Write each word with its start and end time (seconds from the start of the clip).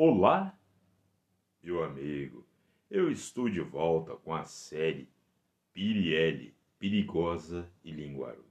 Olá, 0.00 0.56
meu 1.60 1.82
amigo. 1.82 2.46
Eu 2.88 3.10
estou 3.10 3.50
de 3.50 3.60
volta 3.60 4.14
com 4.14 4.32
a 4.32 4.44
série 4.44 5.10
Piriele, 5.72 6.54
Perigosa 6.78 7.68
e 7.82 7.90
Linguaruda. 7.90 8.46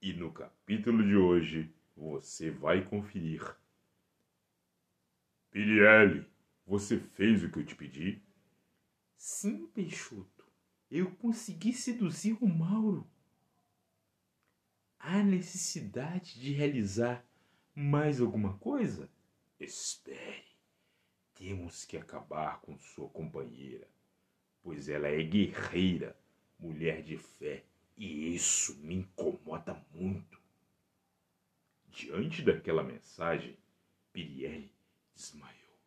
E 0.00 0.12
no 0.12 0.32
capítulo 0.32 1.02
de 1.02 1.16
hoje 1.16 1.74
você 1.96 2.48
vai 2.48 2.84
conferir. 2.84 3.42
Piriele, 5.50 6.30
você 6.64 7.00
fez 7.00 7.42
o 7.42 7.50
que 7.50 7.58
eu 7.58 7.66
te 7.66 7.74
pedi? 7.74 8.22
Sim, 9.16 9.66
Peixoto. 9.66 10.46
Eu 10.88 11.10
consegui 11.16 11.72
seduzir 11.72 12.38
o 12.40 12.46
Mauro. 12.46 13.04
Há 14.96 15.24
necessidade 15.24 16.38
de 16.38 16.52
realizar 16.52 17.26
mais 17.74 18.20
alguma 18.20 18.56
coisa? 18.58 19.10
Espere. 19.62 20.44
Temos 21.34 21.84
que 21.84 21.96
acabar 21.96 22.60
com 22.62 22.76
sua 22.76 23.08
companheira, 23.08 23.88
pois 24.60 24.88
ela 24.88 25.06
é 25.06 25.22
guerreira, 25.22 26.18
mulher 26.58 27.00
de 27.04 27.16
fé, 27.16 27.64
e 27.96 28.34
isso 28.34 28.76
me 28.78 28.96
incomoda 28.96 29.80
muito. 29.94 30.40
Diante 31.86 32.42
daquela 32.42 32.82
mensagem, 32.82 33.56
Piriele 34.12 34.74
desmaiou. 35.14 35.78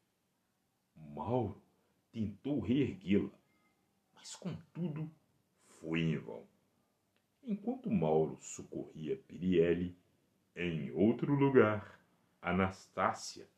Mauro 0.95 1.61
tentou 2.13 2.61
reerguê-la, 2.61 3.37
mas 4.13 4.37
contudo 4.37 5.11
foi 5.81 5.99
em 5.99 6.17
vão. 6.17 6.47
Enquanto 7.43 7.91
Mauro 7.91 8.37
socorria 8.41 9.17
Piriele, 9.17 9.97
em 10.55 10.91
outro 10.91 11.35
lugar, 11.35 11.99
Anastácia 12.41 13.49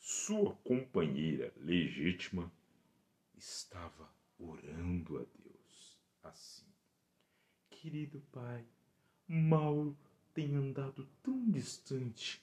sua 0.00 0.56
companheira 0.64 1.52
legítima 1.58 2.50
estava 3.36 4.10
orando 4.38 5.18
a 5.18 5.20
Deus 5.20 5.98
assim: 6.22 6.64
Querido 7.68 8.22
pai, 8.32 8.64
Mauro 9.28 9.94
tem 10.32 10.56
andado 10.56 11.06
tão 11.22 11.50
distante 11.50 12.42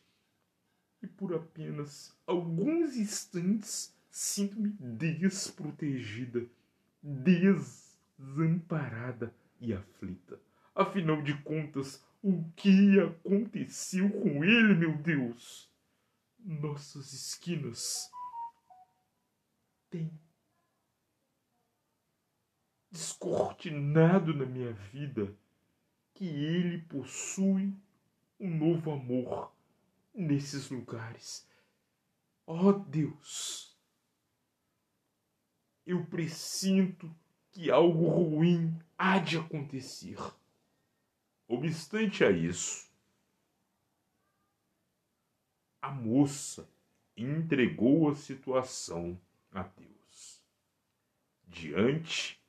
e 1.02 1.08
por 1.08 1.34
apenas 1.34 2.16
alguns 2.28 2.96
instantes 2.96 3.98
sinto-me 4.10 4.70
desprotegida, 4.80 6.48
desamparada 7.02 9.34
e 9.60 9.74
aflita. 9.74 10.40
Afinal 10.76 11.24
de 11.24 11.36
contas, 11.42 12.06
o 12.22 12.44
que 12.56 13.00
aconteceu 13.00 14.10
com 14.10 14.44
ele, 14.44 14.76
meu 14.76 14.96
Deus? 14.98 15.67
Nossas 16.40 17.14
esquinas 17.14 18.10
têm 19.90 20.12
descortinado 22.92 24.34
na 24.34 24.46
minha 24.46 24.74
vida 24.74 25.36
que 26.14 26.26
ele 26.26 26.80
possui 26.84 27.74
um 28.40 28.50
novo 28.58 28.92
amor 28.92 29.54
nesses 30.14 30.70
lugares. 30.70 31.48
Ó 32.46 32.70
oh 32.70 32.74
Deus, 32.74 33.78
eu 35.86 36.06
presinto 36.06 37.14
que 37.52 37.70
algo 37.70 38.08
ruim 38.08 38.78
há 38.98 39.20
de 39.20 39.38
acontecer. 39.38 40.18
Obstante 41.48 42.24
a 42.24 42.32
isso, 42.32 42.87
a 45.88 45.92
moça 45.92 46.70
entregou 47.16 48.10
a 48.10 48.16
situação 48.16 49.18
a 49.54 49.64
Deus. 49.64 50.44
Diante 51.48 52.42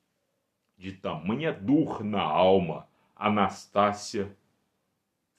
de 0.77 0.93
tamanha 0.93 1.53
dor 1.53 2.03
na 2.03 2.21
alma, 2.21 2.89
Anastácia 3.15 4.37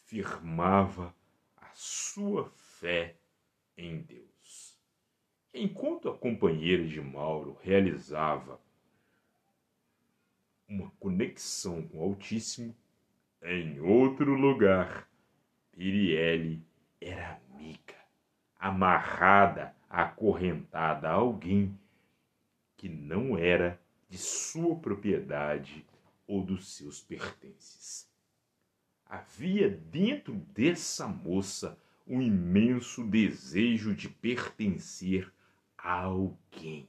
firmava 0.06 1.14
a 1.58 1.70
sua 1.74 2.50
fé 2.50 3.18
em 3.78 4.02
Deus. 4.02 4.80
Enquanto 5.54 6.08
a 6.08 6.18
companheira 6.18 6.88
de 6.88 7.02
Mauro 7.02 7.58
realizava 7.62 8.62
uma 10.70 10.90
conexão 10.92 11.86
com 11.86 11.98
o 11.98 12.04
Altíssimo, 12.04 12.74
em 13.42 13.82
outro 13.82 14.34
lugar, 14.36 15.10
Piriele 15.72 16.64
era 17.02 17.42
amarrada, 18.60 19.74
acorrentada 19.90 21.10
a 21.10 21.14
alguém 21.14 21.80
que 22.76 22.90
não 22.90 23.38
era 23.38 23.82
de 24.10 24.18
sua 24.18 24.76
propriedade 24.76 25.86
ou 26.28 26.44
dos 26.44 26.76
seus 26.76 27.02
pertences. 27.02 28.08
Havia 29.06 29.70
dentro 29.70 30.36
dessa 30.36 31.08
moça 31.08 31.78
um 32.06 32.22
imenso 32.22 33.04
desejo 33.04 33.96
de 33.96 34.10
pertencer 34.10 35.32
a 35.78 36.04
alguém 36.04 36.88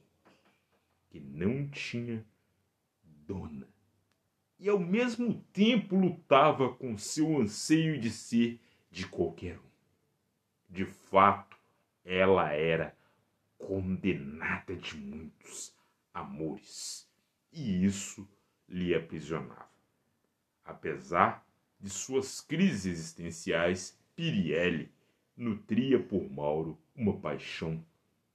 que 1.09 1.19
não 1.19 1.67
tinha 1.69 2.25
dona 3.03 3.67
e 4.61 4.69
ao 4.69 4.77
mesmo 4.77 5.43
tempo 5.51 5.95
lutava 5.95 6.71
com 6.75 6.95
seu 6.95 7.41
anseio 7.41 7.99
de 7.99 8.11
ser 8.11 8.59
de 8.91 9.07
qualquer 9.07 9.57
um. 9.57 9.71
De 10.69 10.85
fato, 10.85 11.50
ela 12.03 12.51
era 12.51 12.95
condenada 13.57 14.75
de 14.75 14.97
muitos 14.97 15.75
amores, 16.13 17.09
e 17.51 17.85
isso 17.85 18.27
lhe 18.67 18.93
aprisionava. 18.95 19.69
Apesar 20.63 21.45
de 21.79 21.89
suas 21.89 22.41
crises 22.41 22.85
existenciais, 22.85 23.99
Piriele 24.15 24.91
nutria 25.35 26.01
por 26.01 26.29
Mauro 26.29 26.77
uma 26.95 27.19
paixão 27.19 27.83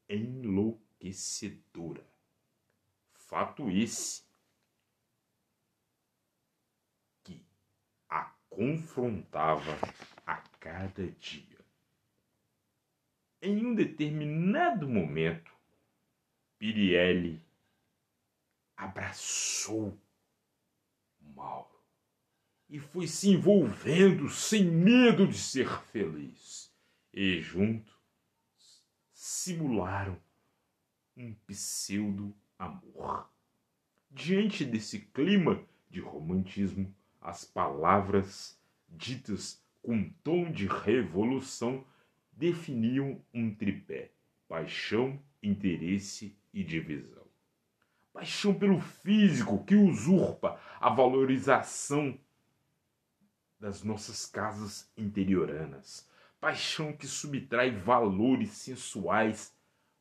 enlouquecedora. 0.09 2.05
Fato 3.15 3.71
esse 3.71 4.25
que 7.23 7.45
a 8.09 8.33
confrontava 8.49 9.79
a 10.27 10.37
cada 10.61 11.07
dia. 11.13 11.56
Em 13.41 13.65
um 13.65 13.75
determinado 13.75 14.89
momento, 14.89 15.53
Piriele 16.59 17.41
abraçou 18.77 19.97
Mauro 21.21 21.77
e 22.69 22.79
foi 22.79 23.07
se 23.07 23.29
envolvendo 23.29 24.29
sem 24.29 24.65
medo 24.65 25.27
de 25.27 25.39
ser 25.39 25.69
feliz. 25.93 26.73
E 27.13 27.41
juntos 27.41 27.95
simularam 29.13 30.21
um 31.17 31.33
pseudo 31.47 32.35
amor. 32.59 33.31
Diante 34.11 34.65
desse 34.65 35.01
clima 35.01 35.63
de 35.91 36.01
romantismo, 36.01 36.95
as 37.21 37.45
palavras 37.45 38.59
ditas 38.89 39.63
com 39.83 40.11
tom 40.23 40.51
de 40.51 40.67
revolução 40.67 41.85
definiam 42.37 43.21
um 43.33 43.53
tripé: 43.53 44.11
paixão, 44.47 45.19
interesse 45.43 46.37
e 46.53 46.63
divisão. 46.63 47.25
Paixão 48.13 48.55
pelo 48.55 48.81
físico 48.81 49.65
que 49.65 49.75
usurpa 49.75 50.61
a 50.81 50.91
valorização 50.91 52.19
das 53.59 53.83
nossas 53.83 54.27
casas 54.27 54.91
interioranas. 54.97 56.09
Paixão 56.39 56.93
que 56.93 57.07
subtrai 57.07 57.71
valores 57.71 58.51
sensuais 58.51 59.55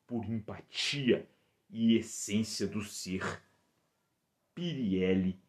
por 0.05 0.25
empatia 0.25 1.27
e 1.69 1.97
essência 1.97 2.67
do 2.67 2.83
ser. 2.83 3.41
Piriele 4.53 5.39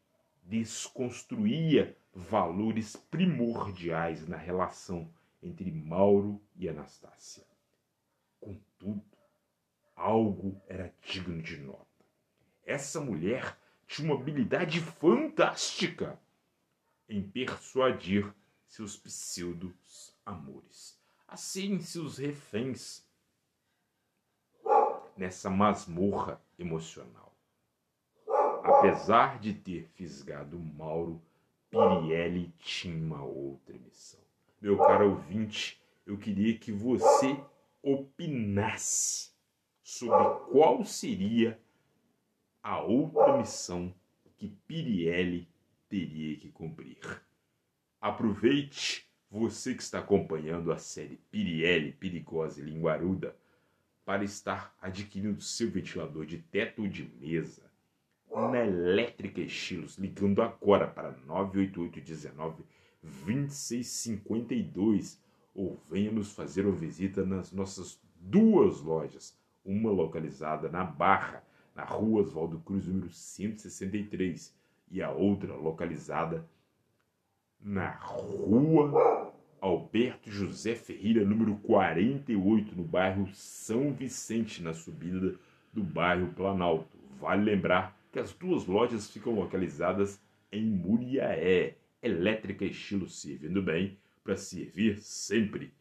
desconstruía 0.42 1.96
valores 2.12 2.96
primordiais 2.96 4.26
na 4.26 4.36
relação 4.36 5.12
entre 5.42 5.70
Mauro 5.70 6.40
e 6.56 6.68
Anastácia. 6.68 7.44
Contudo, 8.40 9.04
algo 9.94 10.60
era 10.68 10.92
digno 11.02 11.42
de 11.42 11.56
nota. 11.58 11.86
Essa 12.64 13.00
mulher 13.00 13.56
tinha 13.86 14.12
uma 14.12 14.20
habilidade 14.20 14.80
fantástica 14.80 16.18
em 17.08 17.22
persuadir 17.22 18.32
seus 18.66 18.96
pseudos 18.96 20.12
amores 20.24 20.98
a 21.28 21.36
serem 21.36 21.80
seus 21.80 22.18
reféns 22.18 23.04
nessa 25.16 25.48
masmorra 25.48 26.40
emocional. 26.58 27.32
Apesar 28.62 29.38
de 29.38 29.54
ter 29.54 29.88
fisgado 29.94 30.58
Mauro, 30.58 31.22
Piriele 31.70 32.52
tinha 32.58 32.96
uma 32.96 33.22
outra 33.22 33.76
missão 33.78 34.25
meu 34.60 34.76
caro 34.78 35.10
ouvinte, 35.10 35.80
eu 36.06 36.16
queria 36.16 36.56
que 36.56 36.72
você 36.72 37.38
opinasse 37.82 39.30
sobre 39.82 40.50
qual 40.50 40.84
seria 40.84 41.60
a 42.62 42.80
outra 42.80 43.36
missão 43.36 43.94
que 44.36 44.48
Pirielli 44.66 45.48
teria 45.88 46.36
que 46.36 46.50
cumprir. 46.50 46.98
Aproveite 48.00 49.08
você 49.30 49.74
que 49.74 49.82
está 49.82 49.98
acompanhando 49.98 50.72
a 50.72 50.78
série 50.78 51.16
Pirielli, 51.30 51.92
Perigosa 51.92 52.60
e 52.60 52.64
Linguaruda 52.64 53.36
para 54.04 54.24
estar 54.24 54.74
adquirindo 54.80 55.40
seu 55.40 55.70
ventilador 55.70 56.26
de 56.26 56.38
teto 56.38 56.82
ou 56.82 56.88
de 56.88 57.04
mesa 57.20 57.66
na 58.30 58.64
Elétrica 58.64 59.40
Estilos, 59.40 59.96
ligando 59.96 60.42
agora 60.42 60.86
para 60.86 61.12
98819 61.26 62.64
2652 63.24 65.20
ou 65.54 65.80
venha 65.88 66.10
nos 66.10 66.32
fazer 66.32 66.66
uma 66.66 66.74
visita 66.76 67.24
nas 67.24 67.52
nossas 67.52 68.00
duas 68.20 68.80
lojas, 68.80 69.38
uma 69.64 69.90
localizada 69.90 70.68
na 70.68 70.84
Barra, 70.84 71.42
na 71.74 71.84
rua 71.84 72.22
Oswaldo 72.22 72.58
Cruz, 72.60 72.86
número 72.86 73.10
163, 73.10 74.54
e 74.90 75.02
a 75.02 75.10
outra 75.10 75.54
localizada 75.54 76.48
na 77.60 77.90
rua 77.90 79.32
Alberto 79.60 80.30
José 80.30 80.74
Ferreira, 80.74 81.24
número 81.24 81.56
48, 81.56 82.76
no 82.76 82.84
bairro 82.84 83.28
São 83.32 83.92
Vicente, 83.92 84.62
na 84.62 84.72
subida 84.72 85.34
do 85.72 85.82
bairro 85.82 86.28
Planalto. 86.28 86.96
Vale 87.18 87.42
lembrar 87.42 87.98
que 88.12 88.18
as 88.18 88.32
duas 88.32 88.66
lojas 88.66 89.10
ficam 89.10 89.34
localizadas 89.34 90.20
em 90.52 90.64
Muriaé, 90.64 91.76
elétrica 92.02 92.64
estilo 92.64 93.08
servindo 93.08 93.62
bem 93.62 93.98
para 94.22 94.36
servir 94.36 94.98
sempre. 94.98 95.72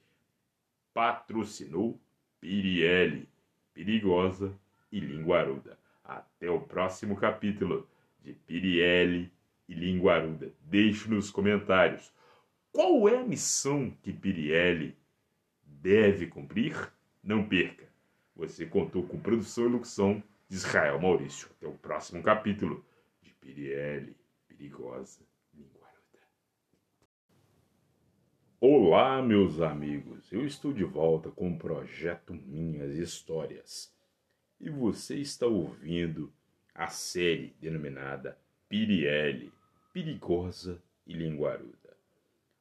Patrocinou 0.94 2.00
Pirielli, 2.40 3.28
Perigosa 3.74 4.58
e 4.92 5.00
Linguaruda. 5.00 5.78
Até 6.04 6.50
o 6.50 6.62
próximo 6.62 7.16
capítulo 7.16 7.90
de 8.24 8.34
Pirielli 8.34 9.32
e 9.68 9.74
Linguaruda. 9.74 10.54
Deixe 10.62 11.10
nos 11.10 11.30
comentários 11.30 12.14
qual 12.72 13.10
é 13.10 13.18
a 13.18 13.24
missão 13.24 13.92
que 14.02 14.14
Pirielli 14.14 14.96
deve 15.64 16.28
cumprir. 16.28 16.92
Não 17.24 17.48
perca. 17.48 17.86
Você 18.36 18.66
contou 18.66 19.04
com 19.04 19.20
produção 19.20 19.66
e 19.66 19.70
locução 19.70 20.24
de 20.48 20.56
Israel 20.56 21.00
Maurício. 21.00 21.50
Até 21.58 21.68
o 21.68 21.74
próximo 21.74 22.22
capítulo 22.22 22.86
de 23.22 23.32
Pirielli, 23.32 24.16
Perigosa 24.48 25.22
Olá, 28.68 29.22
meus 29.22 29.62
amigos. 29.62 30.34
Eu 30.34 30.44
estou 30.44 30.74
de 30.74 30.84
volta 30.84 31.30
com 31.30 31.52
o 31.52 31.56
projeto 31.56 32.34
Minhas 32.34 32.96
Histórias. 32.96 33.96
E 34.60 34.72
você 34.72 35.18
está 35.18 35.46
ouvindo 35.46 36.34
a 36.74 36.88
série 36.88 37.56
denominada 37.62 38.36
Pirielli, 38.68 39.54
Perigosa 39.94 40.82
e 41.06 41.14
Linguaruda. 41.14 41.96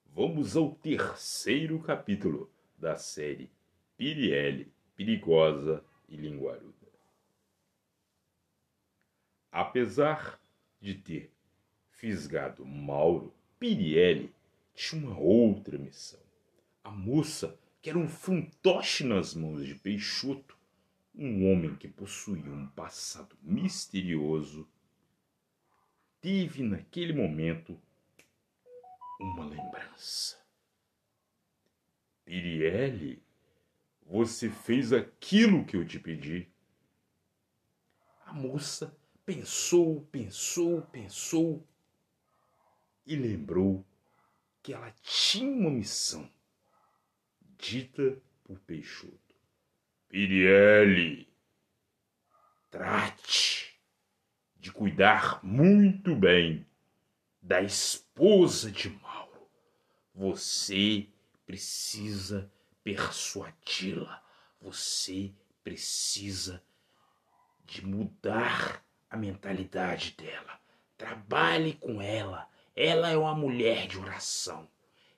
Vamos 0.04 0.58
ao 0.58 0.74
terceiro 0.74 1.80
capítulo 1.80 2.52
da 2.76 2.96
série 2.96 3.50
Pirielli, 3.96 4.70
Perigosa 4.94 5.82
e 6.06 6.16
Linguaruda. 6.16 6.92
Apesar 9.50 10.38
de 10.78 10.96
ter 10.96 11.32
fisgado 11.88 12.62
Mauro, 12.66 13.32
Pirielli 13.58 14.33
tinha 14.74 15.00
uma 15.00 15.18
outra 15.18 15.78
missão. 15.78 16.20
A 16.82 16.90
moça, 16.90 17.58
que 17.80 17.88
era 17.88 17.98
um 17.98 18.08
fantoche 18.08 19.04
nas 19.04 19.34
mãos 19.34 19.64
de 19.64 19.74
Peixoto, 19.74 20.58
um 21.14 21.50
homem 21.50 21.76
que 21.76 21.88
possuía 21.88 22.50
um 22.50 22.66
passado 22.68 23.36
misterioso, 23.40 24.68
teve 26.20 26.62
naquele 26.62 27.12
momento 27.12 27.80
uma 29.20 29.46
lembrança. 29.46 30.36
Pirielle, 32.24 33.22
você 34.06 34.50
fez 34.50 34.92
aquilo 34.92 35.64
que 35.64 35.76
eu 35.76 35.86
te 35.86 35.98
pedi. 35.98 36.48
A 38.26 38.32
moça 38.32 38.96
pensou, 39.24 40.02
pensou, 40.10 40.82
pensou 40.82 41.66
e 43.06 43.14
lembrou 43.14 43.84
que 44.64 44.72
ela 44.72 44.90
tinha 45.02 45.52
uma 45.52 45.70
missão 45.70 46.26
dita 47.58 48.18
por 48.42 48.58
Peixoto. 48.60 49.36
Pirielli, 50.08 51.28
trate 52.70 53.78
de 54.56 54.72
cuidar 54.72 55.44
muito 55.44 56.16
bem 56.16 56.66
da 57.42 57.60
esposa 57.60 58.70
de 58.70 58.88
Mauro. 58.88 59.46
Você 60.14 61.08
precisa 61.44 62.50
persuadi-la. 62.82 64.24
Você 64.62 65.30
precisa 65.62 66.64
de 67.66 67.84
mudar 67.84 68.82
a 69.10 69.16
mentalidade 69.18 70.12
dela. 70.12 70.58
Trabalhe 70.96 71.74
com 71.74 72.00
ela 72.00 72.48
ela 72.76 73.08
é 73.08 73.16
uma 73.16 73.34
mulher 73.34 73.86
de 73.86 73.98
oração. 73.98 74.68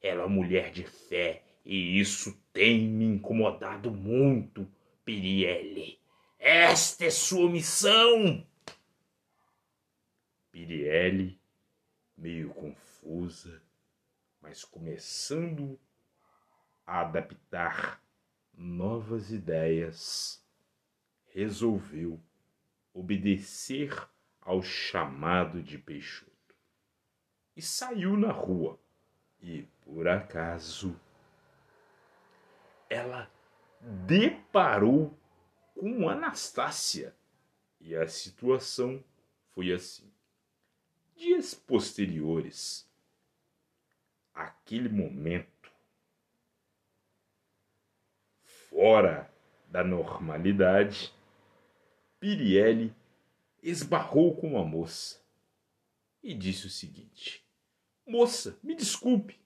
Ela 0.03 0.23
é 0.23 0.25
uma 0.25 0.35
mulher 0.35 0.71
de 0.71 0.85
fé. 0.85 1.43
E 1.65 1.99
isso 1.99 2.39
tem 2.53 2.87
me 2.87 3.05
incomodado 3.05 3.91
muito, 3.91 4.71
Pirielle. 5.05 5.99
Esta 6.39 7.07
é 7.07 7.11
sua 7.11 7.51
missão. 7.51 8.47
Pirielle, 10.53 11.41
meio 12.17 12.51
confusa, 12.51 13.63
mas 14.41 14.65
começando 14.65 15.79
a 16.87 17.01
adaptar 17.01 18.03
novas 18.55 19.33
ideias, 19.33 20.43
resolveu 21.33 22.21
obedecer 22.95 23.93
ao 24.41 24.63
chamado 24.63 25.63
de 25.63 25.77
Peixoto 25.79 26.36
e 27.57 27.63
saiu 27.63 28.17
na 28.17 28.31
rua. 28.31 28.79
E, 29.41 29.63
por 29.85 30.07
acaso, 30.07 30.99
ela 32.91 33.31
deparou 33.81 35.17
com 35.75 36.09
Anastácia. 36.09 37.15
E 37.81 37.95
a 37.97 38.07
situação 38.07 39.03
foi 39.51 39.73
assim. 39.73 40.13
Dias 41.17 41.55
posteriores, 41.55 42.87
aquele 44.35 44.89
momento 44.89 45.73
fora 48.43 49.33
da 49.69 49.83
normalidade, 49.83 51.15
Pirielle 52.21 52.95
esbarrou 53.63 54.37
com 54.37 54.49
uma 54.49 54.65
moça 54.65 55.21
e 56.23 56.35
disse 56.35 56.67
o 56.67 56.71
seguinte: 56.71 57.46
Moça, 58.07 58.57
me 58.63 58.77
desculpe, 58.77 59.41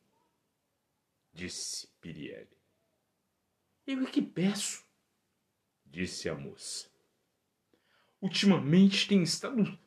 disse 1.32 1.88
Pirielli. 1.98 2.60
Eu 3.86 4.06
é 4.06 4.10
que 4.10 4.20
peço, 4.20 4.84
disse 5.86 6.28
a 6.28 6.34
moça. 6.34 6.90
Ultimamente 8.20 9.08
tem 9.08 9.22
estado 9.22 9.78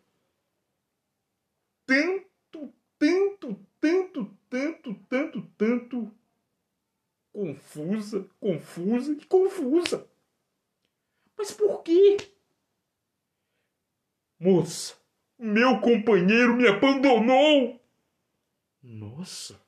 tanto, 1.85 2.73
tanto, 2.97 3.67
tanto, 3.79 4.37
tanto, 4.49 4.95
tanto, 5.07 5.41
tanto 5.55 6.17
confusa, 7.31 8.27
confusa 8.39 9.13
e 9.13 9.25
confusa. 9.25 10.09
Mas 11.37 11.51
por 11.51 11.83
quê? 11.83 12.17
Moça, 14.39 14.95
meu 15.37 15.79
companheiro 15.79 16.55
me 16.55 16.67
abandonou. 16.67 17.82
Nossa! 18.83 19.59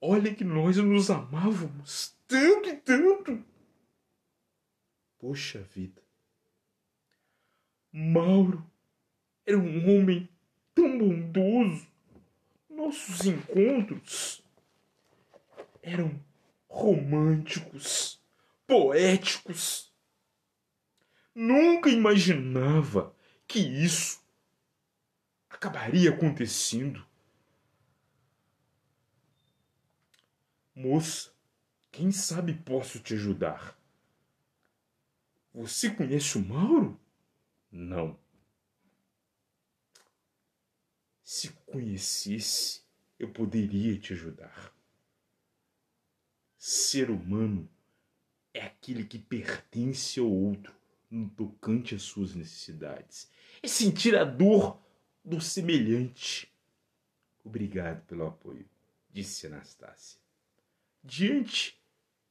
Olha 0.00 0.34
que 0.34 0.44
nós 0.44 0.78
nos 0.78 1.10
amávamos 1.10 2.16
tanto 2.26 2.68
e 2.70 2.76
tanto. 2.76 3.44
Poxa 5.18 5.60
vida. 5.62 6.02
Mauro 7.92 8.64
era 9.44 9.58
um 9.58 9.98
homem 9.98 10.28
tão 10.74 10.98
bondoso. 10.98 11.86
Nossos 12.70 13.26
encontros 13.26 14.42
eram 15.82 16.18
românticos, 16.68 18.22
poéticos. 18.66 19.92
Nunca 21.34 21.90
imaginava 21.90 23.14
que 23.46 23.58
isso 23.58 24.22
acabaria 25.58 26.10
acontecendo. 26.10 27.04
Moça, 30.74 31.32
Quem 31.90 32.12
sabe 32.12 32.54
posso 32.54 33.00
te 33.00 33.14
ajudar. 33.14 33.76
Você 35.52 35.90
conhece 35.90 36.38
o 36.38 36.44
Mauro? 36.44 37.00
Não. 37.72 38.16
Se 41.24 41.48
conhecesse, 41.66 42.82
eu 43.18 43.32
poderia 43.32 43.98
te 43.98 44.12
ajudar. 44.12 44.72
Ser 46.56 47.10
humano 47.10 47.68
é 48.54 48.62
aquele 48.62 49.04
que 49.04 49.18
pertence 49.18 50.20
ao 50.20 50.30
outro 50.30 50.72
no 51.10 51.28
tocante 51.30 51.96
às 51.96 52.02
suas 52.02 52.34
necessidades. 52.34 53.28
É 53.60 53.66
sentir 53.66 54.16
a 54.16 54.24
dor 54.24 54.80
do 55.28 55.40
semelhante. 55.42 56.50
Obrigado 57.44 58.02
pelo 58.06 58.26
apoio, 58.26 58.66
disse 59.10 59.46
Anastácia. 59.46 60.18
Diante 61.04 61.78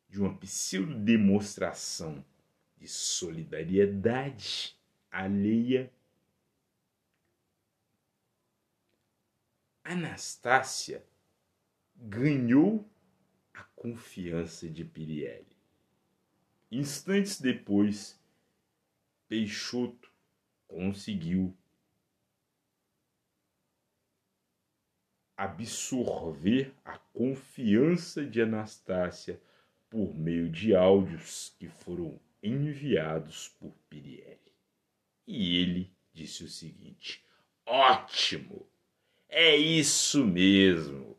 de 0.09 0.19
uma 0.19 0.35
pseudo-demonstração 0.37 2.25
de 2.75 2.87
solidariedade 2.87 4.75
alheia, 5.11 5.93
Anastácia 9.83 11.05
ganhou 11.95 12.89
a 13.53 13.63
confiança 13.75 14.67
de 14.67 14.83
Pirielli. 14.83 15.55
Instantes 16.71 17.39
depois, 17.39 18.19
Peixoto 19.27 20.11
conseguiu 20.67 21.55
absorver 25.37 26.73
a 26.83 26.97
confiança 26.97 28.25
de 28.25 28.41
Anastácia 28.41 29.39
por 29.87 30.13
meio 30.15 30.49
de 30.49 30.75
áudios 30.75 31.55
que 31.59 31.69
foram 31.69 32.19
enviados 32.41 33.49
por 33.59 33.71
Pirielli. 33.87 34.51
E 35.27 35.57
ele 35.61 35.93
disse 36.11 36.43
o 36.43 36.49
seguinte: 36.49 37.23
Ótimo! 37.65 38.67
É 39.29 39.55
isso 39.55 40.25
mesmo 40.25 41.17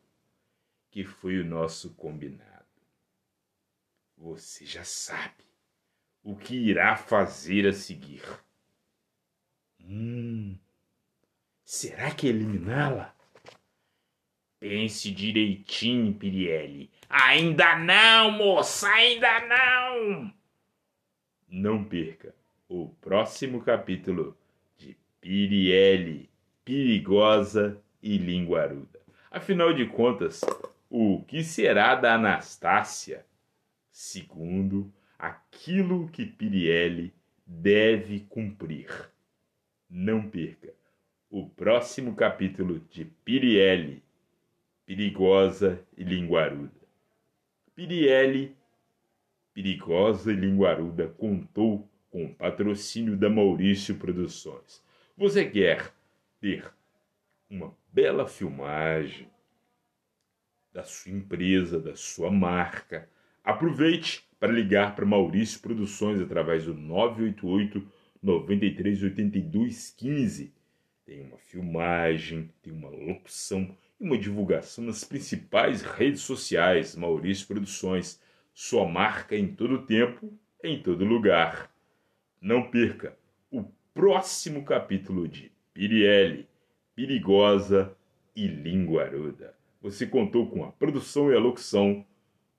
que 0.91 1.05
foi 1.05 1.39
o 1.39 1.45
nosso 1.45 1.95
combinado. 1.95 2.67
Você 4.17 4.67
já 4.67 4.83
sabe 4.83 5.45
o 6.25 6.35
que 6.35 6.57
irá 6.57 6.97
fazer 6.97 7.69
a 7.69 7.73
seguir. 7.73 8.23
Hum, 9.81 10.59
será 11.65 12.11
que 12.13 12.27
eliminá-la? 12.27 13.18
Pense 14.61 15.11
direitinho, 15.13 16.13
Pirielli. 16.15 16.91
Ainda 17.09 17.79
não, 17.79 18.33
moça, 18.33 18.89
ainda 18.89 19.41
não! 19.47 20.35
Não 21.49 21.85
perca 21.85 22.35
o 22.69 22.89
próximo 23.01 23.63
capítulo 23.63 24.37
de 24.77 24.97
Pirielli, 25.21 26.29
Perigosa 26.65 27.81
e 28.03 28.19
Linguaruda. 28.19 29.01
Afinal 29.31 29.73
de 29.73 29.87
contas, 29.87 30.41
o 30.91 31.23
que 31.23 31.45
será 31.45 31.95
da 31.95 32.15
Anastácia? 32.15 33.25
Segundo 33.91 34.93
aquilo 35.19 36.09
que 36.09 36.27
Pirielli 36.27 37.15
deve 37.47 38.21
cumprir. 38.29 38.91
Não 39.89 40.29
perca 40.29 40.75
o 41.31 41.49
próximo 41.49 42.15
capítulo 42.15 42.81
de 42.91 43.05
Pirielli, 43.05 44.03
Perigosa 44.89 45.85
e 45.99 46.03
Linguaruda. 46.03 46.73
Pirielli, 47.75 48.57
Perigosa 49.53 50.33
e 50.33 50.35
Linguaruda 50.35 51.09
contou 51.09 51.87
com 52.09 52.25
o 52.25 52.35
patrocínio 52.35 53.15
da 53.15 53.29
Maurício 53.29 53.97
Produções. 53.97 54.83
Você 55.15 55.45
quer 55.45 55.93
ter 56.41 56.73
uma 57.51 57.77
bela 57.93 58.27
filmagem 58.27 59.29
da 60.73 60.85
sua 60.85 61.13
empresa, 61.13 61.79
da 61.79 61.95
sua 61.95 62.31
marca? 62.31 63.11
Aproveite 63.45 64.27
para 64.41 64.51
ligar 64.51 64.97
para 64.97 65.05
Maurício 65.05 65.61
Produções 65.61 66.19
através 66.19 66.65
do 66.65 66.73
988 66.73 67.87
9382 68.23 69.91
15. 69.99 70.51
Tem 71.05 71.21
uma 71.21 71.37
filmagem, 71.37 72.51
tem 72.63 72.73
uma 72.73 72.89
locução 72.89 73.77
e 74.01 74.05
uma 74.05 74.19
divulgação 74.19 74.85
nas 74.85 75.05
principais 75.05 75.83
redes 75.83 76.23
sociais. 76.23 76.95
Maurício 76.95 77.47
Produções, 77.47 78.21
sua 78.55 78.87
marca 78.89 79.37
em 79.37 79.49
todo 79.49 79.87
tempo, 79.87 80.33
em 80.63 80.83
todo 80.83 81.05
lugar. 81.05 81.71
Não 82.41 82.71
perca 82.71 83.17
o 83.51 83.65
próximo 83.93 84.65
capítulo 84.65 85.27
de 85.27 85.51
Pirielli, 85.75 86.49
Perigosa 86.95 87.97
e 88.35 88.47
Linguaruda. 88.47 89.55
Você 89.81 90.07
contou 90.07 90.49
com 90.49 90.65
a 90.65 90.73
produção 90.73 91.31
e 91.31 91.37
a 91.37 91.39
locução 91.39 92.05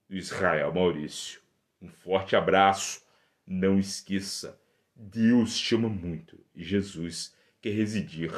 do 0.10 0.15
Israel 0.15 0.74
Maurício. 0.74 1.41
Um 1.81 1.89
forte 1.89 2.36
abraço. 2.36 3.03
Não 3.46 3.79
esqueça, 3.79 4.60
Deus 4.96 5.58
te 5.58 5.74
ama 5.75 5.89
muito 5.89 6.38
e 6.53 6.63
Jesus 6.63 7.34
quer 7.62 7.72
residir 7.72 8.31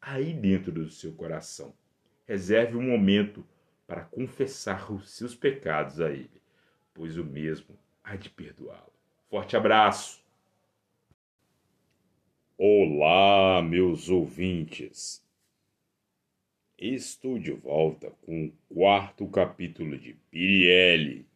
aí 0.00 0.32
dentro 0.32 0.70
do 0.70 0.90
seu 0.90 1.12
coração. 1.12 1.74
Reserve 2.32 2.78
um 2.78 2.82
momento 2.82 3.46
para 3.86 4.06
confessar 4.06 4.90
os 4.90 5.10
seus 5.10 5.34
pecados 5.34 6.00
a 6.00 6.10
Ele, 6.10 6.40
pois 6.94 7.18
o 7.18 7.24
mesmo 7.26 7.78
há 8.02 8.16
de 8.16 8.30
perdoá-lo. 8.30 8.90
Forte 9.28 9.54
abraço! 9.54 10.24
Olá, 12.56 13.60
meus 13.60 14.08
ouvintes! 14.08 15.22
Estou 16.78 17.38
de 17.38 17.52
volta 17.52 18.10
com 18.22 18.46
o 18.46 18.74
quarto 18.74 19.28
capítulo 19.28 19.98
de 19.98 20.14
Pirielli, 20.30 21.26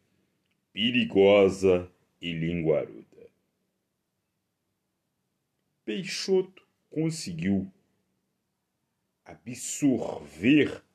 Perigosa 0.73 1.91
e 2.19 2.33
Linguaruda. 2.33 3.29
Peixoto 5.85 6.67
conseguiu 6.89 7.71
absorver 9.23 10.86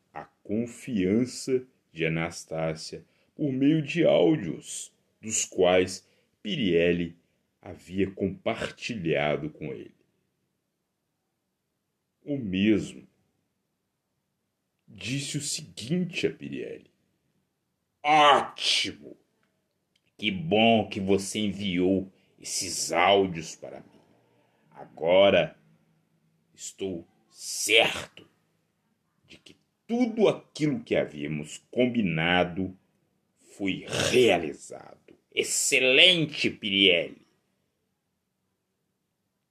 confiança 0.53 1.67
de 1.91 2.05
Anastácia 2.05 3.03
por 3.35 3.51
meio 3.51 3.81
de 3.81 4.05
áudios, 4.05 4.93
dos 5.19 5.47
quais 5.47 6.07
Pirielli 6.43 7.17
havia 7.63 8.11
compartilhado 8.11 9.49
com 9.49 9.65
ele. 9.73 9.95
O 12.23 12.37
mesmo 12.37 13.09
disse 14.87 15.39
o 15.39 15.41
seguinte 15.41 16.27
a 16.27 16.31
Pirielli: 16.31 16.91
Ótimo! 18.03 19.17
Que 20.19 20.31
bom 20.31 20.87
que 20.87 21.01
você 21.01 21.39
enviou 21.39 22.13
esses 22.39 22.93
áudios 22.93 23.57
para 23.57 23.81
mim. 23.81 24.01
Agora 24.71 25.59
estou 26.55 27.09
certo 27.31 28.32
tudo 29.93 30.27
aquilo 30.27 30.83
que 30.83 30.97
havíamos 30.97 31.63
combinado 31.71 32.75
foi 33.55 33.85
realizado. 34.11 35.15
Excelente, 35.35 36.49
Pirielli. 36.49 37.27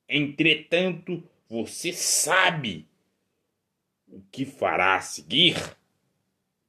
Entretanto, 0.09 1.23
você 1.47 1.93
sabe 1.93 2.87
o 4.07 4.19
que 4.31 4.43
fará 4.43 4.95
a 4.95 5.01
seguir? 5.01 5.55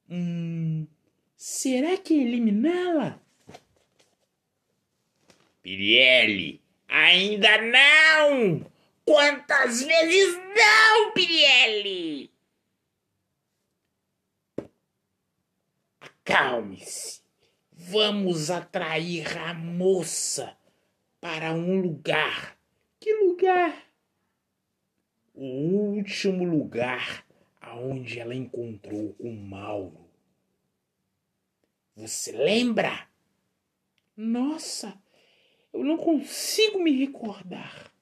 Hum, 0.06 0.86
será 1.34 1.96
que 1.96 2.12
eliminá-la? 2.12 3.22
Pirielli, 5.62 6.60
ainda 6.86 7.56
não! 7.62 8.70
Quantas 9.02 9.82
vezes 9.82 10.36
não, 10.54 11.12
Pirielli? 11.14 12.31
Acalme-se. 16.24 17.20
Vamos 17.72 18.48
atrair 18.48 19.36
a 19.38 19.52
moça 19.52 20.56
para 21.20 21.52
um 21.52 21.80
lugar. 21.80 22.56
Que 23.00 23.12
lugar? 23.12 23.92
O 25.34 25.44
último 25.96 26.44
lugar 26.44 27.26
aonde 27.60 28.20
ela 28.20 28.34
encontrou 28.34 29.14
com 29.14 29.34
Mauro. 29.34 30.08
Você 31.96 32.30
lembra? 32.30 33.08
Nossa, 34.16 34.96
eu 35.72 35.82
não 35.82 35.96
consigo 35.96 36.78
me 36.78 37.04
recordar. 37.04 37.92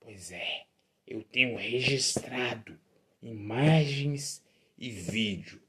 Pois 0.00 0.32
é, 0.32 0.66
eu 1.06 1.22
tenho 1.22 1.56
registrado 1.56 2.76
imagens 3.22 4.42
e 4.76 4.90
vídeo 4.90 5.63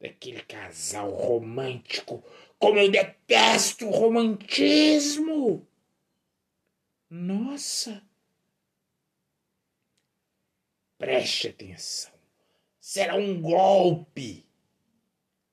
daquele 0.00 0.42
casal 0.42 1.10
romântico. 1.10 2.22
Como 2.58 2.78
eu 2.78 2.90
detesto 2.90 3.86
o 3.86 3.90
romantismo! 3.90 5.66
Nossa! 7.08 8.02
Preste 10.98 11.48
atenção. 11.48 12.12
Será 12.80 13.14
um 13.14 13.40
golpe 13.40 14.44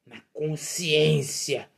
na 0.06 0.22
consciência 0.34 1.70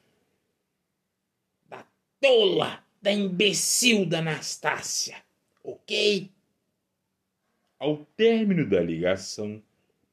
da 1.65 1.85
tola, 2.19 2.85
da 3.01 3.11
imbecil 3.11 4.05
da 4.05 4.19
Anastácia, 4.19 5.21
ok? 5.63 6.31
Ao 7.77 8.05
término 8.15 8.67
da 8.67 8.81
ligação, 8.81 9.61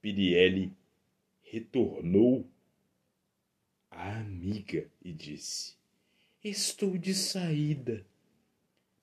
Pirielli 0.01 0.73
retornou 1.55 2.51
à 3.89 4.19
amiga 4.19 4.91
e 5.01 5.13
disse: 5.13 5.77
Estou 6.43 6.99
de 6.99 7.15
saída, 7.15 8.05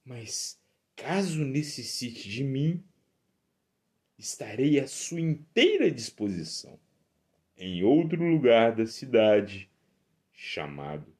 mas 0.03 0.59
caso 0.93 1.45
necessite 1.45 2.27
de 2.27 2.43
mim, 2.43 2.83
estarei 4.17 4.81
à 4.81 4.87
sua 4.87 5.21
inteira 5.21 5.89
disposição 5.89 6.77
em 7.55 7.83
outro 7.83 8.21
lugar 8.21 8.75
da 8.75 8.85
cidade, 8.85 9.69
chamado 10.33 11.15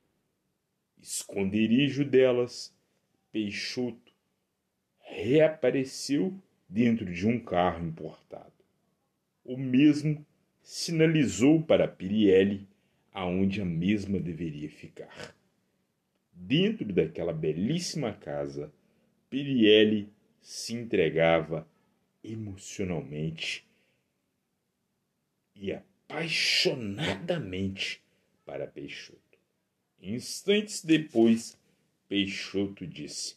Esconderijo 1.02 2.04
delas, 2.04 2.76
Peixoto 3.32 4.12
reapareceu 5.00 6.38
dentro 6.68 7.06
de 7.12 7.26
um 7.26 7.40
carro 7.40 7.86
importado. 7.86 8.52
O 9.44 9.58
mesmo 9.58 10.26
sinalizou 10.62 11.62
para 11.62 11.88
Pirielli 11.88 12.68
aonde 13.12 13.62
a 13.62 13.66
mesma 13.66 14.20
deveria 14.20 14.70
ficar. 14.70 15.36
Dentro 16.34 16.92
daquela 16.94 17.34
belíssima 17.34 18.14
casa, 18.14 18.72
Pirielli 19.30 20.10
se 20.42 20.74
entregava 20.74 21.68
emocionalmente 22.24 23.66
e 25.56 25.74
apaixonadamente 25.74 28.02
para 28.46 28.68
Peixoto. 28.68 29.20
Instantes 30.02 30.82
depois, 30.84 31.58
Peixoto 32.08 32.88
disse: 32.88 33.36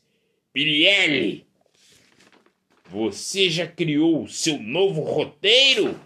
Pirielli, 0.52 1.46
você 2.86 3.50
já 3.50 3.66
criou 3.66 4.28
seu 4.28 4.58
novo 4.58 5.00
roteiro? 5.02 5.98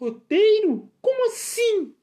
Roteiro? 0.00 0.90
Como 1.02 1.30
assim? 1.30 1.94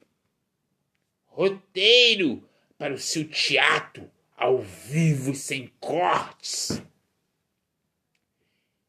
Roteiro 1.26 2.48
para 2.78 2.94
o 2.94 2.98
seu 2.98 3.28
teatro 3.28 4.08
ao 4.36 4.62
vivo 4.62 5.34
sem 5.34 5.66
cortes. 5.80 6.80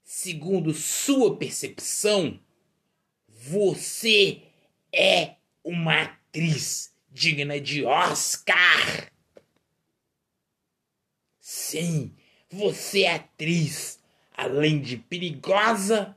Segundo 0.04 0.76
sua 0.76 1.36
percepção, 1.36 2.40
você 3.28 4.44
é 4.94 5.38
uma 5.64 6.04
atriz 6.04 6.94
digna 7.10 7.60
de 7.60 7.84
Oscar. 7.84 9.12
Sim, 11.40 12.16
você 12.48 13.06
é 13.06 13.16
atriz, 13.16 14.00
além 14.38 14.80
de 14.80 14.98
perigosa, 14.98 16.16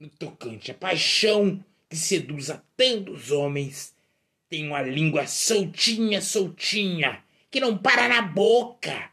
no 0.00 0.08
tocante 0.08 0.70
à 0.70 0.74
paixão 0.74 1.62
que 1.88 1.96
seduz 1.96 2.50
a 2.50 2.62
tantos 2.76 3.30
homens, 3.30 3.94
tem 4.48 4.66
uma 4.66 4.82
língua 4.82 5.26
soltinha, 5.26 6.20
soltinha, 6.20 7.22
que 7.50 7.60
não 7.60 7.76
para 7.76 8.08
na 8.08 8.22
boca, 8.22 9.10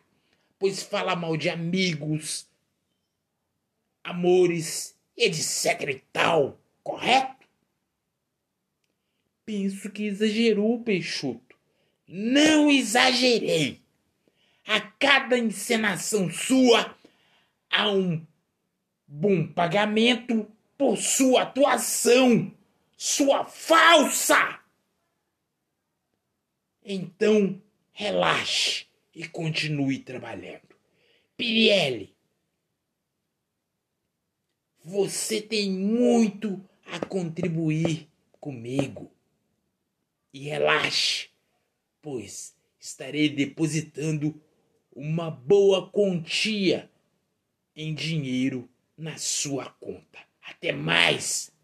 pois 0.59 0.83
fala 0.83 1.15
mal 1.15 1.37
de 1.37 1.49
amigos, 1.49 2.47
amores, 4.03 4.95
etc 5.17 5.89
e 5.89 6.03
tal, 6.11 6.59
correto? 6.83 7.45
Penso 9.45 9.91
que 9.91 10.03
exagerou, 10.03 10.81
Peixoto. 10.81 11.55
Não 12.07 12.69
exagerei. 12.69 13.81
A 14.65 14.81
cada 14.81 15.37
encenação 15.37 16.31
sua 16.31 16.95
há 17.69 17.89
um 17.89 18.25
bom 19.07 19.45
pagamento 19.45 20.47
por 20.77 20.97
sua 20.97 21.43
atuação, 21.43 22.51
sua 22.95 23.45
falsa. 23.45 24.61
Então, 26.83 27.61
relaxe 27.91 28.85
e 29.13 29.27
continue 29.27 29.99
trabalhando. 29.99 30.75
Pirielli, 31.35 32.15
você 34.83 35.41
tem 35.41 35.71
muito 35.71 36.63
a 36.85 37.03
contribuir 37.03 38.07
comigo. 38.39 39.11
E 40.31 40.39
relaxe, 40.49 41.29
pois 42.01 42.55
estarei 42.79 43.29
depositando 43.29 44.39
uma 44.93 45.31
boa 45.31 45.89
quantia 45.89 46.91
em 47.75 47.95
dinheiro 47.95 48.69
na 48.97 49.17
sua 49.17 49.69
conta. 49.71 50.19
Até 50.41 50.71
mais. 50.71 51.54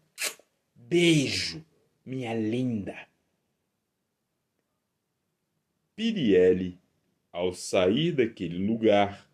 Beijo, 0.92 1.64
minha 2.04 2.34
linda. 2.34 3.08
Pirielli, 5.96 6.78
ao 7.32 7.54
sair 7.54 8.12
daquele 8.12 8.58
lugar, 8.58 9.26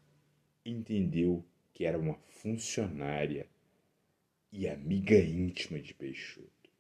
entendeu 0.64 1.44
que 1.74 1.84
era 1.84 1.98
uma 1.98 2.14
funcionária 2.14 3.48
e 4.52 4.68
amiga 4.68 5.18
íntima 5.18 5.80
de 5.80 5.92
Peixoto. 5.94 6.70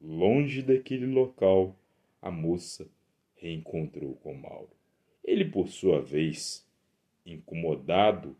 Longe 0.00 0.60
daquele 0.60 1.06
local, 1.06 1.78
a 2.20 2.32
moça 2.32 2.90
reencontrou 3.36 4.16
com 4.16 4.34
Mauro. 4.34 4.76
Ele, 5.22 5.44
por 5.44 5.68
sua 5.68 6.02
vez, 6.02 6.68
incomodado 7.24 8.36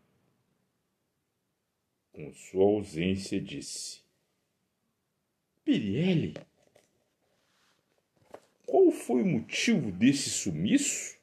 com 2.11 2.29
sua 2.33 2.65
ausência, 2.65 3.39
disse: 3.39 4.08
Pirielli, 5.69 6.33
qual 8.65 8.89
foi 8.89 9.21
o 9.21 9.25
motivo 9.27 9.91
desse 9.91 10.27
sumiço? 10.27 11.15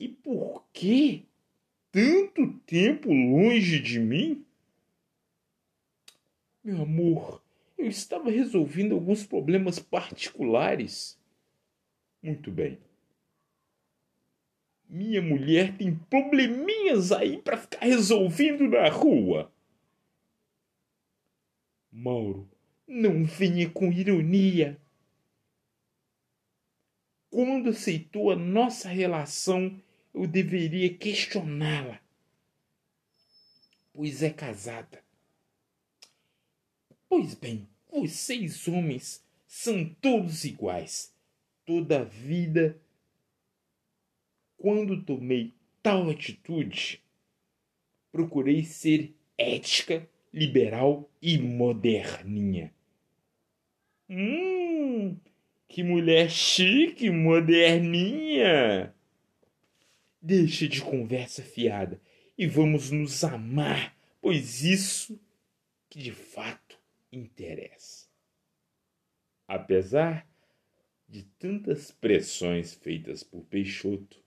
E 0.00 0.08
por 0.08 0.64
que 0.72 1.24
tanto 1.92 2.58
tempo 2.66 3.12
longe 3.12 3.78
de 3.78 4.00
mim? 4.00 4.44
Meu 6.64 6.82
amor, 6.82 7.40
eu 7.78 7.86
estava 7.86 8.28
resolvendo 8.28 8.96
alguns 8.96 9.24
problemas 9.24 9.78
particulares. 9.78 11.16
Muito 12.20 12.50
bem. 12.50 12.80
Minha 14.88 15.20
mulher 15.20 15.76
tem 15.76 15.94
probleminhas 15.94 17.10
aí 17.12 17.38
para 17.38 17.56
ficar 17.56 17.84
resolvendo 17.84 18.68
na 18.68 18.88
rua. 18.88 19.52
Mauro, 21.90 22.48
não 22.86 23.24
venha 23.24 23.68
com 23.68 23.92
ironia. 23.92 24.78
Quando 27.30 27.70
aceitou 27.70 28.30
a 28.30 28.36
nossa 28.36 28.88
relação, 28.88 29.80
eu 30.14 30.26
deveria 30.26 30.94
questioná-la, 30.94 32.00
pois 33.92 34.22
é 34.22 34.30
casada. 34.30 35.04
Pois 37.08 37.34
bem, 37.34 37.68
vocês 37.90 38.66
homens 38.68 39.22
são 39.46 39.84
todos 40.00 40.44
iguais. 40.44 41.12
Toda 41.64 42.04
vida, 42.04 42.80
quando 44.66 45.00
tomei 45.00 45.54
tal 45.80 46.10
atitude, 46.10 47.00
procurei 48.10 48.64
ser 48.64 49.14
ética, 49.38 50.10
liberal 50.32 51.08
e 51.22 51.38
moderninha. 51.38 52.74
Hum, 54.10 55.16
que 55.68 55.84
mulher 55.84 56.28
chique, 56.28 57.08
moderninha! 57.10 58.92
Deixa 60.20 60.66
de 60.66 60.82
conversa 60.82 61.44
fiada 61.44 62.02
e 62.36 62.44
vamos 62.44 62.90
nos 62.90 63.22
amar, 63.22 63.96
pois 64.20 64.64
isso 64.64 65.16
que 65.88 66.00
de 66.00 66.10
fato 66.10 66.76
interessa. 67.12 68.08
Apesar 69.46 70.28
de 71.08 71.22
tantas 71.38 71.92
pressões 71.92 72.74
feitas 72.74 73.22
por 73.22 73.44
Peixoto, 73.44 74.25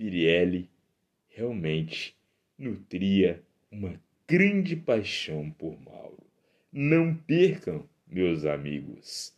Pirielli 0.00 0.66
realmente 1.28 2.16
nutria 2.56 3.44
uma 3.70 4.00
grande 4.26 4.74
paixão 4.74 5.50
por 5.50 5.78
Mauro. 5.78 6.26
Não 6.72 7.14
percam, 7.14 7.86
meus 8.08 8.46
amigos, 8.46 9.36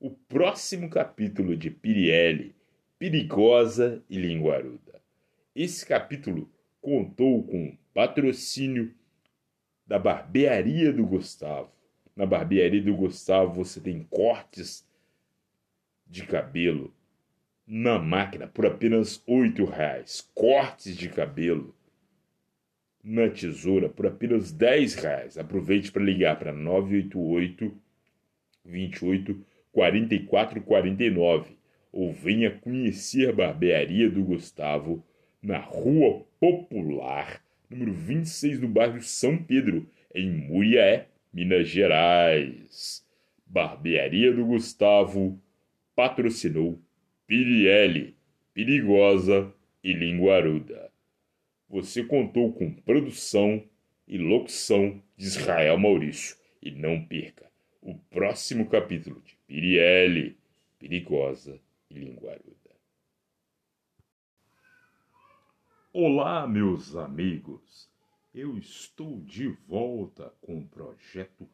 o 0.00 0.10
próximo 0.10 0.90
capítulo 0.90 1.56
de 1.56 1.70
Pirielli, 1.70 2.52
Perigosa 2.98 4.02
e 4.10 4.18
Linguaruda. 4.18 5.00
Esse 5.54 5.86
capítulo 5.86 6.50
contou 6.80 7.44
com 7.44 7.78
patrocínio 7.94 8.92
da 9.86 10.00
barbearia 10.00 10.92
do 10.92 11.06
Gustavo. 11.06 11.70
Na 12.16 12.26
barbearia 12.26 12.82
do 12.82 12.96
Gustavo 12.96 13.54
você 13.54 13.80
tem 13.80 14.02
cortes 14.10 14.84
de 16.08 16.26
cabelo 16.26 16.92
na 17.74 17.98
máquina 17.98 18.46
por 18.46 18.66
apenas 18.66 19.24
R$ 19.26 19.64
reais. 19.64 20.30
Cortes 20.34 20.94
de 20.94 21.08
cabelo 21.08 21.74
na 23.02 23.30
tesoura 23.30 23.88
por 23.88 24.06
apenas 24.06 24.52
R$ 24.52 24.86
reais. 25.00 25.38
Aproveite 25.38 25.90
para 25.90 26.04
ligar 26.04 26.38
para 26.38 26.52
988 26.52 27.74
28 28.62 29.46
44 29.72 30.60
49 30.60 31.56
ou 31.90 32.12
venha 32.12 32.50
conhecer 32.50 33.30
a 33.30 33.32
barbearia 33.32 34.10
do 34.10 34.22
Gustavo 34.22 35.02
na 35.42 35.56
Rua 35.56 36.26
Popular, 36.38 37.42
número 37.70 37.94
26, 37.94 38.60
no 38.60 38.68
bairro 38.68 39.00
São 39.00 39.42
Pedro, 39.42 39.88
em 40.14 40.30
Muriaé, 40.30 41.06
Minas 41.32 41.68
Gerais. 41.68 43.02
Barbearia 43.46 44.30
do 44.30 44.44
Gustavo 44.44 45.40
patrocinou 45.96 46.78
Pirielli, 47.32 48.14
Perigosa 48.52 49.54
e 49.82 49.94
Linguaruda. 49.94 50.92
Você 51.66 52.04
contou 52.04 52.52
com 52.52 52.70
produção 52.70 53.66
e 54.06 54.18
locução 54.18 55.02
de 55.16 55.24
Israel 55.24 55.78
Maurício. 55.78 56.36
E 56.60 56.70
não 56.70 57.02
perca 57.02 57.50
o 57.80 57.94
próximo 57.94 58.68
capítulo 58.68 59.18
de 59.22 59.34
Pirielli, 59.46 60.36
Perigosa 60.78 61.58
e 61.88 61.94
Linguaruda. 61.94 62.76
Olá, 65.90 66.46
meus 66.46 66.94
amigos. 66.94 67.90
Eu 68.34 68.58
estou 68.58 69.22
de 69.22 69.48
volta 69.66 70.34
com 70.42 70.58
o 70.58 70.68
projeto 70.68 71.48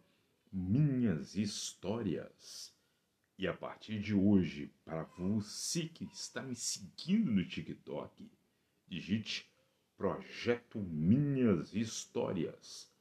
Minhas 0.52 1.36
Histórias. 1.36 2.76
E 3.38 3.46
a 3.46 3.54
partir 3.54 4.00
de 4.00 4.12
hoje, 4.12 4.68
para 4.84 5.04
você 5.04 5.86
que 5.86 6.04
está 6.06 6.42
me 6.42 6.56
seguindo 6.56 7.30
no 7.30 7.46
TikTok, 7.46 8.28
digite 8.88 9.48
Projeto 9.96 10.80
Minhas 10.80 11.72
Histórias. 11.72 12.92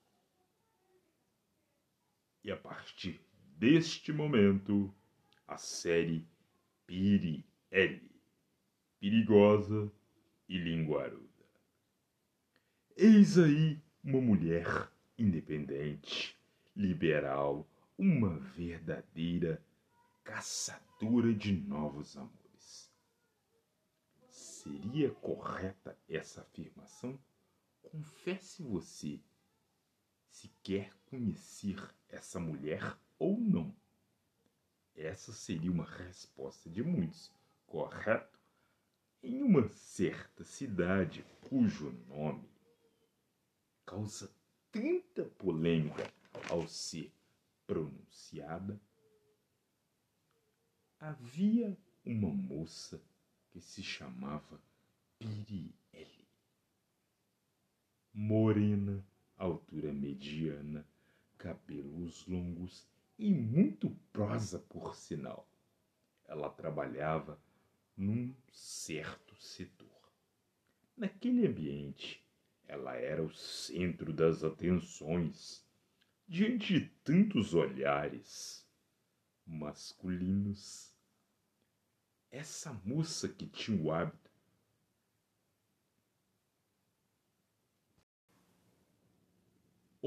E 2.43 2.51
a 2.51 2.55
partir 2.55 3.19
deste 3.57 4.13
momento, 4.13 4.93
a 5.47 5.57
série 5.57 6.23
Piri 6.85 7.43
L, 7.71 8.11
Perigosa 8.99 9.91
e 10.47 10.59
Linguaruda. 10.59 11.27
Eis 12.95 13.39
aí 13.39 13.81
uma 14.03 14.21
mulher 14.21 14.87
independente, 15.17 16.37
liberal, 16.75 17.67
uma 17.97 18.37
verdadeira 18.37 19.59
caçadora 20.27 21.33
de 21.33 21.53
novos 21.53 22.17
amores. 22.17 22.91
Seria 24.29 25.09
correta 25.09 25.97
essa 26.09 26.41
afirmação? 26.41 27.17
Confesse 27.81 28.61
você 28.61 29.21
se 30.29 30.49
quer 30.61 30.93
conhecer 31.05 31.81
essa 32.09 32.41
mulher 32.41 32.99
ou 33.17 33.39
não. 33.39 33.73
Essa 34.93 35.31
seria 35.31 35.71
uma 35.71 35.85
resposta 35.85 36.69
de 36.69 36.83
muitos, 36.83 37.31
correto? 37.65 38.37
Em 39.23 39.41
uma 39.41 39.69
certa 39.69 40.43
cidade 40.43 41.25
cujo 41.47 41.89
nome 42.05 42.51
causa 43.85 44.29
tanta 44.73 45.23
polêmica 45.23 46.13
ao 46.49 46.67
ser 46.67 47.13
pronunciada, 47.65 48.77
havia 50.99 51.77
uma 52.03 52.29
moça 52.29 53.01
que 53.51 53.61
se 53.61 53.83
chamava 53.83 54.59
Piriele. 55.19 56.27
Morena, 58.13 59.05
altura 59.37 59.93
mediana, 59.93 60.87
cabelos 61.37 62.25
longos 62.25 62.87
e 63.17 63.31
muito 63.31 63.91
prosa 64.11 64.59
por 64.59 64.95
sinal. 64.95 65.47
Ela 66.25 66.49
trabalhava 66.49 67.39
num 67.95 68.33
certo 68.51 69.35
setor. 69.35 69.87
Naquele 70.95 71.47
ambiente, 71.47 72.23
ela 72.67 72.95
era 72.95 73.23
o 73.23 73.31
centro 73.31 74.11
das 74.11 74.43
atenções 74.43 75.63
diante 76.27 76.79
de 76.79 76.89
tantos 77.03 77.53
olhares 77.53 78.66
masculinos. 79.47 80.93
Essa 82.29 82.73
moça 82.85 83.29
que 83.29 83.47
tinha 83.47 83.81
o 83.81 83.91
hábito 83.91 84.27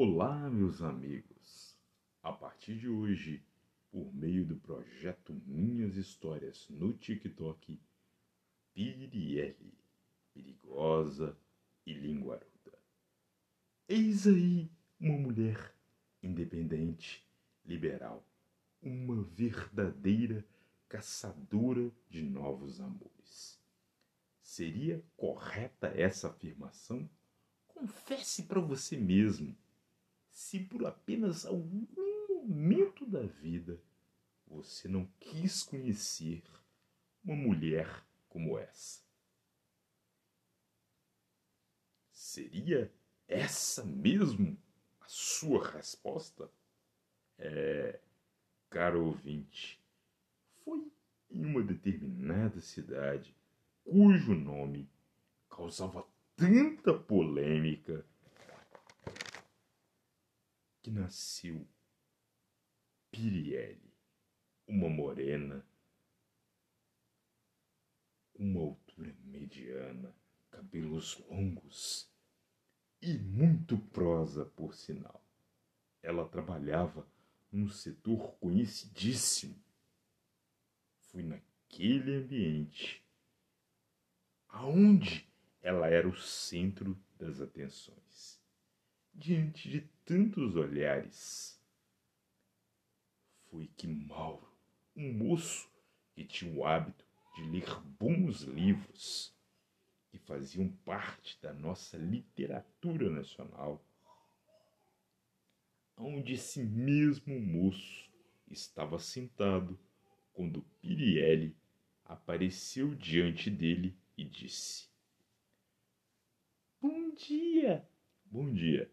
Olá, 0.02 0.48
meus 0.48 0.80
amigos. 0.80 1.76
A 2.22 2.32
partir 2.32 2.78
de 2.78 2.88
hoje, 2.88 3.44
por 3.90 4.14
meio 4.14 4.46
do 4.46 4.56
projeto 4.56 5.34
Minhas 5.44 5.96
Histórias 5.96 6.66
no 6.70 6.94
TikTok, 6.94 7.78
Piriele, 8.72 9.74
perigosa 10.32 11.36
e 11.84 11.92
linguaruda. 11.92 12.78
Eis 13.88 14.26
aí 14.26 14.70
uma 14.98 15.18
mulher 15.18 15.74
independente, 16.22 17.28
liberal, 17.64 18.24
uma 18.82 19.22
verdadeira 19.22 20.44
caçadora 20.88 21.90
de 22.08 22.22
novos 22.22 22.80
amores. 22.80 23.60
Seria 24.42 25.04
correta 25.16 25.88
essa 25.88 26.28
afirmação? 26.28 27.08
Confesse 27.68 28.44
para 28.44 28.60
você 28.60 28.96
mesmo 28.96 29.56
se 30.30 30.60
por 30.60 30.84
apenas 30.86 31.46
algum 31.46 31.86
momento 32.28 33.06
da 33.06 33.22
vida 33.22 33.80
você 34.46 34.88
não 34.88 35.06
quis 35.20 35.62
conhecer 35.62 36.42
uma 37.22 37.36
mulher 37.36 38.04
como 38.28 38.58
essa. 38.58 39.02
Seria 42.10 42.92
essa 43.28 43.84
mesmo 43.84 44.58
a 45.00 45.08
sua 45.08 45.70
resposta? 45.70 46.50
É, 47.38 48.00
caro 48.70 49.04
ouvinte, 49.04 49.82
foi 50.64 50.90
em 51.30 51.44
uma 51.44 51.62
determinada 51.62 52.60
cidade 52.60 53.34
cujo 53.84 54.34
nome 54.34 54.88
causava 55.48 56.06
tanta 56.36 56.94
polêmica 56.94 58.06
que 60.80 60.90
nasceu 60.90 61.66
Piriele, 63.10 63.92
uma 64.68 64.88
morena, 64.88 65.66
uma 68.36 68.60
altura 68.60 69.14
mediana, 69.24 70.14
cabelos 70.50 71.18
longos 71.28 72.08
e 73.02 73.18
muito 73.18 73.76
prosa, 73.76 74.44
por 74.44 74.74
sinal. 74.74 75.20
Ela 76.02 76.28
trabalhava 76.28 77.04
num 77.52 77.68
setor 77.68 78.34
conhecidíssimo. 78.36 79.56
Foi 81.10 81.22
naquele 81.22 82.16
ambiente 82.16 83.02
aonde 84.48 85.26
ela 85.62 85.88
era 85.88 86.08
o 86.08 86.16
centro 86.16 86.98
das 87.18 87.40
atenções. 87.40 88.40
Diante 89.12 89.68
de 89.68 89.80
tantos 90.04 90.56
olhares, 90.56 91.60
foi 93.50 93.68
que 93.76 93.86
Mauro, 93.86 94.48
um 94.96 95.12
moço 95.12 95.68
que 96.14 96.24
tinha 96.24 96.52
o 96.54 96.64
hábito 96.64 97.04
de 97.34 97.42
ler 97.42 97.80
bons 97.98 98.42
livros, 98.42 99.34
que 100.08 100.18
faziam 100.18 100.68
parte 100.84 101.40
da 101.40 101.52
nossa 101.52 101.96
literatura 101.96 103.10
nacional, 103.10 103.84
onde 106.00 106.32
esse 106.34 106.64
mesmo 106.64 107.38
moço 107.38 108.10
estava 108.48 108.98
sentado 108.98 109.78
quando 110.32 110.62
Piriele 110.80 111.54
apareceu 112.04 112.94
diante 112.94 113.50
dele 113.50 113.96
e 114.16 114.24
disse: 114.24 114.88
Bom 116.80 117.10
dia! 117.14 117.86
Bom 118.24 118.52
dia! 118.52 118.90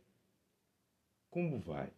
Como 1.30 1.60
vai? 1.60 1.94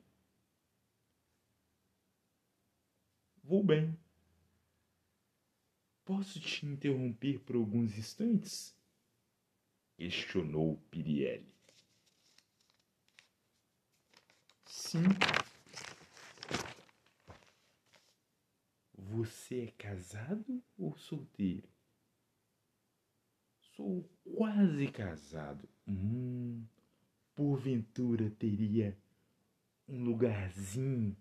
Vou 3.44 3.64
bem. 3.64 3.98
Posso 6.06 6.40
te 6.40 6.66
interromper 6.66 7.40
por 7.40 7.56
alguns 7.56 7.98
instantes? 7.98 8.78
Questionou 9.96 10.78
Pirielli. 10.92 11.59
Sim. 14.70 15.04
Você 18.94 19.64
é 19.64 19.72
casado 19.72 20.64
ou 20.78 20.96
solteiro? 20.96 21.68
Sou 23.76 24.08
quase 24.24 24.88
casado. 24.92 25.68
Hum, 25.88 26.64
porventura 27.34 28.30
teria 28.30 28.96
um 29.88 30.04
lugarzinho 30.04 31.18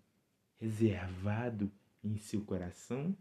reservado 0.59 1.71
em 2.03 2.17
seu 2.17 2.45
coração? 2.45 3.17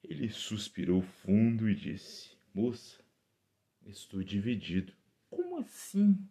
Ele 0.00 0.28
suspirou 0.28 1.02
fundo 1.02 1.68
e 1.68 1.74
disse: 1.74 2.36
Moça, 2.54 3.04
estou 3.84 4.22
dividido. 4.22 4.94
Como 5.28 5.58
assim? 5.58 6.24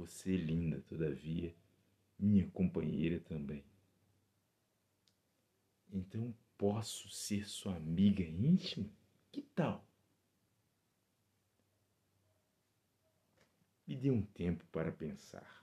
Você 0.00 0.32
é 0.32 0.36
linda, 0.38 0.80
todavia, 0.88 1.54
minha 2.18 2.48
companheira 2.52 3.20
também. 3.20 3.62
Então 5.92 6.34
posso 6.56 7.10
ser 7.10 7.46
sua 7.46 7.76
amiga 7.76 8.22
íntima? 8.22 8.90
Que 9.30 9.42
tal? 9.42 9.86
Me 13.86 13.94
dê 13.94 14.10
um 14.10 14.22
tempo 14.22 14.64
para 14.72 14.90
pensar. 14.90 15.62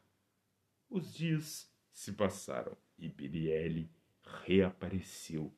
Os 0.87 1.11
dias 1.11 1.73
se 1.91 2.13
passaram 2.13 2.77
e 2.95 3.09
Biriele 3.09 3.89
reapareceu 4.45 5.51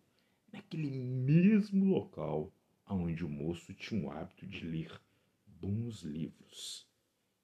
naquele 0.54 0.90
mesmo 0.90 1.84
local 1.84 2.50
onde 2.88 3.26
o 3.26 3.30
moço 3.30 3.74
tinha 3.74 4.08
o 4.08 4.10
hábito 4.10 4.48
de 4.48 4.66
ler 4.66 5.02
bons 5.46 6.02
livros 6.02 6.89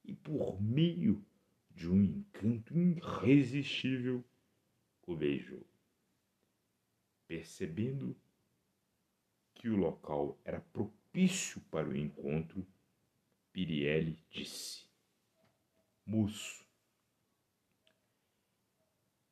e 0.07 0.13
por 0.13 0.61
meio 0.61 1.23
de 1.71 1.89
um 1.89 2.01
encanto 2.01 2.77
irresistível 2.77 4.23
o 5.05 5.15
beijou. 5.15 5.65
Percebendo 7.27 8.15
que 9.53 9.69
o 9.69 9.75
local 9.75 10.39
era 10.45 10.61
propício 10.61 11.59
para 11.71 11.87
o 11.87 11.95
encontro, 11.95 12.65
Pirielli 13.51 14.17
disse: 14.29 14.85
Moço, 16.05 16.65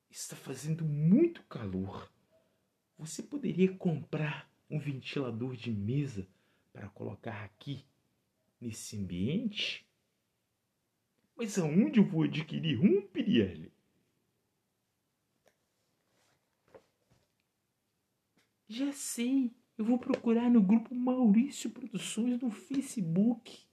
está 0.09 0.35
fazendo 0.35 0.85
muito 0.85 1.43
calor. 1.43 2.11
Você 2.97 3.21
poderia 3.21 3.75
comprar 3.75 4.49
um 4.69 4.79
ventilador 4.79 5.55
de 5.55 5.71
mesa 5.71 6.27
para 6.71 6.89
colocar 6.89 7.43
aqui 7.43 7.85
nesse 8.59 8.97
ambiente? 8.97 9.85
Mas 11.35 11.57
aonde 11.57 11.99
eu 11.99 12.05
vou 12.05 12.23
adquirir 12.23 12.79
um, 12.79 13.01
Pirielli? 13.07 13.71
Já 18.67 18.91
sei. 18.91 19.55
Eu 19.77 19.85
vou 19.85 19.97
procurar 19.97 20.49
no 20.49 20.61
grupo 20.61 20.93
Maurício 20.93 21.69
Produções 21.69 22.39
no 22.39 22.51
Facebook. 22.51 23.67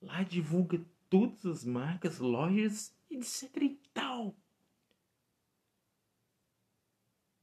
Lá 0.00 0.22
divulga 0.22 0.84
todas 1.08 1.44
as 1.46 1.64
marcas, 1.64 2.18
lojas, 2.18 2.94
etc 3.10 3.56
e 3.62 3.80
tal. 3.92 4.36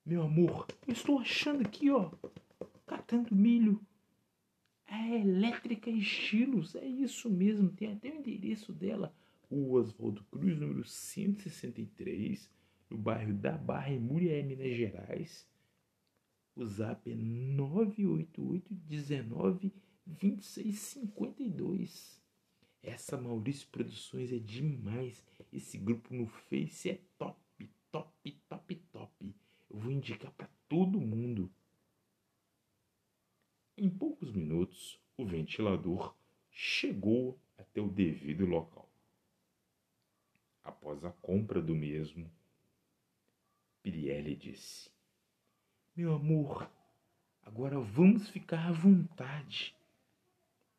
Meu 0.06 0.22
amor, 0.22 0.68
eu 0.88 0.94
estou 0.94 1.20
achando 1.20 1.62
aqui, 1.62 1.90
ó, 1.90 2.12
catando 2.86 3.36
milho. 3.36 3.86
É 4.98 5.20
Elétrica 5.20 5.90
Estilos, 5.90 6.74
é 6.74 6.86
isso 6.86 7.30
mesmo, 7.30 7.70
tem 7.70 7.92
até 7.92 8.10
o 8.10 8.16
endereço 8.16 8.72
dela. 8.72 9.14
Rua 9.52 9.82
Oswaldo 9.82 10.24
Cruz, 10.32 10.58
número 10.58 10.86
163, 10.86 12.50
no 12.90 12.98
bairro 12.98 13.34
da 13.34 13.58
Barra, 13.58 13.92
em 13.92 14.00
Minas 14.00 14.74
Gerais. 14.74 15.46
O 16.56 16.66
zap 16.66 17.12
é 17.12 17.14
988 17.14 18.74
19 18.74 19.74
26 20.08 20.80
52. 20.80 22.22
Essa 22.82 23.18
Maurício 23.18 23.68
Produções 23.68 24.32
é 24.32 24.40
demais. 24.40 25.26
Esse 25.52 25.78
grupo 25.78 26.14
no 26.14 26.26
Face 26.26 26.90
é 26.90 27.02
top, 27.18 27.70
top, 27.92 28.32
top, 28.48 28.76
top. 28.94 29.36
Eu 29.70 29.78
vou 29.78 29.92
indicar 29.92 30.32
para 30.32 30.50
todo 30.70 31.02
mundo. 31.02 31.52
Em 33.78 33.90
poucos 33.90 34.32
minutos, 34.32 34.98
o 35.18 35.26
ventilador 35.26 36.16
chegou 36.50 37.38
até 37.58 37.82
o 37.82 37.90
devido 37.90 38.46
local. 38.46 38.90
Após 40.64 41.04
a 41.04 41.12
compra 41.12 41.62
do 41.62 41.76
mesmo, 41.76 42.32
Pirielli 43.84 44.34
disse: 44.34 44.90
Meu 45.94 46.14
amor, 46.14 46.72
agora 47.44 47.78
vamos 47.78 48.30
ficar 48.30 48.70
à 48.70 48.72
vontade. 48.72 49.76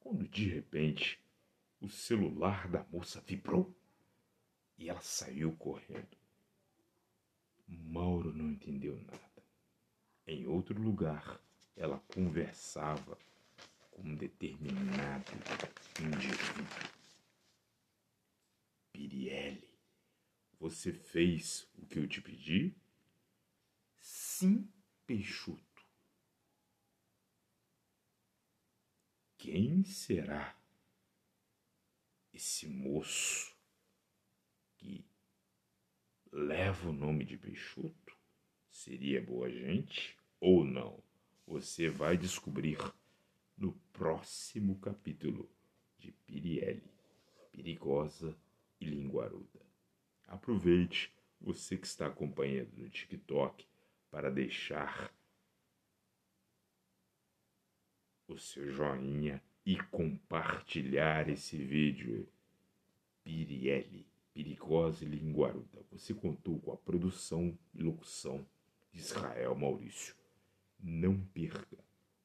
Quando 0.00 0.26
de 0.26 0.48
repente 0.48 1.20
o 1.80 1.88
celular 1.90 2.66
da 2.68 2.82
moça 2.84 3.20
vibrou 3.20 3.76
e 4.78 4.88
ela 4.88 5.02
saiu 5.02 5.54
correndo. 5.56 6.16
Mauro 7.68 8.32
não 8.32 8.50
entendeu 8.50 8.96
nada. 9.02 9.44
Em 10.26 10.46
outro 10.46 10.80
lugar, 10.80 11.40
ela 11.76 11.98
conversava 12.08 13.18
com 13.90 14.02
um 14.02 14.16
determinado 14.16 15.32
indivíduo. 16.00 16.96
Pirielli, 18.92 19.68
você 20.58 20.92
fez 20.92 21.68
o 21.76 21.86
que 21.86 21.98
eu 21.98 22.08
te 22.08 22.22
pedi? 22.22 22.74
Sim, 23.98 24.72
Peixoto. 25.06 25.64
Quem 29.36 29.84
será 29.84 30.58
esse 32.32 32.66
moço 32.66 33.54
que 34.76 35.06
leva 36.32 36.88
o 36.88 36.92
nome 36.92 37.24
de 37.24 37.36
Peixoto? 37.36 38.16
Seria 38.70 39.22
boa 39.22 39.50
gente 39.50 40.18
ou 40.40 40.64
não? 40.64 41.05
Você 41.46 41.88
vai 41.88 42.16
descobrir 42.16 42.76
no 43.56 43.72
próximo 43.92 44.78
capítulo 44.80 45.48
de 45.96 46.10
Pirielli, 46.10 46.90
Perigosa 47.52 48.36
e 48.80 48.84
Linguaruda. 48.84 49.60
Aproveite 50.26 51.12
você 51.40 51.76
que 51.76 51.86
está 51.86 52.08
acompanhando 52.08 52.76
no 52.76 52.90
TikTok 52.90 53.64
para 54.10 54.28
deixar 54.28 55.14
o 58.26 58.36
seu 58.36 58.68
joinha 58.72 59.40
e 59.64 59.76
compartilhar 59.84 61.28
esse 61.28 61.56
vídeo. 61.56 62.28
Pirielli, 63.22 64.04
Perigosa 64.34 65.04
e 65.04 65.08
Linguaruda. 65.08 65.84
Você 65.92 66.12
contou 66.12 66.58
com 66.60 66.72
a 66.72 66.76
produção 66.76 67.56
e 67.72 67.82
locução 67.82 68.46
de 68.92 68.98
Israel 68.98 69.54
Maurício. 69.54 70.14
Não 70.88 71.18
perca 71.34 71.76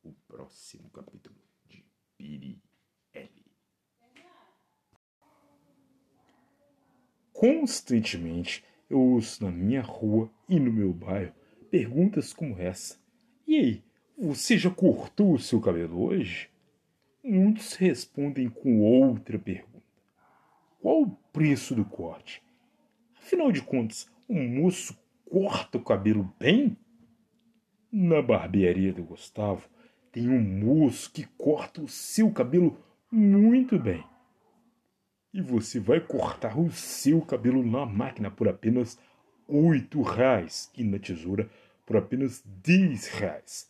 o 0.04 0.14
próximo 0.28 0.88
capítulo 0.92 1.36
de 1.68 1.84
Piri 2.16 2.62
L. 3.12 3.46
Constantemente 7.34 8.64
eu 8.88 9.00
ouço 9.00 9.44
na 9.44 9.50
minha 9.50 9.82
rua 9.82 10.32
e 10.48 10.60
no 10.60 10.72
meu 10.72 10.94
bairro 10.94 11.34
perguntas 11.72 12.34
como 12.34 12.56
essa. 12.60 13.00
E 13.48 13.58
aí, 13.58 13.84
você 14.16 14.60
já 14.60 14.70
cortou 14.70 15.34
o 15.34 15.40
seu 15.40 15.60
cabelo 15.60 16.00
hoje? 16.00 16.48
Muitos 17.24 17.74
respondem 17.74 18.48
com 18.48 18.82
outra 18.82 19.40
pergunta. 19.40 19.82
Qual 20.80 21.02
o 21.02 21.16
preço 21.34 21.74
do 21.74 21.84
corte? 21.84 22.44
Afinal 23.18 23.52
de 23.52 23.64
contas, 23.64 24.08
um 24.30 24.48
moço 24.48 24.96
corta 25.28 25.80
o 25.80 25.84
cabelo 25.84 26.32
bem? 26.38 26.78
Na 27.92 28.22
barbearia 28.22 28.94
do 28.94 29.04
Gustavo 29.04 29.68
tem 30.14 30.30
um 30.30 30.40
moço 30.40 31.12
que 31.12 31.26
corta 31.38 31.82
o 31.82 31.90
seu 31.90 32.32
cabelo 32.32 32.80
muito 33.12 33.78
bem. 33.78 34.02
E 35.34 35.42
você 35.42 35.78
vai 35.78 36.00
cortar 36.00 36.58
o 36.58 36.72
seu 36.72 37.22
cabelo 37.22 37.62
na 37.66 37.86
máquina 37.86 38.32
por 38.32 38.48
apenas 38.48 38.98
oito 39.46 40.02
reais 40.02 40.72
e 40.78 40.86
na 40.86 41.00
tesoura 41.00 41.50
por 41.86 41.98
apenas 41.98 42.42
dez 42.64 43.08
reais. 43.08 43.70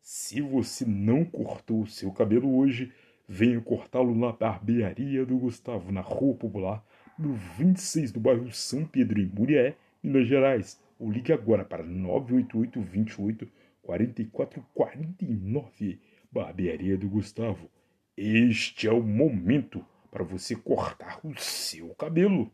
Se 0.00 0.40
você 0.40 0.86
não 0.86 1.22
cortou 1.22 1.82
o 1.82 1.86
seu 1.86 2.10
cabelo 2.12 2.56
hoje, 2.56 2.92
venha 3.28 3.60
cortá-lo 3.60 4.14
na 4.14 4.32
barbearia 4.32 5.26
do 5.26 5.36
Gustavo, 5.36 5.92
na 5.92 6.00
Rua 6.00 6.34
Popular, 6.34 6.82
número 7.18 7.38
26, 7.58 8.10
do 8.12 8.20
bairro 8.20 8.50
São 8.52 8.86
Pedro, 8.86 9.20
em 9.20 9.26
Murié, 9.26 9.76
Minas 10.02 10.26
Gerais. 10.26 10.82
Ou 10.98 11.10
ligue 11.10 11.32
agora 11.32 11.64
para 11.64 11.82
988 11.82 12.80
28 12.80 13.48
44 13.82 14.66
49. 14.74 16.00
Barbearia 16.30 16.98
do 16.98 17.08
Gustavo. 17.08 17.70
Este 18.16 18.88
é 18.88 18.92
o 18.92 19.02
momento 19.02 19.84
para 20.10 20.24
você 20.24 20.56
cortar 20.56 21.20
o 21.24 21.36
seu 21.38 21.94
cabelo. 21.94 22.50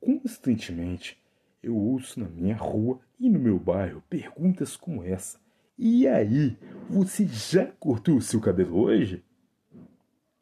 Constantemente 0.00 1.20
eu 1.62 1.76
ouço 1.76 2.20
na 2.20 2.28
minha 2.28 2.56
rua 2.56 3.00
e 3.18 3.28
no 3.28 3.38
meu 3.38 3.58
bairro 3.58 4.02
perguntas 4.08 4.76
como 4.76 5.02
essa. 5.02 5.40
E 5.76 6.08
aí, 6.08 6.56
você 6.88 7.26
já 7.26 7.66
cortou 7.66 8.16
o 8.16 8.22
seu 8.22 8.40
cabelo 8.40 8.80
hoje? 8.80 9.24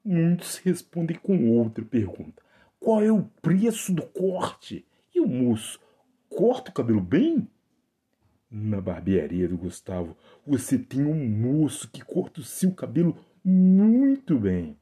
Muitos 0.05 0.59
respondem 0.59 1.19
com 1.19 1.51
outra 1.51 1.85
pergunta: 1.85 2.43
Qual 2.87 3.03
é 3.03 3.11
o 3.11 3.25
preço 3.42 3.92
do 3.92 4.07
corte? 4.07 4.87
E 5.12 5.18
o 5.18 5.27
moço, 5.27 5.81
corta 6.29 6.70
o 6.70 6.72
cabelo 6.72 7.01
bem? 7.01 7.51
Na 8.49 8.81
barbearia 8.81 9.49
do 9.49 9.59
Gustavo, 9.59 10.16
você 10.46 10.79
tem 10.79 11.05
um 11.05 11.29
moço 11.29 11.90
que 11.90 12.01
corta 12.01 12.38
o 12.40 12.44
seu 12.44 12.72
cabelo 12.72 13.18
muito 13.42 14.38
bem. 14.38 14.79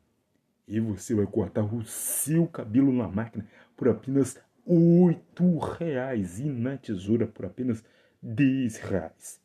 E 0.68 0.78
você 0.80 1.14
vai 1.14 1.26
cortar 1.26 1.64
o 1.64 1.82
seu 1.86 2.46
cabelo 2.46 2.92
na 2.92 3.08
máquina 3.08 3.48
por 3.74 3.88
apenas 3.88 4.38
oito 4.66 5.56
reais 5.56 6.38
e 6.38 6.44
na 6.44 6.76
tesoura 6.76 7.26
por 7.26 7.46
apenas 7.46 7.82
dez 8.22 8.76
reais. 8.76 9.40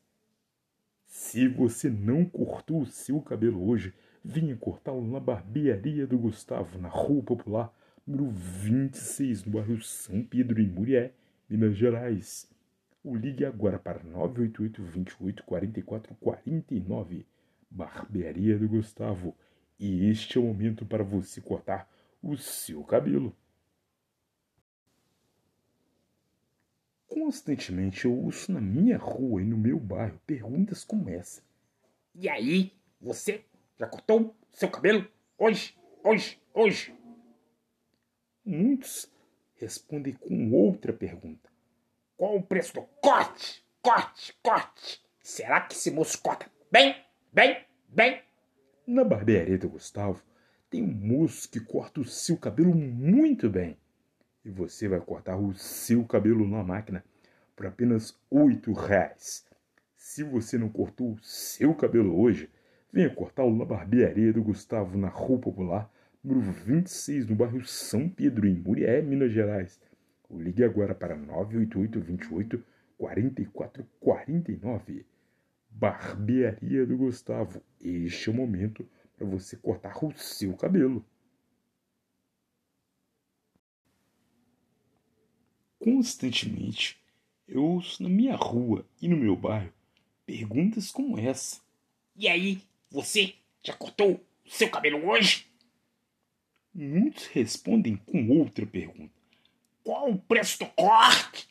Se 1.06 1.48
você 1.48 1.90
não 1.90 2.26
cortou 2.26 2.82
o 2.82 2.86
seu 2.86 3.22
cabelo 3.22 3.70
hoje, 3.70 3.94
venha 4.22 4.58
cortá-lo 4.58 5.10
na 5.10 5.22
barbearia 5.22 6.06
do 6.06 6.20
Gustavo, 6.20 6.78
na 6.78 6.90
Rua 6.90 7.24
Popular, 7.24 7.79
número 8.10 8.32
26, 8.32 9.46
no 9.46 9.52
bairro 9.52 9.82
São 9.84 10.24
Pedro, 10.24 10.60
em 10.60 10.68
Murié, 10.68 11.14
Minas 11.48 11.78
Gerais. 11.78 12.50
O 13.04 13.16
ligue 13.16 13.46
agora 13.46 13.78
para 13.78 14.04
988 14.04 14.84
28 14.84 15.44
44 15.44 16.16
49, 16.16 17.26
Barbearia 17.70 18.58
do 18.58 18.68
Gustavo. 18.68 19.36
E 19.80 20.10
este 20.10 20.38
é 20.38 20.42
o 20.42 20.46
momento 20.46 20.86
para 20.86 21.04
você 21.04 21.40
cortar 21.40 21.88
o 22.22 22.36
seu 22.36 22.84
cabelo. 22.84 23.34
Constantemente 27.08 28.06
eu 28.06 28.14
ouço 28.14 28.52
na 28.52 28.60
minha 28.60 28.98
rua 28.98 29.42
e 29.42 29.46
no 29.46 29.58
meu 29.58 29.80
bairro 29.80 30.20
perguntas 30.26 30.84
como 30.84 31.10
essa. 31.10 31.44
E 32.16 32.28
aí, 32.28 32.74
você 33.00 33.46
já 33.78 33.88
cortou 33.88 34.36
seu 34.52 34.70
cabelo? 34.70 35.08
Hoje, 35.38 35.76
hoje, 36.04 36.40
hoje. 36.54 36.99
Muitos 38.50 39.08
respondem 39.58 40.14
com 40.14 40.52
outra 40.52 40.92
pergunta. 40.92 41.48
Qual 42.18 42.36
o 42.36 42.42
preço 42.42 42.74
do 42.74 42.82
corte? 43.00 43.64
Corte, 43.80 44.36
corte. 44.42 45.00
Será 45.22 45.62
que 45.62 45.76
esse 45.76 45.92
moço 45.92 46.20
corta 46.20 46.48
bem, 46.72 46.96
bem, 47.32 47.64
bem? 47.88 48.24
Na 48.88 49.04
barbearia 49.04 49.56
do 49.56 49.70
Gustavo 49.70 50.24
tem 50.68 50.82
um 50.82 50.92
moço 50.92 51.48
que 51.48 51.60
corta 51.60 52.02
o 52.02 52.06
seu 52.06 52.38
cabelo 52.38 52.74
muito 52.74 53.48
bem. 53.52 53.78
E 54.44 54.50
você 54.50 54.88
vai 54.88 55.00
cortar 55.00 55.38
o 55.38 55.54
seu 55.54 56.04
cabelo 56.04 56.48
na 56.48 56.64
máquina 56.64 57.06
por 57.56 57.68
apenas 57.68 58.20
oito 58.32 58.74
reais. 58.74 59.46
Se 59.96 60.24
você 60.24 60.58
não 60.58 60.70
cortou 60.70 61.12
o 61.12 61.20
seu 61.22 61.76
cabelo 61.76 62.20
hoje, 62.20 62.50
venha 62.92 63.14
cortá-lo 63.14 63.56
na 63.56 63.64
barbearia 63.64 64.34
do 64.34 64.42
Gustavo, 64.42 64.98
na 64.98 65.08
Rua 65.08 65.38
Popular, 65.38 65.92
número 66.24 66.52
26, 66.52 67.28
no 67.28 67.36
bairro 67.36 67.66
São 67.66 68.10
Pedro, 68.10 68.48
em 68.48 68.56
Murié, 68.56 69.02
Minas 69.02 69.32
Gerais. 69.32 69.80
Ou 70.30 70.42
ligue 70.42 70.64
agora 70.64 70.94
para 70.94 71.16
988 71.16 72.00
28 72.00 72.64
44 72.98 73.88
49. 74.00 75.06
Barbearia 75.70 76.86
do 76.86 76.98
Gustavo. 76.98 77.64
Este 77.80 78.30
é 78.30 78.32
o 78.32 78.36
momento 78.36 78.88
para 79.16 79.26
você 79.26 79.56
cortar 79.58 80.04
o 80.04 80.16
seu 80.18 80.56
cabelo. 80.56 81.06
Constantemente 85.80 87.02
eu 87.48 87.64
ouço 87.64 88.04
na 88.04 88.10
minha 88.10 88.36
rua 88.36 88.86
e 89.02 89.08
no 89.08 89.18
meu 89.18 89.36
bairro 89.36 89.74
perguntas 90.26 90.92
como 90.92 91.18
essa. 91.18 91.60
E 92.16 92.28
aí, 92.28 92.62
você 92.92 93.34
já 93.64 93.74
cortou 93.74 94.24
o 94.46 94.50
seu 94.50 94.70
cabelo 94.70 95.08
hoje? 95.10 95.49
Muitos 96.82 97.28
respondem 97.28 97.98
com 97.98 98.30
outra 98.30 98.66
pergunta. 98.66 99.12
Qual 99.84 100.12
o 100.12 100.18
preço 100.18 100.60
do 100.60 100.66
corte? 100.68 101.50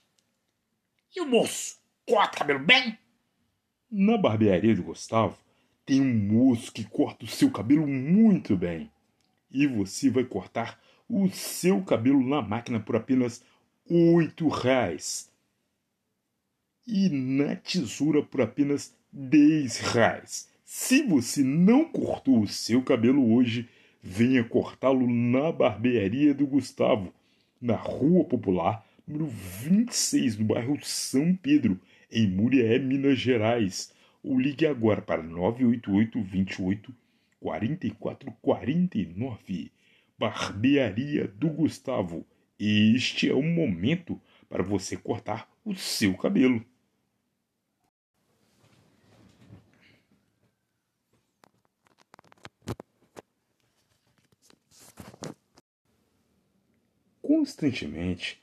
E 1.14 1.21
o 1.21 1.27
moço, 1.27 1.77
corta 2.07 2.37
o 2.37 2.38
cabelo 2.38 2.61
bem? 2.61 2.99
Na 3.91 4.17
barbearia 4.17 4.75
do 4.75 4.83
Gustavo, 4.83 5.37
tem 5.85 6.01
um 6.01 6.14
moço 6.14 6.73
que 6.73 6.83
corta 6.83 7.27
o 7.27 7.29
seu 7.29 7.51
cabelo 7.51 7.87
muito 7.87 8.57
bem. 8.57 8.91
E 9.51 9.67
você 9.67 10.09
vai 10.09 10.25
cortar 10.25 10.81
o 11.07 11.29
seu 11.29 11.85
cabelo 11.85 12.27
na 12.27 12.41
máquina 12.41 12.81
por 12.81 12.97
apenas 12.97 13.45
oito 13.85 14.49
reais. 14.49 15.31
E 16.87 17.11
na 17.11 17.55
tesoura 17.55 18.23
por 18.23 18.41
apenas 18.41 18.97
dez 19.12 19.77
reais. 19.77 20.49
Se 20.64 21.03
você 21.03 21.43
não 21.43 21.85
cortou 21.85 22.41
o 22.41 22.49
seu 22.49 22.83
cabelo 22.83 23.35
hoje, 23.35 23.69
venha 24.09 24.42
cortá-lo 24.42 25.07
na 25.07 25.53
barbearia 25.53 26.33
do 26.33 26.47
Gustavo, 26.47 27.12
na 27.61 27.77
Rua 27.77 28.25
Popular, 28.25 28.83
número 29.07 29.27
26, 29.27 30.38
no 30.38 30.47
bairro 30.47 30.79
São 30.83 31.37
Pedro, 31.37 31.79
em 32.11 32.27
Murié, 32.27 32.79
Minas 32.79 33.18
Gerais. 33.18 33.92
Ou 34.23 34.40
ligue 34.40 34.66
agora 34.66 35.03
para 35.03 35.23
988 35.23 36.23
28 36.23 36.94
44 37.38 38.33
49. 38.40 39.71
Barbearia 40.18 41.29
do 41.29 41.49
Gustavo. 41.51 42.27
Este 42.59 43.29
é 43.29 43.35
o 43.35 43.42
momento 43.42 44.18
para 44.49 44.62
você 44.62 44.97
cortar 44.97 45.49
o 45.66 45.75
seu 45.75 46.16
cabelo. 46.16 46.64
Constantemente 57.29 58.43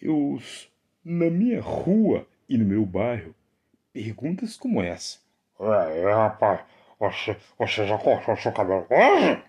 eu 0.00 0.38
na 1.04 1.26
minha 1.26 1.60
rua 1.60 2.26
e 2.48 2.56
no 2.56 2.64
meu 2.64 2.86
bairro 2.86 3.34
perguntas 3.92 4.56
como 4.56 4.82
essa. 4.82 5.18
É, 5.60 6.10
rapaz, 6.10 6.64
você, 6.98 7.36
você 7.58 7.86
já 7.86 7.98
cortou 7.98 8.34
seu 8.38 8.50
cabelo 8.50 8.86
hoje? 8.88 9.44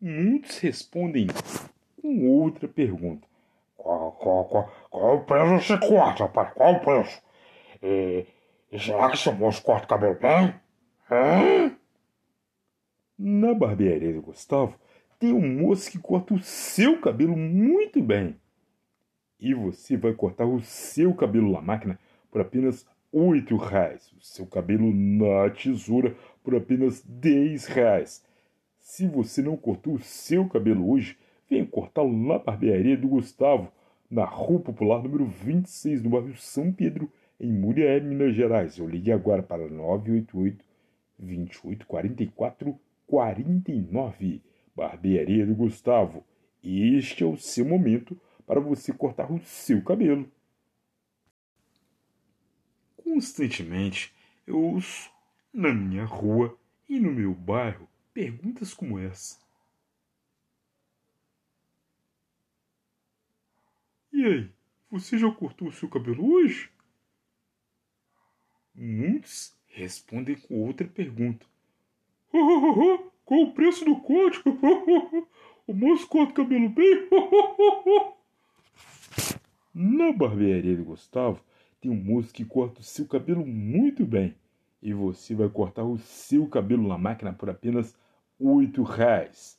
Muitos 0.00 0.56
respondem 0.60 1.26
com 2.00 2.26
outra 2.26 2.66
pergunta. 2.66 3.28
Qual, 3.76 4.12
qual, 4.12 4.44
qual, 4.46 4.72
qual 4.88 5.16
o 5.16 5.24
preço 5.24 5.66
você 5.66 5.78
corta, 5.78 6.24
rapaz? 6.24 6.54
Qual 6.54 6.72
o 6.72 6.80
preço? 6.80 7.22
E, 7.82 8.26
e 8.72 8.80
será 8.80 9.10
que 9.10 9.18
seu 9.18 9.34
moço 9.34 9.62
corta 9.62 9.84
o 9.84 9.88
cabelo 9.88 10.18
bem? 10.18 10.54
Hã? 11.10 11.76
Na 13.18 13.52
barbearia 13.52 14.14
do 14.14 14.22
Gustavo 14.22 14.80
tem 15.22 15.32
um 15.32 15.60
moço 15.60 15.88
que 15.88 16.00
corta 16.00 16.34
o 16.34 16.42
seu 16.42 17.00
cabelo 17.00 17.36
muito 17.36 18.02
bem. 18.02 18.34
E 19.38 19.54
você 19.54 19.96
vai 19.96 20.12
cortar 20.12 20.46
o 20.46 20.60
seu 20.60 21.14
cabelo 21.14 21.52
na 21.52 21.60
máquina 21.60 21.96
por 22.28 22.40
apenas 22.40 22.84
oito 23.12 23.56
reais. 23.56 24.12
O 24.18 24.20
seu 24.20 24.44
cabelo 24.46 24.92
na 24.92 25.48
tesoura 25.50 26.16
por 26.42 26.56
apenas 26.56 27.04
dez 27.06 27.66
reais. 27.66 28.24
Se 28.80 29.06
você 29.06 29.40
não 29.40 29.56
cortou 29.56 29.94
o 29.94 30.02
seu 30.02 30.48
cabelo 30.48 30.90
hoje, 30.90 31.16
venha 31.48 31.64
cortá-lo 31.66 32.12
na 32.12 32.40
barbearia 32.40 32.96
do 32.96 33.06
Gustavo, 33.06 33.70
na 34.10 34.24
Rua 34.24 34.58
Popular 34.58 35.04
número 35.04 35.24
26, 35.24 36.02
no 36.02 36.10
bairro 36.10 36.36
São 36.36 36.72
Pedro, 36.72 37.08
em 37.38 37.52
Murié, 37.52 38.00
Minas 38.00 38.34
Gerais. 38.34 38.76
Eu 38.76 38.88
ligue 38.88 39.12
agora 39.12 39.40
para 39.40 39.68
988 39.68 40.64
28 41.16 41.86
44 41.86 42.76
49. 43.06 44.42
Barbearia 44.74 45.46
do 45.46 45.54
Gustavo. 45.54 46.24
Este 46.62 47.24
é 47.24 47.26
o 47.26 47.36
seu 47.36 47.64
momento 47.64 48.18
para 48.46 48.60
você 48.60 48.92
cortar 48.92 49.30
o 49.30 49.40
seu 49.40 49.82
cabelo. 49.82 50.30
Constantemente 52.96 54.14
eu 54.46 54.58
ouço 54.58 55.10
na 55.52 55.72
minha 55.72 56.04
rua 56.04 56.58
e 56.88 56.98
no 56.98 57.12
meu 57.12 57.34
bairro 57.34 57.88
perguntas 58.12 58.72
como 58.74 58.98
essa. 58.98 59.40
E 64.12 64.24
aí, 64.24 64.50
você 64.90 65.18
já 65.18 65.30
cortou 65.32 65.68
o 65.68 65.72
seu 65.72 65.88
cabelo 65.88 66.34
hoje? 66.34 66.70
Muitos 68.74 69.56
respondem 69.66 70.36
com 70.36 70.66
outra 70.66 70.86
pergunta. 70.86 71.46
Oh, 72.32 72.38
oh, 72.38 72.80
oh, 72.80 73.11
qual 73.32 73.44
o 73.44 73.52
preço 73.52 73.82
do 73.82 73.96
corte? 73.96 74.42
o 75.66 75.72
moço 75.72 76.06
corta 76.06 76.32
o 76.32 76.44
cabelo 76.44 76.68
bem? 76.68 77.08
Na 79.72 80.12
barbearia 80.12 80.76
do 80.76 80.84
Gustavo 80.84 81.40
tem 81.80 81.90
um 81.90 81.94
moço 81.94 82.30
que 82.30 82.44
corta 82.44 82.82
o 82.82 82.84
seu 82.84 83.06
cabelo 83.06 83.46
muito 83.46 84.04
bem. 84.04 84.34
E 84.82 84.92
você 84.92 85.34
vai 85.34 85.48
cortar 85.48 85.82
o 85.82 85.96
seu 85.96 86.46
cabelo 86.46 86.86
na 86.86 86.98
máquina 86.98 87.32
por 87.32 87.48
apenas 87.48 87.96
oito 88.38 88.82
reais. 88.82 89.58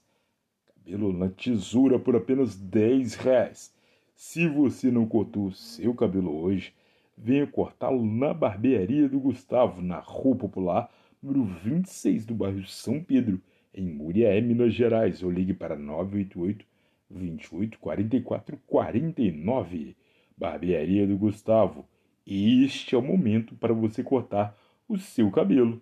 Cabelo 0.67 1.11
na 1.11 1.29
tesoura 1.29 1.97
por 1.97 2.15
apenas 2.15 2.55
dez 2.55 3.15
reais. 3.15 3.73
Se 4.15 4.47
você 4.47 4.91
não 4.91 5.07
cortou 5.07 5.47
o 5.47 5.51
seu 5.51 5.95
cabelo 5.95 6.43
hoje, 6.43 6.75
venha 7.17 7.47
cortá-lo 7.47 8.05
na 8.05 8.35
barbearia 8.35 9.09
do 9.09 9.19
Gustavo, 9.19 9.81
na 9.81 9.97
Rua 9.97 10.35
Popular, 10.35 10.91
número 11.23 11.43
26 11.43 12.27
do 12.27 12.35
bairro 12.35 12.63
São 12.67 13.03
Pedro, 13.03 13.41
em 13.73 13.89
Muriaé, 13.89 14.39
Minas 14.41 14.73
Gerais. 14.73 15.23
Ou 15.23 15.31
ligue 15.31 15.53
para 15.53 15.75
988 15.75 16.65
28 17.09 17.79
44 17.79 18.57
49. 18.67 19.95
Barbearia 20.37 21.07
do 21.07 21.17
Gustavo. 21.17 21.87
Este 22.25 22.95
é 22.95 22.97
o 22.97 23.01
momento 23.01 23.55
para 23.55 23.73
você 23.73 24.03
cortar 24.03 24.57
o 24.87 24.97
seu 24.97 25.29
cabelo. 25.31 25.81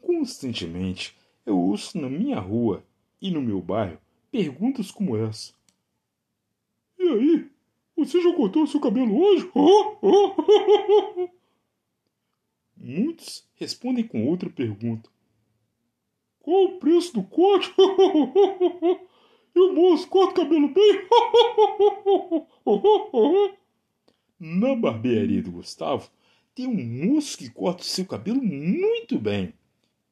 Constantemente 0.00 1.16
eu 1.44 1.58
ouço 1.58 2.00
na 2.00 2.08
minha 2.08 2.38
rua 2.38 2.84
e 3.20 3.30
no 3.30 3.42
meu 3.42 3.60
bairro 3.60 3.98
perguntas 4.30 4.90
como 4.90 5.16
essa. 5.16 5.52
E 6.98 7.02
aí? 7.02 7.50
Você 7.96 8.20
já 8.22 8.34
cortou 8.34 8.66
seu 8.66 8.80
cabelo 8.80 9.16
hoje? 9.16 9.50
Oh, 9.54 9.96
oh, 10.00 10.34
oh, 10.38 11.28
Muitos 12.76 13.46
respondem 13.54 14.06
com 14.06 14.26
outra 14.26 14.48
pergunta. 14.48 15.11
Qual 16.42 16.64
o 16.64 16.78
preço 16.78 17.14
do 17.14 17.22
corte? 17.22 17.72
e 19.54 19.60
o 19.60 19.72
moço 19.72 20.08
corta 20.08 20.40
o 20.40 20.44
cabelo 20.44 20.68
bem? 20.68 21.06
Na 24.40 24.74
barbearia 24.74 25.40
do 25.40 25.52
Gustavo 25.52 26.10
tem 26.52 26.66
um 26.66 27.06
moço 27.06 27.38
que 27.38 27.48
corta 27.48 27.82
o 27.82 27.86
seu 27.86 28.04
cabelo 28.04 28.42
muito 28.42 29.20
bem. 29.20 29.54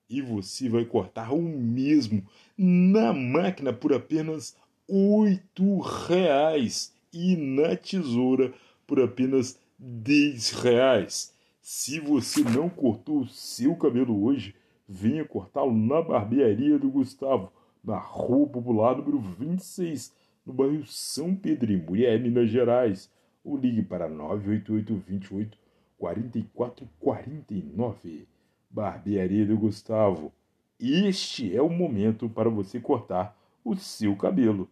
E 0.09 0.23
você 0.23 0.69
vai 0.69 0.85
cortar 0.85 1.33
o 1.33 1.43
mesmo 1.43 2.25
na 2.57 3.13
máquina 3.13 3.73
por 3.73 3.93
apenas 3.93 4.57
oito 4.89 5.81
reais 5.81 6.95
e 7.13 7.37
na 7.37 7.75
tesoura 7.75 8.55
por 8.87 9.01
apenas 9.01 9.59
dez 9.77 10.51
reais. 10.51 11.35
Se 11.61 11.99
você 11.99 12.43
não 12.43 12.69
cortou 12.69 13.21
o 13.21 13.29
seu 13.29 13.75
cabelo 13.77 14.25
hoje, 14.25 14.55
venha 14.91 15.25
cortá-lo 15.25 15.73
na 15.73 16.03
barbearia 16.03 16.77
do 16.77 16.91
Gustavo, 16.91 17.53
na 17.83 17.97
Rua 17.97 18.49
Popular 18.49 18.97
número 18.97 19.21
26, 19.21 20.13
no 20.45 20.53
bairro 20.53 20.85
São 20.85 21.35
Pedro, 21.37 21.73
em 21.73 21.77
Murié, 21.77 22.19
Minas 22.19 22.51
Gerais. 22.51 23.09
Ou 23.45 23.57
ligue 23.57 23.83
para 23.83 24.09
988 24.09 24.97
28 25.07 25.59
44 25.97 26.89
49. 26.99 28.29
Barbearia 28.69 29.47
do 29.47 29.57
Gustavo. 29.57 30.33
Este 30.79 31.57
é 31.57 31.63
o 31.63 31.71
momento 31.71 32.29
para 32.29 32.51
você 32.51 32.81
cortar 32.81 33.39
o 33.65 33.77
seu 33.77 34.17
cabelo. 34.17 34.69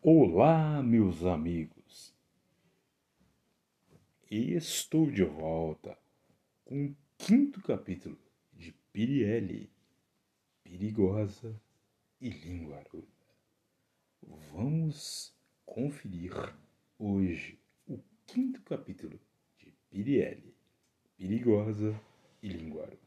Olá, 0.00 0.82
meus 0.82 1.24
amigos. 1.24 2.14
Estou 4.30 5.10
de 5.10 5.24
volta 5.24 5.98
com 6.64 6.94
quinto 7.26 7.60
capítulo 7.60 8.18
de 8.50 8.72
Pirielle, 8.92 9.70
Perigosa 10.64 11.54
e 12.18 12.30
Linguaruda. 12.30 13.06
Vamos 14.50 15.34
conferir 15.66 16.32
hoje 16.98 17.60
o 17.86 18.02
quinto 18.26 18.62
capítulo 18.62 19.20
de 19.58 19.70
Pirielle, 19.90 20.56
Perigosa 21.18 21.94
e 22.42 22.48
Linguaruda. 22.48 22.98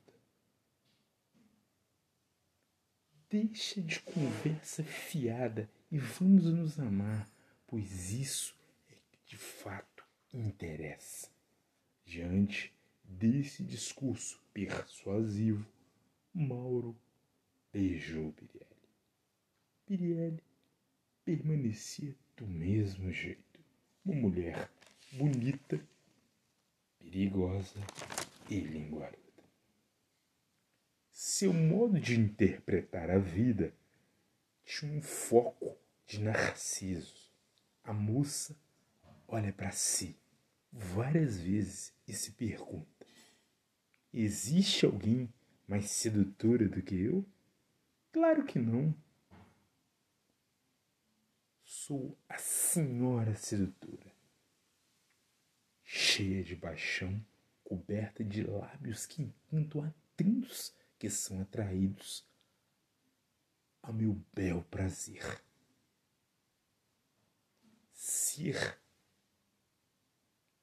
Deixa 3.31 3.81
de 3.81 3.99
conversa 3.99 4.83
fiada 4.83 5.67
e 5.91 5.97
vamos 5.97 6.45
nos 6.45 6.79
amar, 6.79 7.27
pois 7.65 8.11
isso 8.11 8.55
é 8.89 8.95
que 9.09 9.25
de 9.25 9.37
fato 9.37 10.05
interessa. 10.31 11.31
Diante 12.05 12.71
desse 13.17 13.63
discurso 13.63 14.41
persuasivo, 14.53 15.65
Mauro 16.33 16.95
beijou 17.71 18.33
Pirielle. 18.33 18.67
Pirielle 19.85 20.43
permanecia 21.23 22.15
do 22.35 22.47
mesmo 22.47 23.11
jeito, 23.11 23.59
uma 24.03 24.15
mulher 24.15 24.69
bonita, 25.13 25.79
perigosa 26.99 27.79
e 28.49 28.59
linguaruda. 28.59 29.21
Seu 31.11 31.53
modo 31.53 31.99
de 31.99 32.19
interpretar 32.19 33.09
a 33.09 33.19
vida 33.19 33.73
tinha 34.65 34.91
um 34.91 35.01
foco 35.01 35.77
de 36.05 36.19
Narciso. 36.19 37.31
A 37.83 37.93
moça 37.93 38.57
olha 39.27 39.53
para 39.53 39.71
si 39.71 40.17
várias 40.71 41.39
vezes 41.39 41.93
e 42.07 42.13
se 42.13 42.31
pergunta: 42.31 42.92
existe 44.13 44.85
alguém 44.85 45.33
mais 45.67 45.89
sedutora 45.89 46.69
do 46.69 46.81
que 46.81 46.95
eu? 46.95 47.25
Claro 48.11 48.45
que 48.45 48.59
não. 48.59 48.95
Sou 51.63 52.17
a 52.29 52.37
senhora 52.37 53.35
sedutora, 53.35 54.15
cheia 55.83 56.43
de 56.43 56.55
paixão, 56.55 57.25
coberta 57.63 58.23
de 58.23 58.43
lábios 58.43 59.05
que 59.05 59.23
encantam 59.23 59.83
atentos 59.83 60.73
que 60.99 61.09
são 61.09 61.41
atraídos 61.41 62.25
ao 63.81 63.91
meu 63.91 64.13
bel 64.33 64.63
prazer. 64.71 65.43
Ser 67.91 68.79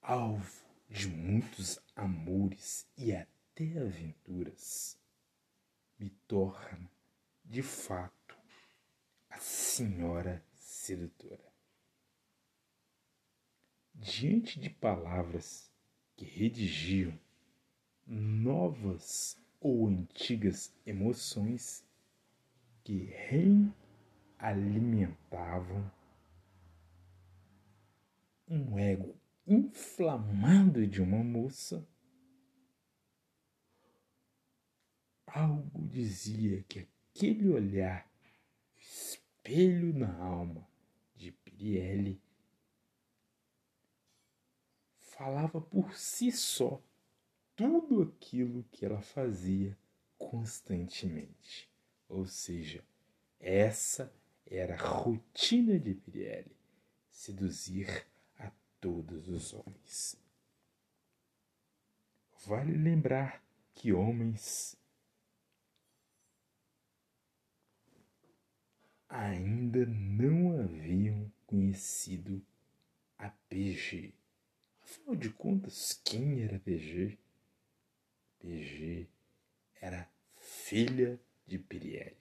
alvo 0.01 0.65
de 0.89 1.09
muitos 1.09 1.79
amores 1.95 2.87
e 2.97 3.13
até 3.13 3.40
aventuras 3.79 4.99
me 5.99 6.11
torna, 6.27 6.91
de 7.45 7.63
fato, 7.63 8.37
a 9.29 9.39
senhora 9.39 10.45
sedutora. 10.55 11.51
Diante 13.95 14.59
de 14.59 14.71
palavras 14.71 15.71
que 16.17 16.25
redigiam 16.25 17.13
novas 18.07 19.39
ou 19.61 19.87
antigas 19.89 20.75
emoções 20.87 21.85
que 22.83 23.15
realimentavam 24.39 25.93
um 28.49 28.79
ego 28.79 29.15
inflamado 29.47 30.87
de 30.87 31.03
uma 31.03 31.23
moça, 31.23 31.87
algo 35.33 35.87
dizia 35.87 36.63
que 36.69 36.89
aquele 37.15 37.49
olhar, 37.49 38.11
espelho 38.79 39.93
na 39.93 40.15
alma 40.17 40.67
de 41.15 41.33
Pirielle, 41.33 42.21
falava 44.99 45.61
por 45.61 45.95
si 45.97 46.33
só 46.33 46.83
tudo 47.55 48.03
aquilo 48.03 48.65
que 48.71 48.85
ela 48.85 49.03
fazia 49.03 49.77
constantemente. 50.17 51.69
Ou 52.09 52.27
seja, 52.27 52.83
essa 53.39 54.13
era 54.47 54.75
a 54.75 54.87
rotina 54.87 55.79
de 55.79 55.95
Pirielle, 55.95 56.57
seduzir 57.11 58.07
a 58.39 58.51
todos 58.81 59.29
os 59.29 59.53
homens. 59.53 60.17
Vale 62.47 62.73
lembrar 62.73 63.45
que 63.75 63.93
homens 63.93 64.80
ainda 69.11 69.85
não 69.87 70.61
haviam 70.61 71.31
conhecido 71.45 72.41
a 73.19 73.29
PG. 73.29 74.15
Afinal 74.83 75.17
de 75.17 75.31
contas, 75.31 76.01
quem 76.05 76.43
era 76.43 76.61
PG? 76.61 77.19
PG 78.39 79.09
era 79.81 80.09
filha 80.37 81.21
de 81.45 81.59
Pirielle. 81.59 82.17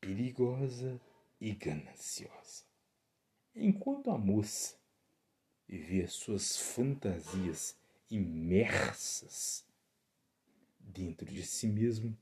Perigosa 0.00 0.98
e 1.38 1.52
gananciosa. 1.52 2.64
Enquanto 3.54 4.10
a 4.10 4.16
moça 4.16 4.76
vivia 5.68 6.08
suas 6.08 6.56
fantasias 6.56 7.76
imersas 8.10 9.66
dentro 10.80 11.26
de 11.26 11.44
si 11.44 11.66
mesmo 11.66 12.16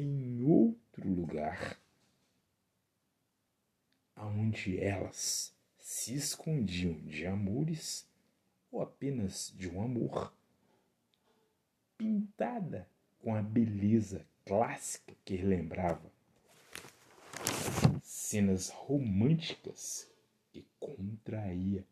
em 0.00 0.44
outro 0.44 1.08
lugar, 1.08 1.80
aonde 4.14 4.78
elas 4.78 5.52
se 5.78 6.14
escondiam 6.14 6.94
de 7.00 7.26
amores 7.26 8.08
ou 8.70 8.80
apenas 8.80 9.52
de 9.56 9.68
um 9.68 9.82
amor, 9.82 10.32
pintada 11.96 12.88
com 13.18 13.34
a 13.34 13.42
beleza 13.42 14.24
clássica 14.44 15.16
que 15.24 15.36
lembrava 15.38 16.12
cenas 18.02 18.68
românticas 18.68 20.08
que 20.52 20.64
contraía 20.78 21.84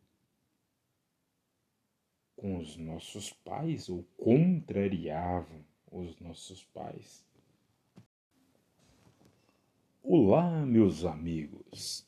com 2.36 2.58
os 2.58 2.76
nossos 2.76 3.32
pais 3.32 3.88
ou 3.88 4.04
contrariavam 4.16 5.64
os 5.90 6.20
nossos 6.20 6.62
pais. 6.62 7.25
Olá, 10.08 10.64
meus 10.64 11.04
amigos! 11.04 12.06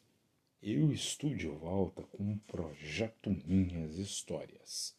Eu 0.63 0.93
estou 0.93 1.35
de 1.35 1.49
volta 1.49 2.05
com 2.05 2.33
o 2.33 2.39
projeto 2.47 3.29
Minhas 3.45 3.97
Histórias 3.97 4.97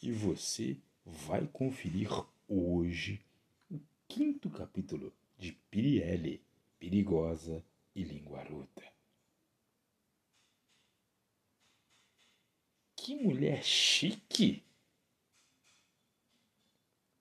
e 0.00 0.12
você 0.12 0.78
vai 1.04 1.44
conferir 1.48 2.08
hoje 2.48 3.20
o 3.68 3.80
quinto 4.06 4.48
capítulo 4.48 5.12
de 5.36 5.54
Pirielle, 5.68 6.40
Perigosa 6.78 7.64
e 7.96 8.04
Linguaruta. 8.04 8.84
Que 12.94 13.16
mulher 13.16 13.64
chique! 13.64 14.62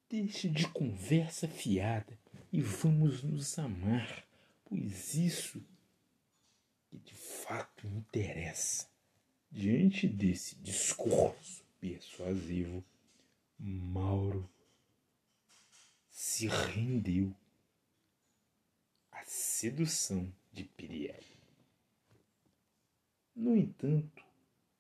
Deixe 0.08 0.48
de 0.48 0.68
conversa 0.68 1.48
fiada 1.48 2.16
e 2.52 2.62
vamos 2.62 3.24
nos 3.24 3.58
amar, 3.58 4.24
pois 4.74 5.14
isso 5.14 5.64
que 6.90 6.98
de 6.98 7.14
fato 7.14 7.86
interessa. 7.86 8.90
Diante 9.52 10.08
desse 10.08 10.56
discurso 10.56 11.64
persuasivo, 11.80 12.84
Mauro 13.60 14.50
se 16.10 16.48
rendeu 16.48 17.36
à 19.12 19.24
sedução 19.26 20.34
de 20.52 20.64
Pirielle. 20.64 21.38
No 23.36 23.56
entanto, 23.56 24.26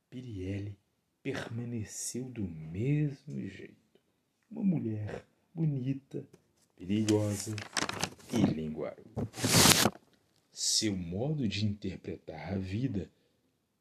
Pirielle 0.10 0.76
permaneceu 1.22 2.24
do 2.30 2.42
mesmo 2.42 3.48
jeito. 3.48 4.00
Uma 4.50 4.64
mulher 4.64 5.24
bonita, 5.54 6.28
perigosa 6.76 7.56
e 8.34 8.46
linguaruda. 8.46 9.30
Seu 10.52 10.96
modo 10.96 11.48
de 11.48 11.66
interpretar 11.66 12.54
a 12.54 12.58
vida 12.58 13.10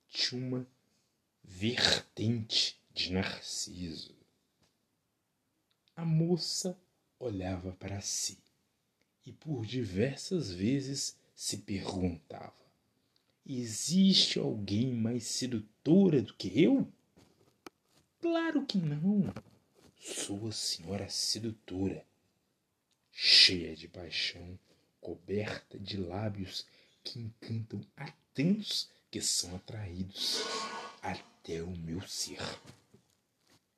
tinha 0.08 0.40
uma 0.40 0.66
vertente 1.42 2.78
de 2.92 3.12
narciso. 3.12 4.14
A 5.96 6.04
moça 6.04 6.78
olhava 7.18 7.72
para 7.72 8.00
si 8.00 8.38
e 9.24 9.32
por 9.32 9.64
diversas 9.64 10.50
vezes 10.50 11.16
se 11.34 11.58
perguntava: 11.58 12.54
Existe 13.46 14.38
alguém 14.38 14.94
mais 14.94 15.24
sedutora 15.24 16.22
do 16.22 16.34
que 16.34 16.62
eu? 16.62 16.90
Claro 18.20 18.64
que 18.66 18.78
não. 18.78 19.32
Sou 19.98 20.48
a 20.48 20.52
senhora 20.52 21.08
sedutora, 21.08 22.04
cheia 23.12 23.76
de 23.76 23.86
paixão, 23.86 24.58
coberta 25.00 25.78
de 25.78 25.98
lábios 25.98 26.66
que 27.04 27.20
encantam 27.20 27.84
a 27.96 28.10
tantos 28.34 28.90
que 29.10 29.20
são 29.20 29.54
atraídos 29.54 30.40
até 31.02 31.62
o 31.62 31.70
meu 31.76 32.00
ser. 32.08 32.40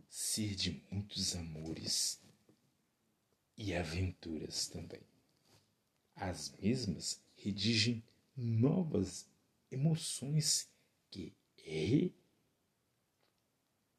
Ser 0.08 0.54
de 0.54 0.80
muitos 0.90 1.34
amores 1.34 2.22
e 3.56 3.74
aventuras 3.74 4.68
também. 4.68 5.02
As 6.14 6.56
mesmas 6.58 7.20
redigem 7.36 8.04
novas 8.36 9.26
emoções 9.70 10.68
que 11.10 11.34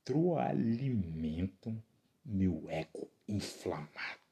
retroalimentam 0.06 1.84
meu 2.24 2.70
ego 2.70 3.10
inflamado. 3.28 4.25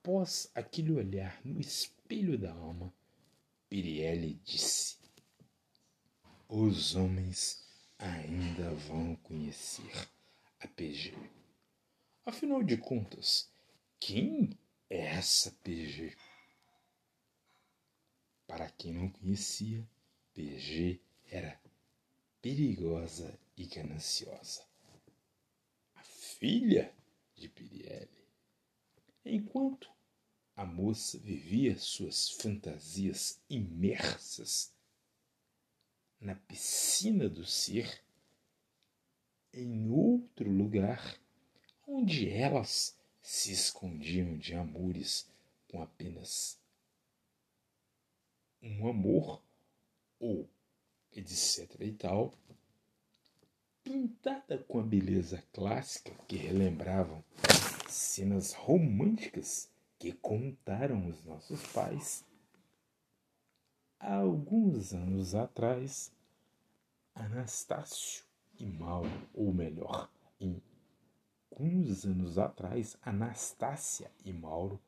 Após 0.00 0.50
aquele 0.54 0.92
olhar 0.92 1.40
no 1.44 1.60
espelho 1.60 2.38
da 2.38 2.52
alma, 2.52 2.92
Pirielle 3.68 4.40
disse: 4.44 4.96
Os 6.48 6.94
homens 6.94 7.66
ainda 7.98 8.72
vão 8.74 9.16
conhecer 9.16 10.08
a 10.60 10.68
PG. 10.68 11.14
Afinal 12.24 12.62
de 12.62 12.76
contas, 12.76 13.50
quem 14.00 14.50
é 14.88 14.98
essa 15.16 15.50
PG? 15.62 16.16
Para 18.46 18.70
quem 18.70 18.92
não 18.92 19.10
conhecia, 19.10 19.86
PG 20.32 21.00
era 21.30 21.60
perigosa 22.40 23.38
e 23.56 23.66
gananciosa 23.66 24.68
filha 26.38 26.92
de 27.34 27.48
Pirielle. 27.48 28.17
Enquanto 29.30 29.90
a 30.56 30.64
moça 30.64 31.18
vivia 31.18 31.78
suas 31.78 32.30
fantasias 32.30 33.38
imersas 33.50 34.72
na 36.18 36.34
piscina 36.34 37.28
do 37.28 37.44
ser, 37.44 38.02
em 39.52 39.90
outro 39.90 40.50
lugar, 40.50 41.20
onde 41.86 42.30
elas 42.30 42.96
se 43.20 43.52
escondiam 43.52 44.38
de 44.38 44.54
amores 44.54 45.30
com 45.70 45.82
apenas 45.82 46.58
um 48.62 48.88
amor 48.88 49.42
ou 50.18 50.48
etc 51.12 51.76
e 51.80 51.92
tal, 51.92 52.32
pintada 53.84 54.56
com 54.56 54.80
a 54.80 54.82
beleza 54.82 55.44
clássica 55.52 56.14
que 56.26 56.36
relembravam 56.36 57.22
cenas 57.92 58.52
românticas 58.52 59.70
que 59.98 60.12
contaram 60.12 61.08
os 61.08 61.24
nossos 61.24 61.62
pais. 61.72 62.24
Há 63.98 64.14
alguns 64.16 64.92
anos 64.92 65.34
atrás, 65.34 66.12
Anastácio 67.14 68.24
e 68.58 68.66
Mauro, 68.66 69.10
ou 69.34 69.52
melhor, 69.52 70.10
em 70.40 70.62
alguns 71.50 72.04
anos 72.04 72.38
atrás, 72.38 72.96
Anastácia 73.02 74.10
e 74.24 74.32
Mauro 74.32 74.80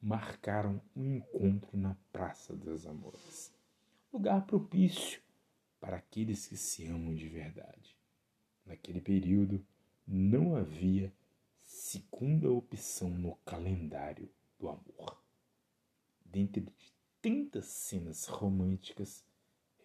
marcaram 0.00 0.80
um 0.94 1.16
encontro 1.16 1.76
na 1.76 1.96
Praça 2.12 2.54
das 2.54 2.86
Amores, 2.86 3.52
lugar 4.12 4.46
propício 4.46 5.20
para 5.80 5.96
aqueles 5.96 6.46
que 6.46 6.56
se 6.56 6.86
amam 6.86 7.14
de 7.14 7.28
verdade. 7.28 7.96
Naquele 8.66 9.00
período, 9.00 9.64
não 10.06 10.54
havia 10.56 11.12
segunda 11.88 12.50
opção 12.50 13.08
no 13.08 13.36
calendário 13.46 14.30
do 14.58 14.68
amor. 14.68 15.24
Dentre 16.22 16.68
tantas 17.22 17.64
cenas 17.64 18.26
românticas, 18.26 19.24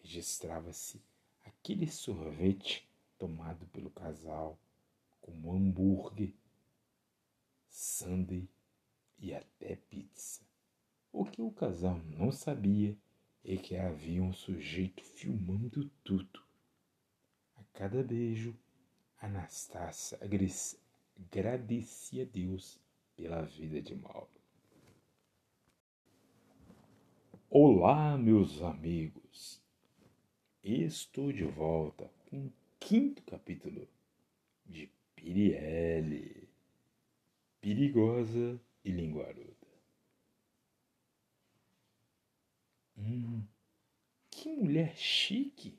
registrava-se 0.02 1.02
aquele 1.42 1.90
sorvete 1.90 2.86
tomado 3.18 3.66
pelo 3.68 3.88
casal, 3.88 4.60
como 5.22 5.54
hambúrguer, 5.54 6.34
sundae 7.70 8.50
e 9.18 9.32
até 9.32 9.76
pizza. 9.76 10.42
O 11.10 11.24
que 11.24 11.40
o 11.40 11.50
casal 11.50 11.96
não 12.04 12.30
sabia 12.30 12.94
é 13.42 13.56
que 13.56 13.76
havia 13.78 14.22
um 14.22 14.34
sujeito 14.34 15.02
filmando 15.02 15.88
tudo. 16.04 16.44
A 17.56 17.64
cada 17.72 18.02
beijo, 18.02 18.54
Anastácia 19.16 20.18
agradecia 21.16 22.22
a 22.22 22.26
Deus 22.26 22.80
pela 23.16 23.42
vida 23.42 23.80
de 23.80 23.94
Mauro. 23.94 24.28
Olá, 27.50 28.16
meus 28.18 28.60
amigos! 28.62 29.62
Estou 30.62 31.32
de 31.32 31.44
volta 31.44 32.10
com 32.28 32.46
o 32.46 32.52
quinto 32.80 33.22
capítulo 33.22 33.86
de 34.66 34.90
Pirielle, 35.14 36.48
perigosa 37.60 38.60
e 38.84 38.90
linguaruda. 38.90 39.54
Hum, 42.96 43.42
que 44.30 44.48
mulher 44.48 44.96
chique! 44.96 45.78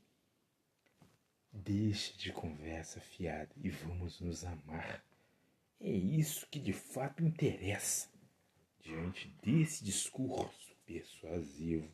Deixa 1.51 2.17
de 2.17 2.31
conversa 2.31 2.99
fiada 2.99 3.51
e 3.63 3.69
vamos 3.69 4.19
nos 4.19 4.43
amar. 4.43 5.03
É 5.79 5.89
isso 5.89 6.47
que 6.47 6.59
de 6.59 6.73
fato 6.73 7.23
interessa. 7.23 8.09
Diante 8.81 9.27
desse 9.41 9.83
discurso 9.83 10.75
persuasivo, 10.85 11.89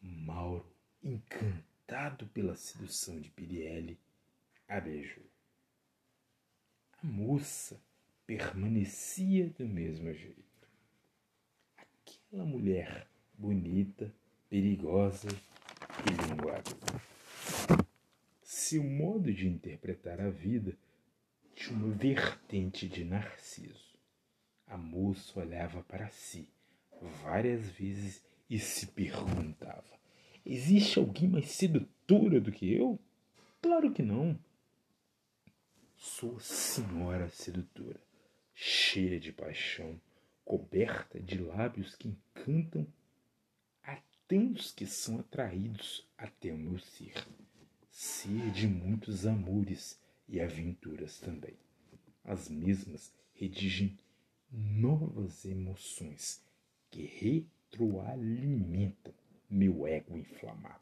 Mauro, 0.00 0.66
encantado 1.02 2.26
pela 2.28 2.56
sedução 2.56 3.20
de 3.20 3.28
Pirielli, 3.30 3.98
a 4.68 4.80
beijou. 4.80 5.24
A 7.02 7.06
moça 7.06 7.80
permanecia 8.26 9.48
do 9.50 9.66
mesmo 9.66 10.12
jeito. 10.12 10.68
Aquela 11.76 12.44
mulher 12.44 13.06
bonita, 13.34 14.12
perigosa 14.48 15.28
e 16.04 16.28
linguada. 16.28 16.70
Seu 18.42 18.82
modo 18.82 19.32
de 19.32 19.46
interpretar 19.46 20.20
a 20.20 20.30
vida 20.30 20.76
tinha 21.66 21.78
uma 21.78 21.92
vertente 21.92 22.88
de 22.88 23.04
Narciso. 23.04 23.96
A 24.68 24.76
moça 24.76 25.40
olhava 25.40 25.82
para 25.82 26.08
si 26.10 26.48
várias 27.24 27.68
vezes 27.70 28.24
e 28.48 28.58
se 28.58 28.86
perguntava: 28.88 29.84
existe 30.44 30.98
alguém 30.98 31.28
mais 31.28 31.50
sedutora 31.50 32.40
do 32.40 32.52
que 32.52 32.72
eu? 32.72 32.98
Claro 33.60 33.92
que 33.92 34.02
não. 34.02 34.38
Sou 35.96 36.38
senhora 36.38 37.28
sedutora, 37.30 38.00
cheia 38.54 39.18
de 39.18 39.32
paixão, 39.32 40.00
coberta 40.44 41.18
de 41.18 41.38
lábios 41.38 41.96
que 41.96 42.08
encantam 42.08 42.86
a 43.82 43.98
tantos 44.28 44.70
que 44.70 44.86
são 44.86 45.18
atraídos 45.18 46.06
até 46.16 46.52
o 46.52 46.58
meu 46.58 46.78
ser, 46.78 47.26
ser 47.90 48.52
de 48.52 48.68
muitos 48.68 49.26
amores 49.26 49.98
e 50.28 50.40
aventuras 50.40 51.20
também. 51.20 51.56
As 52.24 52.48
mesmas 52.48 53.12
redigem 53.34 53.96
novas 54.50 55.44
emoções 55.44 56.42
que 56.90 57.04
retroalimentam 57.04 59.14
meu 59.48 59.86
ego 59.86 60.16
inflamado. 60.16 60.80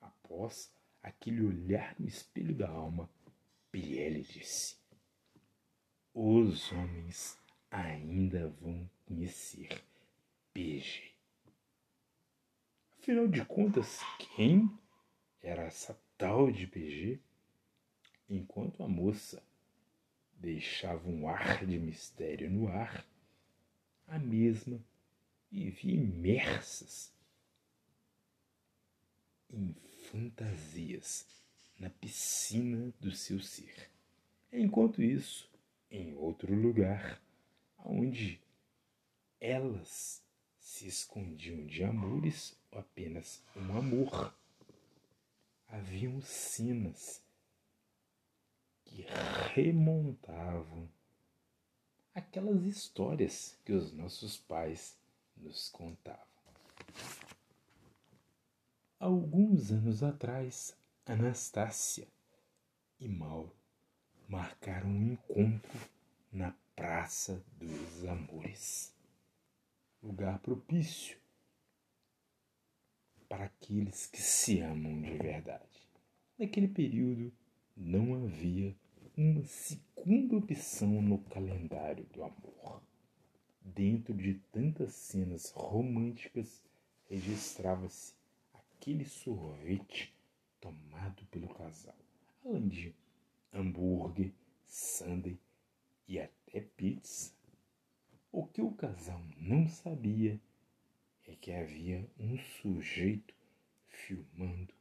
Após 0.00 0.72
aquele 1.02 1.42
olhar 1.42 1.96
no 1.98 2.06
espelho 2.06 2.54
da 2.54 2.68
alma, 2.68 3.10
Pirelli 3.72 4.22
disse: 4.22 4.76
Os 6.14 6.70
homens 6.72 7.36
ainda 7.70 8.48
vão 8.60 8.88
conhecer 9.06 9.82
PG. 10.52 11.10
Afinal 12.98 13.28
de 13.28 13.44
contas, 13.44 14.00
quem 14.18 14.70
era 15.42 15.62
essa 15.62 15.98
tal 16.18 16.50
de 16.50 16.66
PG? 16.66 17.20
Enquanto 18.30 18.84
a 18.84 18.88
moça 18.88 19.42
deixava 20.34 21.08
um 21.08 21.28
ar 21.28 21.66
de 21.66 21.76
mistério 21.80 22.48
no 22.48 22.68
ar, 22.68 23.04
a 24.06 24.20
mesma 24.20 24.80
vivia 25.50 25.94
imersas 25.94 27.12
em 29.50 29.74
fantasias 30.12 31.26
na 31.76 31.90
piscina 31.90 32.94
do 33.00 33.10
seu 33.10 33.40
ser. 33.40 33.90
Enquanto 34.52 35.02
isso, 35.02 35.50
em 35.90 36.14
outro 36.14 36.54
lugar, 36.54 37.20
onde 37.78 38.40
elas 39.40 40.22
se 40.60 40.86
escondiam 40.86 41.66
de 41.66 41.82
amores 41.82 42.56
ou 42.70 42.78
apenas 42.78 43.42
um 43.56 43.76
amor, 43.76 44.32
haviam 45.66 46.20
cenas 46.22 47.20
que 48.90 49.06
remontavam 49.54 50.88
aquelas 52.14 52.64
histórias 52.64 53.56
que 53.64 53.72
os 53.72 53.92
nossos 53.92 54.36
pais 54.36 54.98
nos 55.36 55.68
contavam. 55.68 56.26
Alguns 58.98 59.70
anos 59.70 60.02
atrás, 60.02 60.76
Anastácia 61.06 62.06
e 62.98 63.08
Mauro 63.08 63.54
marcaram 64.28 64.90
um 64.90 65.12
encontro 65.12 65.80
na 66.32 66.54
Praça 66.76 67.42
dos 67.58 68.04
Amores 68.04 68.94
lugar 70.02 70.38
propício 70.40 71.18
para 73.28 73.44
aqueles 73.44 74.06
que 74.06 74.20
se 74.20 74.60
amam 74.60 75.00
de 75.00 75.16
verdade. 75.18 75.88
Naquele 76.38 76.68
período 76.68 77.32
não 77.80 78.24
havia 78.24 78.76
uma 79.16 79.42
segunda 79.44 80.36
opção 80.36 81.00
no 81.00 81.18
calendário 81.18 82.04
do 82.12 82.22
amor. 82.22 82.82
Dentro 83.62 84.12
de 84.12 84.34
tantas 84.52 84.92
cenas 84.92 85.50
românticas 85.52 86.62
registrava-se 87.08 88.12
aquele 88.52 89.06
sorvete 89.06 90.14
tomado 90.60 91.24
pelo 91.30 91.48
casal, 91.54 91.96
além 92.44 92.68
de 92.68 92.94
hambúrguer, 93.50 94.32
sundae 94.66 95.38
e 96.06 96.20
até 96.20 96.60
pizza. 96.60 97.32
O 98.30 98.46
que 98.46 98.60
o 98.60 98.72
casal 98.72 99.22
não 99.38 99.66
sabia 99.66 100.38
é 101.26 101.34
que 101.34 101.50
havia 101.50 102.06
um 102.18 102.38
sujeito 102.60 103.34
filmando 103.88 104.74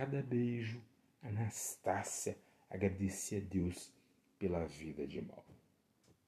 cada 0.00 0.22
beijo, 0.22 0.82
Anastácia 1.22 2.34
agradecia 2.70 3.36
a 3.36 3.42
Deus 3.42 3.92
pela 4.38 4.64
vida 4.64 5.06
de 5.06 5.20
Mal. 5.20 5.44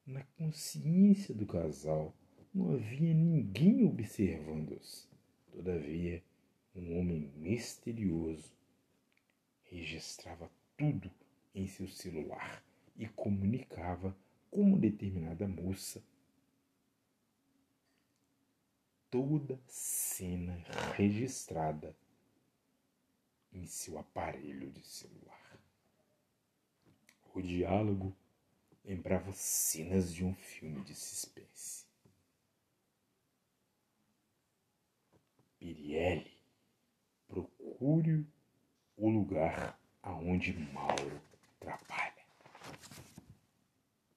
Na 0.07 0.23
consciência 0.37 1.35
do 1.35 1.47
casal 1.47 2.14
não 2.53 2.75
havia 2.75 3.14
ninguém 3.14 3.83
observando-os. 3.87 5.09
Todavia, 5.51 6.23
um 6.77 6.99
homem 6.99 7.33
misterioso 7.37 8.53
registrava 9.62 10.51
tudo 10.77 11.11
em 11.55 11.66
seu 11.66 11.89
celular 11.89 12.62
e 12.99 13.09
comunicava 13.09 14.14
com 14.51 14.61
uma 14.61 14.79
determinada 14.79 15.49
moça 15.49 16.05
toda 19.11 19.59
cena 19.66 20.62
registrada 20.95 21.97
em 23.53 23.67
seu 23.67 23.99
aparelho 23.99 24.71
de 24.71 24.87
celular. 24.87 25.59
O 27.35 27.41
diálogo 27.41 28.17
lembrava 28.85 29.33
cenas 29.33 30.13
de 30.13 30.25
um 30.25 30.35
filme 30.35 30.83
de 30.83 30.95
suspense. 30.95 31.87
Pirielli, 35.59 36.37
procure 37.29 38.27
o 38.97 39.09
lugar 39.09 39.79
aonde 40.03 40.53
Mauro 40.53 41.23
trabalha 41.61 42.27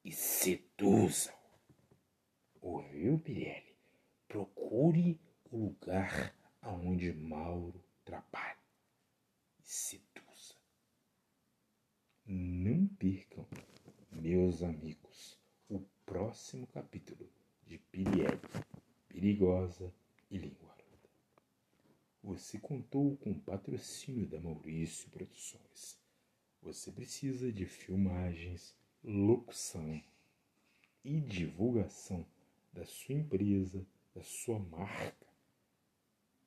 e 0.04 0.12
seduza-o. 0.12 1.36
Ouviu, 2.62 3.20
Pirelli? 3.20 3.76
Procure 4.28 5.20
o 5.52 5.58
lugar 5.58 6.36
aonde 6.62 7.14
Mauro 7.14 7.84
trabalha 8.04 8.55
seduza. 9.76 10.55
Não 12.26 12.88
percam, 12.88 13.45
meus 14.11 14.63
amigos, 14.63 15.38
o 15.69 15.80
próximo 16.05 16.65
capítulo 16.67 17.30
de 17.65 17.78
Pirielli, 17.78 18.39
Perigosa 19.07 19.93
e 20.32 20.38
Língua 20.38 20.65
você 22.26 22.57
contou 22.57 23.15
com 23.17 23.30
o 23.30 23.39
patrocínio 23.39 24.26
da 24.26 24.39
Maurício 24.39 25.07
Produções. 25.11 25.95
Você 26.59 26.91
precisa 26.91 27.51
de 27.51 27.67
filmagens, 27.67 28.76
locução 29.03 30.01
e 31.03 31.21
divulgação 31.21 32.26
da 32.73 32.84
sua 32.84 33.13
empresa, 33.13 33.86
da 34.15 34.23
sua 34.23 34.57
marca. 34.57 35.24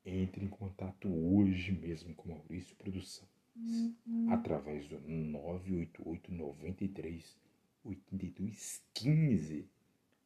Entre 0.09 0.43
em 0.43 0.49
contato 0.49 1.07
hoje 1.07 1.71
mesmo 1.71 2.15
com 2.15 2.31
Maurício 2.31 2.75
Produções 2.77 3.29
uhum. 3.55 4.31
através 4.31 4.89
do 4.89 4.99
988 5.01 6.33
93 6.33 7.37
8215 7.85 9.69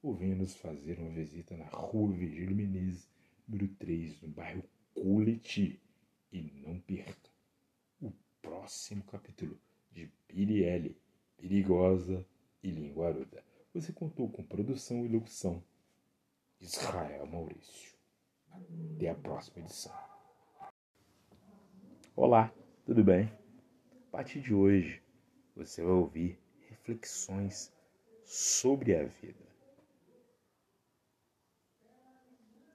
ou 0.02 0.14
venha 0.14 0.36
nos 0.36 0.54
fazer 0.54 0.98
uma 0.98 1.10
visita 1.10 1.56
na 1.56 1.66
rua 1.66 2.12
Virgílio 2.12 2.54
Menezes, 2.54 3.08
número 3.46 3.68
3, 3.74 4.20
no 4.22 4.28
bairro 4.28 4.64
Colete 4.94 5.80
e 6.32 6.42
não 6.64 6.78
perca 6.80 7.30
o 8.00 8.12
próximo 8.40 9.02
capítulo 9.04 9.58
de 9.92 10.08
Pirielli, 10.26 10.96
Perigosa 11.36 12.26
e 12.62 12.70
Linguaruda. 12.70 13.44
Você 13.74 13.92
contou 13.92 14.28
com 14.28 14.42
produção 14.44 15.04
e 15.04 15.08
locução 15.08 15.62
Israel 16.60 17.26
Maurício. 17.26 18.01
Até 18.94 19.10
a 19.10 19.14
próxima 19.14 19.64
edição. 19.64 19.92
Olá, 22.14 22.52
tudo 22.84 23.02
bem? 23.02 23.32
A 24.08 24.10
partir 24.10 24.40
de 24.40 24.54
hoje, 24.54 25.02
você 25.56 25.82
vai 25.82 25.92
ouvir 25.92 26.38
reflexões 26.68 27.72
sobre 28.24 28.94
a 28.94 29.04
vida. 29.04 29.44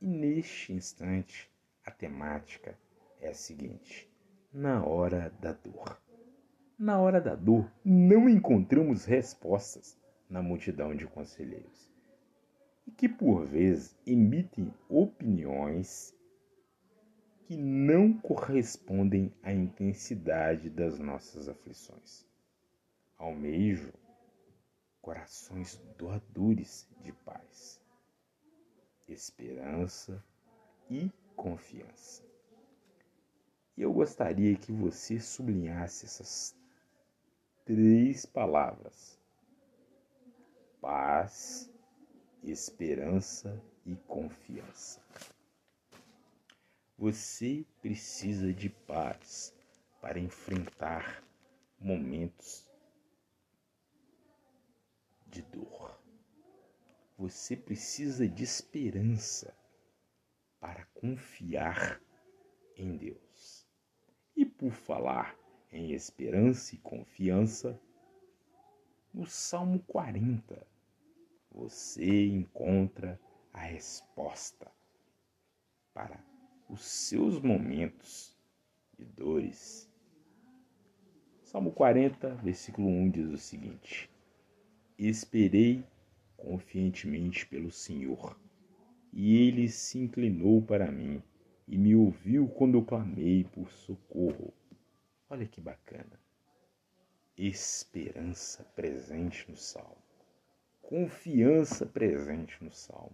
E 0.02 0.08
neste 0.08 0.74
instante, 0.74 1.52
a 1.86 1.92
temática 1.92 2.78
é 3.22 3.30
a 3.30 3.34
seguinte: 3.34 4.12
na 4.52 4.84
hora 4.84 5.30
da 5.40 5.54
dor. 5.54 6.02
Na 6.78 7.00
hora 7.00 7.20
da 7.20 7.36
dor, 7.36 7.72
não 7.84 8.30
encontramos 8.30 9.06
respostas 9.06 10.00
na 10.30 10.42
multidão 10.42 10.96
de 10.96 11.08
conselheiros 11.08 11.87
e 12.88 12.92
que, 12.92 13.10
por 13.10 13.46
vezes, 13.46 13.94
emitem 14.06 14.74
opiniões 14.88 16.16
que 17.46 17.58
não 17.58 18.14
correspondem 18.14 19.32
à 19.44 19.54
intensidade 19.54 20.70
das 20.70 20.98
nossas 20.98 21.50
aflições. 21.50 22.26
Almejo 23.18 23.94
corações 25.02 25.82
doadores 25.98 26.88
de 27.02 27.12
paz, 27.14 27.80
esperança 29.08 30.22
e 30.90 31.10
confiança. 31.36 32.24
E 33.78 33.82
eu 33.82 33.94
gostaria 33.94 34.56
que 34.58 34.72
você 34.72 35.20
sublinhasse 35.20 36.06
essas 36.06 36.54
três 37.64 38.26
palavras: 38.26 39.18
paz, 40.82 41.72
esperança 42.44 43.62
e 43.86 43.96
confiança. 43.96 45.02
Você 46.98 47.66
precisa 47.82 48.54
de 48.54 48.70
paz 48.70 49.56
para 50.02 50.20
enfrentar 50.20 51.24
momentos 51.80 52.68
de 55.28 55.42
dor. 55.44 56.00
Você 57.18 57.56
precisa 57.56 58.28
de 58.28 58.44
esperança 58.44 59.56
para 60.60 60.86
confiar 60.94 62.02
em 62.76 62.98
Deus. 62.98 63.68
E 64.36 64.46
por 64.46 64.72
falar 64.72 65.38
em 65.72 65.92
esperança 65.92 66.76
e 66.76 66.78
confiança, 66.80 67.80
no 69.14 69.26
Salmo 69.26 69.80
40, 69.84 70.66
você 71.58 72.28
encontra 72.28 73.20
a 73.52 73.62
resposta 73.62 74.72
para 75.92 76.24
os 76.70 76.86
seus 76.86 77.42
momentos 77.42 78.38
de 78.96 79.04
dores. 79.04 79.90
Salmo 81.42 81.72
40, 81.72 82.36
versículo 82.36 82.88
1 82.88 83.10
diz 83.10 83.30
o 83.32 83.38
seguinte: 83.40 84.08
Esperei 85.00 85.84
confiantemente 86.36 87.48
pelo 87.48 87.72
Senhor, 87.72 88.40
e 89.12 89.36
ele 89.48 89.68
se 89.68 89.98
inclinou 89.98 90.62
para 90.62 90.92
mim 90.92 91.24
e 91.68 91.76
me 91.76 91.96
ouviu 91.96 92.48
quando 92.48 92.76
eu 92.76 92.86
clamei 92.86 93.44
por 93.46 93.72
socorro. 93.72 94.54
Olha 95.28 95.48
que 95.48 95.60
bacana. 95.60 96.20
Esperança 97.36 98.64
presente 98.76 99.50
no 99.50 99.58
salmo, 99.58 100.07
confiança 100.88 101.86
presente 101.86 102.64
no 102.64 102.72
salmo. 102.72 103.12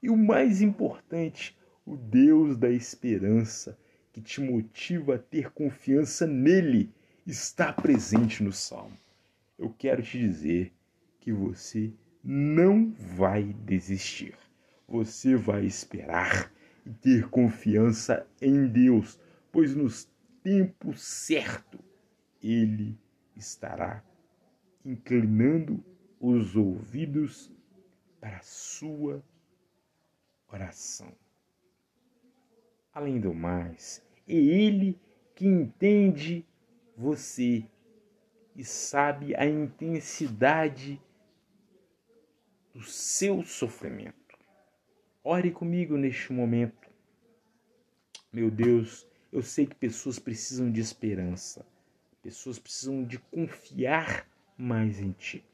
E 0.00 0.08
o 0.08 0.16
mais 0.16 0.62
importante, 0.62 1.58
o 1.84 1.96
Deus 1.96 2.56
da 2.56 2.70
esperança 2.70 3.76
que 4.12 4.20
te 4.20 4.40
motiva 4.40 5.16
a 5.16 5.18
ter 5.18 5.50
confiança 5.50 6.24
nele 6.24 6.94
está 7.26 7.72
presente 7.72 8.44
no 8.44 8.52
salmo. 8.52 8.96
Eu 9.58 9.74
quero 9.76 10.04
te 10.04 10.16
dizer 10.20 10.72
que 11.18 11.32
você 11.32 11.92
não 12.22 12.92
vai 12.92 13.42
desistir. 13.42 14.38
Você 14.86 15.34
vai 15.34 15.64
esperar 15.64 16.52
e 16.86 16.90
ter 16.92 17.28
confiança 17.28 18.24
em 18.40 18.68
Deus, 18.68 19.18
pois 19.50 19.74
no 19.74 19.88
tempo 20.44 20.96
certo 20.96 21.80
ele 22.40 22.96
estará 23.34 24.04
inclinando 24.84 25.84
os 26.20 26.56
ouvidos 26.56 27.50
para 28.20 28.38
a 28.38 28.42
sua 28.42 29.22
oração. 30.48 31.12
Além 32.92 33.20
do 33.20 33.34
mais, 33.34 34.02
é 34.26 34.34
Ele 34.34 34.98
que 35.34 35.46
entende 35.46 36.44
você 36.96 37.68
e 38.54 38.64
sabe 38.64 39.36
a 39.36 39.44
intensidade 39.44 41.00
do 42.72 42.82
seu 42.82 43.44
sofrimento. 43.44 44.16
Ore 45.22 45.50
comigo 45.50 45.96
neste 45.96 46.32
momento. 46.32 46.88
Meu 48.32 48.50
Deus, 48.50 49.06
eu 49.30 49.42
sei 49.42 49.66
que 49.66 49.74
pessoas 49.74 50.18
precisam 50.18 50.70
de 50.70 50.80
esperança, 50.80 51.66
pessoas 52.22 52.58
precisam 52.58 53.04
de 53.04 53.18
confiar 53.18 54.26
mais 54.56 55.00
em 55.00 55.12
Ti. 55.12 55.44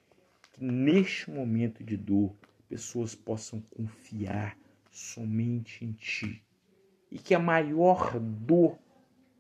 Neste 0.65 1.29
momento 1.29 1.83
de 1.83 1.97
dor, 1.97 2.37
pessoas 2.69 3.17
possam 3.17 3.61
confiar 3.63 4.57
somente 4.93 5.85
em 5.85 5.91
Ti 5.91 6.41
e 7.11 7.19
que 7.19 7.35
a 7.35 7.41
maior 7.41 8.21
dor 8.21 8.79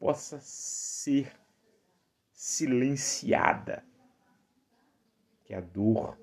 possa 0.00 0.40
ser 0.40 1.32
silenciada, 2.32 3.86
que 5.44 5.54
a 5.54 5.60
dor 5.60 6.18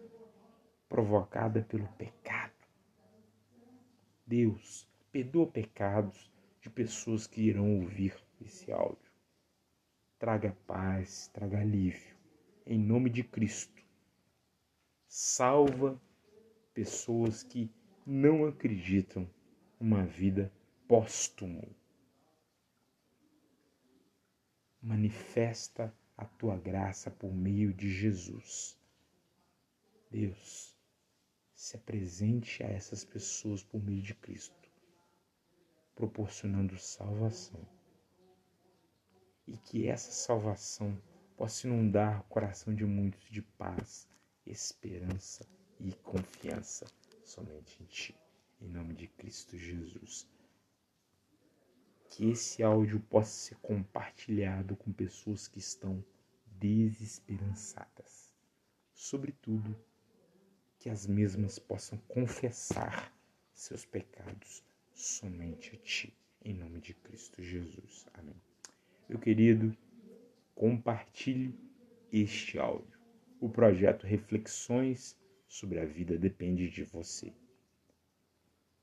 provocada 0.89 1.61
pelo 1.61 1.87
pecado. 1.93 2.51
Deus, 4.27 4.85
perdoa 5.13 5.47
pecados 5.47 6.29
de 6.59 6.69
pessoas 6.69 7.25
que 7.25 7.39
irão 7.39 7.79
ouvir 7.79 8.21
esse 8.41 8.69
áudio. 8.69 9.13
Traga 10.17 10.57
paz, 10.67 11.29
traga 11.29 11.61
alívio, 11.61 12.17
em 12.65 12.77
nome 12.77 13.09
de 13.09 13.23
Cristo. 13.23 13.78
Salva 15.11 15.99
pessoas 16.71 17.41
que 17.41 17.73
não 18.05 18.45
acreditam 18.45 19.27
numa 19.79 20.05
vida 20.05 20.53
póstumo. 20.87 21.75
Manifesta 24.79 25.91
a 26.15 26.25
tua 26.25 26.55
graça 26.57 27.09
por 27.09 27.33
meio 27.33 27.73
de 27.73 27.89
Jesus. 27.89 28.77
Deus, 30.11 30.77
se 31.55 31.75
apresente 31.75 32.61
a 32.61 32.67
essas 32.67 33.03
pessoas 33.03 33.63
por 33.63 33.83
meio 33.83 34.03
de 34.03 34.13
Cristo, 34.13 34.71
proporcionando 35.95 36.77
salvação. 36.77 37.67
E 39.47 39.57
que 39.57 39.87
essa 39.87 40.11
salvação 40.11 41.01
possa 41.35 41.65
inundar 41.65 42.21
o 42.21 42.23
coração 42.25 42.75
de 42.75 42.85
muitos 42.85 43.27
de 43.31 43.41
paz, 43.41 44.07
esperança 44.51 45.45
e 45.79 45.91
confiança 46.03 46.85
somente 47.23 47.81
em 47.81 47.85
Ti. 47.85 48.15
Em 48.61 48.67
nome 48.67 48.93
de 48.93 49.07
Cristo 49.07 49.57
Jesus 49.57 50.27
que 52.09 52.29
esse 52.29 52.63
áudio 52.63 52.99
possa 52.99 53.31
ser 53.31 53.55
compartilhado 53.57 54.75
com 54.75 54.91
pessoas 54.91 55.47
que 55.47 55.59
estão 55.59 56.03
desesperançadas. 56.59 58.33
Sobretudo, 58.93 59.77
que 60.79 60.89
as 60.89 61.05
mesmas 61.05 61.59
possam 61.59 61.97
confessar 62.07 63.13
seus 63.53 63.85
pecados 63.85 64.63
somente 64.93 65.75
a 65.75 65.77
Ti, 65.77 66.13
em 66.43 66.53
nome 66.53 66.81
de 66.81 66.93
Cristo 66.93 67.43
Jesus. 67.43 68.05
Amém. 68.13 68.35
Meu 69.07 69.19
querido, 69.19 69.75
compartilhe 70.55 71.57
este 72.11 72.57
áudio. 72.57 72.98
O 73.41 73.47
projeto 73.47 74.05
Reflexões 74.05 75.17
sobre 75.47 75.79
a 75.79 75.85
Vida 75.85 76.17
depende 76.17 76.69
de 76.69 76.83
você. 76.83 77.31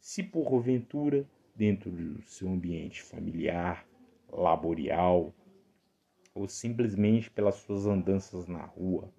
Se 0.01 0.23
porventura 0.23 1.29
dentro 1.55 1.91
do 1.91 2.23
seu 2.23 2.49
ambiente 2.49 3.03
familiar, 3.03 3.87
laborial 4.33 5.35
ou 6.35 6.49
simplesmente 6.49 7.31
pelas 7.31 7.57
suas 7.57 7.85
andanças 7.85 8.47
na 8.47 8.65
rua, 8.65 9.13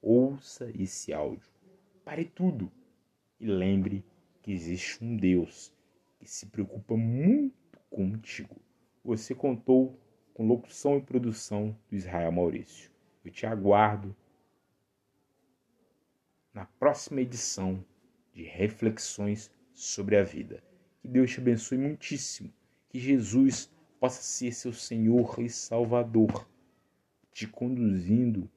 ouça 0.00 0.68
esse 0.76 1.12
áudio. 1.12 1.48
Pare 2.04 2.24
tudo 2.24 2.68
e 3.38 3.46
lembre 3.46 4.04
que 4.42 4.50
existe 4.50 5.04
um 5.04 5.16
Deus 5.16 5.72
que 6.18 6.28
se 6.28 6.46
preocupa 6.46 6.96
muito 6.96 7.78
contigo. 7.88 8.56
Você 9.04 9.32
contou 9.32 9.96
com 10.34 10.44
locução 10.44 10.98
e 10.98 11.02
produção 11.02 11.78
do 11.88 11.94
Israel 11.94 12.32
Maurício. 12.32 12.90
Eu 13.24 13.30
te 13.30 13.46
aguardo 13.46 14.16
na 16.52 16.64
próxima 16.64 17.20
edição 17.20 17.84
de 18.32 18.42
Reflexões 18.42 19.50
sobre 19.72 20.16
a 20.16 20.22
Vida. 20.22 20.62
Que 21.00 21.08
Deus 21.08 21.30
te 21.30 21.40
abençoe 21.40 21.78
muitíssimo. 21.78 22.52
Que 22.88 22.98
Jesus 22.98 23.70
possa 23.98 24.22
ser 24.22 24.52
seu 24.52 24.72
Senhor 24.72 25.36
e 25.38 25.48
Salvador, 25.48 26.48
te 27.32 27.46
conduzindo 27.46 28.50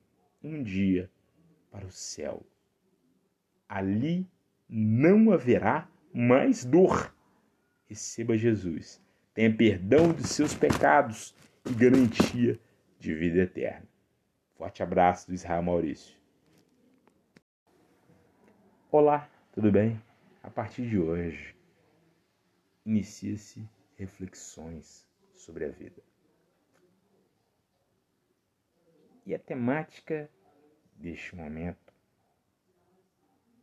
um 0.43 0.61
dia 0.61 1.09
para 1.71 1.85
o 1.85 1.91
céu. 1.91 2.45
Ali 3.67 4.27
não 4.67 5.31
haverá 5.31 5.89
mais 6.13 6.65
dor. 6.65 7.15
Receba 7.87 8.35
Jesus, 8.37 9.01
tenha 9.33 9.55
perdão 9.55 10.11
dos 10.11 10.29
seus 10.29 10.53
pecados 10.53 11.35
e 11.69 11.73
garantia 11.73 12.59
de 12.99 13.13
vida 13.13 13.39
eterna. 13.39 13.87
Forte 14.55 14.81
abraço 14.81 15.27
do 15.27 15.33
Israel 15.33 15.61
Maurício. 15.61 16.24
Olá, 18.97 19.29
tudo 19.51 19.73
bem? 19.73 20.01
A 20.41 20.49
partir 20.49 20.87
de 20.87 20.97
hoje, 20.97 21.53
inicia-se 22.85 23.67
reflexões 23.97 25.05
sobre 25.33 25.65
a 25.65 25.69
vida. 25.69 26.01
E 29.25 29.35
a 29.35 29.37
temática 29.37 30.29
deste 30.95 31.35
momento 31.35 31.93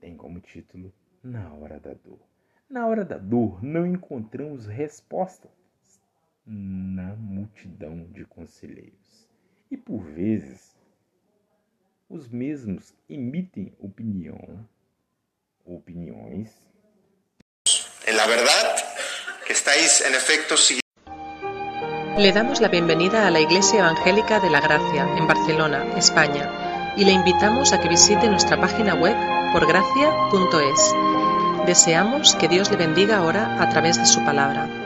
tem 0.01 0.15
como 0.19 0.39
título 0.39 0.93
Na 1.23 1.51
Hora 1.55 1.81
da 1.81 1.95
Dor. 1.95 2.21
Na 2.69 2.87
hora 2.87 3.03
da 3.03 3.17
dor, 3.17 3.65
não 3.65 3.87
encontramos 3.87 4.67
respostas 4.67 5.99
na 6.45 7.17
multidão 7.17 8.05
de 8.13 8.27
conselheiros. 8.27 9.27
E 9.71 9.79
por 9.79 10.03
vezes, 10.03 10.77
os 12.07 12.29
mesmos 12.29 12.95
emitem 13.09 13.73
opinião, 13.79 14.69
opiniões. 15.67 16.51
En 18.07 18.17
la 18.17 18.27
verdad, 18.27 18.77
que 19.47 19.53
estáis 19.53 20.01
en 20.03 20.15
efecto 20.15 20.57
siguiendo. 20.57 20.83
Le 22.19 22.33
damos 22.33 22.61
la 22.61 22.69
bienvenida 22.69 23.27
a 23.27 23.31
la 23.31 23.41
Iglesia 23.41 23.81
Evangélica 23.81 24.41
de 24.41 24.51
la 24.51 24.61
Gracia, 24.61 25.09
en 25.17 25.27
Barcelona, 25.27 25.85
España, 25.97 26.93
y 26.97 27.05
le 27.05 27.13
invitamos 27.13 27.73
a 27.73 27.81
que 27.81 27.89
visite 27.89 28.29
nuestra 28.29 28.61
página 28.61 28.95
web 28.95 29.17
porgracia.es. 29.53 30.95
Deseamos 31.67 32.35
que 32.35 32.49
Dios 32.49 32.71
le 32.71 32.77
bendiga 32.77 33.19
ahora 33.19 33.63
a 33.63 33.69
través 33.69 33.99
de 33.99 34.07
su 34.07 34.23
palabra. 34.25 34.82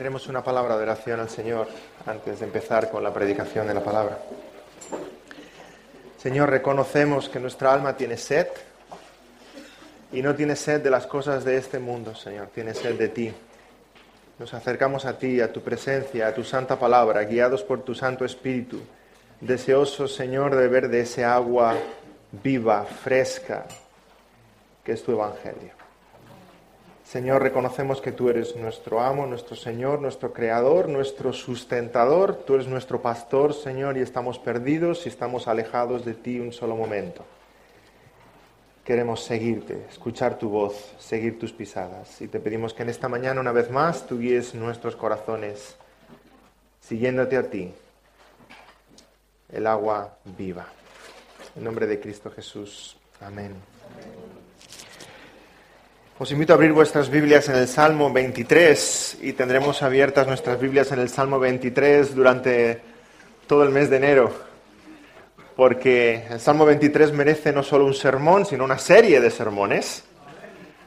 Tendremos 0.00 0.28
una 0.28 0.42
palabra 0.42 0.78
de 0.78 0.84
oración 0.84 1.20
al 1.20 1.28
Señor 1.28 1.68
antes 2.06 2.40
de 2.40 2.46
empezar 2.46 2.90
con 2.90 3.02
la 3.02 3.12
predicación 3.12 3.66
de 3.66 3.74
la 3.74 3.84
palabra. 3.84 4.18
Señor, 6.16 6.48
reconocemos 6.48 7.28
que 7.28 7.38
nuestra 7.38 7.74
alma 7.74 7.94
tiene 7.98 8.16
sed 8.16 8.46
y 10.10 10.22
no 10.22 10.34
tiene 10.34 10.56
sed 10.56 10.80
de 10.80 10.88
las 10.88 11.06
cosas 11.06 11.44
de 11.44 11.58
este 11.58 11.78
mundo, 11.78 12.14
Señor, 12.14 12.46
tiene 12.46 12.72
sed 12.72 12.94
de 12.94 13.08
ti. 13.10 13.30
Nos 14.38 14.54
acercamos 14.54 15.04
a 15.04 15.18
ti, 15.18 15.38
a 15.42 15.52
tu 15.52 15.60
presencia, 15.60 16.28
a 16.28 16.32
tu 16.32 16.44
santa 16.44 16.78
palabra, 16.78 17.24
guiados 17.24 17.62
por 17.62 17.82
tu 17.82 17.94
Santo 17.94 18.24
Espíritu, 18.24 18.80
deseosos, 19.42 20.14
Señor, 20.14 20.52
de 20.52 20.62
beber 20.62 20.88
de 20.88 21.02
ese 21.02 21.26
agua 21.26 21.76
viva, 22.42 22.86
fresca, 22.86 23.66
que 24.82 24.92
es 24.92 25.02
tu 25.02 25.12
Evangelio. 25.12 25.79
Señor, 27.10 27.42
reconocemos 27.42 28.00
que 28.00 28.12
tú 28.12 28.28
eres 28.28 28.54
nuestro 28.54 29.00
amo, 29.00 29.26
nuestro 29.26 29.56
Señor, 29.56 30.00
nuestro 30.00 30.32
Creador, 30.32 30.88
nuestro 30.88 31.32
sustentador, 31.32 32.36
tú 32.46 32.54
eres 32.54 32.68
nuestro 32.68 33.02
pastor, 33.02 33.52
Señor, 33.52 33.96
y 33.96 34.00
estamos 34.00 34.38
perdidos 34.38 35.04
y 35.04 35.08
estamos 35.08 35.48
alejados 35.48 36.04
de 36.04 36.14
ti 36.14 36.38
un 36.38 36.52
solo 36.52 36.76
momento. 36.76 37.24
Queremos 38.84 39.24
seguirte, 39.24 39.86
escuchar 39.90 40.38
tu 40.38 40.50
voz, 40.50 40.94
seguir 41.00 41.36
tus 41.36 41.52
pisadas. 41.52 42.20
Y 42.20 42.28
te 42.28 42.38
pedimos 42.38 42.74
que 42.74 42.84
en 42.84 42.90
esta 42.90 43.08
mañana, 43.08 43.40
una 43.40 43.50
vez 43.50 43.72
más, 43.72 44.06
tú 44.06 44.20
guíes 44.20 44.54
nuestros 44.54 44.94
corazones, 44.94 45.74
siguiéndote 46.80 47.36
a 47.36 47.50
ti, 47.50 47.74
el 49.48 49.66
agua 49.66 50.16
viva. 50.38 50.68
En 51.56 51.64
nombre 51.64 51.88
de 51.88 51.98
Cristo 51.98 52.30
Jesús. 52.30 52.96
Amén. 53.20 53.56
Os 56.22 56.30
invito 56.32 56.52
a 56.52 56.56
abrir 56.56 56.74
vuestras 56.74 57.08
Biblias 57.08 57.48
en 57.48 57.54
el 57.54 57.66
Salmo 57.66 58.12
23 58.12 59.20
y 59.22 59.32
tendremos 59.32 59.82
abiertas 59.82 60.26
nuestras 60.26 60.60
Biblias 60.60 60.92
en 60.92 60.98
el 60.98 61.08
Salmo 61.08 61.38
23 61.38 62.14
durante 62.14 62.78
todo 63.46 63.62
el 63.62 63.70
mes 63.70 63.88
de 63.88 63.96
enero, 63.96 64.30
porque 65.56 66.26
el 66.28 66.38
Salmo 66.38 66.66
23 66.66 67.14
merece 67.14 67.54
no 67.54 67.62
solo 67.62 67.86
un 67.86 67.94
sermón, 67.94 68.44
sino 68.44 68.64
una 68.64 68.76
serie 68.76 69.18
de 69.18 69.30
sermones. 69.30 70.04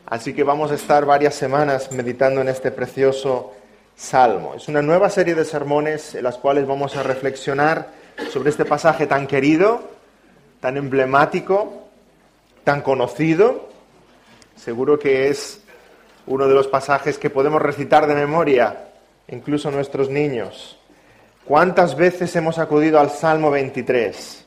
Así 0.05 0.35
que 0.35 0.43
vamos 0.43 0.69
a 0.69 0.75
estar 0.75 1.03
varias 1.03 1.33
semanas 1.33 1.91
meditando 1.91 2.41
en 2.41 2.49
este 2.49 2.69
precioso 2.69 3.53
salmo. 3.95 4.53
Es 4.53 4.67
una 4.67 4.83
nueva 4.83 5.09
serie 5.09 5.33
de 5.33 5.45
sermones 5.45 6.13
en 6.13 6.25
las 6.25 6.37
cuales 6.37 6.67
vamos 6.67 6.95
a 6.95 7.01
reflexionar 7.01 7.87
sobre 8.29 8.51
este 8.51 8.65
pasaje 8.65 9.07
tan 9.07 9.25
querido, 9.25 9.81
tan 10.59 10.77
emblemático, 10.77 11.87
tan 12.63 12.83
conocido 12.83 13.72
Seguro 14.63 14.97
que 14.97 15.27
es 15.27 15.59
uno 16.25 16.47
de 16.47 16.53
los 16.53 16.69
pasajes 16.69 17.17
que 17.17 17.29
podemos 17.29 17.61
recitar 17.61 18.07
de 18.07 18.15
memoria, 18.15 18.91
incluso 19.27 19.69
nuestros 19.69 20.09
niños. 20.09 20.79
¿Cuántas 21.43 21.97
veces 21.97 22.33
hemos 22.37 22.57
acudido 22.59 22.97
al 22.97 23.09
Salmo 23.09 23.51
23 23.51 24.45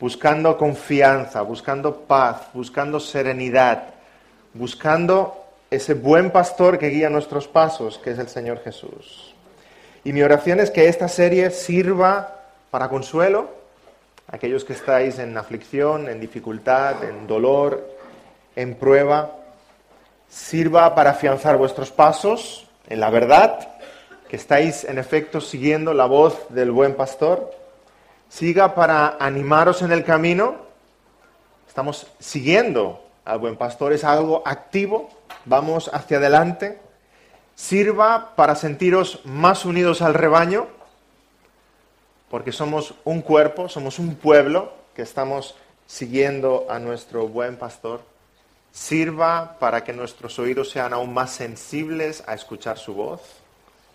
buscando 0.00 0.58
confianza, 0.58 1.42
buscando 1.42 2.00
paz, 2.00 2.48
buscando 2.52 2.98
serenidad, 2.98 3.94
buscando 4.54 5.44
ese 5.70 5.94
buen 5.94 6.32
pastor 6.32 6.76
que 6.76 6.88
guía 6.88 7.08
nuestros 7.08 7.46
pasos, 7.46 7.98
que 7.98 8.10
es 8.10 8.18
el 8.18 8.26
Señor 8.26 8.58
Jesús? 8.58 9.36
Y 10.02 10.12
mi 10.12 10.22
oración 10.22 10.58
es 10.58 10.72
que 10.72 10.88
esta 10.88 11.06
serie 11.06 11.52
sirva 11.52 12.40
para 12.72 12.88
consuelo 12.88 13.50
a 14.26 14.34
aquellos 14.34 14.64
que 14.64 14.72
estáis 14.72 15.20
en 15.20 15.38
aflicción, 15.38 16.08
en 16.08 16.18
dificultad, 16.18 17.04
en 17.04 17.28
dolor, 17.28 17.88
en 18.56 18.74
prueba, 18.74 19.43
sirva 20.34 20.96
para 20.96 21.10
afianzar 21.10 21.56
vuestros 21.56 21.92
pasos 21.92 22.66
en 22.88 22.98
la 22.98 23.08
verdad, 23.08 23.68
que 24.28 24.34
estáis 24.34 24.82
en 24.82 24.98
efecto 24.98 25.40
siguiendo 25.40 25.94
la 25.94 26.06
voz 26.06 26.48
del 26.48 26.72
buen 26.72 26.96
pastor, 26.96 27.52
siga 28.28 28.74
para 28.74 29.16
animaros 29.20 29.82
en 29.82 29.92
el 29.92 30.02
camino, 30.02 30.56
estamos 31.68 32.08
siguiendo 32.18 33.06
al 33.24 33.38
buen 33.38 33.56
pastor, 33.56 33.92
es 33.92 34.02
algo 34.02 34.42
activo, 34.44 35.08
vamos 35.44 35.88
hacia 35.94 36.16
adelante, 36.16 36.80
sirva 37.54 38.32
para 38.34 38.56
sentiros 38.56 39.20
más 39.24 39.64
unidos 39.64 40.02
al 40.02 40.14
rebaño, 40.14 40.66
porque 42.28 42.50
somos 42.50 42.94
un 43.04 43.22
cuerpo, 43.22 43.68
somos 43.68 44.00
un 44.00 44.16
pueblo 44.16 44.72
que 44.96 45.02
estamos 45.02 45.54
siguiendo 45.86 46.66
a 46.68 46.80
nuestro 46.80 47.28
buen 47.28 47.56
pastor 47.56 48.13
sirva 48.74 49.56
para 49.60 49.84
que 49.84 49.92
nuestros 49.92 50.36
oídos 50.40 50.68
sean 50.68 50.92
aún 50.92 51.14
más 51.14 51.30
sensibles 51.30 52.24
a 52.26 52.34
escuchar 52.34 52.76
su 52.76 52.92
voz, 52.92 53.20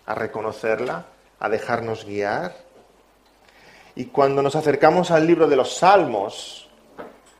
a 0.06 0.14
reconocerla, 0.14 1.04
a 1.38 1.48
dejarnos 1.50 2.06
guiar. 2.06 2.56
Y 3.94 4.06
cuando 4.06 4.42
nos 4.42 4.56
acercamos 4.56 5.10
al 5.10 5.26
libro 5.26 5.46
de 5.46 5.56
los 5.56 5.76
Salmos, 5.76 6.70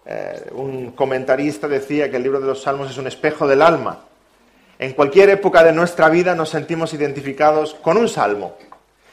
eh, 0.04 0.50
un 0.52 0.90
comentarista 0.92 1.66
decía 1.66 2.10
que 2.10 2.18
el 2.18 2.22
libro 2.22 2.40
de 2.40 2.46
los 2.46 2.62
Salmos 2.62 2.90
es 2.90 2.98
un 2.98 3.06
espejo 3.06 3.48
del 3.48 3.62
alma. 3.62 4.00
En 4.78 4.92
cualquier 4.92 5.30
época 5.30 5.64
de 5.64 5.72
nuestra 5.72 6.10
vida 6.10 6.34
nos 6.34 6.50
sentimos 6.50 6.92
identificados 6.92 7.72
con 7.72 7.96
un 7.96 8.08
salmo. 8.10 8.56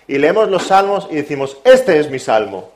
Y 0.06 0.18
leemos 0.18 0.50
los 0.50 0.64
salmos 0.64 1.08
y 1.10 1.16
decimos, 1.16 1.58
este 1.64 1.98
es 1.98 2.12
mi 2.12 2.20
salmo. 2.20 2.72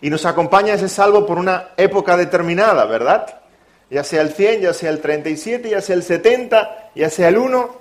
Y 0.00 0.08
nos 0.08 0.24
acompaña 0.24 0.74
ese 0.74 0.88
salmo 0.88 1.26
por 1.26 1.38
una 1.38 1.70
época 1.76 2.16
determinada, 2.16 2.86
¿verdad? 2.86 3.37
Ya 3.90 4.04
sea 4.04 4.22
el 4.22 4.32
100, 4.32 4.62
ya 4.62 4.74
sea 4.74 4.90
el 4.90 5.00
37, 5.00 5.70
ya 5.70 5.80
sea 5.80 5.94
el 5.96 6.02
70, 6.02 6.90
ya 6.94 7.10
sea 7.10 7.28
el 7.28 7.38
1. 7.38 7.76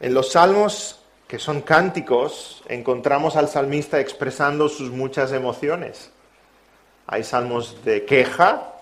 En 0.00 0.14
los 0.14 0.32
salmos, 0.32 1.00
que 1.28 1.38
son 1.38 1.62
cánticos, 1.62 2.62
encontramos 2.68 3.36
al 3.36 3.48
salmista 3.48 4.00
expresando 4.00 4.68
sus 4.68 4.90
muchas 4.90 5.32
emociones. 5.32 6.10
Hay 7.06 7.24
salmos 7.24 7.84
de 7.84 8.04
queja, 8.04 8.72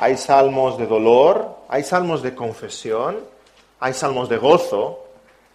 hay 0.00 0.16
salmos 0.16 0.78
de 0.78 0.86
dolor, 0.86 1.56
hay 1.68 1.82
salmos 1.82 2.22
de 2.22 2.34
confesión, 2.34 3.18
hay 3.80 3.92
salmos 3.92 4.28
de 4.28 4.38
gozo, 4.38 5.04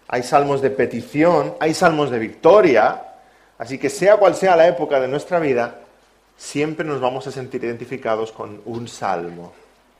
hay 0.07 0.23
salmos 0.23 0.61
de 0.61 0.69
petición, 0.69 1.55
hay 1.59 1.73
salmos 1.73 2.11
de 2.11 2.19
victoria. 2.19 3.03
Así 3.57 3.77
que 3.77 3.89
sea 3.89 4.17
cual 4.17 4.35
sea 4.35 4.55
la 4.55 4.67
época 4.67 4.99
de 4.99 5.07
nuestra 5.07 5.39
vida, 5.39 5.79
siempre 6.37 6.85
nos 6.85 6.99
vamos 6.99 7.27
a 7.27 7.31
sentir 7.31 7.63
identificados 7.63 8.31
con 8.31 8.61
un 8.65 8.87
salmo 8.87 9.53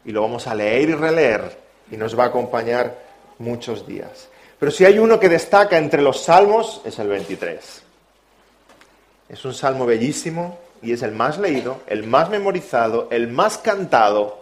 y 0.06 0.12
lo 0.12 0.22
vamos 0.22 0.48
a 0.48 0.56
leer 0.56 0.90
y 0.90 0.94
releer 0.94 1.58
y 1.92 1.98
nos 1.98 2.18
va 2.18 2.26
a 2.26 2.28
acompañar 2.28 2.98
muchos 3.40 3.88
días. 3.88 4.30
Pero 4.60 4.72
si 4.72 4.86
hay 4.86 5.00
uno 5.00 5.20
que 5.20 5.30
destaca 5.30 5.78
entre 5.78 6.02
los 6.02 6.22
salmos 6.22 6.82
es 6.86 6.98
el 7.00 7.08
23. 7.08 7.84
Es 9.30 9.46
un 9.46 9.54
salmo 9.54 9.86
bellísimo 9.86 10.60
y 10.82 10.92
es 10.92 11.02
el 11.02 11.12
más 11.12 11.38
leído, 11.38 11.82
el 11.88 12.06
más 12.06 12.30
memorizado, 12.30 13.08
el 13.12 13.30
más 13.30 13.58
cantado, 13.58 14.42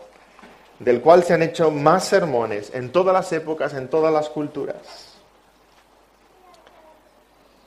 del 0.79 1.01
cual 1.01 1.23
se 1.23 1.33
han 1.33 1.43
hecho 1.43 1.69
más 1.69 2.05
sermones 2.05 2.71
en 2.73 2.91
todas 2.91 3.13
las 3.13 3.31
épocas, 3.31 3.73
en 3.73 3.87
todas 3.87 4.11
las 4.11 4.29
culturas. 4.29 5.11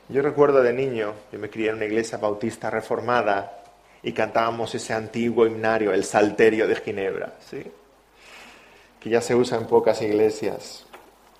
Yo 0.08 0.20
recuerdo 0.20 0.62
de 0.62 0.72
niño, 0.72 1.14
yo 1.32 1.38
me 1.38 1.48
crié 1.48 1.70
en 1.70 1.76
una 1.76 1.86
iglesia 1.86 2.18
bautista 2.18 2.68
reformada 2.68 3.63
y 4.04 4.12
cantábamos 4.12 4.74
ese 4.74 4.92
antiguo 4.92 5.46
himnario, 5.46 5.92
el 5.92 6.04
Salterio 6.04 6.68
de 6.68 6.76
Ginebra, 6.76 7.32
¿sí? 7.50 7.64
que 9.00 9.10
ya 9.10 9.22
se 9.22 9.34
usa 9.34 9.58
en 9.58 9.66
pocas 9.66 10.02
iglesias. 10.02 10.84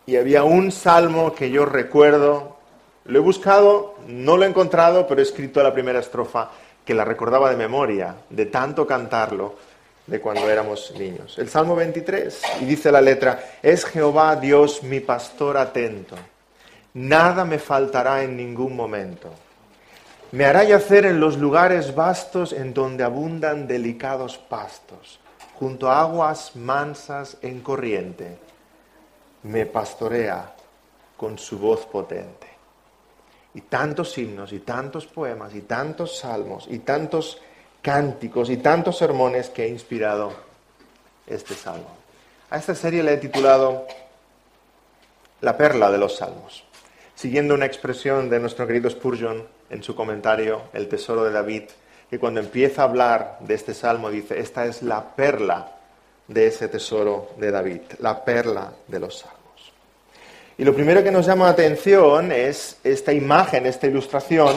Y 0.07 0.17
había 0.17 0.45
un 0.45 0.73
salmo 0.73 1.35
que 1.35 1.51
yo 1.51 1.67
recuerdo, 1.67 2.57
lo 3.05 3.19
he 3.19 3.23
buscado, 3.23 3.97
no 4.09 4.39
lo 4.39 4.45
he 4.45 4.49
encontrado, 4.49 5.07
pero 5.07 5.21
he 5.21 5.25
escrito 5.25 5.63
la 5.63 5.75
primera 5.75 6.01
estrofa 6.01 6.51
que 6.85 6.95
la 6.95 7.05
recordaba 7.05 7.51
de 7.51 7.57
memoria, 7.57 8.17
de 8.31 8.47
tanto 8.47 8.87
cantarlo 8.87 9.57
de 10.07 10.21
cuando 10.21 10.49
éramos 10.49 10.93
niños. 10.99 11.39
El 11.39 11.51
Salmo 11.51 11.77
23, 11.77 12.43
y 12.63 12.65
dice 12.65 12.91
la 12.91 13.01
letra, 13.01 13.57
es 13.63 13.85
Jehová 13.85 14.37
Dios 14.37 14.83
mi 14.83 15.01
pastor 15.01 15.59
atento, 15.59 16.17
nada 16.95 17.45
me 17.45 17.59
faltará 17.59 18.23
en 18.23 18.37
ningún 18.37 18.75
momento. 18.75 19.31
Me 20.35 20.47
hará 20.47 20.65
yacer 20.65 21.07
en 21.07 21.21
los 21.21 21.39
lugares 21.39 21.95
vastos 21.95 22.53
en 22.53 22.75
donde 22.75 23.05
abundan 23.05 23.69
delicados 23.69 24.37
pastos, 24.37 25.21
junto 25.55 25.89
a 25.89 26.01
aguas 26.01 26.57
mansas 26.57 27.37
en 27.41 27.61
corriente. 27.61 28.37
Me 29.45 29.65
pastorea 29.65 30.53
con 31.17 31.39
su 31.39 31.57
voz 31.57 31.87
potente. 31.87 32.49
Y 33.55 33.61
tantos 33.61 34.19
himnos, 34.19 34.53
y 34.53 34.59
tantos 34.59 35.07
poemas, 35.07 35.55
y 35.55 35.61
tantos 35.61 36.19
salmos, 36.19 36.67
y 36.69 36.81
tantos 36.81 37.41
cánticos, 37.81 38.51
y 38.51 38.57
tantos 38.57 38.99
sermones 38.99 39.51
que 39.51 39.67
he 39.67 39.69
inspirado 39.69 40.33
este 41.29 41.55
salmo. 41.55 41.91
A 42.51 42.57
esta 42.57 42.75
serie 42.75 43.05
le 43.05 43.13
he 43.13 43.19
titulado 43.19 43.87
La 45.43 45.57
perla 45.57 45.93
de 45.93 45.99
los 45.99 46.17
salmos, 46.17 46.65
siguiendo 47.15 47.55
una 47.55 47.67
expresión 47.67 48.29
de 48.29 48.41
nuestro 48.41 48.67
querido 48.67 48.91
Spurgeon 48.91 49.54
en 49.71 49.83
su 49.83 49.95
comentario, 49.95 50.63
El 50.73 50.89
Tesoro 50.89 51.25
de 51.25 51.33
David, 51.33 51.65
que 52.11 52.19
cuando 52.19 52.41
empieza 52.41 52.83
a 52.83 52.85
hablar 52.85 53.39
de 53.41 53.55
este 53.55 53.75
salmo 53.75 54.11
dice, 54.11 54.39
esta 54.39 54.67
es 54.67 54.83
la 54.83 55.15
perla 55.15 55.73
de 56.29 56.47
ese 56.47 56.69
tesoro 56.69 57.31
de 57.39 57.51
David, 57.51 57.81
la 57.99 58.25
perla 58.25 58.73
de 58.87 59.01
los 59.01 59.19
salmos. 59.19 59.41
Y 60.57 60.65
lo 60.65 60.75
primero 60.75 61.03
que 61.03 61.11
nos 61.11 61.27
llama 61.27 61.47
la 61.47 61.51
atención 61.51 62.31
es 62.31 62.79
esta 62.85 63.13
imagen, 63.13 63.67
esta 63.67 63.87
ilustración 63.87 64.55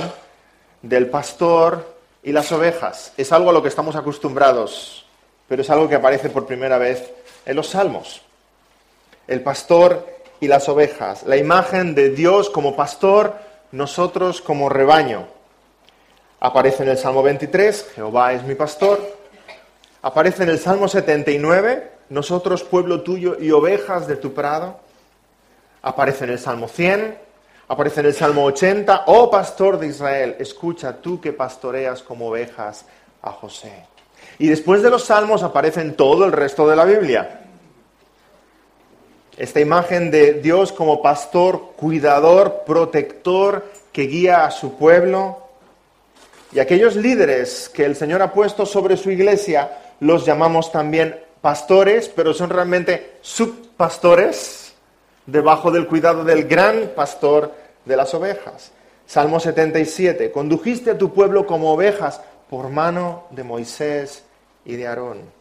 del 0.81 1.09
pastor 1.09 1.97
y 2.23 2.31
las 2.31 2.51
ovejas. 2.51 3.13
Es 3.17 3.31
algo 3.31 3.49
a 3.49 3.53
lo 3.53 3.61
que 3.61 3.69
estamos 3.69 3.95
acostumbrados, 3.95 5.05
pero 5.47 5.61
es 5.61 5.69
algo 5.69 5.89
que 5.89 5.95
aparece 5.95 6.29
por 6.29 6.45
primera 6.45 6.77
vez 6.77 7.11
en 7.45 7.55
los 7.55 7.69
salmos. 7.69 8.21
El 9.27 9.41
pastor 9.41 10.07
y 10.39 10.47
las 10.47 10.69
ovejas, 10.69 11.23
la 11.23 11.37
imagen 11.37 11.95
de 11.95 12.11
Dios 12.11 12.49
como 12.49 12.75
pastor 12.75 13.46
nosotros 13.71 14.41
como 14.41 14.69
rebaño. 14.69 15.27
Aparece 16.39 16.83
en 16.83 16.89
el 16.89 16.97
Salmo 16.97 17.23
23, 17.23 17.91
Jehová 17.95 18.33
es 18.33 18.43
mi 18.43 18.55
pastor. 18.55 18.99
Aparece 20.01 20.43
en 20.43 20.49
el 20.49 20.59
Salmo 20.59 20.87
79, 20.87 21.91
nosotros 22.09 22.63
pueblo 22.63 23.01
tuyo 23.01 23.37
y 23.39 23.51
ovejas 23.51 24.07
de 24.07 24.15
tu 24.15 24.33
prado. 24.33 24.79
Aparece 25.81 26.25
en 26.25 26.31
el 26.31 26.39
Salmo 26.39 26.67
100, 26.67 27.17
aparece 27.67 28.01
en 28.01 28.05
el 28.07 28.13
Salmo 28.13 28.43
80, 28.45 29.03
oh 29.07 29.29
pastor 29.31 29.79
de 29.79 29.87
Israel, 29.87 30.35
escucha 30.39 30.97
tú 30.97 31.19
que 31.19 31.33
pastoreas 31.33 32.03
como 32.03 32.27
ovejas 32.27 32.85
a 33.21 33.31
José. 33.31 33.85
Y 34.39 34.47
después 34.47 34.83
de 34.83 34.89
los 34.89 35.03
salmos 35.05 35.43
aparece 35.43 35.83
todo 35.91 36.25
el 36.25 36.31
resto 36.31 36.67
de 36.67 36.75
la 36.75 36.85
Biblia. 36.85 37.46
Esta 39.37 39.59
imagen 39.59 40.09
de 40.09 40.33
Dios 40.33 40.71
como 40.71 41.01
pastor, 41.01 41.73
cuidador, 41.75 42.63
protector, 42.65 43.65
que 43.91 44.03
guía 44.03 44.45
a 44.45 44.51
su 44.51 44.77
pueblo. 44.77 45.37
Y 46.51 46.59
aquellos 46.59 46.95
líderes 46.95 47.69
que 47.69 47.85
el 47.85 47.95
Señor 47.95 48.23
ha 48.23 48.33
puesto 48.33 48.65
sobre 48.65 48.97
su 48.97 49.11
iglesia, 49.11 49.77
los 49.99 50.25
llamamos 50.25 50.71
también 50.71 51.19
pastores, 51.39 52.09
pero 52.09 52.33
son 52.33 52.49
realmente 52.49 53.17
subpastores, 53.21 54.73
debajo 55.27 55.69
del 55.69 55.85
cuidado 55.87 56.23
del 56.23 56.47
gran 56.47 56.93
pastor 56.95 57.53
de 57.85 57.95
las 57.95 58.13
ovejas. 58.15 58.71
Salmo 59.05 59.39
77, 59.39 60.31
condujiste 60.31 60.91
a 60.91 60.97
tu 60.97 61.13
pueblo 61.13 61.45
como 61.45 61.71
ovejas 61.71 62.21
por 62.49 62.69
mano 62.69 63.25
de 63.29 63.43
Moisés 63.43 64.23
y 64.65 64.75
de 64.77 64.87
Aarón. 64.87 65.36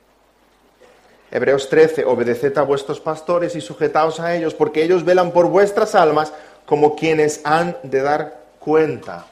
Hebreos 1.31 1.68
13, 1.68 2.05
obedeced 2.05 2.57
a 2.59 2.62
vuestros 2.62 3.01
pastores 3.01 3.57
y 3.57 3.61
sujetaos 3.61 4.20
a 4.20 4.35
ellos, 4.35 4.55
porque 4.55 4.83
ellos 4.83 5.05
velan 5.05 5.33
por 5.33 5.47
vuestras 5.49 5.95
almas 5.95 6.33
como 6.66 6.97
quienes 6.97 7.41
han 7.45 7.77
de 7.83 8.03
dar 8.03 8.41
cuenta. 8.59 9.27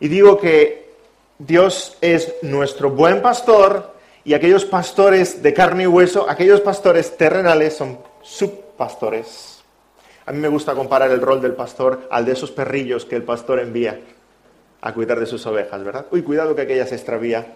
Y 0.00 0.08
digo 0.08 0.38
que 0.38 0.92
Dios 1.38 1.96
es 2.00 2.34
nuestro 2.42 2.90
buen 2.90 3.22
pastor 3.22 3.92
y 4.24 4.34
aquellos 4.34 4.64
pastores 4.64 5.42
de 5.42 5.52
carne 5.52 5.84
y 5.84 5.86
hueso, 5.86 6.28
aquellos 6.28 6.60
pastores 6.60 7.16
terrenales 7.16 7.74
son 7.76 7.98
subpastores. 8.22 9.62
A 10.24 10.32
mí 10.32 10.38
me 10.38 10.48
gusta 10.48 10.74
comparar 10.74 11.10
el 11.10 11.20
rol 11.20 11.42
del 11.42 11.54
pastor 11.54 12.06
al 12.10 12.24
de 12.24 12.32
esos 12.32 12.52
perrillos 12.52 13.04
que 13.04 13.16
el 13.16 13.24
pastor 13.24 13.58
envía 13.58 14.00
a 14.80 14.94
cuidar 14.94 15.18
de 15.18 15.26
sus 15.26 15.44
ovejas, 15.46 15.82
¿verdad? 15.82 16.06
Uy, 16.10 16.22
cuidado 16.22 16.54
que 16.54 16.62
aquella 16.62 16.86
se 16.86 16.94
extravía. 16.94 17.54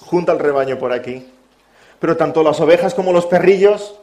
Junta 0.00 0.32
el 0.32 0.38
rebaño 0.38 0.78
por 0.78 0.92
aquí. 0.92 1.26
Pero 2.00 2.16
tanto 2.16 2.42
las 2.42 2.60
ovejas 2.60 2.94
como 2.94 3.12
los 3.12 3.26
perrillos 3.26 3.94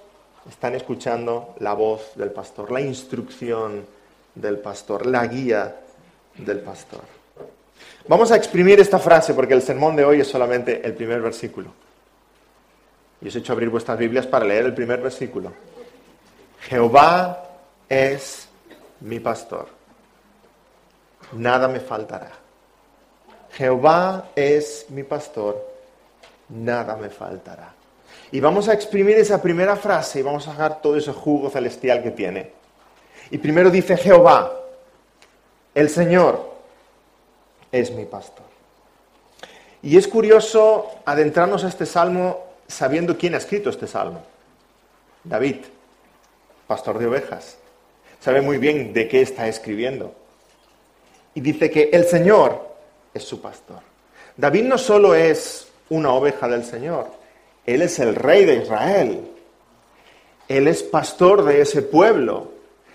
están 0.50 0.76
escuchando 0.76 1.56
la 1.60 1.74
voz 1.74 2.12
del 2.16 2.32
pastor, 2.32 2.72
la 2.72 2.82
instrucción 2.82 3.86
del 4.36 4.60
pastor, 4.60 5.06
la 5.06 5.26
guía 5.28 5.76
del 6.38 6.60
pastor. 6.60 7.02
Vamos 8.08 8.32
a 8.32 8.36
exprimir 8.36 8.80
esta 8.80 9.00
frase 9.00 9.34
porque 9.34 9.54
el 9.54 9.62
sermón 9.62 9.96
de 9.96 10.06
hoy 10.06 10.22
es 10.22 10.28
solamente 10.28 10.86
el 10.86 10.94
primer 10.94 11.22
versículo. 11.22 11.70
Y 13.22 13.28
os 13.28 13.36
he 13.36 13.40
hecho 13.40 13.54
abrir 13.54 13.70
vuestras 13.70 13.98
Biblias 13.98 14.26
para 14.26 14.46
leer 14.46 14.66
el 14.66 14.74
primer 14.74 15.00
versículo. 15.00 15.52
Jehová 16.62 17.44
es 17.88 18.48
mi 19.02 19.20
pastor. 19.20 19.68
Nada 21.34 21.68
me 21.68 21.80
faltará. 21.80 22.32
Jehová 23.54 24.30
es 24.36 24.88
mi 24.90 25.04
pastor. 25.04 25.70
Nada 26.50 26.96
me 26.96 27.10
faltará. 27.10 27.74
Y 28.32 28.40
vamos 28.40 28.70
a 28.70 28.74
exprimir 28.74 29.18
esa 29.18 29.42
primera 29.42 29.76
frase 29.76 30.20
y 30.20 30.22
vamos 30.22 30.48
a 30.48 30.52
sacar 30.52 30.82
todo 30.82 30.96
ese 30.96 31.12
jugo 31.12 31.50
celestial 31.50 32.02
que 32.02 32.12
tiene. 32.12 32.52
Y 33.30 33.38
primero 33.38 33.70
dice 33.70 33.98
Jehová, 33.98 34.52
el 35.76 35.90
Señor 35.90 36.50
es 37.72 37.92
mi 37.92 38.06
pastor. 38.06 38.46
Y 39.82 39.98
es 39.98 40.08
curioso 40.08 40.90
adentrarnos 41.06 41.64
a 41.64 41.68
este 41.68 41.86
salmo 41.86 42.46
sabiendo 42.68 43.18
quién 43.18 43.36
ha 43.36 43.38
escrito 43.38 43.70
este 43.70 43.88
salmo. 43.88 44.24
David, 45.24 45.58
pastor 46.68 47.00
de 47.00 47.08
ovejas. 47.08 47.58
Sabe 48.20 48.42
muy 48.42 48.58
bien 48.58 48.94
de 48.94 49.08
qué 49.08 49.22
está 49.22 49.48
escribiendo. 49.48 50.14
Y 51.34 51.42
dice 51.42 51.70
que 51.70 51.90
el 51.92 52.06
Señor 52.06 52.70
es 53.14 53.24
su 53.24 53.42
pastor. 53.42 53.80
David 54.38 54.64
no 54.64 54.78
solo 54.78 55.16
es 55.16 55.68
una 55.90 56.14
oveja 56.14 56.48
del 56.48 56.64
Señor, 56.64 57.21
él 57.74 57.82
es 57.82 58.00
el 58.00 58.16
rey 58.16 58.46
de 58.46 58.58
Israel. 58.58 59.32
Él 60.48 60.68
es 60.68 60.84
pastor 60.84 61.46
de 61.46 61.62
ese 61.62 61.82
pueblo. 61.82 62.52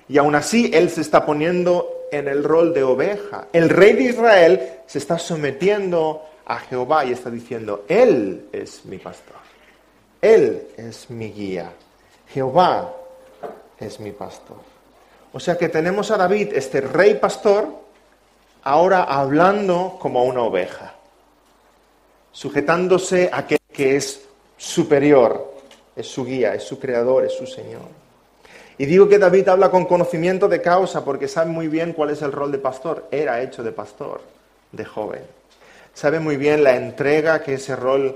Y 0.08 0.18
aún 0.18 0.34
así 0.34 0.70
Él 0.74 0.90
se 0.90 1.00
está 1.00 1.24
poniendo 1.24 2.06
en 2.12 2.28
el 2.28 2.44
rol 2.44 2.74
de 2.74 2.82
oveja. 2.82 3.46
El 3.52 3.70
rey 3.70 3.94
de 3.94 4.02
Israel 4.02 4.70
se 4.86 4.98
está 4.98 5.18
sometiendo 5.18 6.22
a 6.44 6.58
Jehová 6.58 7.04
y 7.04 7.12
está 7.12 7.30
diciendo, 7.30 7.84
Él 7.88 8.48
es 8.52 8.84
mi 8.84 8.98
pastor. 8.98 9.36
Él 10.20 10.68
es 10.76 11.10
mi 11.10 11.30
guía. 11.32 11.72
Jehová 12.28 12.92
es 13.78 14.00
mi 14.00 14.12
pastor. 14.12 14.58
O 15.32 15.40
sea 15.40 15.56
que 15.56 15.68
tenemos 15.68 16.10
a 16.10 16.16
David, 16.16 16.52
este 16.54 16.80
rey 16.80 17.14
pastor, 17.14 17.68
ahora 18.62 19.04
hablando 19.04 19.96
como 20.00 20.24
una 20.24 20.42
oveja, 20.42 20.94
sujetándose 22.32 23.30
a 23.32 23.38
aquel 23.38 23.58
que 23.72 23.96
es 23.96 24.26
superior, 24.56 25.54
es 25.94 26.06
su 26.06 26.24
guía, 26.24 26.54
es 26.54 26.62
su 26.64 26.78
creador, 26.78 27.24
es 27.24 27.32
su 27.32 27.46
Señor. 27.46 28.06
Y 28.78 28.84
digo 28.84 29.08
que 29.08 29.18
David 29.18 29.48
habla 29.48 29.70
con 29.70 29.86
conocimiento 29.86 30.48
de 30.48 30.60
causa 30.60 31.04
porque 31.04 31.28
sabe 31.28 31.50
muy 31.50 31.68
bien 31.68 31.94
cuál 31.94 32.10
es 32.10 32.20
el 32.20 32.32
rol 32.32 32.52
de 32.52 32.58
pastor. 32.58 33.06
Era 33.10 33.40
hecho 33.40 33.62
de 33.62 33.72
pastor, 33.72 34.20
de 34.72 34.84
joven. 34.84 35.22
Sabe 35.94 36.20
muy 36.20 36.36
bien 36.36 36.62
la 36.62 36.76
entrega 36.76 37.42
que 37.42 37.54
ese 37.54 37.74
rol 37.74 38.14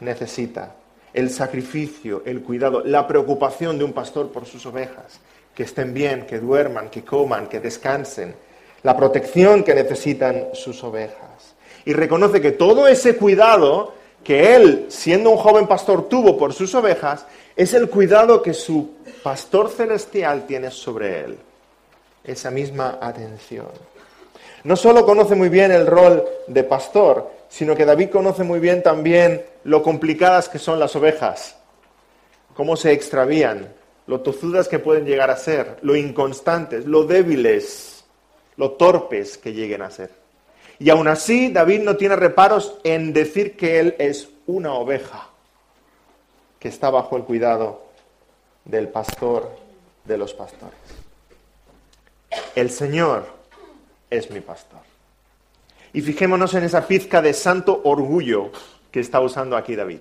necesita, 0.00 0.74
el 1.14 1.30
sacrificio, 1.30 2.22
el 2.26 2.42
cuidado, 2.42 2.82
la 2.84 3.06
preocupación 3.06 3.78
de 3.78 3.84
un 3.84 3.92
pastor 3.92 4.32
por 4.32 4.44
sus 4.44 4.66
ovejas, 4.66 5.20
que 5.54 5.62
estén 5.62 5.94
bien, 5.94 6.26
que 6.26 6.40
duerman, 6.40 6.90
que 6.90 7.04
coman, 7.04 7.46
que 7.46 7.60
descansen, 7.60 8.34
la 8.82 8.96
protección 8.96 9.62
que 9.62 9.74
necesitan 9.74 10.48
sus 10.54 10.82
ovejas. 10.82 11.54
y 11.84 11.92
reconoce 11.92 12.40
que 12.40 12.52
todo 12.52 12.86
ese 12.86 13.16
cuidado 13.16 13.94
que 14.24 14.54
él, 14.54 14.86
siendo 14.88 15.30
un 15.30 15.36
joven 15.36 15.66
pastor, 15.66 16.08
tuvo 16.08 16.36
por 16.38 16.52
sus 16.52 16.74
ovejas, 16.74 17.26
es 17.56 17.74
el 17.74 17.88
cuidado 17.88 18.42
que 18.42 18.54
su 18.54 18.90
pastor 19.22 19.68
celestial 19.70 20.46
tiene 20.46 20.70
sobre 20.70 21.20
él. 21.20 21.38
Esa 22.24 22.50
misma 22.50 22.98
atención. 23.00 23.66
No 24.64 24.76
solo 24.76 25.04
conoce 25.04 25.34
muy 25.34 25.48
bien 25.48 25.72
el 25.72 25.86
rol 25.86 26.24
de 26.46 26.62
pastor, 26.62 27.30
sino 27.48 27.74
que 27.74 27.84
David 27.84 28.10
conoce 28.10 28.44
muy 28.44 28.60
bien 28.60 28.82
también 28.82 29.44
lo 29.64 29.82
complicadas 29.82 30.48
que 30.48 30.58
son 30.58 30.78
las 30.78 30.94
ovejas, 30.94 31.56
cómo 32.54 32.76
se 32.76 32.92
extravían, 32.92 33.74
lo 34.06 34.20
tozudas 34.20 34.68
que 34.68 34.78
pueden 34.78 35.04
llegar 35.04 35.30
a 35.30 35.36
ser, 35.36 35.78
lo 35.82 35.96
inconstantes, 35.96 36.86
lo 36.86 37.04
débiles, 37.04 38.04
lo 38.56 38.72
torpes 38.72 39.36
que 39.36 39.52
lleguen 39.52 39.82
a 39.82 39.90
ser. 39.90 40.21
Y 40.82 40.90
aún 40.90 41.06
así, 41.06 41.48
David 41.48 41.82
no 41.82 41.96
tiene 41.96 42.16
reparos 42.16 42.74
en 42.82 43.12
decir 43.12 43.56
que 43.56 43.78
él 43.78 43.94
es 44.00 44.28
una 44.48 44.74
oveja 44.74 45.28
que 46.58 46.66
está 46.66 46.90
bajo 46.90 47.16
el 47.16 47.22
cuidado 47.22 47.84
del 48.64 48.88
pastor 48.88 49.48
de 50.04 50.18
los 50.18 50.34
pastores. 50.34 50.74
El 52.56 52.68
Señor 52.68 53.26
es 54.10 54.28
mi 54.32 54.40
pastor. 54.40 54.80
Y 55.92 56.00
fijémonos 56.00 56.52
en 56.54 56.64
esa 56.64 56.84
pizca 56.84 57.22
de 57.22 57.32
santo 57.32 57.80
orgullo 57.84 58.50
que 58.90 58.98
está 58.98 59.20
usando 59.20 59.56
aquí 59.56 59.76
David. 59.76 60.00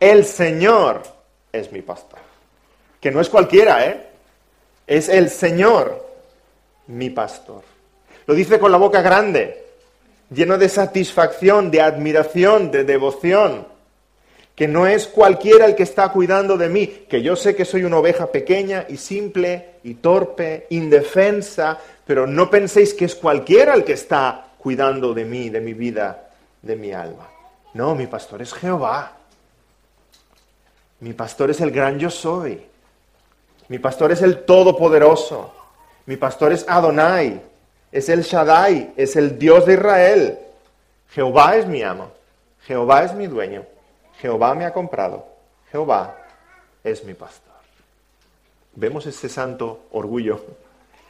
El 0.00 0.24
Señor 0.24 1.04
es 1.52 1.70
mi 1.70 1.82
pastor. 1.82 2.18
Que 3.00 3.12
no 3.12 3.20
es 3.20 3.28
cualquiera, 3.28 3.86
¿eh? 3.86 4.08
Es 4.88 5.08
el 5.08 5.30
Señor 5.30 6.04
mi 6.88 7.10
pastor. 7.10 7.62
Lo 8.26 8.34
dice 8.34 8.58
con 8.58 8.72
la 8.72 8.78
boca 8.78 9.00
grande, 9.00 9.63
lleno 10.34 10.58
de 10.58 10.68
satisfacción, 10.68 11.70
de 11.70 11.80
admiración, 11.80 12.70
de 12.70 12.84
devoción. 12.84 13.66
Que 14.54 14.68
no 14.68 14.86
es 14.86 15.06
cualquiera 15.06 15.66
el 15.66 15.74
que 15.74 15.82
está 15.82 16.10
cuidando 16.10 16.56
de 16.56 16.68
mí, 16.68 16.86
que 17.08 17.22
yo 17.22 17.34
sé 17.34 17.56
que 17.56 17.64
soy 17.64 17.84
una 17.84 17.98
oveja 17.98 18.30
pequeña 18.30 18.86
y 18.88 18.96
simple 18.98 19.76
y 19.82 19.94
torpe, 19.94 20.66
indefensa, 20.70 21.78
pero 22.06 22.26
no 22.26 22.50
penséis 22.50 22.94
que 22.94 23.06
es 23.06 23.16
cualquiera 23.16 23.74
el 23.74 23.84
que 23.84 23.94
está 23.94 24.52
cuidando 24.58 25.12
de 25.12 25.24
mí, 25.24 25.50
de 25.50 25.60
mi 25.60 25.74
vida, 25.74 26.30
de 26.62 26.76
mi 26.76 26.92
alma. 26.92 27.28
No, 27.74 27.94
mi 27.94 28.06
pastor 28.06 28.42
es 28.42 28.54
Jehová. 28.54 29.16
Mi 31.00 31.12
pastor 31.12 31.50
es 31.50 31.60
el 31.60 31.70
gran 31.70 31.98
yo 31.98 32.08
soy. 32.08 32.64
Mi 33.68 33.78
pastor 33.78 34.12
es 34.12 34.22
el 34.22 34.44
todopoderoso. 34.44 35.52
Mi 36.06 36.16
pastor 36.16 36.52
es 36.52 36.64
Adonai. 36.68 37.42
Es 37.94 38.08
el 38.08 38.22
Shaddai. 38.22 38.92
Es 38.96 39.14
el 39.14 39.38
Dios 39.38 39.64
de 39.66 39.74
Israel. 39.74 40.38
Jehová 41.10 41.56
es 41.56 41.64
mi 41.64 41.80
amo. 41.84 42.10
Jehová 42.66 43.04
es 43.04 43.14
mi 43.14 43.28
dueño. 43.28 43.64
Jehová 44.18 44.52
me 44.56 44.64
ha 44.64 44.72
comprado. 44.72 45.24
Jehová 45.70 46.16
es 46.82 47.04
mi 47.04 47.14
pastor. 47.14 47.54
Vemos 48.74 49.06
ese 49.06 49.28
santo 49.28 49.84
orgullo, 49.92 50.44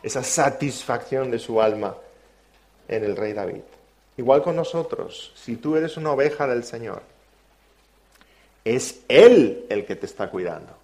esa 0.02 0.22
satisfacción 0.22 1.30
de 1.30 1.38
su 1.38 1.62
alma 1.62 1.96
en 2.86 3.02
el 3.02 3.16
rey 3.16 3.32
David. 3.32 3.62
Igual 4.18 4.42
con 4.42 4.54
nosotros, 4.54 5.32
si 5.34 5.56
tú 5.56 5.76
eres 5.76 5.96
una 5.96 6.12
oveja 6.12 6.46
del 6.46 6.64
Señor, 6.64 7.00
es 8.62 9.00
Él 9.08 9.64
el 9.70 9.86
que 9.86 9.96
te 9.96 10.04
está 10.04 10.28
cuidando. 10.28 10.74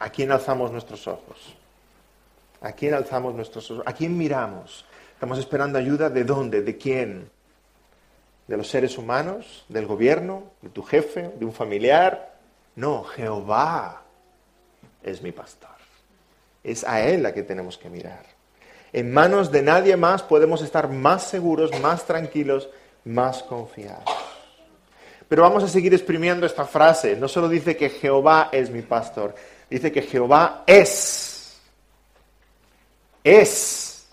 ¿A 0.00 0.10
quién 0.10 0.32
alzamos 0.32 0.72
nuestros 0.72 1.06
ojos? 1.06 1.54
¿A 2.64 2.72
quién 2.72 2.94
alzamos 2.94 3.34
nuestros 3.34 3.70
ojos? 3.70 3.84
¿A 3.86 3.92
quién 3.92 4.16
miramos? 4.16 4.86
¿Estamos 5.12 5.38
esperando 5.38 5.78
ayuda 5.78 6.08
de 6.08 6.24
dónde? 6.24 6.62
¿De 6.62 6.78
quién? 6.78 7.28
¿De 8.46 8.56
los 8.56 8.68
seres 8.68 8.96
humanos? 8.96 9.66
¿Del 9.68 9.84
gobierno? 9.84 10.44
¿De 10.62 10.70
tu 10.70 10.82
jefe? 10.82 11.30
¿De 11.38 11.44
un 11.44 11.52
familiar? 11.52 12.36
No, 12.74 13.04
Jehová 13.04 14.02
es 15.02 15.20
mi 15.20 15.30
pastor. 15.30 15.68
Es 16.62 16.84
a 16.84 17.02
Él 17.02 17.26
a 17.26 17.34
que 17.34 17.42
tenemos 17.42 17.76
que 17.76 17.90
mirar. 17.90 18.24
En 18.94 19.12
manos 19.12 19.52
de 19.52 19.60
nadie 19.60 19.98
más 19.98 20.22
podemos 20.22 20.62
estar 20.62 20.88
más 20.88 21.24
seguros, 21.24 21.70
más 21.80 22.06
tranquilos, 22.06 22.70
más 23.04 23.42
confiados. 23.42 24.04
Pero 25.28 25.42
vamos 25.42 25.64
a 25.64 25.68
seguir 25.68 25.92
exprimiendo 25.92 26.46
esta 26.46 26.64
frase. 26.64 27.14
No 27.14 27.28
solo 27.28 27.50
dice 27.50 27.76
que 27.76 27.90
Jehová 27.90 28.48
es 28.52 28.70
mi 28.70 28.80
pastor, 28.80 29.34
dice 29.68 29.92
que 29.92 30.00
Jehová 30.00 30.64
es. 30.66 31.33
Es. 33.24 34.06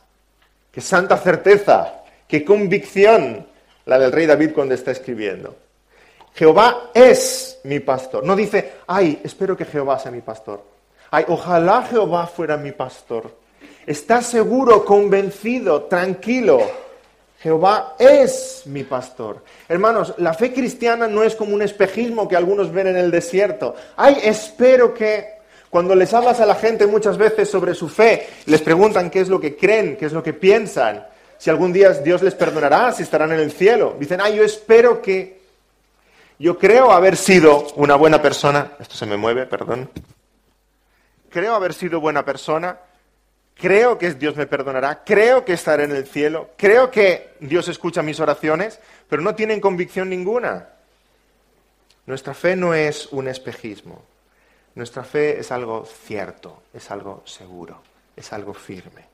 Qué 0.72 0.80
santa 0.80 1.18
certeza, 1.18 2.03
qué 2.28 2.45
convicción 2.45 3.45
la 3.86 3.99
del 3.99 4.12
rey 4.12 4.26
David 4.26 4.53
cuando 4.53 4.74
está 4.74 4.91
escribiendo. 4.91 5.55
Jehová 6.34 6.91
es 6.93 7.59
mi 7.66 7.82
pastor. 7.82 8.24
No 8.24 8.38
dice, 8.38 8.72
ay, 8.88 9.20
espero 9.24 9.57
que 9.57 9.66
Jehová 9.66 9.99
sea 9.99 10.12
mi 10.12 10.22
pastor. 10.22 10.64
Ay, 11.12 11.26
ojalá 11.28 11.84
Jehová 11.84 12.26
fuera 12.26 12.55
mi 12.55 12.72
pastor. 12.72 13.36
Está 13.86 14.22
seguro, 14.22 14.86
convencido, 14.86 15.84
tranquilo. 15.84 16.62
Jehová 17.39 17.95
es 17.99 18.64
mi 18.66 18.84
pastor. 18.84 19.43
Hermanos, 19.68 20.14
la 20.20 20.34
fe 20.34 20.53
cristiana 20.53 21.07
no 21.07 21.24
es 21.24 21.36
como 21.36 21.53
un 21.53 21.64
espejismo 21.64 22.28
que 22.28 22.38
algunos 22.38 22.72
ven 22.72 22.88
en 22.88 22.97
el 22.97 23.12
desierto. 23.12 23.76
Ay, 23.97 24.20
espero 24.24 24.93
que... 24.93 25.41
Cuando 25.72 25.95
les 25.95 26.13
hablas 26.13 26.39
a 26.39 26.45
la 26.45 26.53
gente 26.53 26.86
muchas 26.86 27.17
veces 27.17 27.49
sobre 27.49 27.74
su 27.74 27.89
fe, 27.89 28.28
les 28.45 28.61
preguntan 28.61 29.09
qué 29.09 29.22
es 29.22 29.30
lo 29.30 29.39
que 29.39 29.55
creen, 29.55 29.97
qué 29.97 30.05
es 30.05 30.13
lo 30.13 30.22
que 30.22 30.34
piensan, 30.34 31.07
si 31.39 31.49
algún 31.49 31.74
día 31.74 31.89
Dios 31.93 32.22
les 32.22 32.36
perdonará, 32.36 32.91
si 32.91 33.01
estarán 33.01 33.32
en 33.32 33.39
el 33.39 33.51
cielo. 33.51 33.95
Dicen, 33.99 34.22
ay, 34.22 34.36
yo 34.36 34.43
espero 34.43 35.01
que... 35.01 35.41
Yo 36.38 36.59
creo 36.59 36.91
haber 36.91 37.17
sido 37.17 37.67
una 37.76 37.95
buena 37.95 38.22
persona. 38.22 38.74
Esto 38.80 38.95
se 38.95 39.07
me 39.07 39.17
mueve, 39.17 39.47
perdón. 39.47 39.89
Creo 41.30 41.55
haber 41.55 41.74
sido 41.74 41.99
buena 41.99 42.24
persona 42.24 42.78
creo 43.61 43.97
que 43.97 44.13
Dios 44.15 44.36
me 44.36 44.47
perdonará, 44.47 45.03
creo 45.05 45.45
que 45.45 45.53
estaré 45.53 45.84
en 45.84 45.91
el 45.91 46.07
cielo, 46.07 46.49
creo 46.57 46.89
que 46.89 47.36
Dios 47.39 47.67
escucha 47.67 48.01
mis 48.01 48.19
oraciones, 48.19 48.80
pero 49.07 49.22
no 49.22 49.36
tienen 49.36 49.61
convicción 49.61 50.09
ninguna. 50.09 50.69
Nuestra 52.07 52.34
fe 52.34 52.55
no 52.55 52.74
es 52.74 53.07
un 53.11 53.28
espejismo, 53.28 54.03
nuestra 54.76 55.03
fe 55.03 55.39
es 55.39 55.51
algo 55.51 55.86
cierto, 55.86 56.63
es 56.74 56.89
algo 56.91 57.24
seguro, 57.26 57.82
es 58.15 58.32
algo 58.32 58.53
firme. 58.53 59.05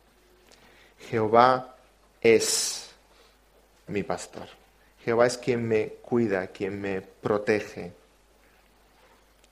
Jehová 1.10 1.76
es 2.22 2.92
mi 3.88 4.04
pastor. 4.04 4.48
Jehová 5.04 5.26
es 5.26 5.38
quien 5.38 5.68
me 5.68 5.88
cuida, 6.02 6.48
quien 6.48 6.80
me 6.82 7.02
protege. 7.02 7.94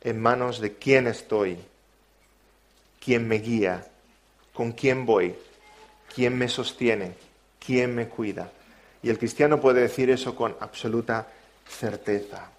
En 0.01 0.21
manos 0.21 0.59
de 0.59 0.75
quién 0.75 1.07
estoy, 1.07 1.57
quien 3.03 3.27
me 3.27 3.37
guía, 3.37 3.87
con 4.53 4.73
quién 4.73 5.05
voy, 5.05 5.35
quién 6.13 6.37
me 6.37 6.49
sostiene, 6.49 7.13
quién 7.59 7.95
me 7.95 8.07
cuida. 8.07 8.51
Y 9.01 9.09
el 9.09 9.17
cristiano 9.17 9.59
puede 9.59 9.81
decir 9.81 10.09
eso 10.09 10.35
con 10.35 10.55
absoluta 10.59 11.27
certeza. 11.67 12.49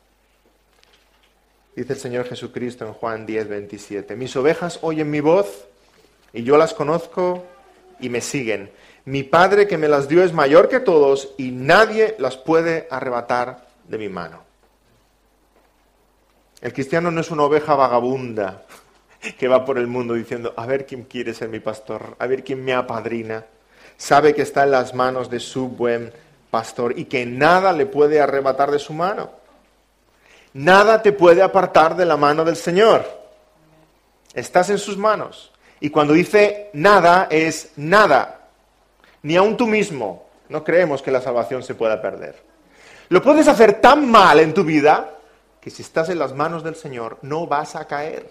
Dice 1.77 1.93
el 1.93 1.99
Señor 1.99 2.25
Jesucristo 2.25 2.87
en 2.87 2.95
Juan 2.95 3.27
10, 3.27 3.49
27, 3.49 4.17
mis 4.17 4.35
ovejas 4.35 4.79
oyen 4.81 5.11
mi 5.11 5.21
voz 5.21 5.67
y 6.33 6.43
yo 6.43 6.57
las 6.57 6.73
conozco 6.73 7.45
y 8.01 8.09
me 8.09 8.23
siguen. 8.23 8.71
Mi 9.05 9.23
Padre 9.23 9.69
que 9.69 9.77
me 9.77 9.87
las 9.87 10.09
dio 10.09 10.25
es 10.25 10.33
mayor 10.33 10.71
que 10.71 10.81
todos 10.81 11.35
y 11.37 11.51
nadie 11.51 12.17
las 12.19 12.39
puede 12.39 12.89
arrebatar 12.91 13.67
de 13.87 13.99
mi 13.99 14.09
mano. 14.09 14.43
El 16.63 16.73
cristiano 16.73 17.11
no 17.11 17.21
es 17.21 17.31
una 17.31 17.43
oveja 17.43 17.75
vagabunda 17.75 18.65
que 19.39 19.47
va 19.47 19.67
por 19.67 19.77
el 19.77 19.87
mundo 19.87 20.15
diciendo, 20.15 20.55
a 20.57 20.65
ver 20.65 20.87
quién 20.87 21.05
quiere 21.05 21.35
ser 21.35 21.51
mi 21.51 21.61
pastor, 21.61 22.17
a 22.19 22.27
ver 22.27 22.43
quién 22.43 22.65
me 22.65 22.73
apadrina. 22.73 23.45
Sabe 23.99 24.35
que 24.35 24.43
está 24.43 24.65
en 24.65 24.71
las 24.71 24.95
manos 24.95 25.29
de 25.29 25.41
su 25.41 25.69
buen 25.69 26.11
pastor 26.51 26.99
y 26.99 27.05
que 27.05 27.27
nada 27.27 27.75
le 27.75 27.85
puede 27.85 28.19
arrebatar 28.19 28.71
de 28.71 28.79
su 28.79 28.95
mano. 28.95 29.45
Nada 30.57 31.03
te 31.03 31.13
puede 31.13 31.43
apartar 31.43 31.97
de 31.97 32.07
la 32.07 32.17
mano 32.17 32.43
del 32.43 32.57
Señor. 32.57 33.05
Estás 34.33 34.71
en 34.71 34.79
sus 34.79 34.97
manos. 34.97 35.53
Y 35.81 35.91
cuando 35.91 36.15
dice 36.15 36.71
nada 36.73 37.29
es 37.31 37.73
nada. 37.77 38.49
Ni 39.23 39.37
aun 39.37 39.59
tú 39.59 39.67
mismo. 39.67 40.25
No 40.49 40.65
creemos 40.65 41.03
que 41.03 41.11
la 41.11 41.21
salvación 41.21 41.63
se 41.63 41.75
pueda 41.75 42.01
perder. 42.01 42.43
Lo 43.11 43.23
puedes 43.23 43.49
hacer 43.49 43.83
tan 43.83 44.11
mal 44.11 44.41
en 44.41 44.55
tu 44.55 44.65
vida 44.65 45.11
que 45.61 45.69
si 45.69 45.83
estás 45.83 46.09
en 46.09 46.19
las 46.19 46.35
manos 46.35 46.65
del 46.65 46.75
Señor 46.75 47.19
no 47.21 47.47
vas 47.47 47.77
a 47.77 47.87
caer 47.87 48.27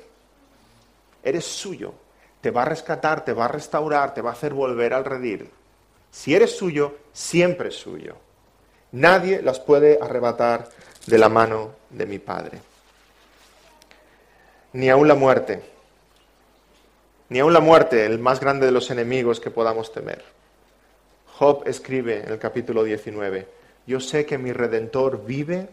eres 1.22 1.45
suyo, 1.45 1.93
te 2.39 2.52
va 2.52 2.61
a 2.64 2.65
rescatar, 2.65 3.23
te 3.23 3.34
va 3.34 3.45
a 3.45 3.49
restaurar, 3.49 4.14
te 4.15 4.22
va 4.22 4.30
a 4.31 4.34
hacer 4.34 4.53
volver 4.53 4.93
al 4.93 5.06
redil. 5.06 5.49
Si 6.11 6.34
eres 6.34 6.57
suyo, 6.57 6.95
siempre 7.11 7.69
es 7.69 7.76
suyo. 7.76 8.15
Nadie 8.93 9.41
las 9.41 9.60
puede 9.60 9.99
arrebatar 10.02 10.69
de 11.07 11.18
la 11.18 11.27
mano 11.27 11.72
de 11.95 12.05
mi 12.05 12.19
Padre. 12.19 12.59
Ni 14.73 14.89
aun 14.89 15.07
la 15.07 15.15
muerte, 15.15 15.61
ni 17.30 17.39
aun 17.39 17.53
la 17.53 17.59
muerte, 17.59 18.05
el 18.05 18.19
más 18.19 18.39
grande 18.39 18.65
de 18.65 18.72
los 18.72 18.91
enemigos 18.91 19.39
que 19.39 19.49
podamos 19.49 19.91
temer. 19.91 20.23
Job 21.38 21.63
escribe 21.65 22.23
en 22.23 22.34
el 22.34 22.39
capítulo 22.39 22.84
19, 22.84 23.47
yo 23.88 23.99
sé 23.99 24.26
que 24.26 24.38
mi 24.38 24.53
redentor 24.53 25.26
vive 25.26 25.67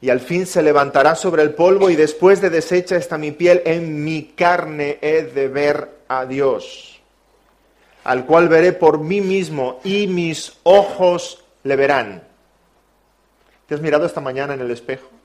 y 0.00 0.10
al 0.10 0.20
fin 0.20 0.46
se 0.46 0.62
levantará 0.62 1.14
sobre 1.14 1.42
el 1.42 1.54
polvo 1.54 1.90
y 1.90 1.96
después 1.96 2.40
de 2.40 2.50
deshecha 2.50 2.96
está 2.96 3.18
mi 3.18 3.32
piel, 3.32 3.62
en 3.64 4.04
mi 4.04 4.32
carne 4.36 4.98
he 5.00 5.22
de 5.22 5.48
ver 5.48 5.88
a 6.08 6.24
Dios, 6.24 7.00
al 8.04 8.24
cual 8.24 8.48
veré 8.48 8.72
por 8.72 8.98
mí 8.98 9.20
mismo 9.20 9.80
y 9.84 10.06
mis 10.06 10.58
ojos 10.62 11.44
le 11.64 11.76
verán. 11.76 12.22
¿Te 13.66 13.74
has 13.74 13.80
mirado 13.80 14.06
esta 14.06 14.20
mañana 14.20 14.54
en 14.54 14.60
el 14.60 14.70
espejo? 14.70 15.17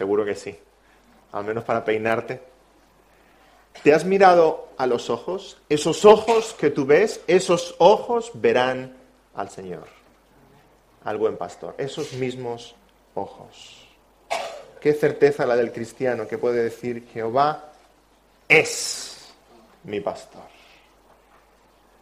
Seguro 0.00 0.24
que 0.24 0.34
sí, 0.34 0.56
al 1.30 1.44
menos 1.44 1.62
para 1.62 1.84
peinarte. 1.84 2.40
¿Te 3.82 3.92
has 3.92 4.06
mirado 4.06 4.70
a 4.78 4.86
los 4.86 5.10
ojos? 5.10 5.60
Esos 5.68 6.06
ojos 6.06 6.56
que 6.58 6.70
tú 6.70 6.86
ves, 6.86 7.20
esos 7.26 7.74
ojos 7.76 8.30
verán 8.32 8.96
al 9.34 9.50
Señor, 9.50 9.84
al 11.04 11.18
buen 11.18 11.36
pastor, 11.36 11.74
esos 11.76 12.14
mismos 12.14 12.74
ojos. 13.14 13.90
Qué 14.80 14.94
certeza 14.94 15.44
la 15.44 15.54
del 15.54 15.70
cristiano 15.70 16.26
que 16.26 16.38
puede 16.38 16.62
decir, 16.62 17.06
Jehová 17.12 17.66
es 18.48 19.34
mi 19.84 20.00
pastor. 20.00 20.48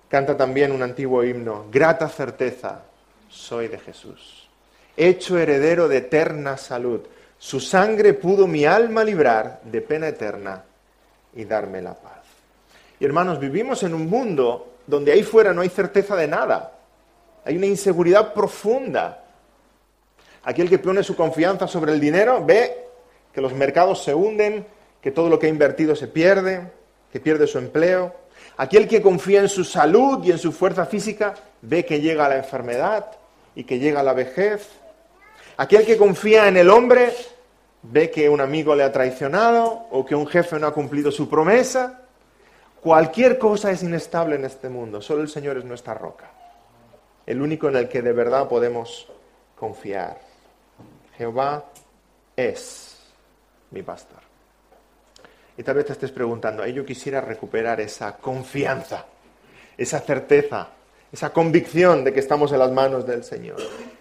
Canta 0.09 0.37
también 0.37 0.70
un 0.70 0.85
antiguo 0.85 1.25
himno, 1.25 1.66
grata 1.69 2.09
certeza, 2.09 2.85
soy 3.29 3.66
de 3.66 3.81
Jesús. 3.81 4.49
Hecho 4.97 5.37
heredero 5.37 5.89
de 5.89 5.97
eterna 5.97 6.57
salud, 6.57 7.01
su 7.39 7.60
sangre 7.60 8.15
pudo 8.15 8.47
mi 8.47 8.65
alma 8.65 9.05
librar 9.05 9.60
de 9.65 9.81
pena 9.81 10.09
eterna 10.09 10.65
y 11.35 11.44
darme 11.44 11.81
la 11.81 11.94
paz. 11.94 12.24
Y 13.01 13.05
hermanos, 13.05 13.39
vivimos 13.39 13.82
en 13.85 13.94
un 13.94 14.09
mundo 14.09 14.74
donde 14.86 15.12
ahí 15.12 15.23
fuera 15.23 15.52
no 15.52 15.60
hay 15.60 15.69
certeza 15.69 16.16
de 16.16 16.27
nada. 16.27 16.73
Hay 17.44 17.56
una 17.56 17.66
inseguridad 17.66 18.35
profunda. 18.35 19.24
Aquel 20.44 20.69
que 20.69 20.78
pone 20.78 21.02
su 21.02 21.15
confianza 21.15 21.69
sobre 21.69 21.93
el 21.93 22.01
dinero 22.01 22.44
ve 22.44 22.86
que 23.32 23.40
los 23.40 23.52
mercados 23.52 24.02
se 24.02 24.15
hunden, 24.15 24.66
que 25.01 25.12
todo 25.12 25.28
lo 25.28 25.39
que 25.39 25.47
ha 25.47 25.51
invertido 25.51 25.94
se 25.94 26.09
pierde, 26.09 26.73
que 27.12 27.20
pierde 27.20 27.47
su 27.47 27.59
empleo. 27.59 28.15
Aquel 28.56 28.89
que 28.89 29.01
confía 29.01 29.40
en 29.40 29.48
su 29.48 29.62
salud 29.62 30.24
y 30.24 30.32
en 30.32 30.39
su 30.39 30.51
fuerza 30.51 30.86
física 30.86 31.35
ve 31.62 31.85
que 31.85 32.01
llega 32.01 32.28
la 32.28 32.39
enfermedad 32.39 33.06
y 33.55 33.65
que 33.65 33.78
llega 33.78 34.02
la 34.02 34.12
vejez. 34.12 34.69
Aquel 35.59 35.85
que 35.85 35.97
confía 35.97 36.47
en 36.47 36.56
el 36.56 36.70
hombre 36.70 37.12
ve 37.82 38.12
que 38.12 38.28
un 38.28 38.40
amigo 38.40 38.76
le 38.76 38.85
ha 38.85 38.93
traicionado 38.93 39.89
o 39.90 40.06
que 40.06 40.14
un 40.14 40.26
jefe 40.28 40.56
no 40.59 40.68
ha 40.68 40.72
cumplido 40.72 41.10
su 41.10 41.28
promesa. 41.28 42.02
Cualquier 42.80 43.39
cosa 43.39 43.72
es 43.72 43.82
inestable 43.82 44.36
en 44.36 44.44
este 44.44 44.68
mundo, 44.68 45.02
solo 45.02 45.20
el 45.20 45.28
Señor 45.28 45.59
es 45.59 45.64
nuestra 45.64 45.94
roca, 45.94 46.30
el 47.26 47.43
único 47.43 47.68
en 47.68 47.74
el 47.74 47.89
que 47.89 48.02
de 48.02 48.12
verdad 48.12 48.48
podemos 48.48 49.09
confiar. 49.56 50.20
Jehová 51.16 51.64
es 52.36 52.97
mi 53.72 53.82
pastor. 53.82 54.20
Y 55.56 55.64
tal 55.64 55.74
vez 55.74 55.86
te 55.86 55.93
estés 55.94 56.12
preguntando, 56.12 56.64
yo 56.68 56.86
quisiera 56.86 57.20
recuperar 57.20 57.80
esa 57.80 58.16
confianza, 58.18 59.06
esa 59.76 59.98
certeza, 59.98 60.68
esa 61.12 61.30
convicción 61.30 62.05
de 62.05 62.12
que 62.12 62.20
estamos 62.20 62.52
en 62.52 62.59
las 62.59 62.70
manos 62.70 63.06
del 63.06 63.24
Señor. 63.24 63.56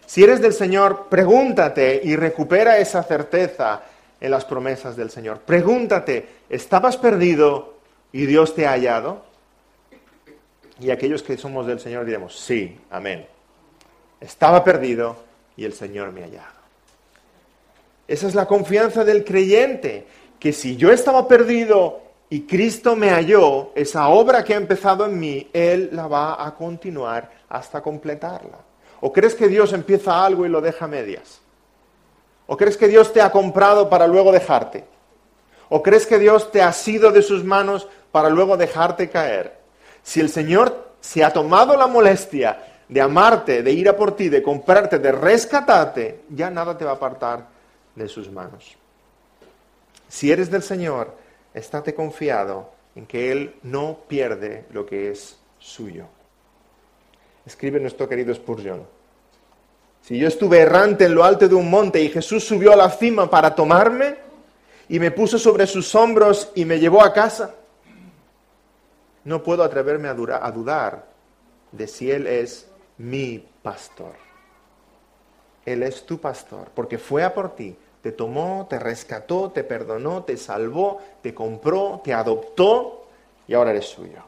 Si 0.06 0.24
eres 0.24 0.42
del 0.42 0.54
Señor, 0.54 1.08
pregúntate 1.10 2.02
y 2.04 2.16
recupera 2.16 2.78
esa 2.80 3.04
certeza 3.04 3.82
en 4.20 4.32
las 4.32 4.46
promesas 4.46 4.96
del 4.96 5.10
Señor. 5.10 5.40
Pregúntate, 5.40 6.28
¿estabas 6.50 6.98
perdido 6.98 7.76
y 8.12 8.26
Dios 8.26 8.56
te 8.56 8.66
ha 8.66 8.72
hallado? 8.72 9.26
Y 10.80 10.92
aquellos 10.92 11.24
que 11.24 11.38
somos 11.38 11.66
del 11.66 11.80
Señor 11.80 12.06
diremos, 12.06 12.38
sí, 12.38 12.80
amén. 12.90 13.26
Estaba 14.20 14.64
perdido 14.64 15.18
y 15.56 15.66
el 15.66 15.74
Señor 15.74 16.12
me 16.12 16.22
ha 16.22 16.26
hallado. 16.26 16.58
Esa 18.08 18.28
es 18.28 18.36
la 18.36 18.46
confianza 18.46 19.04
del 19.04 19.26
creyente, 19.26 20.08
que 20.40 20.54
si 20.54 20.78
yo 20.78 20.92
estaba 20.92 21.28
perdido 21.28 22.07
y 22.30 22.42
Cristo 22.42 22.96
me 22.96 23.10
halló, 23.10 23.72
esa 23.74 24.10
obra 24.10 24.44
que 24.44 24.54
ha 24.54 24.58
empezado 24.58 25.06
en 25.06 25.18
mí, 25.18 25.50
Él 25.54 25.90
la 25.94 26.08
va 26.08 26.46
a 26.46 26.54
continuar 26.56 27.32
hasta 27.48 27.82
completarla. 27.82 28.58
¿O 29.00 29.14
crees 29.14 29.34
que 29.34 29.48
Dios 29.48 29.72
empieza 29.72 30.26
algo 30.26 30.46
y 30.46 30.50
lo 30.50 30.60
deja 30.60 30.86
a 30.86 30.90
medias? 30.90 31.40
¿O 32.48 32.58
crees 32.58 32.76
que 32.76 32.88
Dios 32.88 33.14
te 33.14 33.22
ha 33.22 33.32
comprado 33.32 33.90
para 33.90 34.08
luego 34.08 34.32
dejarte? 34.32 34.84
¿O 35.70 35.82
crees 35.82 36.06
que 36.06 36.20
Dios 36.20 36.52
te 36.52 36.62
ha 36.62 36.74
sido 36.74 37.12
de 37.12 37.22
sus 37.22 37.44
manos 37.44 37.88
para 38.12 38.30
luego 38.30 38.58
dejarte 38.58 39.10
caer? 39.10 39.58
Si 40.04 40.20
el 40.20 40.30
Señor 40.30 40.92
se 41.00 41.24
ha 41.24 41.32
tomado 41.32 41.78
la 41.78 41.88
molestia 41.88 42.64
de 42.90 43.02
amarte, 43.02 43.64
de 43.64 43.72
ir 43.72 43.88
a 43.88 43.96
por 43.96 44.16
ti, 44.16 44.30
de 44.30 44.42
comprarte, 44.42 45.00
de 45.00 45.12
rescatarte, 45.12 46.22
ya 46.30 46.50
nada 46.50 46.78
te 46.78 46.86
va 46.86 46.92
a 46.92 46.96
apartar 46.96 47.48
de 47.96 48.08
sus 48.08 48.32
manos. 48.32 48.76
Si 50.08 50.32
eres 50.32 50.50
del 50.50 50.64
Señor, 50.64 51.14
estate 51.58 51.94
confiado 51.94 52.72
en 52.96 53.06
que 53.06 53.32
Él 53.32 53.56
no 53.64 54.00
pierde 54.08 54.66
lo 54.72 54.86
que 54.86 55.12
es 55.12 55.38
suyo 55.60 56.08
escribe 57.48 57.80
nuestro 57.80 58.10
querido 58.10 58.36
Spurgeon. 58.36 58.86
Si 60.02 60.18
yo 60.18 60.28
estuve 60.28 60.60
errante 60.60 61.06
en 61.06 61.16
lo 61.16 61.24
alto 61.24 61.48
de 61.48 61.56
un 61.56 61.70
monte 61.70 62.02
y 62.02 62.10
Jesús 62.10 62.44
subió 62.44 62.74
a 62.74 62.76
la 62.76 62.90
cima 62.90 63.30
para 63.30 63.56
tomarme 63.56 64.18
y 64.90 65.00
me 65.00 65.12
puso 65.12 65.40
sobre 65.40 65.66
sus 65.66 65.96
hombros 65.96 66.52
y 66.56 66.66
me 66.66 66.78
llevó 66.78 67.02
a 67.02 67.14
casa, 67.14 67.56
no 69.24 69.42
puedo 69.44 69.64
atreverme 69.64 70.10
a, 70.10 70.46
a 70.46 70.52
dudar 70.52 71.06
de 71.72 71.88
si 71.88 72.12
Él 72.12 72.28
es 72.28 72.68
mi 72.98 73.46
pastor. 73.64 74.14
Él 75.66 75.84
es 75.84 76.06
tu 76.06 76.20
pastor, 76.20 76.70
porque 76.74 76.98
fue 76.98 77.24
a 77.24 77.34
por 77.34 77.56
ti, 77.56 77.76
te 78.02 78.12
tomó, 78.12 78.68
te 78.70 78.80
rescató, 78.80 79.52
te 79.52 79.64
perdonó, 79.64 80.24
te 80.24 80.38
salvó, 80.38 81.00
te 81.22 81.34
compró, 81.34 82.02
te 82.04 82.14
adoptó 82.14 83.08
y 83.48 83.54
ahora 83.54 83.72
eres 83.72 83.86
suyo. 83.86 84.22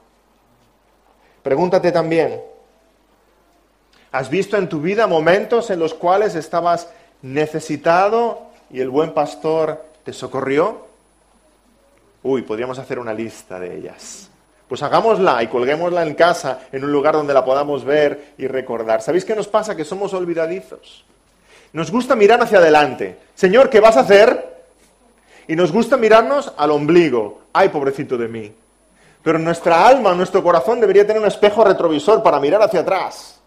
Pregúntate 1.44 1.92
también, 1.92 2.42
¿Has 4.12 4.30
visto 4.30 4.58
en 4.58 4.68
tu 4.68 4.82
vida 4.82 5.06
momentos 5.06 5.70
en 5.70 5.80
los 5.80 5.94
cuales 5.94 6.34
estabas 6.34 6.90
necesitado 7.22 8.48
y 8.72 8.80
el 8.80 8.90
buen 8.90 9.14
pastor 9.14 9.86
te 10.04 10.14
socorrió? 10.14 10.88
Uy, 12.24 12.42
podríamos 12.42 12.80
hacer 12.80 12.98
una 12.98 13.14
lista 13.14 13.60
de 13.60 13.78
ellas. 13.78 14.30
Pues 14.68 14.82
hagámosla 14.82 15.42
y 15.44 15.48
colguémosla 15.48 16.04
en 16.04 16.16
casa, 16.16 16.62
en 16.72 16.84
un 16.84 16.92
lugar 16.92 17.14
donde 17.14 17.34
la 17.34 17.46
podamos 17.46 17.86
ver 17.86 18.34
y 18.38 18.48
recordar. 18.48 19.02
¿Sabéis 19.02 19.26
qué 19.26 19.36
nos 19.36 19.48
pasa? 19.48 19.76
Que 19.76 19.86
somos 19.86 20.14
olvidadizos. 20.14 21.06
Nos 21.74 21.92
gusta 21.92 22.16
mirar 22.16 22.42
hacia 22.42 22.58
adelante. 22.58 23.18
Señor, 23.36 23.70
¿qué 23.70 23.80
vas 23.80 23.98
a 23.98 24.02
hacer? 24.02 24.64
Y 25.48 25.56
nos 25.56 25.72
gusta 25.72 25.98
mirarnos 25.98 26.54
al 26.58 26.72
ombligo. 26.72 27.42
Ay, 27.54 27.70
pobrecito 27.70 28.18
de 28.18 28.28
mí. 28.28 28.54
Pero 29.24 29.40
nuestra 29.40 29.88
alma, 29.88 30.14
nuestro 30.14 30.42
corazón 30.42 30.80
debería 30.80 31.06
tener 31.06 31.22
un 31.22 31.28
espejo 31.28 31.64
retrovisor 31.64 32.24
para 32.24 32.40
mirar 32.40 32.62
hacia 32.62 32.82
atrás 32.82 33.40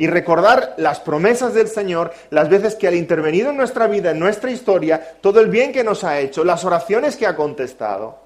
y 0.00 0.06
recordar 0.06 0.74
las 0.78 0.98
promesas 0.98 1.52
del 1.52 1.68
Señor, 1.68 2.12
las 2.30 2.48
veces 2.48 2.74
que 2.74 2.88
ha 2.88 2.94
intervenido 2.94 3.50
en 3.50 3.58
nuestra 3.58 3.86
vida, 3.86 4.12
en 4.12 4.18
nuestra 4.18 4.50
historia, 4.50 5.18
todo 5.20 5.40
el 5.40 5.48
bien 5.48 5.72
que 5.72 5.84
nos 5.84 6.04
ha 6.04 6.18
hecho, 6.20 6.42
las 6.42 6.64
oraciones 6.64 7.16
que 7.16 7.26
ha 7.26 7.36
contestado. 7.36 8.18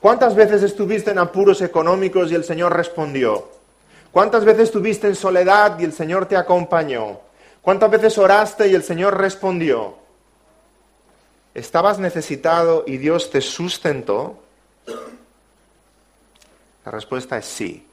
¿Cuántas 0.00 0.34
veces 0.34 0.62
estuviste 0.62 1.10
en 1.10 1.18
apuros 1.18 1.60
económicos 1.60 2.32
y 2.32 2.34
el 2.34 2.44
Señor 2.44 2.74
respondió? 2.74 3.46
¿Cuántas 4.10 4.44
veces 4.46 4.64
estuviste 4.64 5.06
en 5.06 5.14
soledad 5.14 5.78
y 5.78 5.84
el 5.84 5.92
Señor 5.92 6.24
te 6.24 6.36
acompañó? 6.36 7.18
¿Cuántas 7.62 7.90
veces 7.90 8.18
oraste 8.18 8.68
y 8.68 8.74
el 8.74 8.82
Señor 8.82 9.18
respondió? 9.18 9.96
¿Estabas 11.54 11.98
necesitado 11.98 12.84
y 12.86 12.96
Dios 12.96 13.30
te 13.30 13.40
sustentó? 13.40 14.42
La 16.84 16.90
respuesta 16.90 17.38
es 17.38 17.46
sí. 17.46 17.86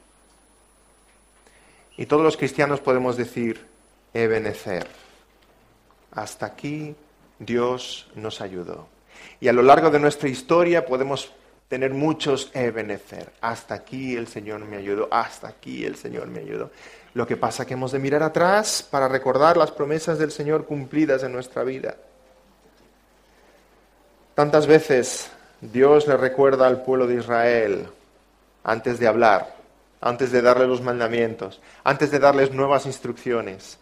Y 1.96 2.06
todos 2.06 2.22
los 2.22 2.36
cristianos 2.36 2.80
podemos 2.80 3.16
decir, 3.16 3.64
Ebenecer. 4.12 4.88
Hasta 6.10 6.46
aquí 6.46 6.96
Dios 7.38 8.10
nos 8.16 8.40
ayudó. 8.40 8.88
Y 9.40 9.48
a 9.48 9.52
lo 9.52 9.62
largo 9.62 9.90
de 9.90 10.00
nuestra 10.00 10.28
historia 10.28 10.84
podemos 10.84 11.30
tener 11.68 11.92
muchos 11.92 12.50
Ebenecer. 12.54 13.30
Hasta 13.40 13.74
aquí 13.74 14.16
el 14.16 14.26
Señor 14.26 14.64
me 14.64 14.78
ayudó, 14.78 15.08
hasta 15.12 15.46
aquí 15.46 15.84
el 15.84 15.94
Señor 15.94 16.26
me 16.26 16.40
ayudó. 16.40 16.70
Lo 17.14 17.26
que 17.26 17.36
pasa 17.36 17.62
es 17.62 17.66
que 17.66 17.74
hemos 17.74 17.92
de 17.92 17.98
mirar 17.98 18.22
atrás 18.22 18.86
para 18.88 19.08
recordar 19.08 19.56
las 19.56 19.72
promesas 19.72 20.18
del 20.18 20.30
Señor 20.30 20.66
cumplidas 20.66 21.22
en 21.22 21.32
nuestra 21.32 21.64
vida. 21.64 21.96
Tantas 24.34 24.66
veces 24.66 25.30
Dios 25.60 26.06
le 26.06 26.16
recuerda 26.16 26.66
al 26.66 26.82
pueblo 26.82 27.06
de 27.06 27.16
Israel 27.16 27.88
antes 28.62 28.98
de 28.98 29.08
hablar 29.08 29.60
antes 30.00 30.32
de 30.32 30.42
darle 30.42 30.66
los 30.66 30.80
mandamientos, 30.80 31.60
antes 31.84 32.10
de 32.10 32.18
darles 32.18 32.52
nuevas 32.52 32.86
instrucciones. 32.86 33.78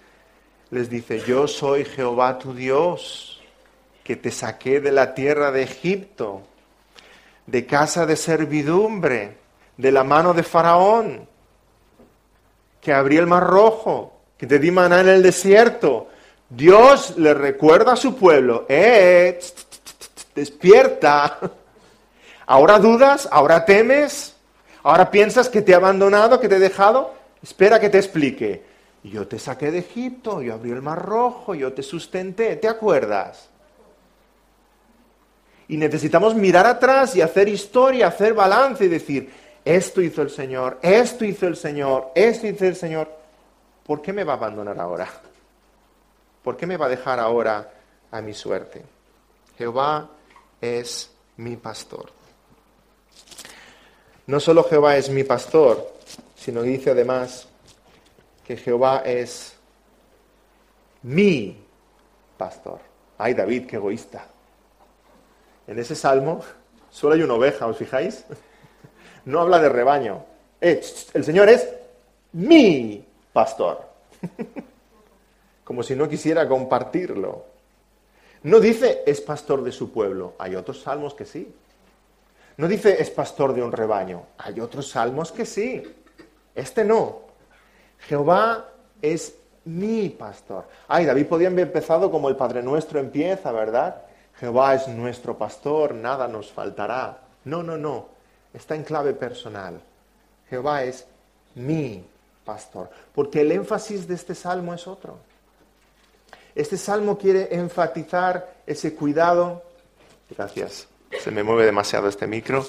Les 0.70 0.90
dice, 0.90 1.20
yo 1.20 1.46
soy 1.48 1.84
Jehová 1.84 2.38
tu 2.38 2.54
Dios, 2.54 3.40
que 4.04 4.16
te 4.16 4.30
saqué 4.30 4.80
de 4.80 4.92
la 4.92 5.14
tierra 5.14 5.50
de 5.50 5.62
Egipto, 5.62 6.42
de 7.46 7.66
casa 7.66 8.04
de 8.04 8.16
servidumbre, 8.16 9.38
de 9.76 9.92
la 9.92 10.04
mano 10.04 10.34
de 10.34 10.42
Faraón, 10.42 11.28
que 12.88 12.94
abrí 12.94 13.18
el 13.18 13.26
mar 13.26 13.44
rojo, 13.46 14.14
que 14.38 14.46
te 14.46 14.58
di 14.58 14.70
maná 14.70 15.02
en 15.02 15.10
el 15.10 15.22
desierto. 15.22 16.08
Dios 16.48 17.18
le 17.18 17.34
recuerda 17.34 17.92
a 17.92 17.96
su 17.96 18.16
pueblo, 18.16 18.64
eh, 18.66 19.38
despierta. 20.34 21.38
Ahora 22.46 22.78
dudas, 22.78 23.28
ahora 23.30 23.66
temes, 23.66 24.34
ahora 24.82 25.10
piensas 25.10 25.50
que 25.50 25.60
te 25.60 25.72
he 25.72 25.74
abandonado, 25.74 26.40
que 26.40 26.48
te 26.48 26.56
he 26.56 26.58
dejado. 26.58 27.12
Espera 27.42 27.78
que 27.78 27.90
te 27.90 27.98
explique. 27.98 28.64
Yo 29.02 29.28
te 29.28 29.38
saqué 29.38 29.70
de 29.70 29.80
Egipto, 29.80 30.40
yo 30.40 30.54
abrí 30.54 30.70
el 30.70 30.80
mar 30.80 31.04
rojo, 31.04 31.54
yo 31.54 31.74
te 31.74 31.82
sustenté, 31.82 32.56
¿te 32.56 32.68
acuerdas? 32.68 33.50
Y 35.68 35.76
necesitamos 35.76 36.34
mirar 36.34 36.64
atrás 36.64 37.14
y 37.14 37.20
hacer 37.20 37.50
historia, 37.50 38.06
hacer 38.06 38.32
balance 38.32 38.86
y 38.86 38.88
decir, 38.88 39.30
esto 39.68 40.00
hizo 40.00 40.22
el 40.22 40.30
Señor, 40.30 40.78
esto 40.80 41.26
hizo 41.26 41.46
el 41.46 41.54
Señor, 41.54 42.10
esto 42.14 42.46
hizo 42.46 42.64
el 42.64 42.74
Señor. 42.74 43.12
¿Por 43.84 44.00
qué 44.00 44.14
me 44.14 44.24
va 44.24 44.32
a 44.32 44.36
abandonar 44.36 44.80
ahora? 44.80 45.06
¿Por 46.42 46.56
qué 46.56 46.66
me 46.66 46.78
va 46.78 46.86
a 46.86 46.88
dejar 46.88 47.20
ahora 47.20 47.70
a 48.10 48.22
mi 48.22 48.32
suerte? 48.32 48.82
Jehová 49.58 50.08
es 50.58 51.10
mi 51.36 51.56
pastor. 51.56 52.10
No 54.26 54.40
solo 54.40 54.64
Jehová 54.64 54.96
es 54.96 55.10
mi 55.10 55.24
pastor, 55.24 55.92
sino 56.34 56.62
que 56.62 56.68
dice 56.68 56.90
además 56.92 57.46
que 58.46 58.56
Jehová 58.56 59.02
es 59.04 59.54
mi 61.02 61.62
pastor. 62.38 62.80
Ay, 63.18 63.34
David, 63.34 63.66
qué 63.66 63.76
egoísta. 63.76 64.26
En 65.66 65.78
ese 65.78 65.94
salmo 65.94 66.40
solo 66.88 67.16
hay 67.16 67.22
una 67.22 67.34
oveja, 67.34 67.66
¿os 67.66 67.76
fijáis? 67.76 68.24
No 69.24 69.40
habla 69.40 69.58
de 69.58 69.68
rebaño. 69.68 70.24
Eh, 70.60 70.80
el 71.14 71.24
Señor 71.24 71.48
es 71.48 71.68
mi 72.32 73.04
pastor. 73.32 73.88
Como 75.64 75.82
si 75.82 75.94
no 75.94 76.08
quisiera 76.08 76.48
compartirlo. 76.48 77.44
No 78.42 78.60
dice 78.60 79.02
es 79.06 79.20
pastor 79.20 79.62
de 79.62 79.72
su 79.72 79.92
pueblo. 79.92 80.34
Hay 80.38 80.56
otros 80.56 80.82
salmos 80.82 81.14
que 81.14 81.24
sí. 81.24 81.52
No 82.56 82.68
dice 82.68 83.00
es 83.00 83.10
pastor 83.10 83.52
de 83.54 83.62
un 83.62 83.72
rebaño. 83.72 84.22
Hay 84.38 84.60
otros 84.60 84.90
salmos 84.90 85.32
que 85.32 85.44
sí. 85.44 85.82
Este 86.54 86.84
no. 86.84 87.20
Jehová 88.00 88.68
es 89.02 89.34
mi 89.64 90.08
pastor. 90.08 90.66
Ay, 90.86 91.04
David 91.04 91.26
podía 91.26 91.48
haber 91.48 91.66
empezado 91.66 92.10
como 92.10 92.28
el 92.28 92.36
Padre 92.36 92.62
Nuestro 92.62 92.98
empieza, 92.98 93.52
¿verdad? 93.52 94.02
Jehová 94.38 94.74
es 94.74 94.88
nuestro 94.88 95.36
pastor, 95.36 95.94
nada 95.94 96.28
nos 96.28 96.50
faltará. 96.52 97.18
No, 97.44 97.62
no, 97.62 97.76
no. 97.76 98.17
Está 98.58 98.74
en 98.74 98.82
clave 98.82 99.14
personal. 99.14 99.80
Jehová 100.50 100.82
es 100.82 101.06
mi 101.54 102.04
pastor. 102.44 102.90
Porque 103.14 103.42
el 103.42 103.52
énfasis 103.52 104.08
de 104.08 104.14
este 104.14 104.34
salmo 104.34 104.74
es 104.74 104.86
otro. 104.86 105.18
Este 106.54 106.76
salmo 106.76 107.16
quiere 107.16 107.54
enfatizar 107.54 108.56
ese 108.66 108.94
cuidado. 108.94 109.62
Gracias. 110.28 110.88
Se 111.20 111.30
me 111.30 111.42
mueve 111.42 111.64
demasiado 111.64 112.08
este 112.08 112.26
micro 112.26 112.66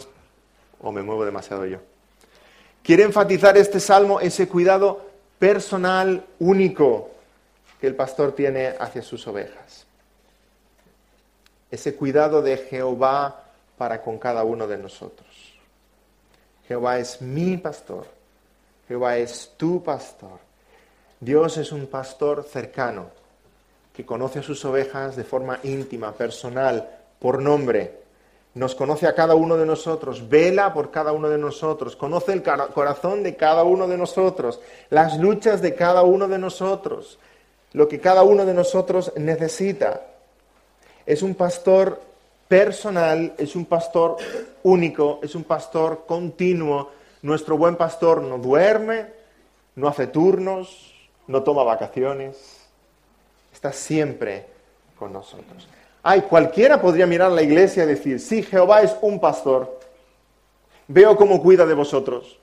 o 0.79 0.91
me 0.91 1.01
muevo 1.01 1.25
demasiado 1.25 1.65
yo. 1.65 1.79
Quiere 2.83 3.03
enfatizar 3.03 3.57
este 3.57 3.79
salmo 3.79 4.19
ese 4.19 4.47
cuidado 4.47 5.09
personal 5.39 6.25
único 6.39 7.09
que 7.81 7.87
el 7.87 7.95
pastor 7.95 8.33
tiene 8.33 8.75
hacia 8.79 9.01
sus 9.01 9.25
ovejas 9.27 9.87
ese 11.71 11.95
cuidado 11.95 12.41
de 12.41 12.57
Jehová 12.57 13.43
para 13.77 14.01
con 14.01 14.17
cada 14.17 14.43
uno 14.43 14.67
de 14.67 14.77
nosotros. 14.77 15.27
Jehová 16.69 16.99
es 16.99 17.19
mi 17.19 17.57
pastor, 17.57 18.05
Jehová 18.87 19.17
es 19.17 19.53
tu 19.57 19.81
pastor. 19.83 20.37
Dios 21.19 21.57
es 21.57 21.71
un 21.71 21.87
pastor 21.87 22.43
cercano, 22.43 23.07
que 23.91 24.05
conoce 24.05 24.37
a 24.37 24.43
sus 24.43 24.63
ovejas 24.65 25.15
de 25.15 25.23
forma 25.23 25.59
íntima, 25.63 26.11
personal, 26.11 26.87
por 27.17 27.41
nombre. 27.41 27.97
Nos 28.53 28.75
conoce 28.75 29.07
a 29.07 29.15
cada 29.15 29.33
uno 29.33 29.57
de 29.57 29.65
nosotros, 29.65 30.29
vela 30.29 30.71
por 30.71 30.91
cada 30.91 31.11
uno 31.11 31.27
de 31.27 31.39
nosotros, 31.39 31.95
conoce 31.95 32.33
el 32.33 32.43
corazón 32.43 33.23
de 33.23 33.35
cada 33.35 33.63
uno 33.63 33.87
de 33.87 33.97
nosotros, 33.97 34.61
las 34.91 35.17
luchas 35.17 35.63
de 35.63 35.73
cada 35.73 36.03
uno 36.03 36.27
de 36.27 36.37
nosotros, 36.37 37.17
lo 37.73 37.87
que 37.87 37.99
cada 37.99 38.21
uno 38.21 38.45
de 38.45 38.53
nosotros 38.53 39.11
necesita 39.15 40.03
es 41.07 41.23
un 41.23 41.33
pastor 41.33 41.99
personal, 42.49 43.35
es 43.37 43.55
un 43.55 43.65
pastor 43.65 44.17
único, 44.63 45.19
es 45.21 45.35
un 45.35 45.45
pastor 45.45 46.03
continuo. 46.05 46.89
Nuestro 47.21 47.57
buen 47.57 47.75
pastor 47.75 48.21
no 48.21 48.39
duerme, 48.39 49.05
no 49.75 49.87
hace 49.87 50.07
turnos, 50.07 50.93
no 51.27 51.43
toma 51.43 51.63
vacaciones, 51.63 52.67
está 53.53 53.71
siempre 53.71 54.47
con 54.97 55.13
nosotros. 55.13 55.67
Ay, 56.01 56.21
cualquiera 56.21 56.81
podría 56.81 57.05
mirar 57.05 57.31
la 57.31 57.43
iglesia 57.43 57.83
y 57.83 57.87
decir, 57.87 58.19
sí, 58.19 58.41
Jehová 58.41 58.81
es 58.81 58.95
un 59.01 59.19
pastor, 59.19 59.79
veo 60.87 61.15
cómo 61.15 61.41
cuida 61.41 61.65
de 61.67 61.75
vosotros. 61.75 62.39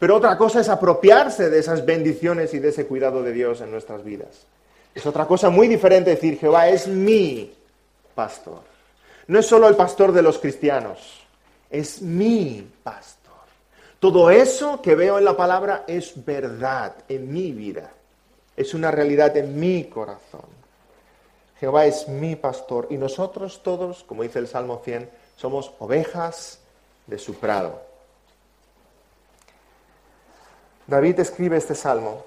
Pero 0.00 0.16
otra 0.16 0.36
cosa 0.36 0.60
es 0.60 0.68
apropiarse 0.68 1.48
de 1.48 1.60
esas 1.60 1.86
bendiciones 1.86 2.52
y 2.54 2.58
de 2.58 2.70
ese 2.70 2.86
cuidado 2.86 3.22
de 3.22 3.32
Dios 3.32 3.60
en 3.60 3.70
nuestras 3.70 4.02
vidas. 4.02 4.46
Es 4.94 5.06
otra 5.06 5.26
cosa 5.26 5.48
muy 5.48 5.68
diferente 5.68 6.10
decir, 6.10 6.38
Jehová 6.38 6.68
es 6.68 6.88
mi 6.88 7.54
pastor. 8.16 8.73
No 9.26 9.38
es 9.38 9.46
solo 9.46 9.68
el 9.68 9.76
pastor 9.76 10.12
de 10.12 10.22
los 10.22 10.38
cristianos, 10.38 10.98
es 11.70 12.02
mi 12.02 12.70
pastor. 12.82 13.32
Todo 13.98 14.30
eso 14.30 14.82
que 14.82 14.94
veo 14.94 15.18
en 15.18 15.24
la 15.24 15.36
palabra 15.36 15.84
es 15.86 16.24
verdad 16.24 16.94
en 17.08 17.32
mi 17.32 17.52
vida, 17.52 17.90
es 18.54 18.74
una 18.74 18.90
realidad 18.90 19.34
en 19.36 19.58
mi 19.58 19.84
corazón. 19.84 20.44
Jehová 21.58 21.86
es 21.86 22.06
mi 22.08 22.36
pastor 22.36 22.88
y 22.90 22.98
nosotros 22.98 23.62
todos, 23.62 24.04
como 24.04 24.24
dice 24.24 24.40
el 24.40 24.48
Salmo 24.48 24.82
100, 24.84 25.08
somos 25.36 25.72
ovejas 25.78 26.58
de 27.06 27.18
su 27.18 27.34
prado. 27.36 27.80
David 30.86 31.20
escribe 31.20 31.56
este 31.56 31.74
salmo 31.74 32.26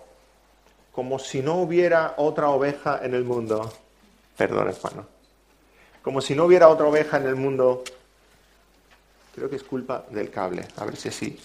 como 0.92 1.20
si 1.20 1.44
no 1.44 1.62
hubiera 1.62 2.16
otra 2.18 2.50
oveja 2.50 3.02
en 3.04 3.14
el 3.14 3.24
mundo. 3.24 3.72
Perdón, 4.36 4.70
hermano 4.70 5.17
como 6.08 6.22
si 6.22 6.34
no 6.34 6.46
hubiera 6.46 6.70
otra 6.70 6.86
oveja 6.86 7.18
en 7.18 7.28
el 7.28 7.36
mundo. 7.36 7.84
Creo 9.36 9.50
que 9.50 9.58
es 9.58 9.64
culpa 9.64 10.06
del 10.10 10.32
cable, 10.32 10.66
a 10.78 10.86
ver 10.86 10.96
si 10.96 11.10
así. 11.10 11.38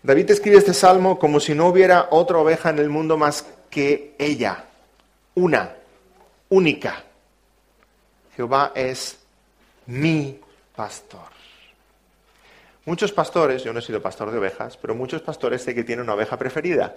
David 0.00 0.30
escribe 0.30 0.58
este 0.58 0.72
salmo 0.72 1.18
como 1.18 1.40
si 1.40 1.56
no 1.56 1.66
hubiera 1.66 2.06
otra 2.12 2.38
oveja 2.38 2.70
en 2.70 2.78
el 2.78 2.88
mundo 2.88 3.16
más 3.16 3.44
que 3.68 4.14
ella, 4.16 4.64
una, 5.34 5.74
única. 6.50 7.02
Jehová 8.36 8.70
es 8.76 9.18
mi 9.86 10.38
pastor. 10.76 11.26
Muchos 12.84 13.10
pastores, 13.10 13.64
yo 13.64 13.72
no 13.72 13.80
he 13.80 13.82
sido 13.82 14.00
pastor 14.00 14.30
de 14.30 14.38
ovejas, 14.38 14.76
pero 14.76 14.94
muchos 14.94 15.20
pastores 15.20 15.62
sé 15.62 15.74
que 15.74 15.82
tienen 15.82 16.04
una 16.04 16.14
oveja 16.14 16.36
preferida. 16.36 16.94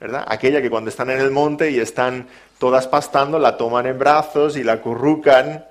¿verdad? 0.00 0.24
Aquella 0.28 0.62
que 0.62 0.70
cuando 0.70 0.88
están 0.88 1.10
en 1.10 1.20
el 1.20 1.30
monte 1.30 1.70
y 1.70 1.78
están 1.78 2.26
todas 2.58 2.88
pastando, 2.88 3.38
la 3.38 3.58
toman 3.58 3.84
en 3.84 3.98
brazos 3.98 4.56
y 4.56 4.64
la 4.64 4.80
currucan 4.80 5.66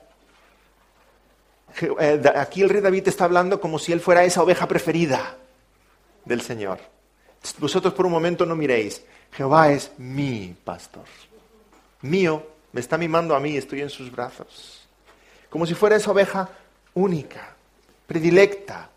aquí 2.35 2.61
el 2.61 2.69
rey 2.69 2.81
David 2.81 3.07
está 3.07 3.25
hablando 3.25 3.59
como 3.59 3.79
si 3.79 3.91
él 3.91 3.99
fuera 3.99 4.23
esa 4.23 4.43
oveja 4.43 4.67
preferida 4.67 5.37
del 6.25 6.41
Señor. 6.41 6.79
Vosotros 7.59 7.93
por 7.93 8.05
un 8.05 8.11
momento 8.11 8.45
no 8.45 8.55
miréis, 8.55 9.03
Jehová 9.31 9.71
es 9.71 9.91
mi 9.97 10.55
pastor. 10.63 11.05
Mío, 12.01 12.45
me 12.71 12.81
está 12.81 12.97
mimando 12.97 13.35
a 13.35 13.39
mí, 13.39 13.57
estoy 13.57 13.81
en 13.81 13.89
sus 13.89 14.11
brazos. 14.11 14.87
Como 15.49 15.65
si 15.65 15.73
fuera 15.73 15.95
esa 15.95 16.11
oveja 16.11 16.49
única, 16.93 17.55
predilecta, 18.07 18.89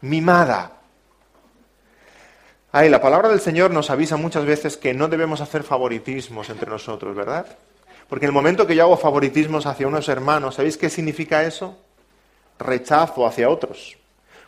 mimada. 0.00 0.72
Ay, 2.72 2.88
la 2.88 3.00
palabra 3.00 3.28
del 3.28 3.40
Señor 3.40 3.70
nos 3.70 3.90
avisa 3.90 4.16
muchas 4.16 4.44
veces 4.44 4.76
que 4.76 4.94
no 4.94 5.08
debemos 5.08 5.40
hacer 5.40 5.62
favoritismos 5.62 6.50
entre 6.50 6.70
nosotros, 6.70 7.16
¿verdad? 7.16 7.46
Porque 8.08 8.26
en 8.26 8.30
el 8.30 8.34
momento 8.34 8.66
que 8.66 8.74
yo 8.74 8.84
hago 8.84 8.96
favoritismos 8.96 9.66
hacia 9.66 9.86
unos 9.86 10.08
hermanos, 10.08 10.54
¿sabéis 10.54 10.76
qué 10.76 10.88
significa 10.88 11.44
eso? 11.44 11.76
Rechazo 12.58 13.26
hacia 13.26 13.48
otros. 13.48 13.96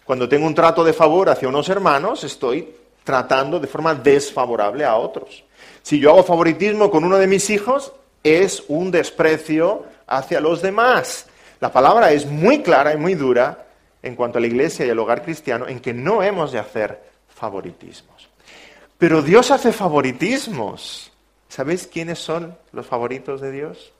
Cuando 0.05 0.29
tengo 0.29 0.47
un 0.47 0.55
trato 0.55 0.83
de 0.83 0.93
favor 0.93 1.29
hacia 1.29 1.49
unos 1.49 1.69
hermanos, 1.69 2.25
estoy 2.25 2.75
tratando 3.05 3.61
de 3.61 3.67
forma 3.67 3.95
desfavorable 3.95 4.85
a 4.85 4.97
otros. 4.97 5.45
Si 5.83 5.99
yo 5.99 6.11
hago 6.11 6.25
favoritismo 6.25 6.91
con 6.91 7.05
uno 7.05 7.17
de 7.17 7.27
mis 7.27 7.49
hijos, 7.51 7.93
es 8.23 8.65
un 8.69 8.91
desprecio 8.91 9.85
hacia 10.07 10.41
los 10.41 10.63
demás. 10.63 11.27
La 11.61 11.73
palabra 11.73 12.13
es 12.13 12.27
muy 12.27 12.63
clara 12.63 12.93
y 12.93 12.97
muy 12.97 13.15
dura 13.15 13.67
en 14.03 14.17
cuanto 14.17 14.39
a 14.39 14.41
la 14.41 14.47
iglesia 14.47 14.87
y 14.87 14.89
el 14.89 14.99
hogar 14.99 15.23
cristiano, 15.23 15.69
en 15.69 15.81
que 15.81 15.93
no 15.93 16.23
hemos 16.23 16.53
de 16.53 16.59
hacer 16.59 17.03
favoritismos. 17.29 18.29
Pero 18.99 19.23
Dios 19.23 19.51
hace 19.51 19.73
favoritismos. 19.73 21.13
¿Sabéis 21.49 21.87
quiénes 21.87 22.19
son 22.19 22.57
los 22.73 22.87
favoritos 22.87 23.41
de 23.41 23.51
Dios? 23.51 23.93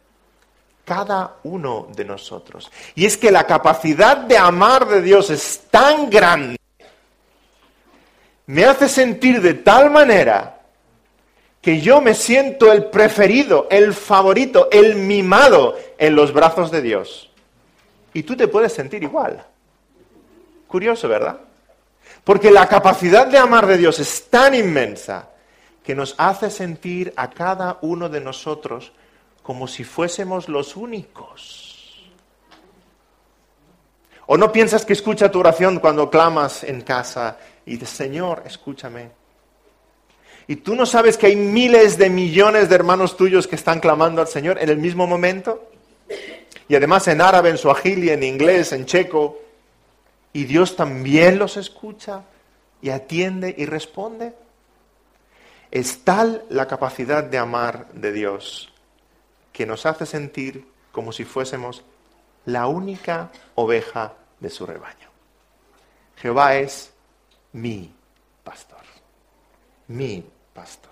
Cada 0.91 1.37
uno 1.45 1.87
de 1.95 2.05
nosotros. 2.05 2.69
Y 2.97 3.07
es 3.07 3.17
que 3.17 3.31
la 3.31 3.47
capacidad 3.47 4.17
de 4.17 4.37
amar 4.37 4.89
de 4.89 5.01
Dios 5.01 5.31
es 5.31 5.69
tan 5.71 6.11
grande, 6.11 6.57
me 8.47 8.65
hace 8.65 8.89
sentir 8.89 9.41
de 9.41 9.55
tal 9.55 9.93
manera 9.93 10.63
que 11.63 11.81
yo 11.81 12.01
me 12.01 12.13
siento 12.13 12.73
el 12.73 12.87
preferido, 12.87 13.69
el 13.71 13.95
favorito, 13.95 14.69
el 14.73 14.97
mimado 14.97 15.79
en 15.97 16.17
los 16.17 16.33
brazos 16.33 16.73
de 16.73 16.83
Dios. 16.83 17.31
Y 18.13 18.25
tú 18.25 18.37
te 18.37 18.49
puedes 18.49 18.73
sentir 18.73 19.01
igual. 19.05 19.47
Curioso, 20.67 21.09
¿verdad? 21.09 21.39
Porque 22.25 22.51
la 22.51 22.67
capacidad 22.67 23.29
de 23.29 23.39
amar 23.39 23.69
de 23.69 23.79
Dios 23.79 24.01
es 24.01 24.29
tan 24.29 24.57
inmensa 24.57 25.29
que 25.85 25.95
nos 25.95 26.17
hace 26.19 26.51
sentir 26.51 27.13
a 27.15 27.31
cada 27.31 27.79
uno 27.81 28.09
de 28.09 28.21
nosotros 28.21 28.91
como 29.51 29.67
si 29.67 29.83
fuésemos 29.83 30.49
los 30.49 30.77
únicos. 30.77 32.09
¿O 34.27 34.37
no 34.37 34.53
piensas 34.53 34.85
que 34.85 34.93
escucha 34.93 35.29
tu 35.29 35.41
oración 35.41 35.81
cuando 35.81 36.09
clamas 36.09 36.63
en 36.63 36.83
casa 36.83 37.37
y 37.67 37.73
dices, 37.73 37.89
Señor, 37.89 38.45
escúchame? 38.47 39.11
Y 40.47 40.55
tú 40.55 40.77
no 40.77 40.87
sabes 40.87 41.17
que 41.17 41.27
hay 41.27 41.35
miles 41.35 41.99
de 41.99 42.11
millones 42.11 42.69
de 42.69 42.77
hermanos 42.77 43.17
tuyos 43.17 43.49
que 43.49 43.57
están 43.57 43.81
clamando 43.81 44.21
al 44.21 44.29
Señor 44.29 44.57
en 44.63 44.69
el 44.69 44.79
mismo 44.79 45.09
momento. 45.09 45.69
Y 46.69 46.77
además 46.77 47.09
en 47.09 47.21
árabe, 47.21 47.51
en 47.51 47.59
suajili, 47.59 48.11
en 48.11 48.23
inglés, 48.23 48.71
en 48.71 48.87
checo. 48.87 49.41
Y 50.33 50.45
Dios 50.45 50.77
también 50.77 51.41
los 51.41 51.57
escucha 51.57 52.23
y 52.81 52.91
atiende 52.91 53.53
y 53.59 53.67
responde. 53.67 54.33
Es 55.73 56.05
tal 56.05 56.45
la 56.51 56.69
capacidad 56.69 57.25
de 57.25 57.39
amar 57.39 57.89
de 57.95 58.13
Dios 58.13 58.70
que 59.53 59.67
nos 59.67 59.87
hace 59.87 60.07
sentir 60.07 60.67
como 60.93 61.13
si 61.13 61.25
fuésemos 61.25 61.85
la 62.47 62.67
única 62.67 63.31
oveja 63.55 64.15
de 64.39 64.51
su 64.51 64.67
rebaño. 64.67 65.09
Jehová 66.17 66.57
es 66.57 66.93
mi 67.53 67.93
pastor, 68.45 68.83
mi 69.89 70.25
pastor. 70.53 70.91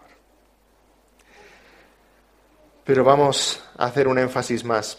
Pero 2.85 3.05
vamos 3.05 3.63
a 3.77 3.87
hacer 3.87 4.09
un 4.09 4.19
énfasis 4.19 4.65
más 4.65 4.99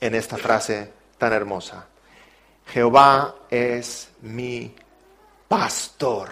en 0.00 0.14
esta 0.14 0.36
frase 0.36 0.90
tan 1.18 1.32
hermosa. 1.32 1.86
Jehová 2.66 3.34
es 3.50 4.10
mi 4.22 4.74
pastor. 5.48 6.30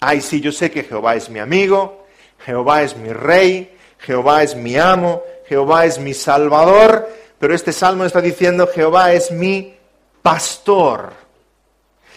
Ay, 0.00 0.20
sí, 0.20 0.40
yo 0.40 0.50
sé 0.50 0.70
que 0.70 0.84
Jehová 0.84 1.14
es 1.14 1.28
mi 1.28 1.38
amigo, 1.38 2.06
Jehová 2.44 2.82
es 2.82 2.96
mi 2.96 3.12
rey, 3.12 3.78
Jehová 4.02 4.42
es 4.42 4.54
mi 4.56 4.76
amo, 4.76 5.22
Jehová 5.46 5.86
es 5.86 5.98
mi 5.98 6.12
salvador, 6.12 7.08
pero 7.38 7.54
este 7.54 7.72
salmo 7.72 8.04
está 8.04 8.20
diciendo 8.20 8.66
Jehová 8.66 9.12
es 9.12 9.30
mi 9.30 9.76
pastor. 10.22 11.12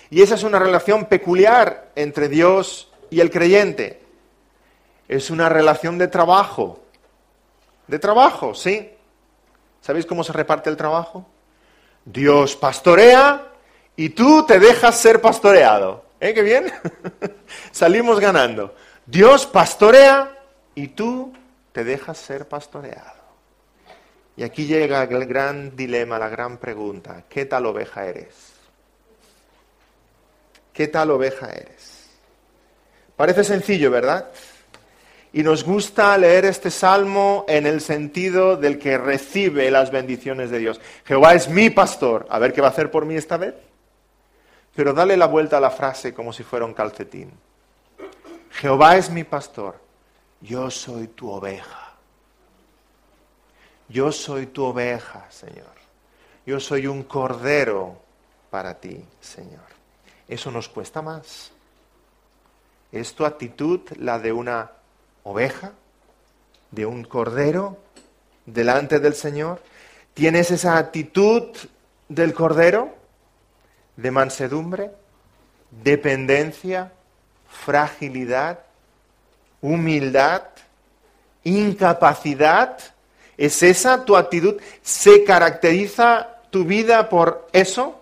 Y 0.09 0.21
esa 0.21 0.35
es 0.35 0.43
una 0.43 0.59
relación 0.59 1.05
peculiar 1.05 1.91
entre 1.95 2.27
Dios 2.27 2.91
y 3.09 3.19
el 3.19 3.29
creyente. 3.29 4.01
Es 5.07 5.29
una 5.29 5.49
relación 5.49 5.97
de 5.97 6.07
trabajo. 6.07 6.79
De 7.87 7.99
trabajo, 7.99 8.55
¿sí? 8.55 8.91
¿Sabéis 9.81 10.05
cómo 10.05 10.23
se 10.23 10.33
reparte 10.33 10.69
el 10.69 10.77
trabajo? 10.77 11.27
Dios 12.03 12.55
pastorea 12.55 13.47
y 13.95 14.09
tú 14.09 14.45
te 14.45 14.59
dejas 14.59 14.99
ser 14.99 15.21
pastoreado. 15.21 16.05
¿Eh? 16.19 16.33
¿Qué 16.33 16.41
bien? 16.41 16.71
Salimos 17.71 18.19
ganando. 18.19 18.73
Dios 19.05 19.45
pastorea 19.45 20.31
y 20.73 20.87
tú 20.87 21.33
te 21.76 21.84
dejas 21.84 22.18
ser 22.18 22.47
pastoreado. 22.47 23.22
Y 24.38 24.43
aquí 24.43 24.65
llega 24.65 25.03
el 25.03 25.26
gran 25.26 25.76
dilema, 25.76 26.18
la 26.18 26.30
gran 26.30 26.57
pregunta. 26.57 27.26
¿Qué 27.27 27.43
tal 27.43 27.65
oveja 27.65 28.06
eres? 28.06 28.53
¿Qué 30.72 30.88
tal 30.88 31.11
oveja 31.11 31.49
eres? 31.49 32.11
Parece 33.18 33.43
sencillo, 33.43 33.91
¿verdad? 33.91 34.31
Y 35.34 35.43
nos 35.43 35.65
gusta 35.65 36.18
leer 36.18 36.45
este 36.45 36.72
salmo 36.72 37.43
en 37.45 37.68
el 37.68 37.81
sentido 37.81 38.56
del 38.56 38.80
que 38.80 38.97
recibe 38.97 39.69
las 39.69 39.91
bendiciones 39.91 40.52
de 40.52 40.60
Dios. 40.60 40.80
Jehová 41.03 41.34
es 41.34 41.49
mi 41.49 41.69
pastor. 41.72 42.26
A 42.30 42.39
ver 42.39 42.53
qué 42.53 42.61
va 42.61 42.68
a 42.68 42.72
hacer 42.72 42.89
por 42.89 43.03
mí 43.03 43.15
esta 43.15 43.35
vez. 43.35 43.53
Pero 44.73 44.93
dale 44.93 45.18
la 45.18 45.26
vuelta 45.26 45.57
a 45.57 45.61
la 45.61 45.72
frase 45.72 46.14
como 46.14 46.31
si 46.31 46.43
fuera 46.43 46.64
un 46.64 46.73
calcetín. 46.73 47.34
Jehová 48.52 48.95
es 48.95 49.10
mi 49.10 49.26
pastor. 49.26 49.84
Yo 50.45 50.69
soy 50.69 51.07
tu 51.07 51.31
oveja. 51.31 51.93
Yo 53.89 54.11
soy 54.11 54.45
tu 54.47 54.63
oveja, 54.63 55.26
Señor. 55.31 55.73
Yo 56.45 56.59
soy 56.59 56.85
un 56.85 57.03
cordero 57.03 57.97
para 58.51 58.76
ti, 58.76 59.03
Señor. 59.19 59.65
Eso 60.27 60.51
nos 60.51 60.69
cuesta 60.69 61.01
más. 61.01 61.51
¿Es 62.91 63.15
tu 63.15 63.26
actitud 63.26 63.81
la 63.97 64.19
de 64.19 64.31
una 64.31 64.72
oveja, 65.23 65.72
de 66.69 66.85
un 66.85 67.03
cordero 67.03 67.77
delante 68.45 68.99
del 68.99 69.15
Señor? 69.15 69.61
¿Tienes 70.13 70.51
esa 70.51 70.77
actitud 70.77 71.55
del 72.07 72.34
cordero 72.35 72.95
de 73.97 74.11
mansedumbre, 74.11 74.91
dependencia, 75.72 76.91
fragilidad, 77.47 78.64
humildad, 79.65 80.43
incapacidad? 81.43 82.77
¿Es 83.37 83.63
esa 83.63 84.05
tu 84.05 84.15
actitud? 84.15 84.61
¿Se 84.81 85.23
caracteriza 85.23 86.37
tu 86.49 86.63
vida 86.63 87.09
por 87.09 87.47
eso? 87.51 88.01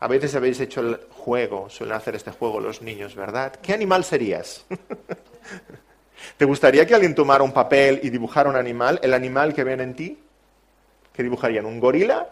A 0.00 0.06
veces 0.06 0.34
habéis 0.34 0.60
hecho 0.60 0.80
el 0.80 1.00
juego, 1.10 1.68
suelen 1.68 1.96
hacer 1.96 2.14
este 2.14 2.30
juego 2.30 2.60
los 2.60 2.80
niños, 2.82 3.14
¿verdad? 3.16 3.56
¿Qué 3.60 3.72
animal 3.72 4.04
serías? 4.04 4.64
¿Te 6.36 6.44
gustaría 6.44 6.86
que 6.86 6.94
alguien 6.94 7.14
tomara 7.14 7.42
un 7.42 7.52
papel 7.52 8.00
y 8.02 8.10
dibujara 8.10 8.48
un 8.48 8.56
animal, 8.56 9.00
el 9.02 9.12
animal 9.12 9.52
que 9.52 9.64
ven 9.64 9.80
en 9.80 9.94
ti? 9.94 10.18
¿Qué 11.12 11.22
dibujarían? 11.24 11.66
¿Un 11.66 11.80
gorila? 11.80 12.28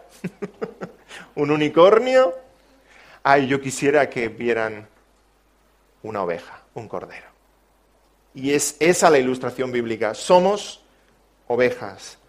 ¿Un 1.35 1.51
unicornio? 1.51 2.33
Ay, 3.21 3.47
yo 3.47 3.59
quisiera 3.59 4.09
que 4.09 4.29
vieran 4.29 4.87
una 6.03 6.23
oveja, 6.23 6.61
un 6.73 6.87
cordero. 6.87 7.26
Y 8.37 8.53
es 8.53 8.77
esa 8.79 9.09
la 9.09 9.17
ilustración 9.17 9.71
bíblica. 9.71 10.13
Somos 10.13 10.83
ovejas 11.47 12.19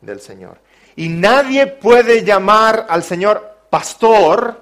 del 0.00 0.20
Señor. 0.20 0.58
Y 0.96 1.08
nadie 1.08 1.68
puede 1.68 2.24
llamar 2.24 2.86
al 2.88 3.04
Señor 3.04 3.58
pastor 3.70 4.60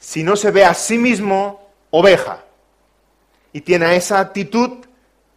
si 0.00 0.24
no 0.24 0.34
se 0.34 0.50
ve 0.50 0.64
a 0.64 0.74
sí 0.74 0.98
mismo 0.98 1.70
oveja 1.90 2.44
y 3.52 3.60
tiene 3.60 3.94
esa 3.94 4.18
actitud 4.18 4.84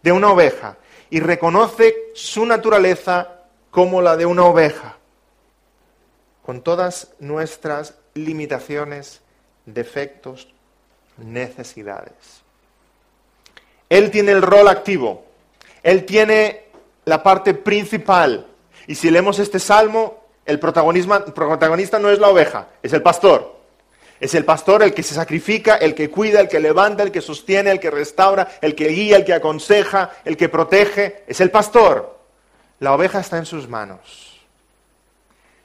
de 0.01 0.11
una 0.11 0.31
oveja 0.31 0.77
y 1.11 1.19
reconoce 1.19 1.95
su 2.15 2.47
naturaleza 2.47 3.43
como 3.69 4.01
la 4.01 4.17
de 4.17 4.25
una 4.25 4.45
oveja, 4.45 4.97
con 6.43 6.61
todas 6.61 7.13
nuestras 7.19 7.93
limitaciones, 8.15 9.21
defectos, 9.67 10.51
necesidades. 11.17 12.41
Él 13.91 14.09
tiene 14.09 14.31
el 14.31 14.41
rol 14.41 14.69
activo, 14.69 15.25
él 15.83 16.05
tiene 16.05 16.63
la 17.03 17.21
parte 17.21 17.53
principal. 17.53 18.47
Y 18.87 18.95
si 18.95 19.11
leemos 19.11 19.37
este 19.37 19.59
salmo, 19.59 20.23
el 20.45 20.61
protagonista 20.61 21.99
no 21.99 22.09
es 22.09 22.17
la 22.17 22.29
oveja, 22.29 22.69
es 22.81 22.93
el 22.93 23.01
pastor. 23.01 23.59
Es 24.21 24.33
el 24.33 24.45
pastor 24.45 24.81
el 24.81 24.93
que 24.93 25.03
se 25.03 25.13
sacrifica, 25.13 25.75
el 25.75 25.93
que 25.93 26.09
cuida, 26.09 26.39
el 26.39 26.47
que 26.47 26.61
levanta, 26.61 27.03
el 27.03 27.11
que 27.11 27.19
sostiene, 27.19 27.69
el 27.69 27.81
que 27.81 27.91
restaura, 27.91 28.47
el 28.61 28.75
que 28.75 28.87
guía, 28.87 29.17
el 29.17 29.25
que 29.25 29.33
aconseja, 29.33 30.11
el 30.23 30.37
que 30.37 30.47
protege. 30.47 31.25
Es 31.27 31.41
el 31.41 31.51
pastor. 31.51 32.17
La 32.79 32.93
oveja 32.93 33.19
está 33.19 33.39
en 33.39 33.45
sus 33.45 33.67
manos. 33.67 34.39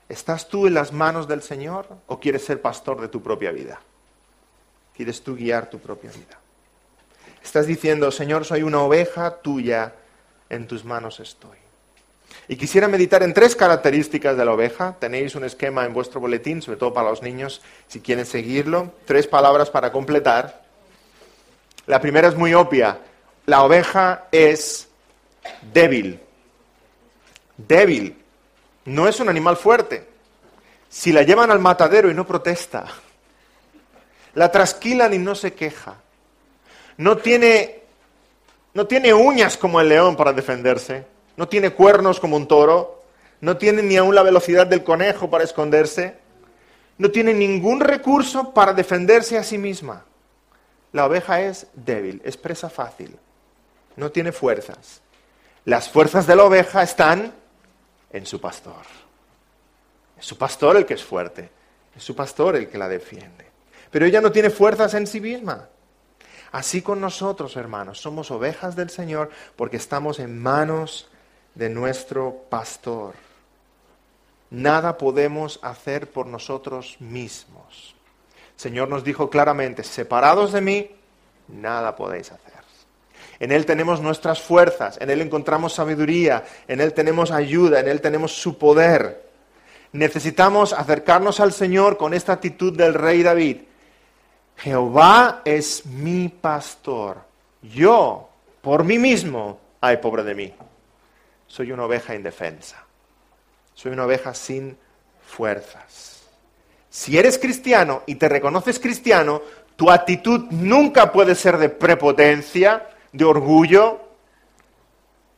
¿Estás 0.08 0.48
tú 0.48 0.66
en 0.66 0.74
las 0.74 0.92
manos 0.92 1.28
del 1.28 1.42
Señor 1.42 1.86
o 2.08 2.18
quieres 2.18 2.44
ser 2.44 2.60
pastor 2.60 3.00
de 3.00 3.06
tu 3.06 3.22
propia 3.22 3.52
vida? 3.52 3.78
¿Quieres 4.96 5.22
tú 5.22 5.36
guiar 5.36 5.70
tu 5.70 5.78
propia 5.78 6.10
vida? 6.10 6.40
Estás 7.46 7.68
diciendo, 7.68 8.10
Señor, 8.10 8.44
soy 8.44 8.64
una 8.64 8.80
oveja 8.80 9.36
tuya, 9.36 9.92
en 10.50 10.66
tus 10.66 10.84
manos 10.84 11.20
estoy. 11.20 11.56
Y 12.48 12.56
quisiera 12.56 12.88
meditar 12.88 13.22
en 13.22 13.32
tres 13.32 13.54
características 13.54 14.36
de 14.36 14.44
la 14.44 14.52
oveja. 14.52 14.96
Tenéis 14.98 15.36
un 15.36 15.44
esquema 15.44 15.86
en 15.86 15.94
vuestro 15.94 16.18
boletín, 16.18 16.60
sobre 16.60 16.76
todo 16.76 16.92
para 16.92 17.08
los 17.08 17.22
niños, 17.22 17.62
si 17.86 18.00
quieren 18.00 18.26
seguirlo. 18.26 18.92
Tres 19.04 19.28
palabras 19.28 19.70
para 19.70 19.92
completar. 19.92 20.64
La 21.86 22.00
primera 22.00 22.26
es 22.26 22.34
muy 22.34 22.52
obvia. 22.52 22.98
La 23.46 23.62
oveja 23.62 24.24
es 24.32 24.88
débil. 25.72 26.18
Débil. 27.56 28.24
No 28.86 29.06
es 29.06 29.20
un 29.20 29.28
animal 29.28 29.56
fuerte. 29.56 30.04
Si 30.88 31.12
la 31.12 31.22
llevan 31.22 31.52
al 31.52 31.60
matadero 31.60 32.10
y 32.10 32.14
no 32.14 32.26
protesta, 32.26 32.86
la 34.34 34.50
trasquilan 34.50 35.14
y 35.14 35.18
no 35.18 35.36
se 35.36 35.54
queja, 35.54 35.98
no 36.96 37.16
tiene, 37.16 37.82
no 38.74 38.86
tiene 38.86 39.12
uñas 39.12 39.56
como 39.56 39.80
el 39.80 39.88
león 39.88 40.16
para 40.16 40.32
defenderse, 40.32 41.04
no 41.36 41.48
tiene 41.48 41.70
cuernos 41.70 42.20
como 42.20 42.36
un 42.36 42.48
toro, 42.48 43.02
no 43.40 43.56
tiene 43.56 43.82
ni 43.82 43.96
aún 43.96 44.14
la 44.14 44.22
velocidad 44.22 44.66
del 44.66 44.82
conejo 44.82 45.28
para 45.28 45.44
esconderse, 45.44 46.16
no 46.98 47.10
tiene 47.10 47.34
ningún 47.34 47.80
recurso 47.80 48.54
para 48.54 48.72
defenderse 48.72 49.36
a 49.36 49.44
sí 49.44 49.58
misma. 49.58 50.04
La 50.92 51.04
oveja 51.04 51.40
es 51.42 51.66
débil, 51.74 52.22
es 52.24 52.36
presa 52.36 52.70
fácil, 52.70 53.16
no 53.96 54.10
tiene 54.10 54.32
fuerzas. 54.32 55.02
Las 55.64 55.90
fuerzas 55.90 56.26
de 56.26 56.36
la 56.36 56.44
oveja 56.44 56.82
están 56.82 57.34
en 58.10 58.24
su 58.24 58.40
pastor. 58.40 58.86
Es 60.18 60.24
su 60.24 60.38
pastor 60.38 60.76
el 60.76 60.86
que 60.86 60.94
es 60.94 61.04
fuerte, 61.04 61.50
es 61.94 62.02
su 62.02 62.16
pastor 62.16 62.56
el 62.56 62.68
que 62.68 62.78
la 62.78 62.88
defiende. 62.88 63.44
Pero 63.90 64.06
ella 64.06 64.20
no 64.20 64.32
tiene 64.32 64.48
fuerzas 64.48 64.94
en 64.94 65.06
sí 65.06 65.20
misma. 65.20 65.68
Así 66.56 66.80
con 66.80 67.02
nosotros, 67.02 67.54
hermanos, 67.56 68.00
somos 68.00 68.30
ovejas 68.30 68.76
del 68.76 68.88
Señor 68.88 69.28
porque 69.56 69.76
estamos 69.76 70.18
en 70.18 70.38
manos 70.38 71.06
de 71.54 71.68
nuestro 71.68 72.44
pastor. 72.48 73.12
Nada 74.48 74.96
podemos 74.96 75.60
hacer 75.60 76.10
por 76.10 76.26
nosotros 76.26 76.96
mismos. 76.98 77.94
Señor 78.56 78.88
nos 78.88 79.04
dijo 79.04 79.28
claramente, 79.28 79.84
separados 79.84 80.52
de 80.52 80.62
mí, 80.62 80.90
nada 81.48 81.94
podéis 81.94 82.32
hacer. 82.32 82.54
En 83.38 83.52
Él 83.52 83.66
tenemos 83.66 84.00
nuestras 84.00 84.40
fuerzas, 84.40 84.96
en 84.98 85.10
Él 85.10 85.20
encontramos 85.20 85.74
sabiduría, 85.74 86.42
en 86.68 86.80
Él 86.80 86.94
tenemos 86.94 87.32
ayuda, 87.32 87.80
en 87.80 87.88
Él 87.88 88.00
tenemos 88.00 88.32
su 88.32 88.56
poder. 88.56 89.28
Necesitamos 89.92 90.72
acercarnos 90.72 91.38
al 91.38 91.52
Señor 91.52 91.98
con 91.98 92.14
esta 92.14 92.32
actitud 92.32 92.74
del 92.74 92.94
rey 92.94 93.22
David. 93.22 93.58
Jehová 94.56 95.42
es 95.44 95.86
mi 95.86 96.28
pastor. 96.28 97.18
Yo, 97.62 98.28
por 98.60 98.84
mí 98.84 98.98
mismo, 98.98 99.58
ay, 99.80 99.98
pobre 99.98 100.22
de 100.22 100.34
mí, 100.34 100.54
soy 101.46 101.72
una 101.72 101.84
oveja 101.84 102.14
indefensa. 102.14 102.84
Soy 103.74 103.92
una 103.92 104.04
oveja 104.04 104.34
sin 104.34 104.76
fuerzas. 105.26 106.22
Si 106.88 107.18
eres 107.18 107.38
cristiano 107.38 108.02
y 108.06 108.14
te 108.14 108.28
reconoces 108.28 108.80
cristiano, 108.80 109.42
tu 109.76 109.90
actitud 109.90 110.46
nunca 110.50 111.12
puede 111.12 111.34
ser 111.34 111.58
de 111.58 111.68
prepotencia, 111.68 112.88
de 113.12 113.24
orgullo, 113.24 114.00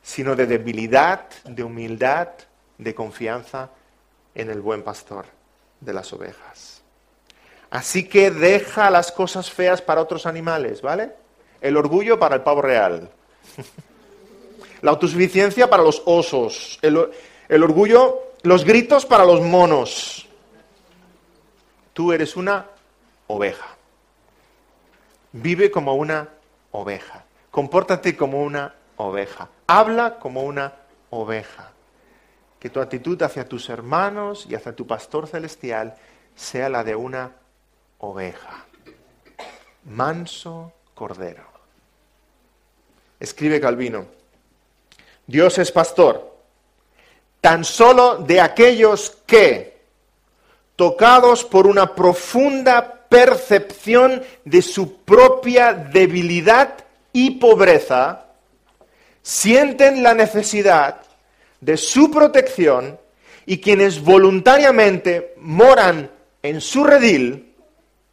sino 0.01 0.35
de 0.35 0.45
debilidad, 0.45 1.25
de 1.43 1.63
humildad, 1.63 2.29
de 2.77 2.95
confianza 2.95 3.69
en 4.33 4.49
el 4.49 4.61
buen 4.61 4.83
pastor 4.83 5.25
de 5.81 5.93
las 5.93 6.13
ovejas. 6.13 6.68
Así 7.71 8.07
que 8.07 8.31
deja 8.31 8.89
las 8.89 9.11
cosas 9.11 9.51
feas 9.51 9.81
para 9.81 10.01
otros 10.01 10.25
animales, 10.25 10.81
¿vale? 10.81 11.11
El 11.61 11.77
orgullo 11.77 12.17
para 12.19 12.35
el 12.35 12.41
pavo 12.41 12.61
real. 12.61 13.09
La 14.81 14.91
autosuficiencia 14.91 15.69
para 15.69 15.83
los 15.83 16.01
osos. 16.05 16.79
El, 16.81 17.63
orgullo, 17.63 18.33
los 18.43 18.63
gritos 18.63 19.05
para 19.05 19.25
los 19.25 19.41
monos. 19.41 20.27
Tú 21.93 22.13
eres 22.13 22.37
una 22.37 22.65
oveja. 23.27 23.75
Vive 25.33 25.69
como 25.69 25.95
una 25.95 26.29
oveja. 26.71 27.25
Compórtate 27.51 28.15
como 28.15 28.41
una 28.41 28.73
oveja. 28.95 29.49
Habla 29.67 30.17
como 30.17 30.43
una 30.43 30.73
oveja. 31.09 31.73
Que 32.57 32.69
tu 32.69 32.79
actitud 32.79 33.21
hacia 33.21 33.49
tus 33.49 33.69
hermanos 33.69 34.47
y 34.49 34.55
hacia 34.55 34.75
tu 34.75 34.87
pastor 34.87 35.27
celestial 35.27 35.95
sea 36.35 36.69
la 36.69 36.85
de 36.85 36.95
una 36.95 37.31
oveja. 37.99 38.65
Manso 39.85 40.73
cordero. 40.93 41.43
Escribe 43.19 43.59
Calvino. 43.59 44.05
Dios 45.27 45.57
es 45.57 45.71
pastor 45.71 46.29
tan 47.41 47.63
solo 47.63 48.17
de 48.17 48.41
aquellos 48.41 49.17
que, 49.25 49.77
tocados 50.75 51.45
por 51.45 51.67
una 51.67 51.95
profunda 51.95 53.05
percepción 53.07 54.21
de 54.45 54.61
su 54.61 54.97
propia 55.01 55.73
debilidad 55.73 56.75
y 57.13 57.31
pobreza, 57.31 58.25
sienten 59.21 60.03
la 60.03 60.13
necesidad 60.13 61.01
de 61.61 61.77
su 61.77 62.11
protección 62.11 62.99
y 63.45 63.59
quienes 63.59 64.01
voluntariamente 64.01 65.33
moran 65.37 66.11
en 66.43 66.61
su 66.61 66.83
redil 66.83 67.48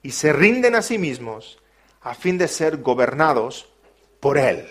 y 0.07 0.13
se 0.13 0.33
rinden 0.33 0.77
a 0.77 0.83
sí 0.83 0.99
mismos 0.99 1.59
a 2.03 2.15
fin 2.15 2.39
de 2.39 2.47
ser 2.47 2.77
gobernados 2.77 3.67
por 4.21 4.39
Él. 4.39 4.69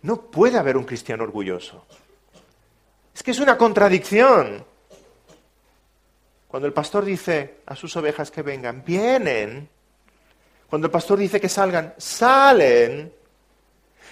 No 0.00 0.22
puede 0.22 0.58
haber 0.58 0.76
un 0.76 0.82
cristiano 0.82 1.22
orgulloso. 1.22 1.86
Es 3.14 3.22
que 3.22 3.30
es 3.30 3.38
una 3.38 3.56
contradicción. 3.56 4.64
Cuando 6.48 6.66
el 6.66 6.72
pastor 6.72 7.04
dice 7.04 7.58
a 7.64 7.76
sus 7.76 7.96
ovejas 7.96 8.32
que 8.32 8.42
vengan, 8.42 8.82
vienen. 8.84 9.68
Cuando 10.68 10.86
el 10.86 10.90
pastor 10.90 11.20
dice 11.20 11.40
que 11.40 11.48
salgan, 11.48 11.94
salen. 11.96 13.12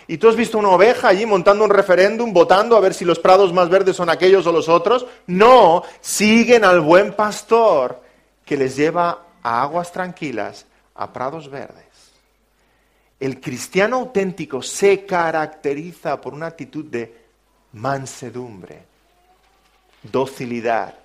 ¿Y 0.07 0.19
tú 0.19 0.29
has 0.29 0.37
visto 0.37 0.57
una 0.57 0.69
oveja 0.69 1.09
allí 1.09 1.27
montando 1.27 1.65
un 1.65 1.71
referéndum, 1.71 2.33
votando 2.33 2.77
a 2.77 2.81
ver 2.81 2.95
si 2.95 3.05
los 3.05 3.19
prados 3.19 3.53
más 3.53 3.69
verdes 3.69 3.97
son 3.97 4.09
aquellos 4.09 4.47
o 4.47 4.53
los 4.53 4.69
otros? 4.69 5.05
No, 5.27 5.83
siguen 6.01 6.65
al 6.65 6.81
buen 6.81 7.13
pastor 7.15 8.01
que 8.45 8.57
les 8.57 8.77
lleva 8.77 9.30
a 9.43 9.63
aguas 9.63 9.93
tranquilas, 9.93 10.67
a 10.95 11.13
prados 11.13 11.49
verdes. 11.49 11.85
El 13.19 13.41
cristiano 13.41 13.97
auténtico 13.97 14.63
se 14.63 15.05
caracteriza 15.05 16.21
por 16.21 16.33
una 16.33 16.47
actitud 16.47 16.87
de 16.87 17.15
mansedumbre, 17.73 18.83
docilidad, 20.03 20.97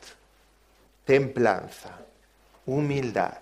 templanza, 1.04 2.00
humildad. 2.66 3.40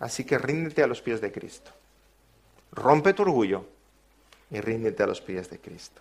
Así 0.00 0.24
que 0.24 0.38
ríndete 0.38 0.82
a 0.82 0.86
los 0.86 1.00
pies 1.00 1.20
de 1.20 1.32
Cristo. 1.32 1.70
Rompe 2.72 3.14
tu 3.14 3.22
orgullo 3.22 3.64
y 4.50 4.60
ríndete 4.60 5.02
a 5.02 5.06
los 5.06 5.20
pies 5.20 5.48
de 5.48 5.58
Cristo. 5.58 6.00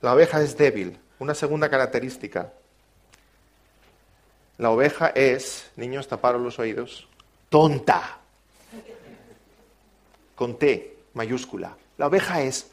La 0.00 0.14
oveja 0.14 0.42
es 0.42 0.56
débil. 0.56 0.98
Una 1.18 1.34
segunda 1.34 1.68
característica. 1.68 2.52
La 4.60 4.70
oveja 4.70 5.08
es, 5.08 5.70
niños, 5.76 6.06
taparos 6.06 6.40
los 6.40 6.58
oídos, 6.58 7.08
tonta. 7.48 8.18
Con 10.36 10.58
T 10.58 10.96
mayúscula. 11.14 11.76
La 11.98 12.06
oveja 12.06 12.40
es 12.42 12.70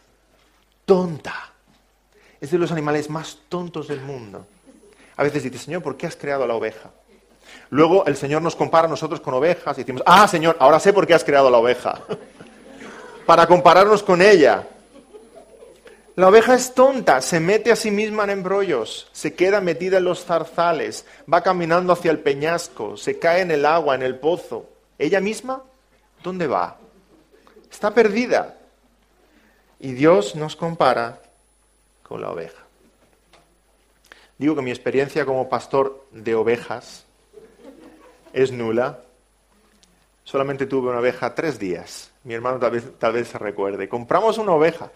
tonta 0.86 1.54
es 2.40 2.52
de 2.52 2.58
los 2.58 2.72
animales 2.72 3.10
más 3.10 3.40
tontos 3.50 3.88
del 3.88 4.02
mundo. 4.02 4.46
A 5.16 5.24
veces 5.24 5.44
dice, 5.44 5.58
Señor, 5.58 5.82
¿por 5.82 5.98
qué 5.98 6.08
has 6.08 6.16
creado 6.16 6.46
la 6.46 6.54
oveja? 6.54 6.92
Luego 7.70 8.06
el 8.06 8.16
Señor 8.16 8.42
nos 8.42 8.56
compara 8.56 8.88
a 8.88 8.90
nosotros 8.90 9.20
con 9.20 9.34
ovejas 9.34 9.78
y 9.78 9.82
decimos, 9.82 10.04
ah, 10.06 10.28
Señor, 10.28 10.58
ahora 10.60 10.80
sé 10.80 10.94
por 10.94 11.08
qué 11.08 11.14
has 11.14 11.24
creado 11.24 11.50
la 11.50 11.58
oveja. 11.58 12.00
Para 13.26 13.48
compararnos 13.48 14.04
con 14.04 14.22
ella. 14.22 14.68
La 16.18 16.30
oveja 16.30 16.56
es 16.56 16.74
tonta, 16.74 17.22
se 17.22 17.40
mete 17.40 17.72
a 17.72 17.76
sí 17.76 17.92
misma 17.92 18.24
en 18.24 18.32
embrollos, 18.32 19.08
se 19.12 19.36
queda 19.36 19.62
metida 19.62 20.00
en 20.00 20.06
los 20.06 20.26
zarzales, 20.26 21.06
va 21.32 21.44
caminando 21.44 21.94
hacia 21.94 22.10
el 22.10 22.18
peñasco, 22.18 22.98
se 22.98 23.20
cae 23.20 23.42
en 23.42 23.52
el 23.52 23.68
agua, 23.68 23.94
en 23.94 24.02
el 24.02 24.18
pozo. 24.18 24.68
¿Ella 24.98 25.22
misma? 25.22 25.62
¿Dónde 26.24 26.48
va? 26.48 26.80
Está 27.70 27.94
perdida. 27.94 28.58
Y 29.80 29.92
Dios 29.92 30.36
nos 30.36 30.56
compara 30.56 31.22
con 32.02 32.20
la 32.20 32.32
oveja. 32.32 32.64
Digo 34.40 34.56
que 34.56 34.64
mi 34.64 34.72
experiencia 34.72 35.24
como 35.24 35.48
pastor 35.48 36.04
de 36.12 36.34
ovejas 36.34 37.06
es 38.34 38.52
nula. 38.52 39.02
Solamente 40.24 40.66
tuve 40.66 40.90
una 40.90 40.98
oveja 40.98 41.36
tres 41.36 41.60
días. 41.60 42.12
Mi 42.24 42.34
hermano 42.34 42.58
tal 42.58 42.72
vez, 42.72 42.86
tal 42.98 43.14
vez 43.14 43.28
se 43.28 43.38
recuerde. 43.38 43.88
Compramos 43.88 44.40
una 44.40 44.54
oveja. 44.54 44.90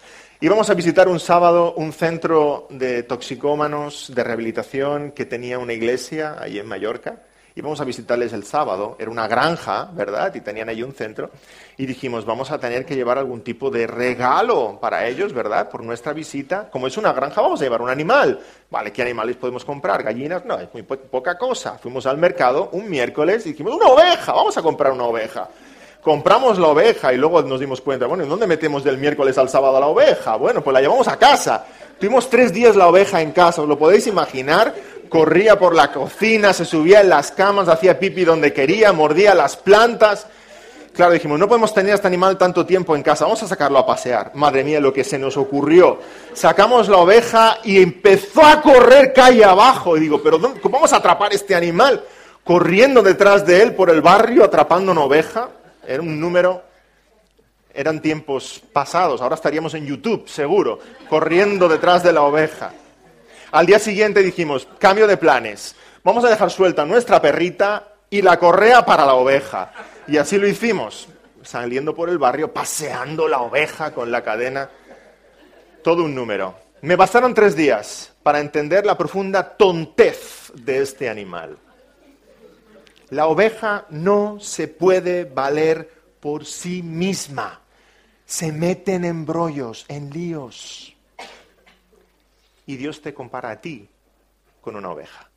Íbamos 0.43 0.72
a 0.72 0.73
visitar 0.73 1.07
un 1.07 1.19
sábado 1.19 1.76
un 1.77 1.93
centro 1.93 2.65
de 2.72 3.03
toxicómanos 3.03 4.11
de 4.11 4.23
rehabilitación 4.23 5.11
que 5.11 5.27
tenía 5.27 5.59
una 5.59 5.73
iglesia 5.73 6.35
ahí 6.39 6.57
en 6.57 6.65
Mallorca. 6.65 7.22
Íbamos 7.53 7.80
a 7.80 7.84
visitarles 7.84 8.34
el 8.34 8.43
sábado, 8.43 8.95
era 8.97 9.11
una 9.11 9.27
granja, 9.27 9.91
¿verdad? 9.93 10.34
Y 10.34 10.41
tenían 10.41 10.68
ahí 10.69 10.81
un 10.81 10.93
centro. 10.93 11.30
Y 11.77 11.85
dijimos, 11.85 12.26
vamos 12.26 12.49
a 12.49 12.57
tener 12.57 12.88
que 12.88 12.95
llevar 12.95 13.19
algún 13.19 13.43
tipo 13.43 13.69
de 13.69 13.85
regalo 13.85 14.80
para 14.81 15.05
ellos, 15.05 15.31
¿verdad? 15.31 15.69
Por 15.69 15.84
nuestra 15.84 16.11
visita. 16.11 16.72
Como 16.72 16.88
es 16.88 16.97
una 16.97 17.13
granja, 17.13 17.39
vamos 17.39 17.61
a 17.61 17.63
llevar 17.63 17.84
un 17.84 17.91
animal. 17.91 18.39
Vale, 18.72 18.91
¿qué 18.91 19.03
animales 19.03 19.35
podemos 19.35 19.63
comprar? 19.63 20.01
¿Gallinas? 20.01 20.43
No, 20.43 20.59
es 20.59 20.73
muy 20.73 20.81
poca 20.81 21.38
cosa. 21.38 21.77
Fuimos 21.77 22.07
al 22.07 22.18
mercado 22.18 22.69
un 22.72 22.89
miércoles 22.89 23.45
y 23.45 23.51
dijimos, 23.51 23.76
una 23.76 23.89
oveja, 23.89 24.34
vamos 24.34 24.57
a 24.57 24.63
comprar 24.63 24.91
una 24.91 25.03
oveja. 25.03 25.47
Compramos 26.02 26.57
la 26.57 26.68
oveja 26.68 27.14
y 27.14 27.18
luego 27.18 27.41
nos 27.44 27.60
dimos 27.60 27.80
cuenta, 27.82 28.07
bueno, 28.07 28.23
¿en 28.23 28.30
dónde 28.30 28.48
metemos 28.48 28.84
del 28.84 28.98
miércoles 28.98 29.38
al 29.38 29.49
sábado 29.49 29.80
la 29.80 29.88
oveja? 29.88 30.36
Bueno, 30.36 30.64
pues 30.64 30.73
la 30.73 30.82
llevamos 30.82 31.07
a 31.07 31.18
casa. 31.18 31.65
Tuvimos 31.99 32.30
tres 32.30 32.52
días 32.52 32.76
la 32.76 32.88
oveja 32.88 33.22
en 33.22 33.32
casa, 33.32 33.61
¿os 33.61 33.68
lo 33.68 33.78
podéis 33.78 34.07
imaginar? 34.07 34.73
corría 35.11 35.60
por 35.60 35.76
la 35.76 35.91
cocina, 35.91 36.53
se 36.53 36.64
subía 36.64 37.02
en 37.02 37.10
las 37.10 37.34
camas, 37.34 37.68
hacía 37.68 37.99
pipi 37.99 38.23
donde 38.23 38.53
quería, 38.53 38.94
mordía 38.94 39.36
las 39.36 39.57
plantas. 39.57 40.26
Claro, 40.94 41.11
dijimos, 41.11 41.38
no 41.38 41.49
podemos 41.49 41.73
tener 41.73 41.91
a 41.91 41.95
este 41.95 42.07
animal 42.07 42.38
tanto 42.38 42.65
tiempo 42.65 42.95
en 42.95 43.03
casa, 43.03 43.26
vamos 43.26 43.44
a 43.44 43.48
sacarlo 43.48 43.78
a 43.78 43.86
pasear. 43.86 44.32
Madre 44.36 44.64
mía, 44.64 44.80
lo 44.80 44.94
que 44.94 45.03
se 45.03 45.19
nos 45.19 45.36
ocurrió. 45.36 45.99
Sacamos 46.32 46.88
la 46.88 46.98
oveja 46.98 47.57
y 47.65 47.82
empezó 47.82 48.41
a 48.41 48.61
correr 48.61 49.11
calle 49.11 49.44
abajo. 49.44 49.98
Y 49.98 49.99
digo, 49.99 50.23
pero 50.23 50.40
¿cómo 50.40 50.76
vamos 50.76 50.94
a 50.94 50.98
atrapar 50.98 51.34
este 51.34 51.56
animal? 51.56 52.02
corriendo 52.44 53.03
detrás 53.03 53.45
de 53.45 53.61
él 53.61 53.76
por 53.76 53.90
el 53.90 54.02
barrio 54.02 54.44
atrapando 54.44 54.91
una 54.91 55.02
oveja. 55.02 55.49
Era 55.86 56.02
un 56.02 56.20
número, 56.20 56.64
eran 57.74 58.02
tiempos 58.02 58.62
pasados, 58.72 59.22
ahora 59.22 59.36
estaríamos 59.36 59.74
en 59.74 59.86
YouTube, 59.86 60.28
seguro, 60.28 60.80
corriendo 61.10 61.68
detrás 61.68 62.03
de 62.03 62.14
la 62.14 62.22
oveja. 62.22 62.74
Al 63.52 63.66
día 63.66 63.80
siguiente 63.80 64.22
dijimos, 64.22 64.68
cambio 64.80 65.08
de 65.08 65.18
planes, 65.18 65.76
vamos 66.03 66.24
a 66.24 66.30
dejar 66.30 66.52
suelta 66.52 66.86
nuestra 66.86 67.22
perrita 67.22 67.88
y 68.10 68.22
la 68.22 68.38
correa 68.38 68.86
para 68.86 69.06
la 69.06 69.16
oveja. 69.16 69.72
Y 70.08 70.18
así 70.18 70.38
lo 70.38 70.48
hicimos, 70.48 71.08
saliendo 71.44 71.95
por 71.95 72.10
el 72.10 72.18
barrio, 72.18 72.53
paseando 72.53 73.28
la 73.28 73.41
oveja 73.41 73.94
con 73.94 74.12
la 74.12 74.24
cadena, 74.24 74.70
todo 75.84 76.03
un 76.03 76.14
número. 76.14 76.56
Me 76.82 76.95
bastaron 76.95 77.34
tres 77.34 77.56
días 77.56 78.14
para 78.24 78.40
entender 78.40 78.86
la 78.86 78.98
profunda 78.98 79.56
tontez 79.56 80.52
de 80.56 80.82
este 80.82 81.10
animal. 81.10 81.58
La 83.11 83.27
oveja 83.27 83.85
no 83.89 84.39
se 84.39 84.69
puede 84.69 85.25
valer 85.25 86.01
por 86.21 86.45
sí 86.45 86.81
misma. 86.81 87.59
Se 88.25 88.53
mete 88.53 88.93
en 88.93 89.03
embrollos, 89.03 89.85
en 89.89 90.09
líos. 90.09 90.95
Y 92.65 92.77
Dios 92.77 93.01
te 93.01 93.13
compara 93.13 93.51
a 93.51 93.59
ti 93.59 93.88
con 94.61 94.77
una 94.77 94.91
oveja. 94.91 95.29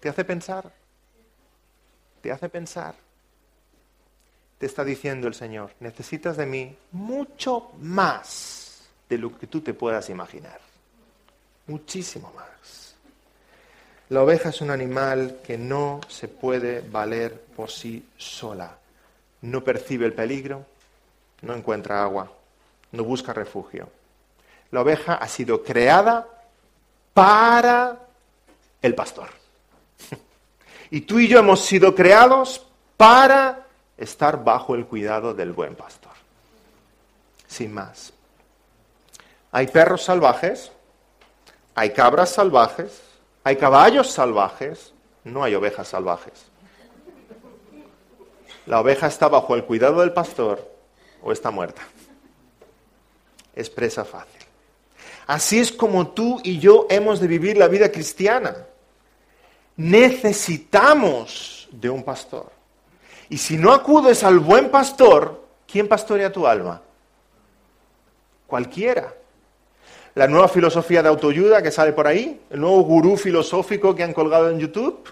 ¿Te 0.00 0.08
hace 0.08 0.24
pensar? 0.24 0.72
¿Te 2.22 2.32
hace 2.32 2.48
pensar? 2.48 2.94
Te 4.58 4.64
está 4.64 4.82
diciendo 4.82 5.28
el 5.28 5.34
Señor, 5.34 5.72
necesitas 5.80 6.38
de 6.38 6.46
mí 6.46 6.74
mucho 6.92 7.72
más 7.80 8.88
de 9.10 9.18
lo 9.18 9.38
que 9.38 9.46
tú 9.46 9.60
te 9.60 9.74
puedas 9.74 10.08
imaginar. 10.08 10.60
Muchísimo 11.66 12.32
más. 12.34 12.49
La 14.10 14.24
oveja 14.24 14.48
es 14.48 14.60
un 14.60 14.70
animal 14.70 15.38
que 15.44 15.56
no 15.56 16.00
se 16.08 16.26
puede 16.26 16.80
valer 16.80 17.40
por 17.56 17.70
sí 17.70 18.08
sola. 18.16 18.76
No 19.42 19.62
percibe 19.62 20.04
el 20.04 20.12
peligro, 20.14 20.66
no 21.42 21.54
encuentra 21.54 22.02
agua, 22.02 22.28
no 22.90 23.04
busca 23.04 23.32
refugio. 23.32 23.88
La 24.72 24.80
oveja 24.80 25.14
ha 25.14 25.28
sido 25.28 25.62
creada 25.62 26.26
para 27.14 27.98
el 28.82 28.94
pastor. 28.94 29.28
Y 30.92 31.02
tú 31.02 31.20
y 31.20 31.28
yo 31.28 31.38
hemos 31.38 31.60
sido 31.60 31.94
creados 31.94 32.66
para 32.96 33.64
estar 33.96 34.42
bajo 34.42 34.74
el 34.74 34.86
cuidado 34.86 35.34
del 35.34 35.52
buen 35.52 35.76
pastor. 35.76 36.10
Sin 37.46 37.72
más. 37.72 38.12
Hay 39.52 39.68
perros 39.68 40.02
salvajes, 40.02 40.72
hay 41.76 41.92
cabras 41.92 42.30
salvajes, 42.30 43.02
hay 43.42 43.56
caballos 43.56 44.10
salvajes, 44.10 44.92
no 45.24 45.42
hay 45.42 45.54
ovejas 45.54 45.88
salvajes. 45.88 46.46
La 48.66 48.80
oveja 48.80 49.06
está 49.06 49.28
bajo 49.28 49.54
el 49.54 49.64
cuidado 49.64 50.00
del 50.00 50.12
pastor 50.12 50.70
o 51.22 51.32
está 51.32 51.50
muerta. 51.50 51.82
Es 53.54 53.70
presa 53.70 54.04
fácil. 54.04 54.40
Así 55.26 55.58
es 55.58 55.72
como 55.72 56.08
tú 56.08 56.40
y 56.44 56.58
yo 56.58 56.86
hemos 56.90 57.20
de 57.20 57.26
vivir 57.26 57.56
la 57.56 57.68
vida 57.68 57.90
cristiana. 57.90 58.54
Necesitamos 59.76 61.68
de 61.70 61.88
un 61.88 62.02
pastor. 62.02 62.50
Y 63.28 63.38
si 63.38 63.56
no 63.56 63.72
acudes 63.72 64.24
al 64.24 64.38
buen 64.40 64.70
pastor, 64.70 65.46
¿quién 65.66 65.88
pastorea 65.88 66.32
tu 66.32 66.46
alma? 66.46 66.82
Cualquiera 68.46 69.14
la 70.20 70.28
nueva 70.28 70.48
filosofía 70.48 71.02
de 71.02 71.08
autoayuda 71.08 71.62
que 71.62 71.70
sale 71.70 71.94
por 71.94 72.06
ahí, 72.06 72.42
el 72.50 72.60
nuevo 72.60 72.82
gurú 72.82 73.16
filosófico 73.16 73.94
que 73.94 74.02
han 74.02 74.12
colgado 74.12 74.50
en 74.50 74.58
YouTube, 74.58 75.10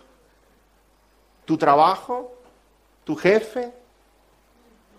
tu 1.46 1.56
trabajo, 1.56 2.36
tu 3.04 3.16
jefe. 3.16 3.72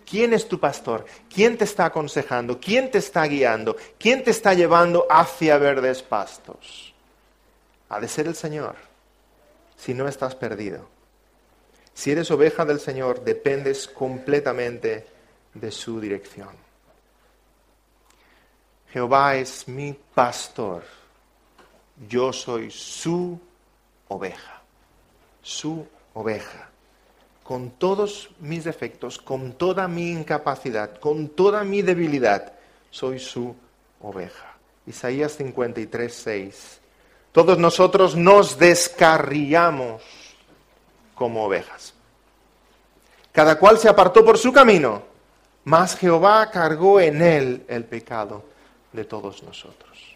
¿Quién 0.10 0.34
es 0.34 0.48
tu 0.48 0.60
pastor? 0.60 1.06
¿Quién 1.32 1.60
te 1.60 1.66
está 1.66 1.86
aconsejando? 1.86 2.60
¿Quién 2.60 2.90
te 2.90 2.98
está 2.98 3.24
guiando? 3.26 3.76
¿Quién 4.00 4.24
te 4.24 4.32
está 4.32 4.56
llevando 4.56 5.06
hacia 5.12 5.60
verdes 5.60 6.02
pastos? 6.02 6.92
Ha 7.90 8.00
de 8.00 8.08
ser 8.08 8.26
el 8.26 8.34
Señor, 8.34 8.78
si 9.78 9.94
no 9.94 10.08
estás 10.08 10.34
perdido. 10.34 10.88
Si 11.94 12.10
eres 12.10 12.32
oveja 12.32 12.66
del 12.66 12.80
Señor, 12.80 13.24
dependes 13.24 13.88
completamente 13.88 15.06
de 15.54 15.72
su 15.72 16.02
dirección. 16.02 16.69
Jehová 18.92 19.36
es 19.36 19.68
mi 19.68 19.96
pastor, 20.16 20.84
yo 22.08 22.34
soy 22.34 22.72
su 22.72 23.40
oveja, 24.08 24.62
su 25.44 25.86
oveja, 26.16 26.70
con 27.44 27.70
todos 27.72 28.32
mis 28.40 28.64
defectos, 28.64 29.20
con 29.20 29.54
toda 29.54 29.88
mi 29.88 30.10
incapacidad, 30.10 31.00
con 31.00 31.30
toda 31.30 31.64
mi 31.64 31.84
debilidad, 31.84 32.54
soy 32.90 33.20
su 33.20 33.56
oveja. 34.02 34.58
Isaías 34.88 35.34
53, 35.34 36.12
6. 36.12 36.80
Todos 37.32 37.60
nosotros 37.60 38.16
nos 38.16 38.58
descarriamos 38.58 40.02
como 41.14 41.46
ovejas. 41.46 41.94
Cada 43.32 43.60
cual 43.60 43.78
se 43.78 43.88
apartó 43.88 44.26
por 44.26 44.40
su 44.40 44.52
camino, 44.52 45.04
mas 45.64 45.96
Jehová 45.96 46.50
cargó 46.50 47.00
en 47.00 47.22
él 47.22 47.66
el 47.68 47.86
pecado 47.86 48.49
de 48.94 49.06
todos 49.06 49.44
nosotros. 49.44 50.16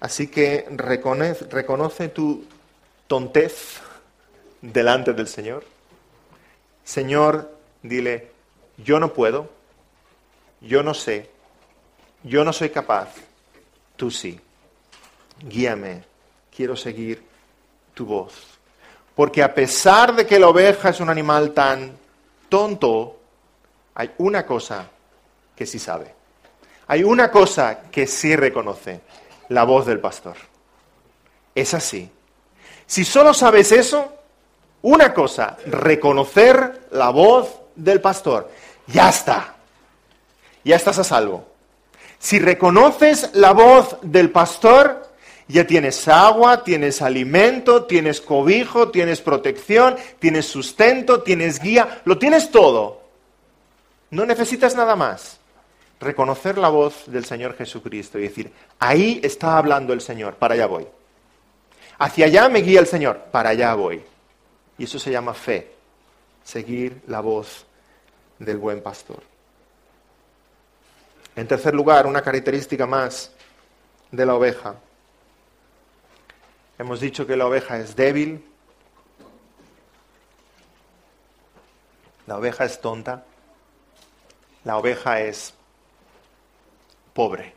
Así 0.00 0.28
que 0.28 0.66
reconoce, 0.70 1.46
reconoce 1.46 2.08
tu 2.08 2.44
tontez 3.06 3.80
delante 4.60 5.12
del 5.12 5.28
Señor. 5.28 5.64
Señor, 6.84 7.52
dile, 7.82 8.30
yo 8.76 9.00
no 9.00 9.12
puedo, 9.12 9.50
yo 10.60 10.82
no 10.82 10.94
sé, 10.94 11.30
yo 12.22 12.44
no 12.44 12.52
soy 12.52 12.70
capaz, 12.70 13.10
tú 13.96 14.10
sí. 14.10 14.40
Guíame, 15.40 16.02
quiero 16.54 16.76
seguir 16.76 17.22
tu 17.94 18.06
voz. 18.06 18.58
Porque 19.14 19.42
a 19.42 19.54
pesar 19.54 20.14
de 20.14 20.26
que 20.26 20.38
la 20.38 20.48
oveja 20.48 20.90
es 20.90 21.00
un 21.00 21.10
animal 21.10 21.52
tan 21.52 21.96
tonto, 22.48 23.18
hay 23.94 24.12
una 24.18 24.46
cosa 24.46 24.88
que 25.56 25.66
sí 25.66 25.78
sabe. 25.78 26.17
Hay 26.90 27.04
una 27.04 27.30
cosa 27.30 27.82
que 27.90 28.06
sí 28.06 28.34
reconoce, 28.34 29.02
la 29.50 29.64
voz 29.64 29.84
del 29.84 30.00
pastor. 30.00 30.36
Es 31.54 31.74
así. 31.74 32.10
Si 32.86 33.04
solo 33.04 33.34
sabes 33.34 33.72
eso, 33.72 34.14
una 34.80 35.12
cosa, 35.12 35.58
reconocer 35.66 36.88
la 36.92 37.10
voz 37.10 37.60
del 37.76 38.00
pastor, 38.00 38.50
ya 38.86 39.10
está. 39.10 39.54
Ya 40.64 40.76
estás 40.76 40.98
a 40.98 41.04
salvo. 41.04 41.46
Si 42.18 42.38
reconoces 42.38 43.30
la 43.34 43.52
voz 43.52 43.98
del 44.00 44.30
pastor, 44.30 45.12
ya 45.46 45.66
tienes 45.66 46.08
agua, 46.08 46.64
tienes 46.64 47.02
alimento, 47.02 47.84
tienes 47.84 48.22
cobijo, 48.22 48.88
tienes 48.88 49.20
protección, 49.20 49.96
tienes 50.18 50.46
sustento, 50.46 51.22
tienes 51.22 51.60
guía, 51.60 52.00
lo 52.06 52.16
tienes 52.16 52.50
todo. 52.50 53.02
No 54.10 54.24
necesitas 54.24 54.74
nada 54.74 54.96
más 54.96 55.37
reconocer 56.00 56.58
la 56.58 56.68
voz 56.68 57.04
del 57.06 57.24
Señor 57.24 57.56
Jesucristo 57.56 58.18
y 58.18 58.22
decir, 58.22 58.52
ahí 58.78 59.20
está 59.22 59.58
hablando 59.58 59.92
el 59.92 60.00
Señor, 60.00 60.34
para 60.36 60.54
allá 60.54 60.66
voy. 60.66 60.86
Hacia 61.98 62.26
allá 62.26 62.48
me 62.48 62.60
guía 62.60 62.80
el 62.80 62.86
Señor, 62.86 63.24
para 63.32 63.50
allá 63.50 63.74
voy. 63.74 64.02
Y 64.76 64.84
eso 64.84 64.98
se 64.98 65.10
llama 65.10 65.34
fe, 65.34 65.72
seguir 66.44 67.02
la 67.08 67.20
voz 67.20 67.66
del 68.38 68.58
buen 68.58 68.80
pastor. 68.80 69.22
En 71.34 71.46
tercer 71.46 71.74
lugar, 71.74 72.06
una 72.06 72.22
característica 72.22 72.86
más 72.86 73.32
de 74.10 74.26
la 74.26 74.34
oveja. 74.34 74.76
Hemos 76.78 77.00
dicho 77.00 77.26
que 77.26 77.36
la 77.36 77.46
oveja 77.46 77.78
es 77.78 77.96
débil, 77.96 78.44
la 82.26 82.38
oveja 82.38 82.64
es 82.64 82.80
tonta, 82.80 83.24
la 84.64 84.76
oveja 84.76 85.20
es 85.20 85.54
pobre. 87.18 87.52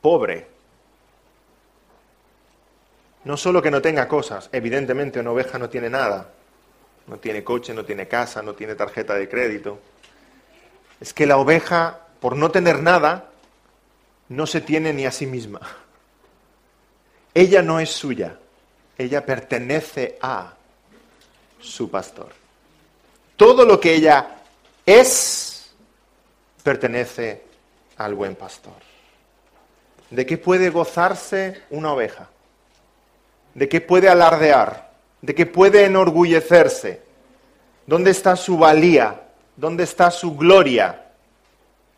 Pobre. 0.00 0.48
No 3.22 3.36
solo 3.36 3.62
que 3.62 3.70
no 3.70 3.80
tenga 3.80 4.08
cosas, 4.08 4.48
evidentemente 4.50 5.20
una 5.20 5.30
oveja 5.30 5.60
no 5.60 5.68
tiene 5.68 5.90
nada. 5.90 6.32
No 7.06 7.18
tiene 7.18 7.44
coche, 7.44 7.72
no 7.72 7.84
tiene 7.84 8.08
casa, 8.08 8.42
no 8.42 8.54
tiene 8.54 8.74
tarjeta 8.74 9.14
de 9.14 9.28
crédito. 9.28 9.78
Es 10.98 11.14
que 11.14 11.24
la 11.24 11.36
oveja, 11.36 12.00
por 12.18 12.34
no 12.34 12.50
tener 12.50 12.82
nada, 12.82 13.30
no 14.28 14.48
se 14.48 14.60
tiene 14.60 14.92
ni 14.92 15.06
a 15.06 15.12
sí 15.12 15.26
misma. 15.26 15.60
Ella 17.32 17.62
no 17.62 17.78
es 17.78 17.90
suya, 17.90 18.40
ella 18.96 19.24
pertenece 19.24 20.18
a 20.20 20.52
su 21.60 21.88
pastor. 21.88 22.32
Todo 23.36 23.64
lo 23.64 23.78
que 23.78 23.94
ella 23.94 24.42
es 24.84 25.47
pertenece 26.68 27.44
al 27.96 28.14
buen 28.14 28.34
pastor. 28.34 28.74
¿De 30.10 30.26
qué 30.26 30.36
puede 30.36 30.68
gozarse 30.68 31.62
una 31.70 31.94
oveja? 31.94 32.28
¿De 33.54 33.70
qué 33.70 33.80
puede 33.80 34.10
alardear? 34.10 34.90
¿De 35.22 35.34
qué 35.34 35.46
puede 35.46 35.86
enorgullecerse? 35.86 37.00
¿Dónde 37.86 38.10
está 38.10 38.36
su 38.36 38.58
valía? 38.58 39.18
¿Dónde 39.56 39.84
está 39.84 40.10
su 40.10 40.36
gloria? 40.36 41.06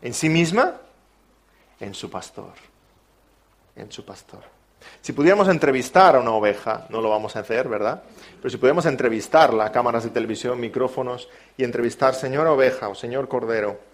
¿En 0.01 0.13
sí 0.13 0.29
misma? 0.29 0.77
En 1.77 1.93
su 1.93 2.09
pastor. 2.09 2.53
En 3.75 3.91
su 3.91 4.05
pastor. 4.05 4.43
Si 5.01 5.11
pudiéramos 5.11 5.49
entrevistar 5.49 6.15
a 6.15 6.21
una 6.21 6.31
oveja, 6.31 6.85
no 6.87 7.01
lo 7.01 7.09
vamos 7.09 7.35
a 7.35 7.39
hacer, 7.39 7.67
¿verdad? 7.67 8.03
Pero 8.37 8.49
si 8.49 8.55
pudiéramos 8.55 8.85
entrevistarla, 8.85 9.69
cámaras 9.73 10.05
de 10.05 10.11
televisión, 10.11 10.61
micrófonos, 10.61 11.27
y 11.57 11.65
entrevistar, 11.65 12.15
señor 12.15 12.47
oveja 12.47 12.87
o 12.87 12.95
señor 12.95 13.27
cordero, 13.27 13.90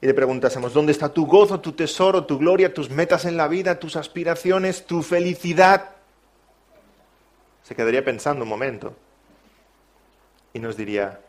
y 0.00 0.06
le 0.06 0.14
preguntásemos, 0.14 0.72
¿dónde 0.72 0.92
está 0.92 1.08
tu 1.08 1.26
gozo, 1.26 1.60
tu 1.60 1.72
tesoro, 1.72 2.24
tu 2.24 2.38
gloria, 2.38 2.72
tus 2.72 2.88
metas 2.88 3.24
en 3.24 3.36
la 3.36 3.48
vida, 3.48 3.78
tus 3.78 3.96
aspiraciones, 3.96 4.86
tu 4.86 5.02
felicidad? 5.02 5.90
Se 7.64 7.74
quedaría 7.74 8.04
pensando 8.04 8.44
un 8.44 8.48
momento 8.48 8.94
y 10.52 10.60
nos 10.60 10.76
diría, 10.76 11.20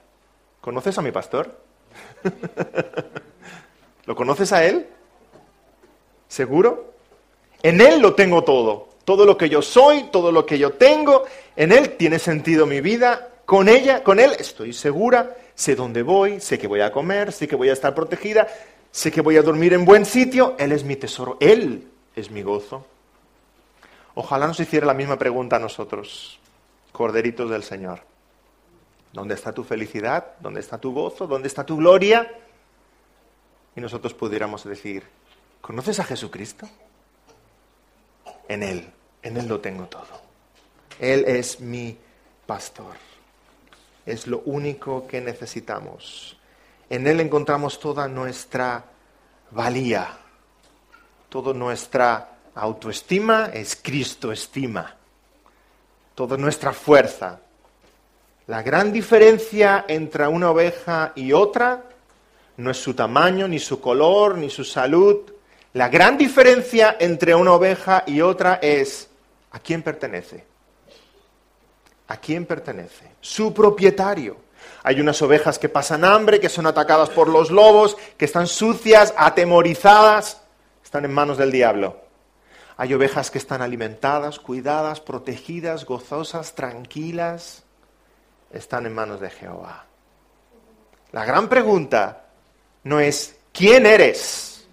¿conoces 0.62 0.98
a 0.98 1.02
mi 1.02 1.12
pastor? 1.12 1.60
¿Lo 4.06 4.16
conoces 4.16 4.54
a 4.54 4.64
él? 4.66 4.88
¿Seguro? 6.28 6.94
En 7.64 7.82
él 7.82 8.00
lo 8.00 8.14
tengo 8.14 8.44
todo. 8.44 8.90
Todo 9.04 9.26
lo 9.26 9.38
que 9.38 9.50
yo 9.50 9.64
soy, 9.64 10.04
todo 10.12 10.32
lo 10.32 10.46
que 10.46 10.60
yo 10.60 10.74
tengo, 10.74 11.26
en 11.56 11.72
él 11.72 11.98
tiene 11.98 12.20
sentido 12.20 12.68
mi 12.68 12.82
vida. 12.82 13.30
Con 13.46 13.68
ella, 13.68 14.04
con 14.04 14.20
él 14.20 14.34
estoy 14.38 14.74
segura, 14.74 15.36
sé 15.60 15.76
dónde 15.76 16.04
voy, 16.04 16.40
sé 16.40 16.58
que 16.58 16.68
voy 16.68 16.80
a 16.80 16.90
comer, 16.90 17.34
sé 17.34 17.46
que 17.46 17.58
voy 17.58 17.68
a 17.68 17.74
estar 17.74 17.94
protegida, 17.94 18.48
sé 18.92 19.12
que 19.12 19.20
voy 19.20 19.36
a 19.36 19.42
dormir 19.42 19.74
en 19.74 19.84
buen 19.84 20.06
sitio, 20.06 20.56
él 20.58 20.72
es 20.72 20.86
mi 20.86 20.96
tesoro, 20.96 21.36
él 21.42 21.86
es 22.16 22.32
mi 22.32 22.42
gozo. 22.44 22.86
Ojalá 24.16 24.48
nos 24.48 24.58
hiciera 24.62 24.86
la 24.86 24.94
misma 24.94 25.18
pregunta 25.18 25.58
a 25.58 25.60
nosotros, 25.60 26.40
corderitos 26.94 27.50
del 27.50 27.64
Señor. 27.64 28.00
¿Dónde 29.12 29.36
está 29.36 29.52
tu 29.52 29.66
felicidad? 29.66 30.28
¿Dónde 30.40 30.62
está 30.62 30.78
tu 30.78 30.94
gozo? 30.94 31.28
¿Dónde 31.28 31.50
está 31.50 31.66
tu 31.66 31.76
gloria? 31.76 32.32
Y 33.76 33.82
nosotros 33.82 34.14
pudiéramos 34.14 34.64
decir, 34.64 35.04
¿conoces 35.60 36.00
a 36.00 36.06
Jesucristo? 36.06 36.70
En 38.48 38.64
Él, 38.64 38.90
en 39.22 39.36
Él 39.36 39.46
lo 39.46 39.60
tengo 39.60 39.88
todo. 39.88 40.22
Él 41.02 41.26
es 41.28 41.60
mi 41.60 41.98
pastor. 42.46 43.09
Es 44.10 44.26
lo 44.26 44.42
único 44.46 45.06
que 45.06 45.22
necesitamos. 45.22 46.36
En 46.90 47.06
Él 47.06 47.20
encontramos 47.20 47.80
toda 47.80 48.08
nuestra 48.08 48.84
valía, 49.52 50.10
toda 51.30 51.54
nuestra 51.54 52.38
autoestima 52.56 53.52
es 53.54 53.80
Cristo 53.80 54.32
estima, 54.32 54.96
toda 56.16 56.38
nuestra 56.38 56.74
fuerza. 56.74 57.40
La 58.48 58.64
gran 58.64 58.92
diferencia 58.92 59.86
entre 59.88 60.28
una 60.28 60.50
oveja 60.50 61.14
y 61.16 61.32
otra 61.32 61.84
no 62.58 62.72
es 62.72 62.78
su 62.78 62.96
tamaño, 62.96 63.48
ni 63.48 63.60
su 63.60 63.80
color, 63.80 64.40
ni 64.40 64.50
su 64.50 64.64
salud. 64.64 65.18
La 65.74 65.88
gran 65.88 66.18
diferencia 66.18 66.98
entre 67.00 67.36
una 67.36 67.54
oveja 67.54 68.04
y 68.08 68.22
otra 68.22 68.56
es 68.56 69.08
a 69.52 69.60
quién 69.60 69.84
pertenece. 69.84 70.49
¿A 72.10 72.18
quién 72.18 72.46
pertenece? 72.46 73.06
Su 73.22 73.54
propietario. 73.54 74.38
Hay 74.84 75.00
unas 75.00 75.22
ovejas 75.22 75.60
que 75.60 75.70
pasan 75.70 76.04
hambre, 76.04 76.40
que 76.40 76.50
son 76.50 76.66
atacadas 76.66 77.10
por 77.10 77.30
los 77.30 77.52
lobos, 77.52 77.96
que 78.18 78.26
están 78.26 78.48
sucias, 78.48 79.14
atemorizadas, 79.16 80.42
están 80.84 81.06
en 81.06 81.14
manos 81.14 81.38
del 81.38 81.52
diablo. 81.52 82.02
Hay 82.78 82.94
ovejas 82.96 83.30
que 83.30 83.38
están 83.38 83.62
alimentadas, 83.62 84.40
cuidadas, 84.40 85.02
protegidas, 85.02 85.86
gozosas, 85.86 86.56
tranquilas, 86.56 87.64
están 88.52 88.88
en 88.88 88.96
manos 88.96 89.20
de 89.20 89.30
Jehová. 89.30 89.86
La 91.12 91.26
gran 91.26 91.48
pregunta 91.48 92.26
no 92.86 93.00
es 93.00 93.38
¿quién 93.54 93.86
eres? 93.86 94.68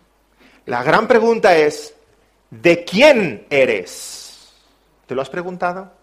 La 0.64 0.82
gran 0.82 1.06
pregunta 1.06 1.54
es 1.54 1.94
¿de 2.50 2.82
quién 2.84 3.46
eres? 3.50 4.54
¿Te 5.06 5.14
lo 5.14 5.20
has 5.20 5.28
preguntado? 5.30 5.95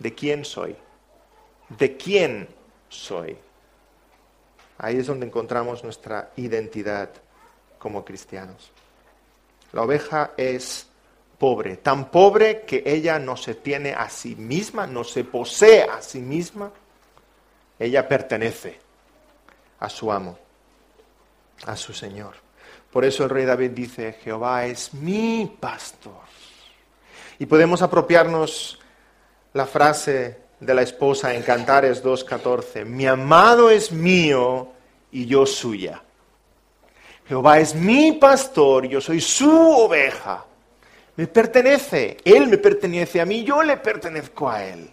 ¿De 0.00 0.14
quién 0.14 0.44
soy? 0.44 0.74
¿De 1.68 1.96
quién 1.96 2.48
soy? 2.88 3.36
Ahí 4.78 4.96
es 4.96 5.06
donde 5.06 5.26
encontramos 5.26 5.84
nuestra 5.84 6.32
identidad 6.36 7.10
como 7.78 8.02
cristianos. 8.04 8.72
La 9.72 9.82
oveja 9.82 10.32
es 10.38 10.86
pobre, 11.38 11.76
tan 11.76 12.10
pobre 12.10 12.62
que 12.62 12.82
ella 12.84 13.18
no 13.18 13.36
se 13.36 13.54
tiene 13.54 13.92
a 13.92 14.08
sí 14.08 14.34
misma, 14.34 14.86
no 14.86 15.04
se 15.04 15.24
posee 15.24 15.82
a 15.84 16.00
sí 16.00 16.20
misma, 16.20 16.72
ella 17.78 18.08
pertenece 18.08 18.78
a 19.80 19.88
su 19.90 20.10
amo, 20.10 20.38
a 21.66 21.76
su 21.76 21.92
Señor. 21.92 22.34
Por 22.90 23.04
eso 23.04 23.24
el 23.24 23.30
rey 23.30 23.44
David 23.44 23.70
dice, 23.70 24.14
Jehová 24.14 24.64
es 24.64 24.94
mi 24.94 25.56
pastor. 25.60 26.24
Y 27.38 27.46
podemos 27.46 27.82
apropiarnos 27.82 28.80
la 29.52 29.66
frase 29.66 30.38
de 30.60 30.74
la 30.74 30.82
esposa 30.82 31.34
en 31.34 31.42
Cantares 31.42 32.04
2.14, 32.04 32.84
mi 32.84 33.06
amado 33.06 33.70
es 33.70 33.90
mío 33.90 34.68
y 35.10 35.26
yo 35.26 35.46
suya. 35.46 36.02
Jehová 37.26 37.60
es 37.60 37.74
mi 37.74 38.12
pastor, 38.12 38.86
yo 38.86 39.00
soy 39.00 39.20
su 39.20 39.50
oveja. 39.50 40.44
Me 41.16 41.26
pertenece, 41.26 42.16
Él 42.24 42.48
me 42.48 42.58
pertenece 42.58 43.20
a 43.20 43.24
mí, 43.24 43.44
yo 43.44 43.62
le 43.62 43.76
pertenezco 43.76 44.48
a 44.48 44.64
Él. 44.64 44.90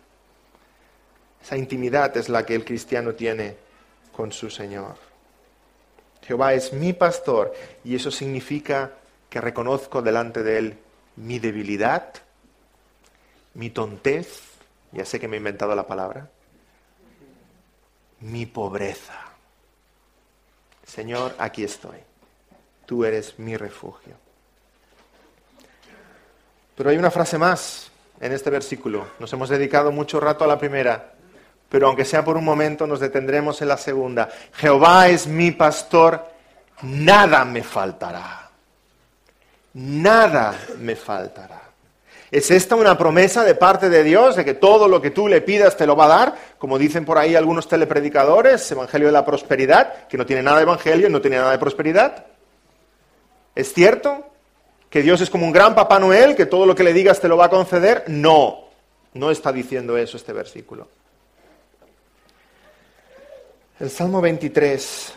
Esa 1.41 1.57
intimidad 1.57 2.15
es 2.17 2.29
la 2.29 2.45
que 2.45 2.55
el 2.55 2.65
cristiano 2.65 3.13
tiene 3.13 3.55
con 4.11 4.31
su 4.31 4.49
Señor. 4.49 4.95
Jehová 6.23 6.53
es 6.53 6.73
mi 6.73 6.93
pastor 6.93 7.53
y 7.84 7.95
eso 7.95 8.11
significa 8.11 8.91
que 9.29 9.39
reconozco 9.39 10.01
delante 10.01 10.43
de 10.43 10.57
Él 10.57 10.77
mi 11.15 11.39
debilidad, 11.39 12.13
mi 13.53 13.69
tontez, 13.69 14.41
ya 14.91 15.05
sé 15.05 15.19
que 15.19 15.27
me 15.27 15.38
he 15.38 15.39
inventado 15.39 15.76
la 15.76 15.88
palabra, 15.88 16.30
mi 18.22 18.45
pobreza. 18.45 19.14
Señor, 20.85 21.35
aquí 21.38 21.64
estoy. 21.64 21.97
Tú 22.85 23.03
eres 23.03 23.38
mi 23.38 23.57
refugio. 23.57 24.15
Pero 26.76 26.89
hay 26.89 26.97
una 26.97 27.11
frase 27.11 27.38
más 27.38 27.91
en 28.19 28.31
este 28.31 28.49
versículo. 28.49 29.07
Nos 29.19 29.31
hemos 29.34 29.49
dedicado 29.49 29.91
mucho 29.91 30.19
rato 30.19 30.43
a 30.43 30.47
la 30.47 30.57
primera, 30.57 31.14
pero 31.69 31.88
aunque 31.88 32.05
sea 32.05 32.23
por 32.23 32.38
un 32.38 32.45
momento 32.45 32.88
nos 32.88 32.99
detendremos 32.99 33.61
en 33.61 33.68
la 33.68 33.77
segunda. 33.77 34.30
Jehová 34.53 35.09
es 35.09 35.27
mi 35.27 35.51
pastor, 35.51 36.26
nada 36.84 37.43
me 37.45 37.64
faltará. 37.64 38.49
Nada 39.73 40.57
me 40.80 40.95
faltará. 40.95 41.66
¿Es 42.29 42.51
esta 42.51 42.75
una 42.75 42.97
promesa 42.97 43.43
de 43.45 43.55
parte 43.55 43.89
de 43.89 44.03
Dios 44.03 44.35
de 44.35 44.43
que 44.43 44.53
todo 44.53 44.89
lo 44.89 45.01
que 45.01 45.11
tú 45.11 45.29
le 45.29 45.41
pidas 45.41 45.77
te 45.77 45.87
lo 45.87 45.95
va 45.95 46.05
a 46.05 46.07
dar? 46.09 46.35
Como 46.57 46.77
dicen 46.77 47.05
por 47.05 47.17
ahí 47.17 47.35
algunos 47.35 47.69
telepredicadores, 47.69 48.69
Evangelio 48.69 49.07
de 49.07 49.13
la 49.13 49.23
Prosperidad, 49.23 50.07
que 50.07 50.17
no 50.17 50.25
tiene 50.25 50.43
nada 50.43 50.57
de 50.57 50.63
Evangelio, 50.63 51.09
no 51.09 51.21
tiene 51.21 51.37
nada 51.37 51.51
de 51.51 51.59
prosperidad. 51.59 52.25
¿Es 53.55 53.73
cierto 53.73 54.25
que 54.89 55.01
Dios 55.01 55.21
es 55.21 55.29
como 55.29 55.45
un 55.45 55.53
gran 55.53 55.73
Papá 55.73 55.99
Noel, 55.99 56.35
que 56.35 56.45
todo 56.45 56.65
lo 56.65 56.75
que 56.75 56.83
le 56.83 56.93
digas 56.93 57.21
te 57.21 57.29
lo 57.29 57.37
va 57.37 57.45
a 57.45 57.49
conceder? 57.49 58.03
No, 58.07 58.65
no 59.13 59.31
está 59.31 59.53
diciendo 59.53 59.97
eso 59.97 60.17
este 60.17 60.33
versículo. 60.33 60.89
El 63.79 63.89
Salmo 63.89 64.19
23 64.19 65.13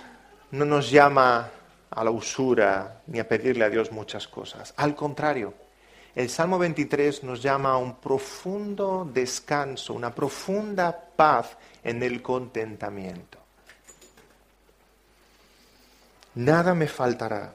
no 0.53 0.65
nos 0.65 0.91
llama 0.91 1.51
a 1.91 2.05
la 2.05 2.11
usura 2.11 3.01
ni 3.09 3.19
a 3.19 3.27
pedirle 3.27 3.65
a 3.65 3.69
Dios 3.69 3.91
muchas 3.91 4.29
cosas. 4.29 4.73
Al 4.77 4.95
contrario, 4.95 5.55
el 6.15 6.29
Salmo 6.29 6.59
23 6.59 7.25
nos 7.25 7.43
llama 7.43 7.73
a 7.73 7.77
un 7.77 7.97
profundo 7.97 9.09
descanso, 9.13 9.95
una 9.95 10.15
profunda 10.15 10.99
paz 11.17 11.57
en 11.85 12.03
el 12.03 12.21
contentamiento. 12.23 13.39
Nada 16.35 16.75
me 16.75 16.87
faltará. 16.87 17.55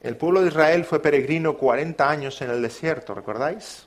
El 0.00 0.16
pueblo 0.16 0.40
de 0.40 0.48
Israel 0.48 0.84
fue 0.84 1.00
peregrino 1.00 1.56
40 1.56 2.08
años 2.08 2.40
en 2.42 2.50
el 2.50 2.60
desierto, 2.60 3.14
¿recordáis? 3.14 3.86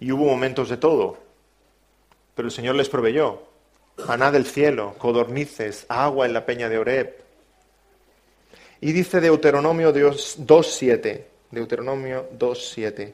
Y 0.00 0.12
hubo 0.12 0.24
momentos 0.26 0.68
de 0.68 0.76
todo, 0.76 1.18
pero 2.34 2.48
el 2.48 2.52
Señor 2.52 2.76
les 2.76 2.88
proveyó 2.88 3.48
maná 4.06 4.30
del 4.30 4.46
cielo, 4.46 4.94
codornices, 4.98 5.86
agua 5.88 6.26
en 6.26 6.32
la 6.32 6.46
peña 6.46 6.68
de 6.68 6.78
Oreb. 6.78 7.16
Y 8.80 8.92
dice 8.92 9.20
Deuteronomio 9.20 9.92
2.7, 9.92 11.24
Deuteronomio 11.50 12.28
2.7, 12.38 13.12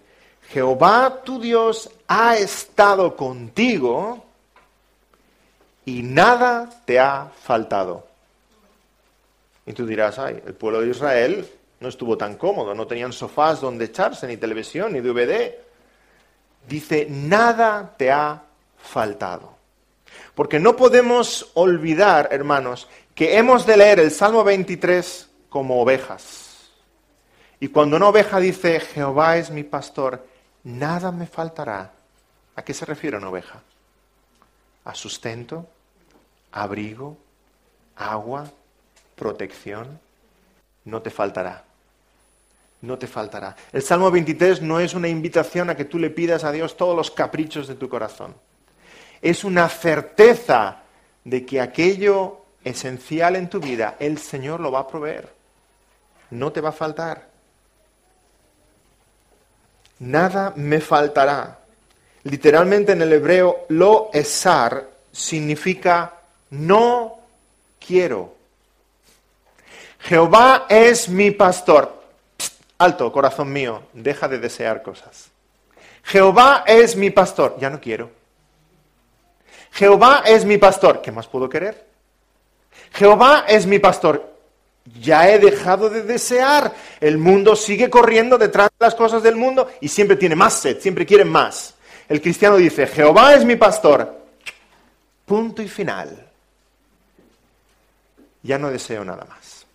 Jehová 0.49 1.23
tu 1.25 1.41
Dios 1.41 1.91
ha 2.07 2.37
estado 2.37 3.17
contigo 3.17 4.25
y 5.85 6.03
nada 6.03 6.83
te 6.85 6.99
ha 6.99 7.31
faltado. 7.43 8.07
Y 9.67 9.73
tú 9.73 9.87
dirás, 9.87 10.19
ay, 10.19 10.43
el 10.47 10.55
pueblo 10.55 10.81
de 10.81 10.91
Israel 10.91 11.49
no 11.81 11.89
estuvo 11.89 12.17
tan 12.19 12.37
cómodo, 12.37 12.75
no 12.75 12.87
tenían 12.87 13.13
sofás 13.13 13.61
donde 13.61 13.87
echarse, 13.87 14.27
ni 14.27 14.37
televisión, 14.37 14.93
ni 14.93 15.01
DVD. 15.01 15.55
Dice, 16.69 17.07
nada 17.09 17.95
te 17.97 18.11
ha 18.11 18.43
faltado. 18.79 19.55
Porque 20.35 20.59
no 20.59 20.77
podemos 20.77 21.51
olvidar, 21.55 22.29
hermanos, 22.31 22.89
que 23.15 23.37
hemos 23.37 23.67
de 23.67 23.77
leer 23.77 24.01
el 24.01 24.11
Salmo 24.11 24.45
23 24.45 25.29
como 25.49 25.81
ovejas. 25.81 26.44
Y 27.65 27.69
cuando 27.69 27.97
una 27.97 28.09
oveja 28.09 28.41
dice, 28.41 28.79
Jehová 28.79 29.39
es 29.39 29.51
mi 29.51 29.65
pastor, 29.65 30.23
nada 30.65 31.11
me 31.11 31.27
faltará. 31.27 31.93
¿A 32.57 32.63
qué 32.63 32.75
se 32.75 32.85
refiere 32.85 33.17
una 33.17 33.31
oveja? 33.31 33.63
A 34.85 34.95
sustento, 34.95 35.67
abrigo, 36.53 37.17
agua, 37.97 38.51
protección. 39.17 39.99
No 40.85 41.01
te 41.01 41.09
faltará. 41.09 41.65
No 42.83 42.99
te 42.99 43.07
faltará. 43.07 43.57
El 43.73 43.81
Salmo 43.81 44.11
23 44.11 44.61
no 44.61 44.79
es 44.79 44.93
una 44.93 45.09
invitación 45.09 45.71
a 45.71 45.75
que 45.75 45.87
tú 45.87 45.99
le 45.99 46.11
pidas 46.11 46.45
a 46.45 46.53
Dios 46.53 46.77
todos 46.77 46.95
los 46.95 47.11
caprichos 47.11 47.67
de 47.67 47.77
tu 47.77 47.89
corazón. 47.89 48.35
Es 49.23 49.43
una 49.43 49.71
certeza 49.71 50.83
de 51.25 51.47
que 51.47 51.63
aquello 51.63 52.45
esencial 52.63 53.37
en 53.37 53.49
tu 53.49 53.59
vida, 53.59 53.97
el 54.01 54.19
Señor 54.19 54.61
lo 54.61 54.71
va 54.71 54.81
a 54.81 54.87
proveer. 54.87 55.33
No 56.29 56.53
te 56.53 56.61
va 56.61 56.69
a 56.69 56.73
faltar. 56.73 57.33
Nada 60.01 60.53
me 60.57 60.81
faltará. 60.81 61.59
Literalmente 62.25 62.93
en 62.93 63.03
el 63.03 63.13
hebreo, 63.13 63.67
lo 63.69 64.11
esar 64.13 64.89
significa 65.13 66.15
no 66.51 67.19
quiero. 67.85 68.35
Jehová 70.01 70.67
es 70.69 71.09
mi 71.09 71.31
pastor. 71.31 72.03
alto, 72.77 73.11
corazón 73.13 73.53
mío, 73.53 73.85
deja 73.93 74.29
de 74.29 74.39
desear 74.39 74.83
cosas. 74.83 75.31
Jehová 76.03 76.65
es 76.67 76.97
mi 76.97 77.11
pastor. 77.11 77.57
Ya 77.59 77.71
no 77.71 77.81
quiero. 77.81 78.11
Jehová 79.73 80.23
es 80.27 80.45
mi 80.45 80.59
pastor. 80.59 81.01
¿Qué 81.01 81.11
más 81.11 81.27
puedo 81.27 81.49
querer? 81.49 81.87
Jehová 82.93 83.45
es 83.49 83.67
mi 83.67 83.79
pastor. 83.79 84.34
Ya 85.01 85.31
he 85.31 85.39
dejado 85.39 85.89
de 85.89 86.03
desear. 86.03 86.75
El 87.01 87.19
mundo 87.19 87.57
sigue 87.57 87.89
corriendo 87.89 88.37
detrás 88.37 88.69
de 88.79 88.87
las 88.87 88.95
cosas 88.95 89.23
del 89.23 89.37
mundo 89.37 89.71
y 89.81 89.89
siempre 89.89 90.17
tiene 90.17 90.37
más 90.37 90.55
sed, 90.55 90.81
siempre 90.81 91.07
quiere 91.07 91.25
más. 91.25 91.75
El 92.09 92.21
cristiano 92.21 92.57
dice, 92.57 92.87
Jehová 92.87 93.35
es 93.35 93.45
mi 93.45 93.57
pastor. 93.57 94.23
Punto 95.25 95.63
y 95.63 95.69
final. 95.69 96.29
Ya 98.43 98.59
no 98.59 98.71
deseo 98.71 99.05
nada 99.05 99.25
más. 99.25 99.67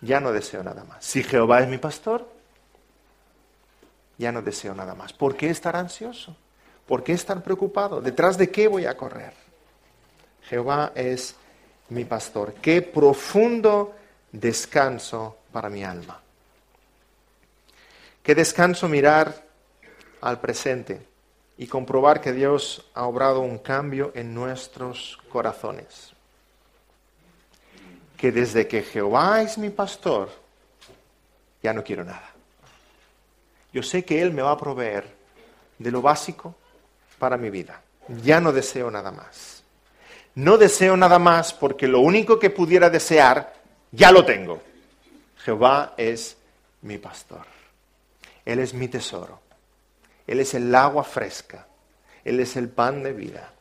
Ya 0.00 0.20
no 0.20 0.32
deseo 0.32 0.62
nada 0.62 0.84
más. 0.84 1.04
Si 1.04 1.22
Jehová 1.24 1.60
es 1.60 1.68
mi 1.68 1.78
pastor, 1.78 2.28
ya 4.18 4.30
no 4.30 4.42
deseo 4.42 4.74
nada 4.74 4.94
más. 4.94 5.12
¿Por 5.12 5.36
qué 5.36 5.50
estar 5.50 5.74
ansioso? 5.74 6.36
¿Por 6.86 7.02
qué 7.02 7.12
estar 7.12 7.42
preocupado? 7.42 8.00
¿Detrás 8.00 8.38
de 8.38 8.50
qué 8.50 8.68
voy 8.68 8.86
a 8.86 8.96
correr? 8.96 9.32
Jehová 10.42 10.92
es 10.94 11.34
mi 11.92 12.04
pastor. 12.04 12.54
Qué 12.54 12.82
profundo 12.82 13.94
descanso 14.30 15.38
para 15.52 15.68
mi 15.68 15.84
alma. 15.84 16.20
Qué 18.22 18.34
descanso 18.34 18.88
mirar 18.88 19.44
al 20.20 20.40
presente 20.40 21.06
y 21.58 21.66
comprobar 21.66 22.20
que 22.20 22.32
Dios 22.32 22.84
ha 22.94 23.04
obrado 23.04 23.40
un 23.40 23.58
cambio 23.58 24.12
en 24.14 24.34
nuestros 24.34 25.18
corazones. 25.28 26.12
Que 28.16 28.32
desde 28.32 28.68
que 28.68 28.82
Jehová 28.82 29.42
es 29.42 29.58
mi 29.58 29.70
pastor, 29.70 30.30
ya 31.62 31.72
no 31.72 31.82
quiero 31.82 32.04
nada. 32.04 32.30
Yo 33.72 33.82
sé 33.82 34.04
que 34.04 34.22
Él 34.22 34.32
me 34.32 34.42
va 34.42 34.52
a 34.52 34.58
proveer 34.58 35.04
de 35.78 35.90
lo 35.90 36.00
básico 36.00 36.54
para 37.18 37.36
mi 37.36 37.50
vida. 37.50 37.80
Ya 38.22 38.40
no 38.40 38.52
deseo 38.52 38.90
nada 38.90 39.10
más. 39.10 39.51
No 40.34 40.56
deseo 40.56 40.96
nada 40.96 41.18
más 41.18 41.52
porque 41.52 41.86
lo 41.86 42.00
único 42.00 42.38
que 42.38 42.50
pudiera 42.50 42.88
desear 42.88 43.54
ya 43.90 44.10
lo 44.10 44.24
tengo. 44.24 44.62
Jehová 45.44 45.94
es 45.96 46.36
mi 46.82 46.98
pastor. 46.98 47.42
Él 48.44 48.58
es 48.58 48.72
mi 48.72 48.88
tesoro. 48.88 49.40
Él 50.26 50.40
es 50.40 50.54
el 50.54 50.74
agua 50.74 51.04
fresca. 51.04 51.66
Él 52.24 52.40
es 52.40 52.56
el 52.56 52.68
pan 52.68 53.02
de 53.02 53.12
vida. 53.12 53.52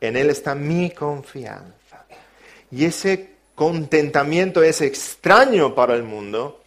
En 0.00 0.16
Él 0.16 0.30
está 0.30 0.54
mi 0.54 0.90
confianza. 0.90 2.04
Y 2.70 2.84
ese 2.84 3.34
contentamiento 3.54 4.62
es 4.62 4.80
extraño 4.80 5.74
para 5.74 5.94
el 5.94 6.04
mundo, 6.04 6.62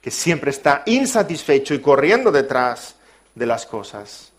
que 0.00 0.10
siempre 0.10 0.50
está 0.50 0.82
insatisfecho 0.86 1.74
y 1.74 1.80
corriendo 1.80 2.30
detrás 2.30 2.96
de 3.34 3.46
las 3.46 3.64
cosas. 3.64 4.32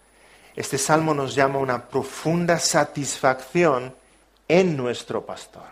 Este 0.55 0.77
salmo 0.77 1.13
nos 1.13 1.33
llama 1.33 1.59
una 1.59 1.87
profunda 1.87 2.59
satisfacción 2.59 3.95
en 4.49 4.75
nuestro 4.75 5.25
pastor. 5.25 5.69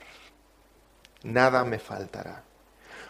Nada 1.24 1.66
me 1.66 1.80
faltará. 1.80 2.44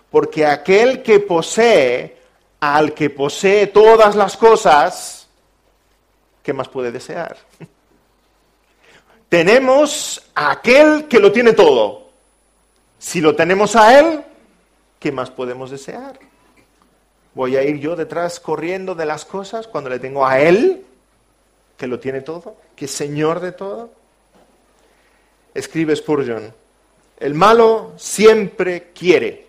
Porque 0.09 0.45
aquel 0.45 1.03
que 1.03 1.19
posee, 1.19 2.17
al 2.61 2.93
que 2.93 3.09
posee 3.09 3.67
todas 3.67 4.15
las 4.15 4.37
cosas, 4.37 5.27
¿qué 6.41 6.53
más 6.53 6.69
puede 6.69 6.91
desear? 6.91 7.37
Tenemos 9.29 10.31
a 10.33 10.51
aquel 10.51 11.07
que 11.09 11.19
lo 11.19 11.31
tiene 11.33 11.51
todo. 11.51 12.07
Si 12.97 13.19
lo 13.19 13.35
tenemos 13.35 13.75
a 13.75 13.99
él, 13.99 14.23
¿qué 14.99 15.11
más 15.11 15.29
podemos 15.29 15.69
desear? 15.69 16.17
¿Voy 17.33 17.57
a 17.57 17.63
ir 17.63 17.77
yo 17.79 17.95
detrás 17.97 18.39
corriendo 18.39 18.95
de 18.95 19.05
las 19.05 19.25
cosas 19.25 19.67
cuando 19.67 19.89
le 19.89 19.99
tengo 19.99 20.25
a 20.25 20.39
él, 20.39 20.85
que 21.77 21.85
lo 21.85 21.99
tiene 21.99 22.21
todo, 22.21 22.55
que 22.75 22.85
es 22.85 22.91
Señor 22.91 23.41
de 23.41 23.51
todo? 23.51 23.96
Escribe 25.57 25.95
Spurgeon, 25.95 26.53
el 27.19 27.33
malo 27.33 27.93
siempre 27.97 28.91
quiere, 28.93 29.47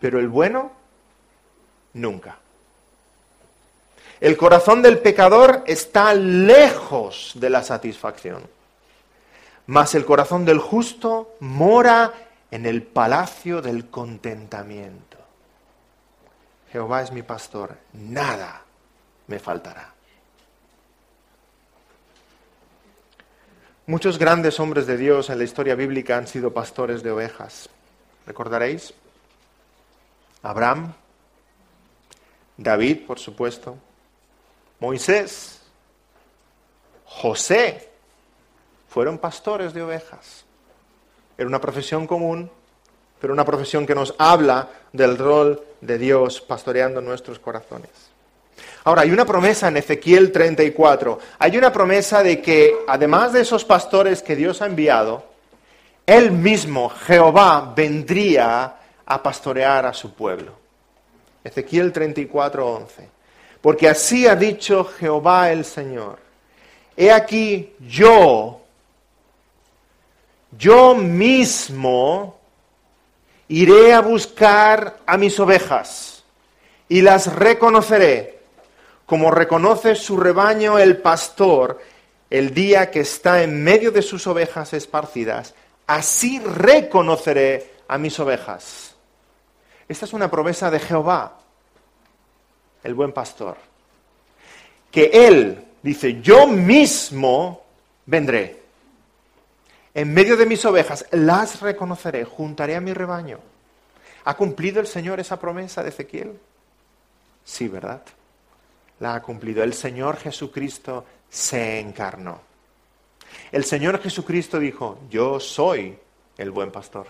pero 0.00 0.18
el 0.18 0.28
bueno 0.28 0.72
nunca. 1.92 2.38
El 4.20 4.36
corazón 4.36 4.82
del 4.82 4.98
pecador 4.98 5.62
está 5.66 6.12
lejos 6.12 7.32
de 7.36 7.50
la 7.50 7.62
satisfacción, 7.62 8.42
mas 9.66 9.94
el 9.94 10.04
corazón 10.04 10.44
del 10.44 10.58
justo 10.58 11.36
mora 11.38 12.12
en 12.50 12.66
el 12.66 12.82
palacio 12.82 13.62
del 13.62 13.88
contentamiento. 13.88 15.18
Jehová 16.72 17.02
es 17.02 17.12
mi 17.12 17.22
pastor, 17.22 17.76
nada 17.92 18.62
me 19.28 19.38
faltará. 19.38 19.99
Muchos 23.90 24.20
grandes 24.20 24.60
hombres 24.60 24.86
de 24.86 24.96
Dios 24.96 25.30
en 25.30 25.38
la 25.38 25.42
historia 25.42 25.74
bíblica 25.74 26.16
han 26.16 26.28
sido 26.28 26.52
pastores 26.52 27.02
de 27.02 27.10
ovejas. 27.10 27.68
¿Recordaréis? 28.24 28.94
Abraham, 30.44 30.92
David, 32.56 33.04
por 33.04 33.18
supuesto, 33.18 33.76
Moisés, 34.78 35.60
José, 37.04 37.90
fueron 38.88 39.18
pastores 39.18 39.74
de 39.74 39.82
ovejas. 39.82 40.44
Era 41.36 41.48
una 41.48 41.60
profesión 41.60 42.06
común, 42.06 42.48
pero 43.20 43.32
una 43.32 43.44
profesión 43.44 43.88
que 43.88 43.96
nos 43.96 44.14
habla 44.18 44.68
del 44.92 45.18
rol 45.18 45.64
de 45.80 45.98
Dios 45.98 46.40
pastoreando 46.40 47.00
nuestros 47.00 47.40
corazones. 47.40 48.09
Ahora, 48.84 49.02
hay 49.02 49.10
una 49.10 49.26
promesa 49.26 49.68
en 49.68 49.76
Ezequiel 49.76 50.32
34. 50.32 51.18
Hay 51.38 51.56
una 51.56 51.72
promesa 51.72 52.22
de 52.22 52.40
que, 52.40 52.74
además 52.86 53.32
de 53.32 53.42
esos 53.42 53.64
pastores 53.64 54.22
que 54.22 54.36
Dios 54.36 54.62
ha 54.62 54.66
enviado, 54.66 55.24
Él 56.06 56.32
mismo, 56.32 56.88
Jehová, 56.88 57.72
vendría 57.76 58.76
a 59.04 59.22
pastorear 59.22 59.86
a 59.86 59.92
su 59.92 60.14
pueblo. 60.14 60.54
Ezequiel 61.44 61.92
34, 61.92 62.66
11. 62.66 63.08
Porque 63.60 63.88
así 63.88 64.26
ha 64.26 64.34
dicho 64.34 64.84
Jehová 64.84 65.50
el 65.50 65.64
Señor. 65.64 66.18
He 66.96 67.10
aquí 67.10 67.74
yo, 67.80 68.60
yo 70.56 70.94
mismo 70.94 72.38
iré 73.48 73.92
a 73.92 74.00
buscar 74.00 74.98
a 75.06 75.16
mis 75.16 75.38
ovejas 75.40 76.24
y 76.88 77.02
las 77.02 77.34
reconoceré 77.34 78.39
como 79.10 79.32
reconoce 79.32 79.96
su 79.96 80.16
rebaño 80.16 80.78
el 80.78 80.98
pastor 80.98 81.80
el 82.30 82.54
día 82.54 82.92
que 82.92 83.00
está 83.00 83.42
en 83.42 83.60
medio 83.64 83.90
de 83.90 84.02
sus 84.02 84.24
ovejas 84.28 84.72
esparcidas, 84.72 85.52
así 85.88 86.38
reconoceré 86.38 87.72
a 87.88 87.98
mis 87.98 88.20
ovejas. 88.20 88.94
Esta 89.88 90.04
es 90.04 90.12
una 90.12 90.30
promesa 90.30 90.70
de 90.70 90.78
Jehová, 90.78 91.40
el 92.84 92.94
buen 92.94 93.10
pastor, 93.10 93.56
que 94.92 95.10
Él 95.12 95.64
dice, 95.82 96.20
yo 96.20 96.46
mismo 96.46 97.64
vendré. 98.06 98.60
En 99.92 100.14
medio 100.14 100.36
de 100.36 100.46
mis 100.46 100.64
ovejas 100.64 101.04
las 101.10 101.60
reconoceré, 101.60 102.24
juntaré 102.24 102.76
a 102.76 102.80
mi 102.80 102.92
rebaño. 102.92 103.40
¿Ha 104.22 104.36
cumplido 104.36 104.78
el 104.78 104.86
Señor 104.86 105.18
esa 105.18 105.40
promesa 105.40 105.82
de 105.82 105.88
Ezequiel? 105.88 106.38
Sí, 107.42 107.66
¿verdad? 107.66 108.02
La 109.00 109.14
ha 109.14 109.22
cumplido. 109.22 109.62
El 109.62 109.74
Señor 109.74 110.16
Jesucristo 110.16 111.04
se 111.28 111.80
encarnó. 111.80 112.40
El 113.52 113.64
Señor 113.64 114.00
Jesucristo 114.00 114.58
dijo, 114.58 115.00
yo 115.10 115.40
soy 115.40 115.98
el 116.38 116.50
buen 116.50 116.70
pastor. 116.70 117.06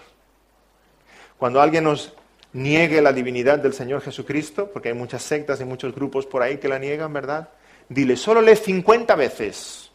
Cuando 1.38 1.60
alguien 1.60 1.84
nos 1.84 2.12
niegue 2.52 3.00
la 3.00 3.12
divinidad 3.12 3.58
del 3.58 3.72
Señor 3.72 4.02
Jesucristo, 4.02 4.70
porque 4.72 4.88
hay 4.88 4.94
muchas 4.94 5.22
sectas 5.22 5.60
y 5.60 5.64
muchos 5.64 5.94
grupos 5.94 6.26
por 6.26 6.42
ahí 6.42 6.58
que 6.58 6.68
la 6.68 6.78
niegan, 6.78 7.12
¿verdad? 7.12 7.48
Dile, 7.88 8.16
solo 8.16 8.40
lee 8.40 8.56
50 8.56 9.14
veces. 9.16 9.90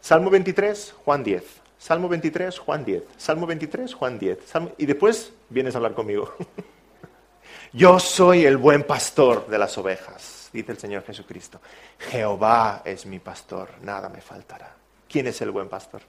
Salmo 0.00 0.30
23, 0.30 0.94
Juan 1.04 1.22
10. 1.22 1.44
Salmo 1.78 2.08
23, 2.08 2.58
Juan 2.58 2.84
10. 2.84 3.02
Salmo 3.16 3.46
23, 3.46 3.94
Juan 3.94 4.18
10. 4.18 4.38
Y 4.78 4.86
después 4.86 5.32
vienes 5.48 5.74
a 5.74 5.78
hablar 5.78 5.94
conmigo. 5.94 6.34
Yo 7.72 7.98
soy 7.98 8.46
el 8.46 8.56
buen 8.56 8.82
pastor 8.84 9.46
de 9.48 9.58
las 9.58 9.76
ovejas, 9.76 10.37
dice 10.52 10.72
el 10.72 10.78
Señor 10.78 11.04
Jesucristo. 11.04 11.60
Jehová 11.98 12.82
es 12.84 13.06
mi 13.06 13.18
pastor, 13.18 13.70
nada 13.82 14.08
me 14.08 14.20
faltará. 14.20 14.74
¿Quién 15.08 15.26
es 15.26 15.40
el 15.40 15.50
buen 15.50 15.68
pastor? 15.68 16.02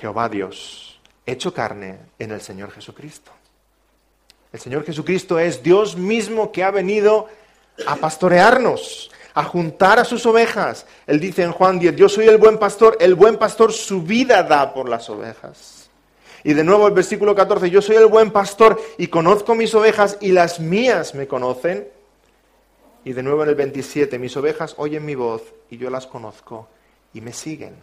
Jehová 0.00 0.28
Dios, 0.28 1.00
hecho 1.26 1.52
carne 1.52 1.98
en 2.18 2.30
el 2.32 2.40
Señor 2.40 2.70
Jesucristo. 2.70 3.32
El 4.52 4.60
Señor 4.60 4.84
Jesucristo 4.84 5.38
es 5.38 5.62
Dios 5.62 5.96
mismo 5.96 6.50
que 6.50 6.64
ha 6.64 6.70
venido 6.70 7.28
a 7.86 7.96
pastorearnos, 7.96 9.10
a 9.34 9.44
juntar 9.44 9.98
a 9.98 10.04
sus 10.04 10.26
ovejas. 10.26 10.86
Él 11.06 11.20
dice 11.20 11.42
en 11.42 11.52
Juan 11.52 11.78
10, 11.78 11.96
yo 11.96 12.08
soy 12.08 12.26
el 12.26 12.38
buen 12.38 12.58
pastor, 12.58 12.96
el 13.00 13.14
buen 13.14 13.36
pastor 13.36 13.72
su 13.72 14.02
vida 14.02 14.42
da 14.42 14.74
por 14.74 14.88
las 14.88 15.08
ovejas. 15.08 15.90
Y 16.42 16.54
de 16.54 16.64
nuevo 16.64 16.88
el 16.88 16.94
versículo 16.94 17.34
14, 17.34 17.70
yo 17.70 17.82
soy 17.82 17.96
el 17.96 18.06
buen 18.06 18.30
pastor 18.30 18.80
y 18.98 19.08
conozco 19.08 19.54
mis 19.54 19.74
ovejas 19.74 20.16
y 20.20 20.32
las 20.32 20.58
mías 20.58 21.14
me 21.14 21.26
conocen. 21.26 21.86
Y 23.04 23.12
de 23.12 23.22
nuevo 23.22 23.42
en 23.42 23.48
el 23.48 23.54
27, 23.54 24.18
mis 24.18 24.36
ovejas 24.36 24.74
oyen 24.76 25.04
mi 25.04 25.14
voz 25.14 25.42
y 25.70 25.78
yo 25.78 25.90
las 25.90 26.06
conozco 26.06 26.68
y 27.14 27.20
me 27.20 27.32
siguen. 27.32 27.76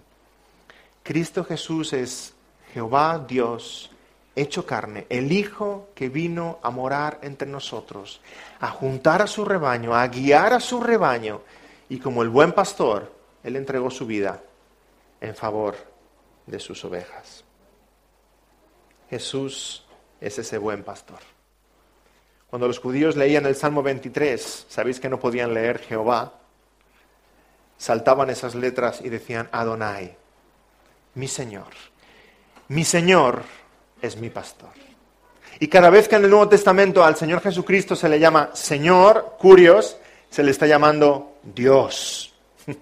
Cristo 1.04 1.44
Jesús 1.44 1.94
es 1.94 2.34
Jehová 2.74 3.26
Dios 3.28 3.92
hecho 4.36 4.66
carne, 4.66 5.08
el 5.10 5.32
Hijo 5.32 5.90
que 5.96 6.10
vino 6.10 6.60
a 6.62 6.70
morar 6.70 7.20
entre 7.24 7.48
nosotros, 7.48 8.22
a 8.60 8.70
juntar 8.70 9.24
a 9.24 9.28
su 9.28 9.44
rebaño, 9.44 9.96
a 9.96 10.08
guiar 10.08 10.54
a 10.54 10.60
su 10.60 10.80
rebaño, 10.80 11.42
y 11.90 11.98
como 11.98 12.22
el 12.22 12.30
buen 12.30 12.52
pastor, 12.52 13.12
Él 13.44 13.56
entregó 13.56 13.90
su 13.90 14.06
vida 14.06 14.44
en 15.22 15.34
favor 15.34 15.76
de 16.46 16.60
sus 16.60 16.86
ovejas. 16.86 17.44
Jesús 19.10 19.84
es 20.22 20.38
ese 20.38 20.58
buen 20.58 20.84
pastor. 20.84 21.37
Cuando 22.50 22.68
los 22.68 22.80
judíos 22.80 23.16
leían 23.16 23.46
el 23.46 23.56
Salmo 23.56 23.84
23, 23.84 24.68
sabéis 24.70 25.00
que 25.00 25.10
no 25.10 25.20
podían 25.20 25.54
leer 25.54 25.80
Jehová, 25.80 26.34
saltaban 27.78 28.30
esas 28.30 28.56
letras 28.56 29.02
y 29.04 29.10
decían 29.10 29.50
Adonai, 29.52 30.16
mi 31.16 31.28
Señor. 31.28 31.74
Mi 32.70 32.84
Señor 32.84 33.44
es 34.02 34.18
mi 34.18 34.30
pastor. 34.30 34.72
Y 35.60 35.68
cada 35.68 35.90
vez 35.90 36.08
que 36.08 36.16
en 36.16 36.24
el 36.24 36.30
Nuevo 36.30 36.50
Testamento 36.50 37.04
al 37.04 37.16
Señor 37.16 37.42
Jesucristo 37.42 37.96
se 37.96 38.10
le 38.10 38.20
llama 38.20 38.52
Señor, 38.54 39.36
curios, 39.40 39.98
se 40.30 40.44
le 40.44 40.52
está 40.52 40.68
llamando 40.68 41.38
Dios. 41.44 42.34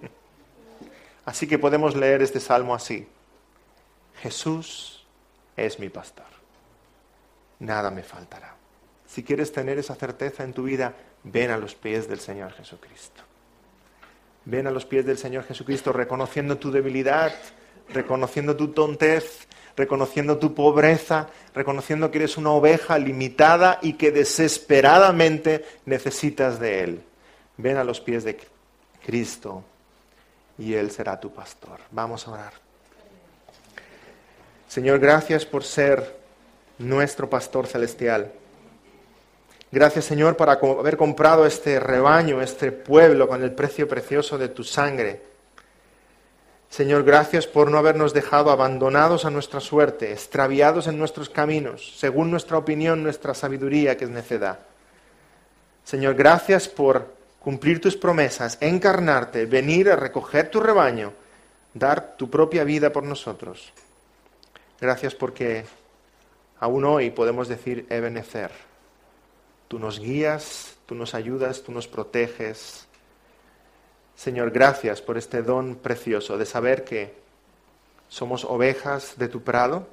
Así 1.24 1.46
que 1.46 1.58
podemos 1.58 1.96
leer 1.96 2.22
este 2.22 2.38
salmo 2.38 2.72
así. 2.72 3.08
Jesús 4.22 5.04
es 5.56 5.78
mi 5.80 5.88
pastor. 5.88 6.24
Nada 7.58 7.90
me 7.90 8.04
faltará. 8.04 8.55
Si 9.16 9.22
quieres 9.22 9.50
tener 9.50 9.78
esa 9.78 9.94
certeza 9.94 10.44
en 10.44 10.52
tu 10.52 10.64
vida, 10.64 10.92
ven 11.24 11.50
a 11.50 11.56
los 11.56 11.74
pies 11.74 12.06
del 12.06 12.20
Señor 12.20 12.52
Jesucristo. 12.52 13.22
Ven 14.44 14.66
a 14.66 14.70
los 14.70 14.84
pies 14.84 15.06
del 15.06 15.16
Señor 15.16 15.44
Jesucristo 15.44 15.90
reconociendo 15.90 16.58
tu 16.58 16.70
debilidad, 16.70 17.32
reconociendo 17.94 18.54
tu 18.56 18.72
tontez, 18.72 19.48
reconociendo 19.74 20.36
tu 20.36 20.52
pobreza, 20.52 21.30
reconociendo 21.54 22.10
que 22.10 22.18
eres 22.18 22.36
una 22.36 22.50
oveja 22.50 22.98
limitada 22.98 23.78
y 23.80 23.94
que 23.94 24.12
desesperadamente 24.12 25.64
necesitas 25.86 26.60
de 26.60 26.84
Él. 26.84 27.02
Ven 27.56 27.78
a 27.78 27.84
los 27.84 28.02
pies 28.02 28.22
de 28.22 28.38
Cristo 29.02 29.64
y 30.58 30.74
Él 30.74 30.90
será 30.90 31.18
tu 31.18 31.32
pastor. 31.32 31.80
Vamos 31.90 32.28
a 32.28 32.32
orar. 32.32 32.52
Señor, 34.68 34.98
gracias 34.98 35.46
por 35.46 35.64
ser 35.64 36.18
nuestro 36.76 37.30
pastor 37.30 37.66
celestial. 37.66 38.30
Gracias, 39.72 40.04
Señor, 40.04 40.36
por 40.36 40.48
haber 40.48 40.96
comprado 40.96 41.44
este 41.44 41.80
rebaño, 41.80 42.40
este 42.40 42.70
pueblo, 42.70 43.26
con 43.26 43.42
el 43.42 43.52
precio 43.52 43.88
precioso 43.88 44.38
de 44.38 44.48
tu 44.48 44.62
sangre. 44.62 45.22
Señor, 46.68 47.04
gracias 47.04 47.46
por 47.46 47.70
no 47.70 47.78
habernos 47.78 48.12
dejado 48.12 48.50
abandonados 48.50 49.24
a 49.24 49.30
nuestra 49.30 49.60
suerte, 49.60 50.12
extraviados 50.12 50.86
en 50.86 50.98
nuestros 50.98 51.30
caminos, 51.30 51.94
según 51.96 52.30
nuestra 52.30 52.58
opinión, 52.58 53.02
nuestra 53.02 53.34
sabiduría, 53.34 53.96
que 53.96 54.04
es 54.04 54.10
necedad. 54.10 54.58
Señor, 55.84 56.14
gracias 56.14 56.68
por 56.68 57.14
cumplir 57.40 57.80
tus 57.80 57.96
promesas, 57.96 58.58
encarnarte, 58.60 59.46
venir 59.46 59.90
a 59.90 59.96
recoger 59.96 60.50
tu 60.50 60.60
rebaño, 60.60 61.12
dar 61.74 62.16
tu 62.16 62.28
propia 62.28 62.64
vida 62.64 62.92
por 62.92 63.04
nosotros. 63.04 63.72
Gracias 64.80 65.14
porque 65.14 65.64
aún 66.60 66.84
hoy 66.84 67.10
podemos 67.10 67.48
decir 67.48 67.86
Ebenezer. 67.88 68.50
Tú 69.68 69.78
nos 69.78 69.98
guías, 69.98 70.76
tú 70.86 70.94
nos 70.94 71.14
ayudas, 71.14 71.62
tú 71.62 71.72
nos 71.72 71.88
proteges, 71.88 72.86
Señor, 74.16 74.50
gracias 74.50 75.02
por 75.02 75.18
este 75.18 75.42
don 75.42 75.76
precioso 75.76 76.38
de 76.38 76.46
saber 76.46 76.84
que 76.84 77.14
somos 78.08 78.44
ovejas 78.44 79.18
de 79.18 79.28
tu 79.28 79.42
prado 79.42 79.86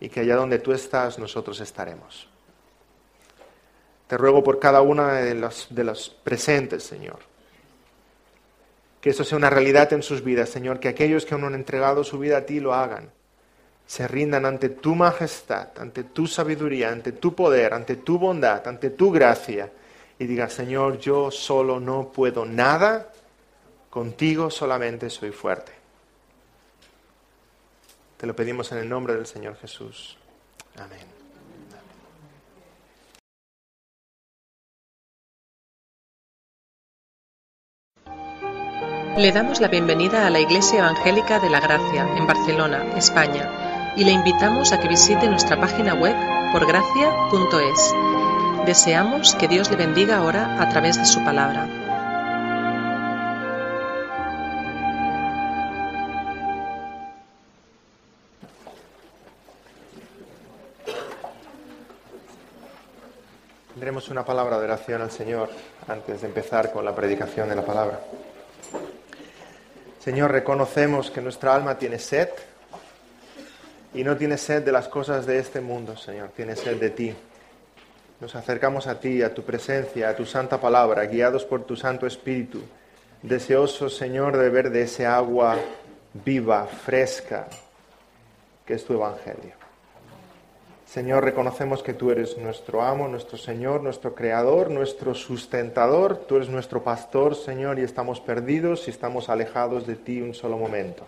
y 0.00 0.08
que 0.08 0.20
allá 0.20 0.34
donde 0.34 0.58
tú 0.58 0.72
estás 0.72 1.20
nosotros 1.20 1.60
estaremos. 1.60 2.28
Te 4.08 4.18
ruego 4.18 4.42
por 4.42 4.58
cada 4.58 4.82
una 4.82 5.14
de 5.14 5.34
los, 5.34 5.68
de 5.70 5.96
presentes, 6.24 6.82
Señor, 6.82 7.20
que 9.00 9.10
eso 9.10 9.22
sea 9.22 9.38
una 9.38 9.50
realidad 9.50 9.92
en 9.92 10.02
sus 10.02 10.24
vidas, 10.24 10.50
Señor, 10.50 10.80
que 10.80 10.88
aquellos 10.88 11.24
que 11.24 11.34
aún 11.34 11.42
no 11.42 11.46
han 11.46 11.54
entregado 11.54 12.02
su 12.02 12.18
vida 12.18 12.38
a 12.38 12.46
ti 12.46 12.58
lo 12.58 12.74
hagan, 12.74 13.12
se 13.86 14.08
rindan 14.08 14.46
ante 14.46 14.68
tu 14.68 14.94
majestad, 14.94 15.68
ante 15.78 16.04
tu 16.04 16.26
sabiduría, 16.26 16.90
ante 16.90 17.12
tu 17.12 17.34
poder, 17.34 17.74
ante 17.74 17.96
tu 17.96 18.18
bondad, 18.18 18.66
ante 18.66 18.90
tu 18.90 19.10
gracia, 19.10 19.70
y 20.18 20.26
digan, 20.26 20.50
Señor, 20.50 20.98
yo 20.98 21.30
solo 21.30 21.80
no 21.80 22.08
puedo 22.12 22.44
nada, 22.44 23.12
Contigo 23.92 24.50
solamente 24.50 25.10
soy 25.10 25.32
fuerte. 25.32 25.70
Te 28.16 28.26
lo 28.26 28.34
pedimos 28.34 28.72
en 28.72 28.78
el 28.78 28.88
nombre 28.88 29.14
del 29.14 29.26
Señor 29.26 29.54
Jesús. 29.58 30.16
Amén. 30.78 31.06
Le 39.18 39.30
damos 39.30 39.60
la 39.60 39.68
bienvenida 39.68 40.26
a 40.26 40.30
la 40.30 40.40
Iglesia 40.40 40.78
Evangélica 40.78 41.38
de 41.38 41.50
la 41.50 41.60
Gracia 41.60 42.08
en 42.16 42.26
Barcelona, 42.26 42.96
España, 42.96 43.50
y 43.96 44.04
le 44.04 44.12
invitamos 44.12 44.72
a 44.72 44.80
que 44.80 44.88
visite 44.88 45.28
nuestra 45.28 45.60
página 45.60 45.94
web 45.94 46.14
por 46.52 46.66
gracia.es. 46.66 47.94
Deseamos 48.66 49.34
que 49.34 49.48
Dios 49.48 49.70
le 49.70 49.76
bendiga 49.76 50.18
ahora 50.18 50.62
a 50.62 50.68
través 50.68 50.96
de 50.96 51.04
su 51.04 51.22
palabra. 51.24 51.68
Tendremos 63.74 64.08
una 64.10 64.24
palabra 64.24 64.58
de 64.58 64.64
oración 64.64 65.02
al 65.02 65.10
Señor 65.10 65.50
antes 65.88 66.20
de 66.20 66.28
empezar 66.28 66.72
con 66.72 66.84
la 66.84 66.94
predicación 66.94 67.48
de 67.48 67.56
la 67.56 67.62
palabra. 67.62 68.00
Señor, 69.98 70.30
reconocemos 70.30 71.10
que 71.10 71.20
nuestra 71.20 71.54
alma 71.54 71.76
tiene 71.76 71.98
sed 71.98 72.28
y 73.94 74.04
no 74.04 74.16
tiene 74.16 74.38
sed 74.38 74.62
de 74.62 74.72
las 74.72 74.88
cosas 74.88 75.26
de 75.26 75.38
este 75.38 75.60
mundo, 75.60 75.96
Señor, 75.96 76.30
tiene 76.30 76.56
sed 76.56 76.78
de 76.78 76.90
ti. 76.90 77.14
Nos 78.20 78.34
acercamos 78.34 78.86
a 78.86 79.00
ti, 79.00 79.22
a 79.22 79.34
tu 79.34 79.42
presencia, 79.42 80.08
a 80.08 80.16
tu 80.16 80.24
santa 80.24 80.60
palabra, 80.60 81.04
guiados 81.06 81.44
por 81.44 81.64
tu 81.64 81.76
Santo 81.76 82.06
Espíritu, 82.06 82.62
deseosos, 83.22 83.96
Señor, 83.96 84.36
de 84.36 84.44
beber 84.44 84.70
de 84.70 84.82
ese 84.82 85.06
agua 85.06 85.56
viva, 86.24 86.66
fresca, 86.66 87.48
que 88.64 88.74
es 88.74 88.84
tu 88.84 88.94
Evangelio. 88.94 89.62
Señor, 90.86 91.24
reconocemos 91.24 91.82
que 91.82 91.94
tú 91.94 92.10
eres 92.10 92.36
nuestro 92.36 92.82
amo, 92.82 93.08
nuestro 93.08 93.38
Señor, 93.38 93.82
nuestro 93.82 94.14
Creador, 94.14 94.70
nuestro 94.70 95.14
sustentador. 95.14 96.16
Tú 96.28 96.36
eres 96.36 96.50
nuestro 96.50 96.84
pastor, 96.84 97.34
Señor, 97.34 97.78
y 97.78 97.82
estamos 97.82 98.20
perdidos 98.20 98.86
y 98.86 98.90
estamos 98.90 99.30
alejados 99.30 99.86
de 99.86 99.96
ti 99.96 100.20
un 100.20 100.34
solo 100.34 100.58
momento. 100.58 101.06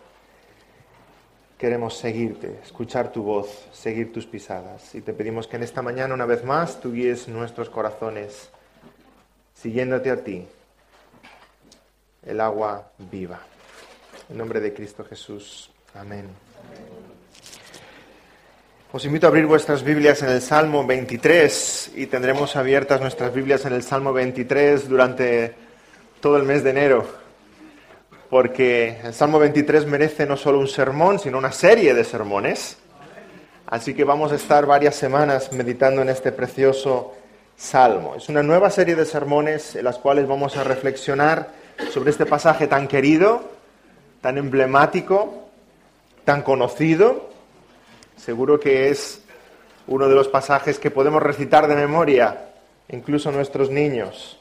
Queremos 1.58 1.96
seguirte, 1.96 2.58
escuchar 2.62 3.12
tu 3.12 3.22
voz, 3.22 3.68
seguir 3.72 4.12
tus 4.12 4.26
pisadas. 4.26 4.94
Y 4.94 5.00
te 5.00 5.12
pedimos 5.12 5.46
que 5.46 5.56
en 5.56 5.62
esta 5.62 5.82
mañana, 5.82 6.14
una 6.14 6.26
vez 6.26 6.44
más, 6.44 6.80
tú 6.80 6.92
guíes 6.92 7.28
nuestros 7.28 7.70
corazones, 7.70 8.50
siguiéndote 9.54 10.10
a 10.10 10.22
ti, 10.22 10.46
el 12.26 12.40
agua 12.40 12.90
viva. 12.98 13.40
En 14.28 14.38
nombre 14.38 14.60
de 14.60 14.72
Cristo 14.72 15.04
Jesús. 15.04 15.70
Amén. 15.94 16.26
Os 18.92 19.04
invito 19.04 19.26
a 19.26 19.28
abrir 19.28 19.46
vuestras 19.46 19.82
Biblias 19.82 20.22
en 20.22 20.28
el 20.28 20.40
Salmo 20.40 20.86
23 20.86 21.92
y 21.96 22.06
tendremos 22.06 22.54
abiertas 22.54 23.00
nuestras 23.00 23.34
Biblias 23.34 23.64
en 23.64 23.72
el 23.72 23.82
Salmo 23.82 24.12
23 24.12 24.88
durante 24.88 25.52
todo 26.20 26.36
el 26.36 26.44
mes 26.44 26.62
de 26.62 26.70
enero, 26.70 27.04
porque 28.34 28.98
el 29.04 29.14
Salmo 29.14 29.38
23 29.38 29.86
merece 29.86 30.26
no 30.26 30.36
solo 30.36 30.58
un 30.58 30.66
sermón, 30.66 31.20
sino 31.20 31.38
una 31.38 31.52
serie 31.52 31.94
de 31.94 32.02
sermones. 32.02 32.76
Así 33.64 33.94
que 33.94 34.02
vamos 34.02 34.32
a 34.32 34.34
estar 34.34 34.66
varias 34.66 34.96
semanas 34.96 35.52
meditando 35.52 36.02
en 36.02 36.08
este 36.08 36.32
precioso 36.32 37.14
salmo. 37.56 38.16
Es 38.16 38.28
una 38.28 38.42
nueva 38.42 38.70
serie 38.70 38.96
de 38.96 39.04
sermones 39.04 39.76
en 39.76 39.84
las 39.84 39.98
cuales 39.98 40.26
vamos 40.26 40.56
a 40.56 40.64
reflexionar 40.64 41.50
sobre 41.92 42.10
este 42.10 42.26
pasaje 42.26 42.66
tan 42.66 42.88
querido, 42.88 43.52
tan 44.20 44.36
emblemático, 44.36 45.46
tan 46.24 46.42
conocido 46.42 47.30
Seguro 48.16 48.58
que 48.58 48.88
es 48.88 49.22
uno 49.86 50.08
de 50.08 50.14
los 50.16 50.26
pasajes 50.26 50.80
que 50.80 50.90
podemos 50.90 51.22
recitar 51.22 51.68
de 51.68 51.76
memoria, 51.76 52.46
incluso 52.88 53.30
nuestros 53.30 53.70
niños. 53.70 54.40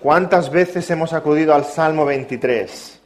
¿Cuántas 0.00 0.50
veces 0.50 0.90
hemos 0.90 1.12
acudido 1.12 1.54
al 1.54 1.66
Salmo 1.66 2.06
23 2.06 2.97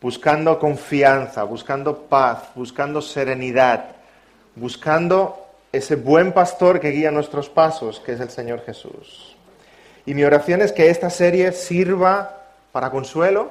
buscando 0.00 0.58
confianza, 0.58 1.42
buscando 1.44 2.02
paz, 2.02 2.50
buscando 2.54 3.00
serenidad, 3.00 3.96
buscando 4.54 5.46
ese 5.72 5.96
buen 5.96 6.32
pastor 6.32 6.80
que 6.80 6.90
guía 6.90 7.10
nuestros 7.10 7.48
pasos, 7.48 8.00
que 8.00 8.12
es 8.12 8.20
el 8.20 8.30
Señor 8.30 8.62
Jesús? 8.64 9.36
Y 10.04 10.14
mi 10.14 10.24
oración 10.24 10.62
es 10.62 10.72
que 10.72 10.90
esta 10.90 11.10
serie 11.10 11.52
sirva 11.52 12.44
para 12.72 12.90
consuelo 12.90 13.50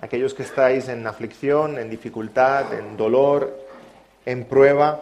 a 0.00 0.06
aquellos 0.06 0.34
que 0.34 0.42
estáis 0.42 0.88
en 0.88 1.06
aflicción, 1.06 1.78
en 1.78 1.90
dificultad, 1.90 2.72
en 2.74 2.96
dolor, 2.96 3.58
en 4.26 4.44
prueba, 4.44 5.00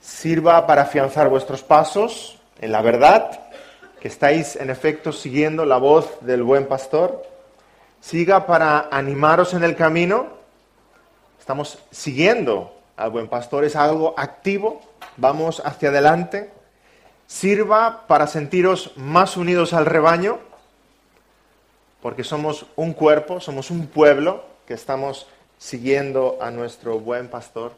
sirva 0.00 0.66
para 0.66 0.82
afianzar 0.82 1.28
vuestros 1.28 1.62
pasos 1.62 2.38
en 2.60 2.72
la 2.72 2.82
verdad, 2.82 3.40
que 4.00 4.08
estáis 4.08 4.56
en 4.56 4.70
efecto 4.70 5.12
siguiendo 5.12 5.64
la 5.64 5.76
voz 5.76 6.18
del 6.20 6.42
buen 6.42 6.66
pastor, 6.66 7.22
siga 8.00 8.46
para 8.46 8.88
animaros 8.90 9.54
en 9.54 9.64
el 9.64 9.76
camino, 9.76 10.28
estamos 11.38 11.78
siguiendo 11.90 12.74
al 12.96 13.10
buen 13.10 13.28
pastor, 13.28 13.64
es 13.64 13.76
algo 13.76 14.14
activo, 14.16 14.80
vamos 15.16 15.62
hacia 15.64 15.88
adelante, 15.88 16.50
sirva 17.26 18.06
para 18.06 18.26
sentiros 18.26 18.92
más 18.96 19.36
unidos 19.36 19.72
al 19.72 19.86
rebaño, 19.86 20.38
porque 22.02 22.24
somos 22.24 22.66
un 22.76 22.92
cuerpo, 22.92 23.40
somos 23.40 23.70
un 23.70 23.88
pueblo 23.88 24.44
que 24.66 24.74
estamos 24.74 25.26
siguiendo 25.58 26.38
a 26.40 26.50
nuestro 26.50 27.00
buen 27.00 27.28
pastor. 27.28 27.72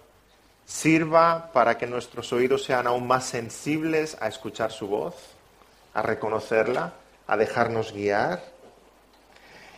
Sirva 0.66 1.51
para 1.53 1.78
que 1.78 1.86
nuestros 1.86 2.32
oídos 2.32 2.65
sean 2.65 2.86
aún 2.86 3.07
más 3.07 3.24
sensibles 3.24 4.16
a 4.20 4.28
escuchar 4.28 4.70
su 4.70 4.86
voz, 4.86 5.15
a 5.95 6.03
reconocerla, 6.03 6.93
a 7.27 7.36
dejarnos 7.36 7.93
guiar. 7.93 8.43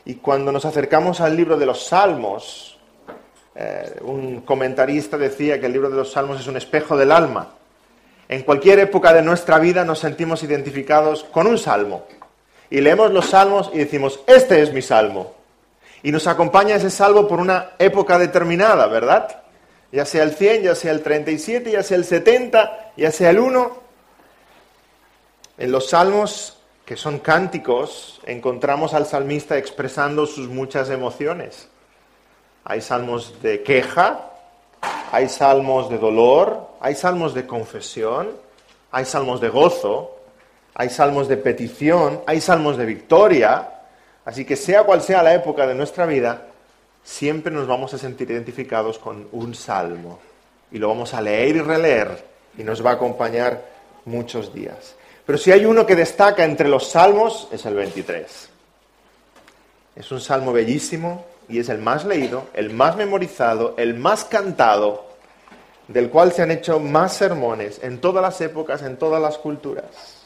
Y 0.05 0.17
cuando 0.17 0.53
nos 0.53 0.65
acercamos 0.65 1.21
al 1.21 1.37
libro 1.37 1.57
de 1.57 1.67
los 1.67 1.85
Salmos, 1.85 2.79
eh, 3.55 3.99
un 4.03 4.41
comentarista 4.41 5.19
decía 5.19 5.61
que 5.61 5.67
el 5.67 5.73
libro 5.73 5.91
de 5.91 5.97
los 5.97 6.13
Salmos 6.13 6.41
es 6.41 6.47
un 6.47 6.57
espejo 6.57 6.97
del 6.97 7.13
alma. 7.13 7.49
En 8.29 8.43
cualquier 8.43 8.79
época 8.79 9.13
de 9.13 9.23
nuestra 9.23 9.59
vida 9.59 9.85
nos 9.85 9.99
sentimos 9.99 10.43
identificados 10.43 11.25
con 11.25 11.47
un 11.47 11.59
salmo. 11.59 12.07
Y 12.71 12.81
leemos 12.81 13.11
los 13.11 13.27
salmos 13.27 13.71
y 13.75 13.79
decimos, 13.79 14.21
este 14.27 14.63
es 14.63 14.73
mi 14.73 14.83
salmo. 14.83 15.35
Y 16.03 16.13
nos 16.13 16.27
acompaña 16.27 16.77
ese 16.77 16.91
salmo 16.91 17.27
por 17.27 17.41
una 17.41 17.73
época 17.79 18.19
determinada, 18.19 18.87
¿verdad? 18.87 19.41
ya 19.93 20.05
sea 20.05 20.23
el 20.23 20.35
100, 20.35 20.63
ya 20.63 20.75
sea 20.75 20.93
el 20.93 21.03
37, 21.03 21.73
ya 21.73 21.83
sea 21.83 21.97
el 21.97 22.05
70, 22.05 22.93
ya 22.97 23.11
sea 23.11 23.31
el 23.31 23.39
1. 23.39 23.81
En 25.59 25.73
los 25.73 25.91
salmos, 25.91 26.59
que 26.91 26.97
son 26.97 27.21
cánticos, 27.21 28.21
encontramos 28.27 28.95
al 28.95 29.07
salmista 29.07 29.57
expresando 29.57 30.27
sus 30.27 30.49
muchas 30.49 30.91
emociones. 30.91 31.69
Hay 32.65 32.81
salmos 32.81 33.41
de 33.43 33.63
queja, 33.63 34.33
hay 35.13 35.29
salmos 35.29 35.89
de 35.89 35.99
dolor, 35.99 36.67
hay 36.81 36.97
salmos 36.97 37.33
de 37.33 37.47
confesión, 37.47 38.31
hay 38.91 39.05
salmos 39.05 39.41
de 39.41 39.51
gozo, 39.51 40.17
hay 40.75 40.91
salmos 40.91 41.29
de 41.29 41.37
petición, 41.37 42.23
hay 42.27 42.41
salmos 42.41 42.77
de 42.77 42.87
victoria. 42.87 43.69
Así 44.25 44.45
que 44.45 44.57
sea 44.57 44.83
cual 44.83 45.01
sea 45.01 45.23
la 45.23 45.35
época 45.35 45.69
de 45.69 45.77
nuestra 45.77 46.07
vida, 46.07 46.49
siempre 47.05 47.53
nos 47.53 47.69
vamos 47.69 47.95
a 47.95 47.99
sentir 47.99 48.33
identificados 48.33 48.99
con 48.99 49.29
un 49.31 49.55
salmo. 49.55 50.19
Y 50.73 50.79
lo 50.79 50.89
vamos 50.89 51.15
a 51.15 51.21
leer 51.21 51.55
y 51.55 51.61
releer 51.61 52.25
y 52.59 52.65
nos 52.65 52.85
va 52.85 52.91
a 52.91 52.95
acompañar 52.95 53.63
muchos 54.07 54.53
días. 54.53 54.97
Pero 55.27 55.39
si 55.39 55.53
hay 55.53 55.65
uno 55.65 55.87
que 55.87 55.97
destaca 55.97 56.45
entre 56.45 56.69
los 56.69 56.89
salmos, 56.89 57.49
es 57.53 57.65
el 57.67 57.75
23. 57.75 58.51
Es 59.97 60.13
un 60.13 60.21
salmo 60.21 60.53
bellísimo 60.53 61.27
y 61.49 61.59
es 61.59 61.69
el 61.69 61.79
más 61.79 62.05
leído, 62.05 62.49
el 62.55 62.71
más 62.71 62.97
memorizado, 62.97 63.75
el 63.77 63.95
más 63.95 64.25
cantado, 64.25 65.07
del 65.89 66.09
cual 66.09 66.33
se 66.33 66.43
han 66.43 66.51
hecho 66.51 66.79
más 66.79 67.15
sermones 67.15 67.81
en 67.83 68.01
todas 68.01 68.23
las 68.23 68.41
épocas, 68.41 68.83
en 68.83 68.97
todas 68.97 69.21
las 69.21 69.39
culturas. 69.39 70.21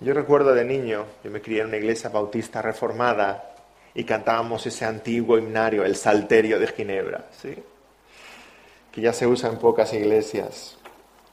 Yo 0.00 0.12
recuerdo 0.12 0.52
de 0.52 0.64
niño, 0.64 1.06
yo 1.24 1.30
me 1.30 1.40
crié 1.40 1.60
en 1.62 1.68
una 1.68 1.78
iglesia 1.78 2.10
bautista 2.10 2.60
reformada 2.60 3.54
y 3.94 4.04
cantábamos 4.04 4.66
ese 4.66 4.84
antiguo 4.84 5.38
himnario, 5.38 5.84
el 5.84 5.96
Salterio 5.96 6.58
de 6.58 6.66
Ginebra, 6.66 7.24
¿sí? 7.40 7.56
que 8.92 9.00
ya 9.00 9.12
se 9.12 9.26
usa 9.26 9.48
en 9.48 9.58
pocas 9.58 9.92
iglesias. 9.94 10.75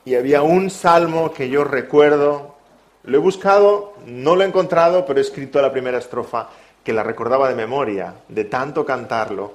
Y 0.05 0.15
había 0.15 0.41
un 0.41 0.69
salmo 0.69 1.31
que 1.31 1.49
yo 1.49 1.63
recuerdo, 1.63 2.55
lo 3.03 3.17
he 3.17 3.21
buscado, 3.21 3.93
no 4.05 4.35
lo 4.35 4.43
he 4.43 4.47
encontrado, 4.47 5.05
pero 5.05 5.19
he 5.19 5.21
escrito 5.21 5.61
la 5.61 5.71
primera 5.71 5.97
estrofa 5.97 6.49
que 6.83 6.93
la 6.93 7.03
recordaba 7.03 7.47
de 7.47 7.55
memoria, 7.55 8.13
de 8.27 8.45
tanto 8.45 8.85
cantarlo 8.85 9.53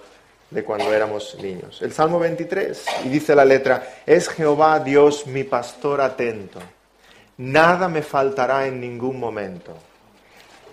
de 0.51 0.65
cuando 0.65 0.93
éramos 0.93 1.37
niños. 1.43 1.83
El 1.83 1.93
Salmo 1.93 2.19
23, 2.19 2.87
y 3.05 3.09
dice 3.09 3.35
la 3.35 3.45
letra, 3.45 3.87
es 4.07 4.29
Jehová 4.29 4.81
Dios 4.81 5.27
mi 5.27 5.45
pastor 5.45 6.01
atento, 6.01 6.61
nada 7.37 7.89
me 7.89 8.03
faltará 8.03 8.67
en 8.67 8.81
ningún 8.81 9.21
momento. 9.21 9.77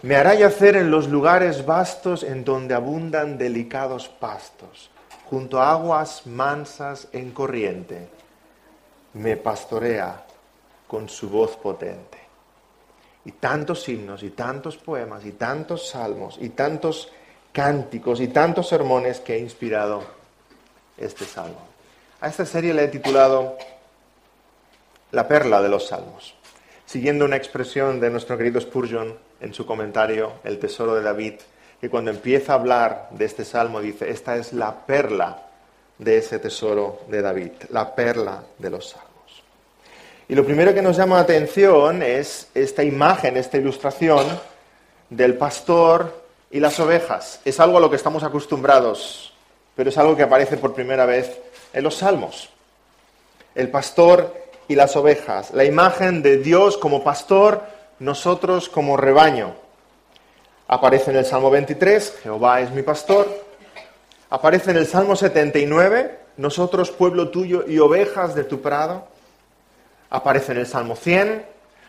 Me 0.02 0.16
hará 0.16 0.36
yacer 0.36 0.76
en 0.78 0.92
los 0.92 1.08
lugares 1.10 1.66
vastos 1.66 2.24
en 2.24 2.46
donde 2.46 2.74
abundan 2.74 3.38
delicados 3.38 4.08
pastos, 4.08 4.92
junto 5.26 5.60
a 5.60 5.72
aguas 5.72 6.28
mansas 6.28 7.08
en 7.12 7.32
corriente. 7.32 8.08
Me 9.16 9.36
pastorea 9.38 10.24
con 10.88 11.10
su 11.10 11.30
voz 11.30 11.58
potente. 11.58 12.18
Y 13.26 13.34
tantos 13.34 13.90
himnos, 13.90 14.24
y 14.24 14.30
tantos 14.30 14.78
poemas, 14.78 15.26
y 15.26 15.32
tantos 15.32 15.90
salmos, 15.90 16.38
y 16.40 16.50
tantos 16.50 17.12
cánticos, 17.52 18.22
y 18.22 18.28
tantos 18.28 18.70
sermones 18.70 19.20
que 19.20 19.36
he 19.36 19.40
inspirado 19.40 20.04
este 20.98 21.26
salmo. 21.26 21.60
A 22.22 22.28
esta 22.28 22.46
serie 22.46 22.74
le 22.74 22.84
he 22.84 22.88
titulado 22.88 23.58
La 25.12 25.28
perla 25.28 25.62
de 25.62 25.70
los 25.70 25.88
salmos, 25.88 26.36
siguiendo 26.86 27.26
una 27.26 27.36
expresión 27.36 28.00
de 28.00 28.10
nuestro 28.10 28.38
querido 28.38 28.62
Spurgeon 28.62 29.18
en 29.42 29.54
su 29.54 29.66
comentario 29.66 30.34
El 30.44 30.60
Tesoro 30.60 30.96
de 30.96 31.02
David, 31.02 31.36
que 31.82 31.90
cuando 31.90 32.12
empieza 32.12 32.54
a 32.54 32.56
hablar 32.56 33.10
de 33.12 33.26
este 33.26 33.44
salmo 33.44 33.82
dice, 33.82 34.10
esta 34.10 34.36
es 34.38 34.54
la 34.54 34.86
perla 34.86 35.44
de 35.98 36.18
ese 36.18 36.40
tesoro 36.40 37.02
de 37.10 37.22
David, 37.22 37.52
la 37.70 37.94
perla 37.94 38.44
de 38.58 38.70
los 38.70 38.90
salmos. 38.90 39.05
Y 40.28 40.36
lo 40.36 40.46
primero 40.46 40.74
que 40.74 40.82
nos 40.82 40.98
llama 40.98 41.18
la 41.18 41.22
atención 41.22 42.02
es 42.02 42.48
esta 42.54 42.84
imagen, 42.84 43.38
esta 43.38 43.58
ilustración 43.58 44.26
del 45.10 45.38
pastor 45.38 46.26
y 46.50 46.60
las 46.60 46.80
ovejas. 46.80 47.42
Es 47.46 47.60
algo 47.60 47.78
a 47.78 47.82
lo 47.82 47.90
que 47.90 47.96
estamos 47.96 48.24
acostumbrados, 48.24 49.34
pero 49.76 49.90
es 49.90 49.98
algo 49.98 50.16
que 50.16 50.24
aparece 50.24 50.58
por 50.58 50.74
primera 50.74 51.06
vez 51.06 51.40
en 51.74 51.84
los 51.84 51.96
salmos. 51.96 52.50
El 53.54 53.70
pastor 53.70 54.34
y 54.68 54.76
las 54.76 54.96
ovejas, 54.96 55.52
la 55.52 55.64
imagen 55.64 56.24
de 56.24 56.38
Dios 56.38 56.78
como 56.78 57.04
pastor 57.04 57.62
nosotros 58.00 58.70
como 58.70 58.98
rebaño. 58.98 59.56
Aparece 60.68 61.12
en 61.12 61.18
el 61.18 61.26
Salmo 61.26 61.50
23, 61.50 62.20
Jehová 62.24 62.62
es 62.62 62.72
mi 62.72 62.82
pastor. 62.82 63.28
Aparece 64.30 64.72
en 64.72 64.78
el 64.78 64.88
Salmo 64.88 65.16
79, 65.16 66.20
nosotros 66.38 66.92
pueblo 66.92 67.30
tuyo 67.30 67.64
y 67.68 67.80
ovejas 67.80 68.36
de 68.36 68.44
tu 68.44 68.62
prado. 68.62 69.08
Aparece 70.10 70.52
en 70.52 70.60
el 70.60 70.68
Salmo 70.68 70.96
100, 70.96 71.46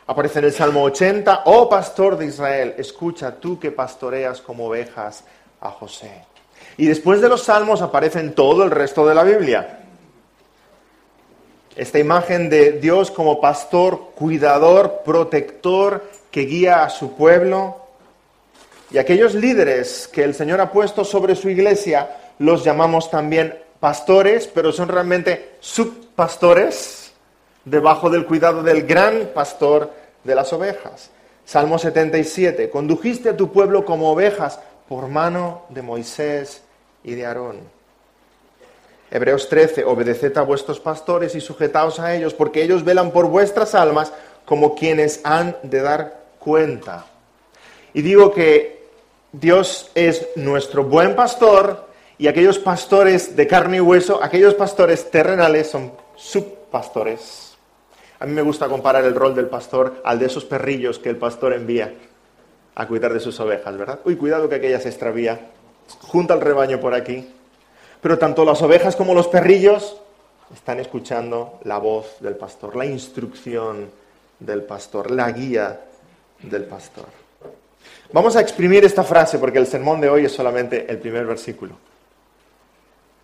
aparece 0.06 0.38
en 0.38 0.46
el 0.46 0.52
Salmo 0.52 0.82
80, 0.82 1.42
oh 1.46 1.68
pastor 1.68 2.16
de 2.16 2.26
Israel, 2.26 2.74
escucha 2.78 3.36
tú 3.36 3.58
que 3.58 3.70
pastoreas 3.70 4.40
como 4.40 4.66
ovejas 4.66 5.24
a 5.60 5.70
José. 5.70 6.24
Y 6.76 6.86
después 6.86 7.20
de 7.20 7.28
los 7.28 7.42
salmos 7.42 7.82
aparecen 7.82 8.34
todo 8.34 8.64
el 8.64 8.70
resto 8.70 9.06
de 9.06 9.14
la 9.14 9.22
Biblia. 9.22 9.80
Esta 11.74 11.98
imagen 11.98 12.48
de 12.48 12.72
Dios 12.72 13.10
como 13.10 13.40
pastor, 13.40 14.12
cuidador, 14.14 15.02
protector, 15.04 16.04
que 16.30 16.42
guía 16.42 16.84
a 16.84 16.90
su 16.90 17.16
pueblo. 17.16 17.76
Y 18.90 18.98
aquellos 18.98 19.34
líderes 19.34 20.08
que 20.08 20.24
el 20.24 20.34
Señor 20.34 20.60
ha 20.60 20.70
puesto 20.70 21.04
sobre 21.04 21.36
su 21.36 21.48
iglesia 21.50 22.16
los 22.38 22.64
llamamos 22.64 23.10
también 23.10 23.58
pastores, 23.80 24.46
pero 24.46 24.72
son 24.72 24.88
realmente 24.88 25.56
subpastores 25.60 27.05
debajo 27.66 28.08
del 28.08 28.24
cuidado 28.24 28.62
del 28.62 28.86
gran 28.86 29.30
pastor 29.34 29.92
de 30.24 30.34
las 30.34 30.52
ovejas. 30.52 31.10
Salmo 31.44 31.78
77, 31.78 32.70
condujiste 32.70 33.28
a 33.28 33.36
tu 33.36 33.52
pueblo 33.52 33.84
como 33.84 34.10
ovejas 34.10 34.58
por 34.88 35.08
mano 35.08 35.64
de 35.68 35.82
Moisés 35.82 36.62
y 37.04 37.14
de 37.14 37.26
Aarón. 37.26 37.58
Hebreos 39.10 39.48
13, 39.48 39.84
obedeced 39.84 40.36
a 40.38 40.42
vuestros 40.42 40.80
pastores 40.80 41.34
y 41.34 41.40
sujetaos 41.40 42.00
a 42.00 42.14
ellos, 42.14 42.34
porque 42.34 42.62
ellos 42.62 42.84
velan 42.84 43.10
por 43.12 43.26
vuestras 43.26 43.74
almas 43.74 44.12
como 44.44 44.74
quienes 44.74 45.20
han 45.24 45.56
de 45.62 45.80
dar 45.82 46.20
cuenta. 46.38 47.06
Y 47.94 48.02
digo 48.02 48.32
que 48.32 48.86
Dios 49.32 49.90
es 49.94 50.28
nuestro 50.36 50.84
buen 50.84 51.14
pastor 51.14 51.86
y 52.18 52.28
aquellos 52.28 52.58
pastores 52.58 53.36
de 53.36 53.46
carne 53.46 53.78
y 53.78 53.80
hueso, 53.80 54.22
aquellos 54.22 54.54
pastores 54.54 55.10
terrenales 55.10 55.68
son 55.68 55.92
subpastores. 56.16 57.45
A 58.18 58.26
mí 58.26 58.32
me 58.32 58.42
gusta 58.42 58.68
comparar 58.68 59.04
el 59.04 59.14
rol 59.14 59.34
del 59.34 59.46
pastor 59.46 60.00
al 60.04 60.18
de 60.18 60.26
esos 60.26 60.44
perrillos 60.44 60.98
que 60.98 61.10
el 61.10 61.16
pastor 61.16 61.52
envía 61.52 61.92
a 62.74 62.86
cuidar 62.86 63.12
de 63.12 63.20
sus 63.20 63.38
ovejas, 63.40 63.76
¿verdad? 63.76 64.00
Uy, 64.04 64.16
cuidado 64.16 64.48
que 64.48 64.56
aquella 64.56 64.80
se 64.80 64.88
extravía. 64.88 65.48
Junta 66.02 66.34
el 66.34 66.40
rebaño 66.40 66.80
por 66.80 66.94
aquí. 66.94 67.28
Pero 68.00 68.18
tanto 68.18 68.44
las 68.44 68.60
ovejas 68.62 68.96
como 68.96 69.14
los 69.14 69.28
perrillos 69.28 69.96
están 70.54 70.80
escuchando 70.80 71.58
la 71.64 71.78
voz 71.78 72.16
del 72.20 72.36
pastor, 72.36 72.76
la 72.76 72.86
instrucción 72.86 73.90
del 74.38 74.62
pastor, 74.62 75.10
la 75.10 75.30
guía 75.32 75.80
del 76.42 76.64
pastor. 76.64 77.06
Vamos 78.12 78.36
a 78.36 78.40
exprimir 78.40 78.84
esta 78.84 79.02
frase 79.02 79.38
porque 79.38 79.58
el 79.58 79.66
sermón 79.66 80.00
de 80.00 80.08
hoy 80.08 80.24
es 80.26 80.32
solamente 80.32 80.90
el 80.90 80.98
primer 80.98 81.26
versículo. 81.26 81.74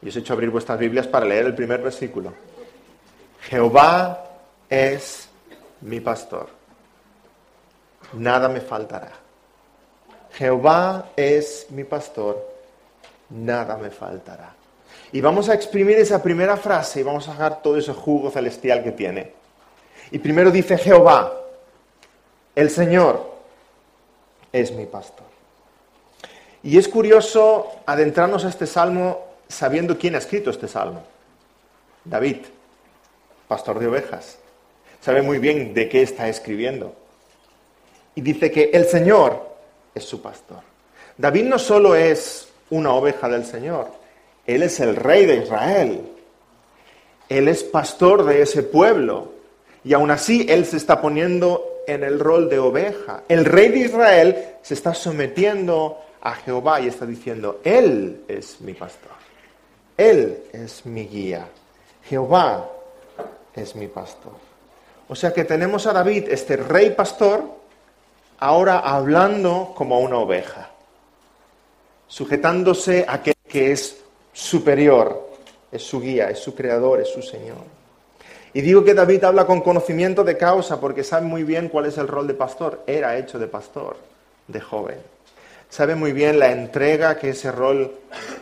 Y 0.01 0.09
os 0.09 0.17
he 0.17 0.19
hecho 0.19 0.33
abrir 0.33 0.51
vuestras 0.51 0.79
Biblias 0.79 1.07
para 1.07 1.27
leer 1.27 1.47
el 1.47 1.55
primer 1.55 1.81
versículo. 1.81 2.33
Jehová 3.43 4.32
es 4.73 5.29
mi 5.83 6.01
pastor. 6.01 6.49
Nada 8.15 8.49
me 8.49 8.63
faltará. 8.63 9.13
Jehová 10.33 11.11
es 11.15 11.67
mi 11.69 11.85
pastor. 11.85 12.43
Nada 13.29 13.77
me 13.77 13.91
faltará. 13.91 14.55
Y 15.13 15.21
vamos 15.21 15.51
a 15.51 15.55
exprimir 15.55 15.99
esa 15.99 16.23
primera 16.23 16.57
frase 16.57 17.01
y 17.01 17.03
vamos 17.03 17.29
a 17.29 17.33
sacar 17.33 17.61
todo 17.61 17.77
ese 17.77 17.93
jugo 17.93 18.31
celestial 18.31 18.83
que 18.83 18.93
tiene. 18.93 19.35
Y 20.11 20.19
primero 20.19 20.51
dice 20.51 20.79
Jehová, 20.79 21.35
el 22.55 22.71
Señor 22.71 23.31
es 24.53 24.73
mi 24.73 24.87
pastor. 24.87 25.27
Y 26.63 26.79
es 26.79 26.89
curioso 26.89 27.71
adentrarnos 27.85 28.47
a 28.47 28.49
este 28.49 28.67
salmo 28.67 29.23
sabiendo 29.49 29.99
quién 29.99 30.15
ha 30.15 30.19
escrito 30.19 30.49
este 30.49 30.67
salmo. 30.67 31.03
David, 32.07 32.39
pastor 33.49 33.79
de 33.79 33.87
ovejas. 33.89 34.39
Sabe 35.03 35.21
muy 35.21 35.39
bien 35.39 35.75
de 35.75 35.89
qué 35.89 36.03
está 36.03 36.29
escribiendo. 36.29 36.95
Y 38.15 38.23
dice 38.23 38.51
que 38.51 38.71
el 38.73 38.87
Señor 38.87 39.47
es 39.95 40.05
su 40.05 40.23
pastor. 40.23 40.61
David 41.19 41.45
no 41.45 41.59
solo 41.59 41.95
es 41.95 42.49
una 42.71 42.93
oveja 42.93 43.29
del 43.29 43.45
Señor, 43.45 43.89
él 44.47 44.63
es 44.63 44.81
el 44.81 44.97
rey 44.97 45.27
de 45.27 45.37
Israel. 45.37 46.01
Él 47.29 47.49
es 47.49 47.63
pastor 47.63 48.25
de 48.25 48.43
ese 48.43 48.63
pueblo. 48.63 49.33
Y 49.85 49.95
aún 49.95 50.11
así 50.11 50.47
Él 50.49 50.65
se 50.65 50.77
está 50.77 51.01
poniendo 51.01 51.83
en 51.87 52.05
el 52.05 52.19
rol 52.19 52.49
de 52.49 52.59
oveja. 52.59 53.23
El 53.29 53.45
rey 53.45 53.69
de 53.69 53.79
Israel 53.79 54.37
se 54.63 54.75
está 54.75 54.95
sometiendo 54.95 55.99
a 56.21 56.35
Jehová 56.35 56.81
y 56.81 56.89
está 56.89 57.07
diciendo, 57.07 57.61
Él 57.65 58.25
es 58.29 58.61
mi 58.61 58.75
pastor. 58.75 59.13
Él 59.97 60.45
es 60.53 60.85
mi 60.87 61.07
guía. 61.07 61.47
Jehová 62.05 62.69
es 63.55 63.75
mi 63.77 63.89
pastor. 63.89 64.33
O 65.13 65.15
sea 65.15 65.35
que 65.35 65.45
tenemos 65.45 65.87
a 65.87 65.93
David, 65.93 66.29
este 66.31 66.57
rey 66.57 66.93
pastor, 66.93 67.45
ahora 68.39 68.79
hablando 68.79 69.75
como 69.77 70.01
una 70.01 70.17
oveja, 70.17 70.71
sujetándose 72.09 73.05
a 73.07 73.17
aquel 73.17 73.35
que 73.47 73.73
es 73.73 73.99
superior, 74.33 75.29
es 75.71 75.83
su 75.83 76.01
guía, 76.01 76.31
es 76.31 76.39
su 76.39 76.55
creador, 76.55 77.03
es 77.03 77.11
su 77.11 77.21
Señor. 77.21 77.59
Y 78.55 78.63
digo 78.63 78.83
que 78.83 78.95
David 78.95 79.25
habla 79.25 79.45
con 79.45 79.61
conocimiento 79.61 80.25
de 80.25 80.39
causa 80.39 80.81
porque 80.81 81.05
sabe 81.05 81.27
muy 81.27 81.45
bien 81.45 81.69
cuál 81.69 81.85
es 81.85 81.99
el 81.99 82.09
rol 82.09 82.27
de 82.27 82.33
pastor. 82.33 82.83
Era 82.87 83.19
hecho 83.19 83.39
de 83.39 83.49
pastor, 83.49 83.99
de 84.49 84.63
joven. 84.63 84.97
Sabe 85.69 85.95
muy 85.95 86.13
bien 86.13 86.39
la 86.39 86.53
entrega 86.53 87.19
que 87.19 87.29
ese 87.29 87.53
rol 87.53 87.93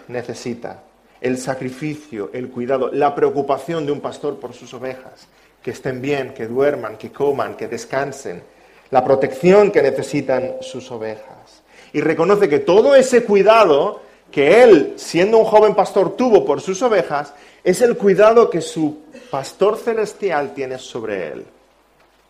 necesita, 0.07 0.85
el 1.21 1.37
sacrificio, 1.37 2.31
el 2.33 2.49
cuidado, 2.49 2.93
la 2.93 3.13
preocupación 3.13 3.87
de 3.87 3.91
un 3.91 4.01
pastor 4.01 4.39
por 4.39 4.53
sus 4.53 4.73
ovejas, 4.73 5.27
que 5.63 5.73
estén 5.73 6.01
bien, 6.01 6.35
que 6.35 6.47
duerman, 6.47 6.97
que 6.97 7.13
coman, 7.13 7.57
que 7.57 7.69
descansen, 7.69 8.43
la 8.91 9.05
protección 9.05 9.71
que 9.71 9.83
necesitan 9.83 10.57
sus 10.61 10.91
ovejas. 10.91 11.63
Y 11.93 12.01
reconoce 12.01 12.49
que 12.49 12.61
todo 12.61 12.95
ese 12.95 13.25
cuidado 13.25 14.03
que 14.31 14.63
él, 14.63 14.95
siendo 14.97 15.39
un 15.39 15.45
joven 15.45 15.75
pastor, 15.75 16.17
tuvo 16.17 16.45
por 16.45 16.61
sus 16.61 16.81
ovejas, 16.83 17.35
es 17.65 17.83
el 17.83 17.97
cuidado 17.97 18.49
que 18.49 18.61
su 18.61 18.99
pastor 19.31 19.77
celestial 19.77 20.55
tiene 20.55 20.79
sobre 20.79 21.29
él. 21.29 21.47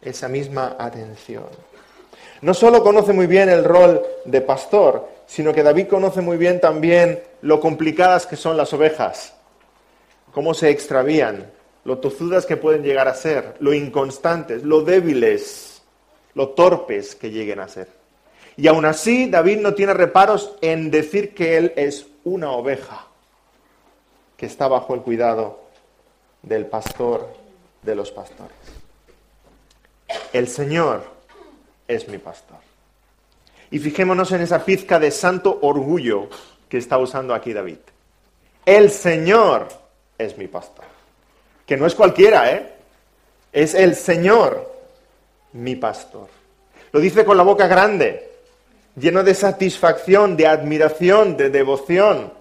Esa 0.03 0.29
misma 0.29 0.77
atención. 0.79 1.45
No 2.41 2.55
solo 2.55 2.83
conoce 2.83 3.13
muy 3.13 3.27
bien 3.27 3.51
el 3.51 3.65
rol 3.65 4.03
de 4.25 4.41
pastor, 4.41 5.07
sino 5.27 5.53
que 5.53 5.63
David 5.63 5.89
conoce 5.89 6.23
muy 6.23 6.39
bien 6.39 6.59
también 6.59 7.23
lo 7.43 7.61
complicadas 7.61 8.27
que 8.27 8.37
son 8.37 8.57
las 8.57 8.73
ovejas, 8.73 9.35
cómo 10.33 10.55
se 10.55 10.71
extravían, 10.71 11.51
lo 11.85 11.99
tozudas 11.99 12.47
que 12.47 12.57
pueden 12.57 12.83
llegar 12.83 13.09
a 13.09 13.15
ser, 13.15 13.57
lo 13.61 13.73
inconstantes, 13.73 14.63
lo 14.63 14.83
débiles, 14.83 15.83
lo 16.35 16.51
torpes 16.51 17.15
que 17.15 17.31
lleguen 17.31 17.61
a 17.61 17.69
ser. 17.69 17.89
Y 18.57 18.69
aún 18.69 18.85
así, 18.85 19.31
David 19.31 19.59
no 19.61 19.75
tiene 19.75 19.95
reparos 19.95 20.53
en 20.61 20.91
decir 20.91 21.35
que 21.35 21.57
él 21.57 21.73
es 21.77 22.07
una 22.25 22.51
oveja 22.51 23.07
que 24.37 24.47
está 24.47 24.69
bajo 24.69 24.95
el 24.95 25.01
cuidado 25.01 25.61
del 26.43 26.67
pastor 26.67 27.29
de 27.83 27.95
los 27.95 28.11
pastores. 28.11 28.57
El 30.33 30.49
Señor 30.49 31.05
es 31.89 32.09
mi 32.09 32.19
pastor. 32.19 32.59
Y 33.71 33.79
fijémonos 33.79 34.33
en 34.33 34.41
esa 34.43 34.65
pizca 34.65 34.99
de 34.99 35.11
santo 35.11 35.59
orgullo 35.63 36.29
que 36.69 36.79
está 36.79 36.99
usando 36.99 37.35
aquí 37.35 37.53
David. 37.53 37.79
El 38.67 38.91
Señor 38.91 39.69
es 40.19 40.37
mi 40.37 40.49
pastor. 40.49 40.90
Que 41.71 41.77
no 41.77 41.87
es 41.87 41.95
cualquiera, 41.95 42.51
¿eh? 42.51 42.67
Es 43.53 43.75
el 43.75 43.95
Señor 43.95 44.75
mi 45.53 45.77
pastor. 45.77 46.27
Lo 46.91 46.99
dice 46.99 47.25
con 47.25 47.37
la 47.37 47.45
boca 47.45 47.69
grande 47.69 48.29
lleno 48.97 49.23
de 49.23 49.35
satisfacción, 49.37 50.37
de 50.37 50.49
admiración, 50.49 51.37
de 51.37 51.49
devoción, 51.49 52.33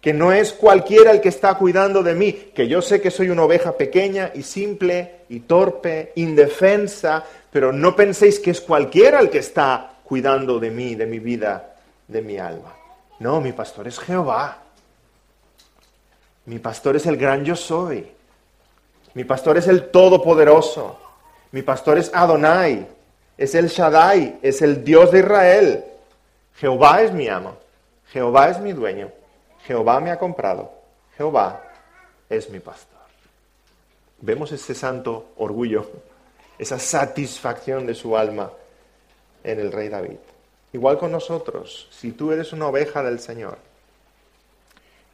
que 0.00 0.12
no 0.12 0.32
es 0.32 0.52
cualquiera 0.52 1.12
el 1.12 1.20
que 1.20 1.28
está 1.28 1.54
cuidando 1.54 2.02
de 2.02 2.16
mí, 2.16 2.32
que 2.32 2.66
yo 2.66 2.82
sé 2.82 3.00
que 3.00 3.12
soy 3.12 3.30
una 3.30 3.44
oveja 3.44 3.76
pequeña 3.76 4.32
y 4.34 4.42
simple 4.42 5.20
y 5.28 5.38
torpe, 5.38 6.10
indefensa, 6.16 7.24
pero 7.52 7.72
no 7.72 7.94
penséis 7.94 8.40
que 8.40 8.50
es 8.50 8.60
cualquiera 8.60 9.20
el 9.20 9.30
que 9.30 9.38
está 9.38 9.92
cuidando 10.02 10.58
de 10.58 10.72
mí, 10.72 10.96
de 10.96 11.06
mi 11.06 11.20
vida, 11.20 11.76
de 12.08 12.20
mi 12.20 12.36
alma. 12.36 12.74
No, 13.20 13.40
mi 13.40 13.52
pastor 13.52 13.86
es 13.86 14.00
Jehová. 14.00 14.58
Mi 16.46 16.58
pastor 16.58 16.96
es 16.96 17.06
el 17.06 17.16
gran 17.16 17.44
yo 17.44 17.54
soy. 17.54 18.18
Mi 19.14 19.24
pastor 19.24 19.58
es 19.58 19.68
el 19.68 19.90
todopoderoso. 19.90 20.98
Mi 21.52 21.62
pastor 21.62 21.98
es 21.98 22.10
Adonai 22.14 22.86
es 23.40 23.54
el 23.54 23.68
Shaddai, 23.68 24.38
es 24.42 24.60
el 24.60 24.84
Dios 24.84 25.10
de 25.10 25.20
Israel. 25.20 25.84
Jehová 26.56 27.00
es 27.00 27.10
mi 27.10 27.26
amo, 27.26 27.56
Jehová 28.12 28.50
es 28.50 28.60
mi 28.60 28.74
dueño, 28.74 29.10
Jehová 29.64 29.98
me 29.98 30.10
ha 30.10 30.18
comprado, 30.18 30.70
Jehová 31.16 31.62
es 32.28 32.50
mi 32.50 32.60
pastor. 32.60 32.98
Vemos 34.20 34.52
ese 34.52 34.74
santo 34.74 35.28
orgullo, 35.38 35.90
esa 36.58 36.78
satisfacción 36.78 37.86
de 37.86 37.94
su 37.94 38.14
alma 38.14 38.52
en 39.42 39.58
el 39.58 39.72
rey 39.72 39.88
David. 39.88 40.18
Igual 40.74 40.98
con 40.98 41.10
nosotros, 41.10 41.88
si 41.90 42.12
tú 42.12 42.32
eres 42.32 42.52
una 42.52 42.68
oveja 42.68 43.02
del 43.02 43.20
Señor, 43.20 43.56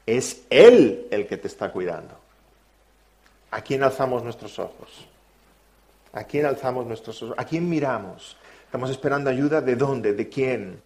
es 0.04 0.42
Él 0.50 1.06
el 1.12 1.28
que 1.28 1.36
te 1.36 1.46
está 1.46 1.70
cuidando. 1.70 2.18
¿A 3.50 3.60
quién 3.60 3.82
alzamos 3.82 4.22
nuestros 4.22 4.58
ojos? 4.58 5.06
¿A 6.12 6.24
quién 6.24 6.46
alzamos 6.46 6.86
nuestros 6.86 7.22
ojos? 7.22 7.36
¿A 7.38 7.44
quién 7.44 7.68
miramos? 7.68 8.36
¿Estamos 8.64 8.90
esperando 8.90 9.30
ayuda 9.30 9.60
de 9.60 9.76
dónde? 9.76 10.12
¿De 10.12 10.28
quién? 10.28 10.82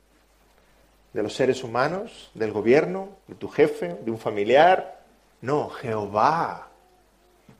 de 1.12 1.22
los 1.22 1.34
seres 1.34 1.64
humanos, 1.64 2.30
del 2.34 2.52
gobierno, 2.52 3.08
de 3.26 3.34
tu 3.34 3.48
jefe, 3.48 3.96
de 4.02 4.10
un 4.10 4.18
familiar. 4.18 5.00
No, 5.40 5.70
Jehová 5.70 6.68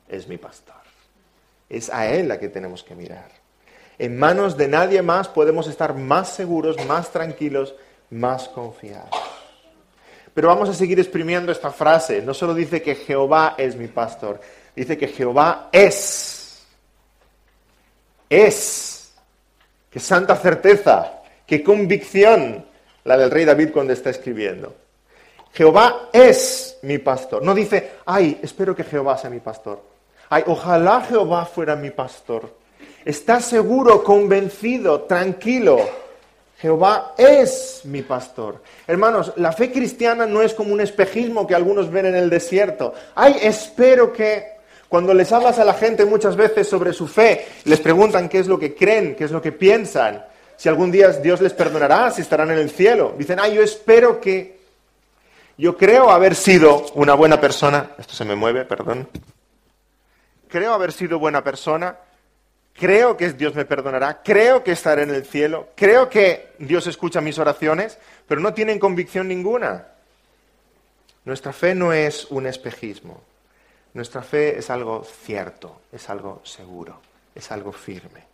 es 0.09 0.29
mi 0.29 0.37
pastor. 0.37 0.77
Es 1.69 1.91
a 1.91 2.07
Él 2.07 2.31
a 2.31 2.39
que 2.39 2.49
tenemos 2.49 2.83
que 2.83 2.95
mirar. 2.95 3.29
En 3.99 4.19
manos 4.19 4.57
de 4.57 4.69
nadie 4.69 5.03
más 5.03 5.29
podemos 5.29 5.67
estar 5.69 5.95
más 5.95 6.31
seguros, 6.31 6.77
más 6.87 7.11
tranquilos, 7.11 7.75
más 8.11 8.49
confiados. 8.49 9.11
Pero 10.33 10.49
vamos 10.49 10.69
a 10.69 10.75
seguir 10.75 10.99
exprimiendo 10.99 11.53
esta 11.53 11.71
frase. 11.71 12.23
No 12.23 12.33
solo 12.33 12.55
dice 12.55 12.83
que 12.83 12.95
Jehová 12.95 13.57
es 13.59 13.77
mi 13.77 13.89
pastor, 13.89 14.41
dice 14.75 14.97
que 14.97 15.09
Jehová 15.09 15.69
es. 15.73 16.63
Es. 18.29 19.13
Qué 19.91 19.99
santa 19.99 20.37
certeza, 20.37 21.21
qué 21.47 21.65
convicción 21.65 22.65
la 23.05 23.17
del 23.17 23.31
rey 23.31 23.45
David 23.45 23.71
cuando 23.73 23.93
está 23.93 24.11
escribiendo. 24.11 24.75
Jehová 25.53 26.11
es 26.13 26.79
mi 26.83 26.99
pastor. 26.99 27.43
No 27.43 27.55
dice, 27.55 27.93
ay, 28.07 28.39
espero 28.43 28.75
que 28.75 28.85
Jehová 28.85 29.19
sea 29.19 29.31
mi 29.31 29.41
pastor. 29.41 29.83
Ay, 30.29 30.45
ojalá 30.47 31.01
Jehová 31.01 31.45
fuera 31.45 31.75
mi 31.75 31.91
pastor. 31.91 32.55
Está 33.05 33.41
seguro, 33.41 34.05
convencido, 34.05 35.03
tranquilo. 35.03 35.81
Jehová 36.59 37.15
es 37.17 37.81
mi 37.85 38.03
pastor. 38.03 38.63
Hermanos, 38.87 39.33
la 39.37 39.51
fe 39.53 39.73
cristiana 39.73 40.27
no 40.27 40.43
es 40.43 40.55
como 40.55 40.73
un 40.73 40.81
espejismo 40.81 41.47
que 41.47 41.55
algunos 41.55 41.91
ven 41.91 42.07
en 42.07 42.15
el 42.15 42.31
desierto. 42.31 42.95
Ay, 43.15 43.37
espero 43.43 44.13
que... 44.13 44.60
Cuando 44.91 45.15
les 45.15 45.33
hablas 45.33 45.59
a 45.59 45.65
la 45.65 45.73
gente 45.73 46.05
muchas 46.05 46.37
veces 46.37 46.69
sobre 46.69 46.93
su 46.93 47.09
fe, 47.09 47.47
les 47.65 47.81
preguntan 47.81 48.29
qué 48.29 48.41
es 48.41 48.47
lo 48.47 48.59
que 48.59 48.75
creen, 48.75 49.15
qué 49.15 49.25
es 49.25 49.31
lo 49.31 49.41
que 49.41 49.53
piensan, 49.53 50.23
si 50.59 50.69
algún 50.69 50.91
día 50.91 51.09
Dios 51.09 51.41
les 51.41 51.55
perdonará, 51.55 52.11
si 52.11 52.21
estarán 52.21 52.51
en 52.51 52.59
el 52.59 52.69
cielo. 52.69 53.15
Dicen, 53.17 53.39
ay, 53.41 53.55
yo 53.55 53.63
espero 53.63 54.21
que... 54.21 54.61
Yo 55.57 55.79
creo 55.79 56.11
haber 56.11 56.35
sido 56.35 56.87
una 56.95 57.15
buena 57.15 57.41
persona. 57.41 57.93
Esto 57.99 58.13
se 58.13 58.27
me 58.27 58.35
mueve, 58.35 58.67
perdón. 58.67 59.09
Creo 60.49 60.75
haber 60.75 60.93
sido 60.93 61.19
buena 61.19 61.43
persona 61.43 61.97
creo 62.81 63.17
que 63.17 63.33
Dios 63.35 63.55
me 63.55 63.67
perdonará, 63.67 64.23
creo 64.23 64.65
que 64.65 64.73
estaré 64.73 65.03
en 65.03 65.11
el 65.11 65.27
cielo, 65.27 65.69
creo 65.77 66.09
que 66.09 66.55
Dios 66.59 66.87
escucha 66.87 67.21
mis 67.21 67.39
oraciones, 67.39 67.99
pero 68.27 68.41
no 68.41 68.55
tienen 68.55 68.79
convicción 68.79 69.29
ninguna. 69.29 69.87
Nuestra 71.27 71.53
fe 71.53 71.75
no 71.75 71.93
es 71.93 72.25
un 72.31 72.47
espejismo, 72.47 73.23
nuestra 73.95 74.23
fe 74.23 74.59
es 74.59 74.71
algo 74.71 75.05
cierto, 75.05 75.83
es 75.91 76.09
algo 76.09 76.43
seguro, 76.45 77.01
es 77.35 77.51
algo 77.51 77.73
firme. 77.73 78.25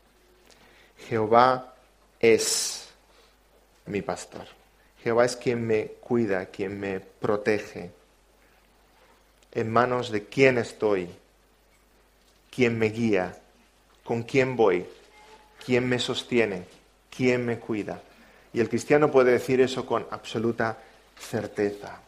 Jehová 1.08 1.74
es 2.20 2.88
mi 3.86 4.02
pastor. 4.02 4.46
Jehová 5.02 5.24
es 5.24 5.36
quien 5.36 5.66
me 5.66 5.86
cuida, 6.00 6.46
quien 6.46 6.78
me 6.78 7.00
protege. 7.00 7.90
En 9.52 9.72
manos 9.72 10.10
de 10.10 10.24
quién 10.26 10.58
estoy, 10.58 11.08
quien 12.50 12.78
me 12.78 12.90
guía, 12.90 13.36
con 14.04 14.22
quién 14.22 14.56
voy, 14.56 14.86
quién 15.64 15.88
me 15.88 15.98
sostiene, 15.98 16.64
quién 17.14 17.46
me 17.46 17.58
cuida. 17.58 18.02
Y 18.52 18.60
el 18.60 18.68
cristiano 18.68 19.10
puede 19.10 19.32
decir 19.32 19.60
eso 19.60 19.86
con 19.86 20.06
absoluta 20.10 20.78
certeza. 21.18 22.00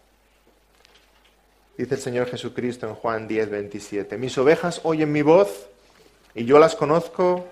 Dice 1.78 1.94
el 1.94 2.00
Señor 2.00 2.26
Jesucristo 2.26 2.88
en 2.88 2.94
Juan 2.94 3.28
10, 3.28 3.50
27, 3.50 4.18
mis 4.18 4.36
ovejas 4.36 4.80
oyen 4.82 5.12
mi 5.12 5.22
voz 5.22 5.68
y 6.34 6.44
yo 6.44 6.58
las 6.58 6.74
conozco 6.74 7.46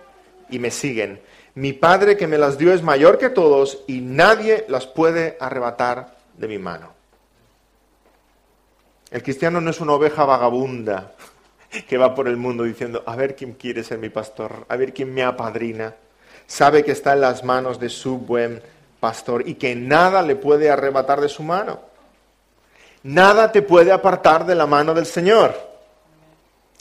y 0.50 0.58
me 0.58 0.72
siguen. 0.72 1.20
Mi 1.54 1.72
Padre 1.72 2.16
que 2.16 2.26
me 2.26 2.36
las 2.36 2.58
dio 2.58 2.72
es 2.72 2.82
mayor 2.82 3.18
que 3.18 3.30
todos 3.30 3.84
y 3.86 4.00
nadie 4.00 4.64
las 4.66 4.84
puede 4.84 5.36
arrebatar 5.38 6.16
de 6.36 6.48
mi 6.48 6.58
mano. 6.58 6.92
El 9.12 9.22
cristiano 9.22 9.60
no 9.60 9.70
es 9.70 9.80
una 9.80 9.92
oveja 9.92 10.24
vagabunda 10.24 11.14
que 11.88 11.96
va 11.96 12.12
por 12.16 12.26
el 12.26 12.36
mundo 12.36 12.64
diciendo, 12.64 13.04
a 13.06 13.14
ver 13.14 13.36
quién 13.36 13.52
quiere 13.52 13.84
ser 13.84 13.98
mi 13.98 14.08
pastor, 14.08 14.66
a 14.68 14.74
ver 14.74 14.92
quién 14.92 15.14
me 15.14 15.22
apadrina. 15.22 15.94
Sabe 16.48 16.84
que 16.84 16.90
está 16.90 17.12
en 17.12 17.20
las 17.20 17.44
manos 17.44 17.78
de 17.78 17.90
su 17.90 18.18
buen 18.18 18.60
pastor 18.98 19.48
y 19.48 19.54
que 19.54 19.76
nada 19.76 20.20
le 20.22 20.34
puede 20.34 20.68
arrebatar 20.68 21.20
de 21.20 21.28
su 21.28 21.44
mano. 21.44 21.94
Nada 23.06 23.52
te 23.52 23.62
puede 23.62 23.92
apartar 23.92 24.44
de 24.44 24.54
la 24.54 24.66
mano 24.66 24.92
del 24.92 25.06
Señor. 25.06 25.54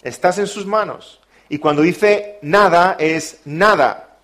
Estás 0.02 0.38
en 0.40 0.48
sus 0.48 0.66
manos. 0.66 1.22
Y 1.50 1.60
cuando 1.60 1.82
dice 1.82 2.40
nada 2.42 2.96
es 3.00 3.42
nada. 3.46 4.18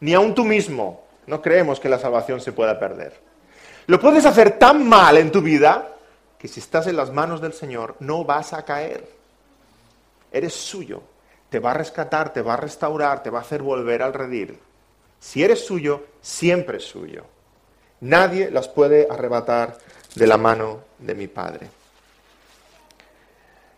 Ni 0.00 0.14
aun 0.14 0.34
tú 0.34 0.44
mismo. 0.44 1.04
No 1.26 1.42
creemos 1.42 1.80
que 1.80 1.88
la 1.88 1.98
salvación 1.98 2.40
se 2.40 2.52
pueda 2.52 2.78
perder. 2.78 3.18
Lo 3.86 3.98
puedes 3.98 4.24
hacer 4.26 4.58
tan 4.58 4.88
mal 4.88 5.16
en 5.16 5.32
tu 5.32 5.42
vida 5.42 5.88
que 6.38 6.48
si 6.48 6.60
estás 6.60 6.86
en 6.86 6.96
las 6.96 7.12
manos 7.12 7.40
del 7.40 7.52
Señor 7.52 7.96
no 8.00 8.24
vas 8.24 8.52
a 8.52 8.64
caer 8.64 9.14
eres 10.34 10.52
suyo, 10.52 11.00
te 11.48 11.60
va 11.60 11.70
a 11.70 11.74
rescatar, 11.74 12.32
te 12.32 12.42
va 12.42 12.54
a 12.54 12.58
restaurar, 12.58 13.22
te 13.22 13.30
va 13.30 13.38
a 13.38 13.42
hacer 13.42 13.62
volver 13.62 14.02
al 14.02 14.12
redil. 14.12 14.58
Si 15.20 15.42
eres 15.42 15.64
suyo, 15.64 16.04
siempre 16.20 16.78
es 16.78 16.84
suyo. 16.84 17.24
Nadie 18.00 18.50
las 18.50 18.68
puede 18.68 19.06
arrebatar 19.08 19.78
de 20.14 20.26
la 20.26 20.36
mano 20.36 20.80
de 20.98 21.14
mi 21.14 21.26
Padre. 21.26 21.68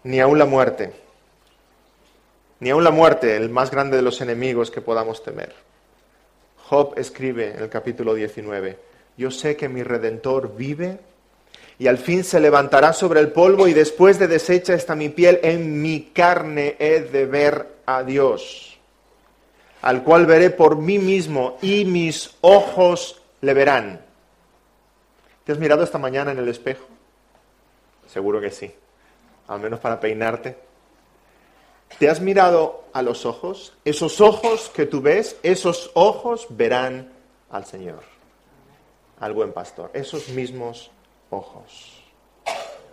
Ni 0.05 0.21
aun 0.21 0.39
la 0.39 0.45
muerte, 0.45 0.93
ni 2.61 2.71
aun 2.71 2.85
la 2.85 2.91
muerte, 2.91 3.37
el 3.37 3.51
más 3.51 3.71
grande 3.71 3.97
de 3.97 4.03
los 4.03 4.21
enemigos 4.21 4.71
que 4.71 4.81
podamos 4.81 5.23
temer. 5.23 5.55
Job 6.69 6.95
escribe 6.97 7.55
en 7.55 7.63
el 7.63 7.69
capítulo 7.69 8.15
19, 8.15 8.79
yo 9.17 9.31
sé 9.31 9.57
que 9.57 9.69
mi 9.69 9.83
redentor 9.83 10.57
vive 10.57 10.99
y 11.79 11.87
al 11.87 11.99
fin 11.99 12.25
se 12.25 12.41
levantará 12.41 12.93
sobre 12.93 13.21
el 13.21 13.33
polvo 13.33 13.69
y 13.69 13.75
después 13.75 14.19
de 14.19 14.29
deshecha 14.29 14.75
está 14.75 14.95
mi 14.95 15.09
piel, 15.09 15.41
en 15.43 15.81
mi 15.81 16.11
carne 16.13 16.77
he 16.79 17.01
de 17.01 17.27
ver 17.27 17.67
a 17.87 18.03
Dios, 18.03 18.79
al 19.83 20.03
cual 20.03 20.27
veré 20.27 20.51
por 20.51 20.77
mí 20.77 20.99
mismo 20.99 21.59
y 21.63 21.85
mis 21.85 22.35
ojos 22.41 23.23
le 23.41 23.55
verán. 23.55 24.06
¿Te 25.47 25.53
has 25.53 25.59
mirado 25.61 25.85
esta 25.85 25.99
mañana 25.99 26.33
en 26.33 26.39
el 26.39 26.49
espejo? 26.49 26.85
Seguro 28.09 28.41
que 28.41 28.51
sí, 28.51 28.75
al 29.47 29.61
menos 29.61 29.79
para 29.79 30.01
peinarte. 30.01 30.59
¿Te 32.01 32.11
has 32.11 32.21
mirado 32.21 32.87
a 32.93 33.01
los 33.01 33.25
ojos? 33.25 33.73
Esos 33.85 34.21
ojos 34.21 34.69
que 34.75 34.87
tú 34.87 35.01
ves, 35.01 35.37
esos 35.45 35.93
ojos 35.95 36.49
verán 36.51 37.13
al 37.49 37.65
Señor, 37.65 38.03
al 39.21 39.33
buen 39.35 39.53
pastor, 39.53 39.93
esos 39.95 40.31
mismos 40.31 40.91
ojos. 41.31 42.03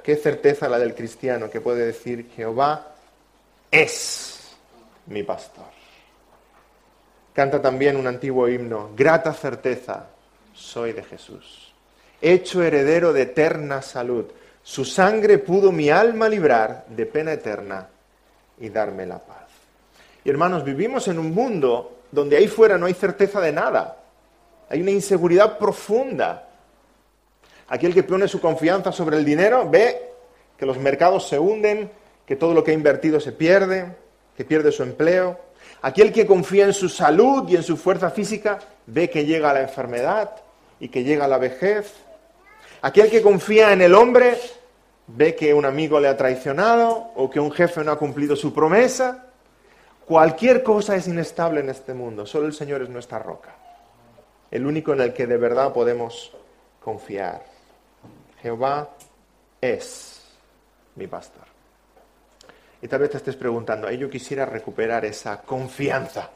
Qué 0.03 0.15
certeza 0.15 0.69
la 0.69 0.77
del 0.77 0.93
cristiano 0.93 1.49
que 1.49 1.59
puede 1.59 1.87
decir, 1.87 2.29
Jehová 2.35 2.93
es 3.71 4.55
mi 5.07 5.23
pastor. 5.23 5.71
Canta 7.33 7.59
también 7.59 7.97
un 7.97 8.05
antiguo 8.05 8.47
himno, 8.47 8.91
grata 8.95 9.33
certeza, 9.33 10.09
soy 10.53 10.93
de 10.93 11.01
Jesús. 11.01 11.62
Hecho 12.25 12.63
heredero 12.63 13.11
de 13.11 13.23
eterna 13.23 13.81
salud, 13.81 14.25
su 14.63 14.85
sangre 14.85 15.39
pudo 15.39 15.71
mi 15.71 15.89
alma 15.89 16.29
librar 16.29 16.85
de 16.87 17.05
pena 17.05 17.33
eterna 17.33 17.89
y 18.59 18.69
darme 18.69 19.05
la 19.05 19.19
paz. 19.19 19.49
Y 20.23 20.29
hermanos, 20.29 20.63
vivimos 20.63 21.07
en 21.09 21.19
un 21.19 21.33
mundo 21.33 21.99
donde 22.11 22.37
ahí 22.37 22.47
fuera 22.47 22.77
no 22.77 22.85
hay 22.85 22.93
certeza 22.93 23.41
de 23.41 23.51
nada. 23.51 23.97
Hay 24.69 24.81
una 24.81 24.91
inseguridad 24.91 25.57
profunda 25.57 26.47
Aquel 27.73 27.93
que 27.93 28.03
pone 28.03 28.27
su 28.27 28.39
confianza 28.39 28.91
sobre 28.91 29.17
el 29.17 29.25
dinero 29.25 29.69
ve 29.69 30.11
que 30.57 30.65
los 30.65 30.77
mercados 30.77 31.27
se 31.27 31.39
hunden, 31.39 31.89
que 32.25 32.35
todo 32.35 32.53
lo 32.53 32.63
que 32.63 32.69
ha 32.69 32.75
invertido 32.75 33.19
se 33.19 33.31
pierde, 33.31 33.95
que 34.37 34.45
pierde 34.45 34.71
su 34.71 34.83
empleo. 34.83 35.39
Aquel 35.81 36.13
que 36.13 36.27
confía 36.27 36.65
en 36.65 36.73
su 36.73 36.89
salud 36.89 37.49
y 37.49 37.55
en 37.55 37.63
su 37.63 37.77
fuerza 37.77 38.11
física 38.11 38.59
ve 38.85 39.09
que 39.09 39.25
llega 39.25 39.53
la 39.53 39.61
enfermedad 39.61 40.35
y 40.79 40.89
que 40.89 41.03
llega 41.03 41.27
la 41.27 41.37
vejez. 41.37 41.93
Aquel 42.83 43.09
que 43.09 43.21
confía 43.21 43.71
en 43.71 43.81
el 43.81 43.95
hombre 43.95 44.37
ve 45.07 45.35
que 45.35 45.53
un 45.53 45.63
amigo 45.63 46.01
le 46.01 46.09
ha 46.09 46.17
traicionado 46.17 47.13
o 47.15 47.29
que 47.29 47.39
un 47.39 47.49
jefe 47.49 47.81
no 47.81 47.93
ha 47.93 47.97
cumplido 47.97 48.35
su 48.35 48.53
promesa. 48.53 49.27
Cualquier 50.05 50.63
cosa 50.63 50.97
es 50.97 51.07
inestable 51.07 51.61
en 51.61 51.69
este 51.69 51.93
mundo, 51.93 52.25
solo 52.25 52.45
el 52.45 52.53
Señor 52.53 52.81
es 52.81 52.89
nuestra 52.89 53.19
roca, 53.19 53.55
el 54.51 54.65
único 54.65 54.91
en 54.91 54.99
el 54.99 55.13
que 55.13 55.25
de 55.25 55.37
verdad 55.37 55.71
podemos 55.71 56.35
confiar. 56.81 57.45
Jehová 58.41 58.89
es 59.61 60.21
mi 60.95 61.07
pastor. 61.07 61.45
Y 62.81 62.89
tal 62.89 62.99
vez 62.99 63.11
te 63.11 63.17
estés 63.17 63.37
preguntando, 63.37 63.89
yo 63.91 64.09
quisiera 64.09 64.45
recuperar 64.45 65.05
esa 65.05 65.41
confianza, 65.41 66.31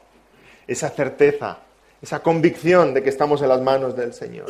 esa 0.66 0.88
certeza, 0.88 1.58
esa 2.00 2.20
convicción 2.20 2.94
de 2.94 3.02
que 3.02 3.08
estamos 3.10 3.42
en 3.42 3.48
las 3.48 3.60
manos 3.60 3.96
del 3.96 4.14
Señor. 4.14 4.46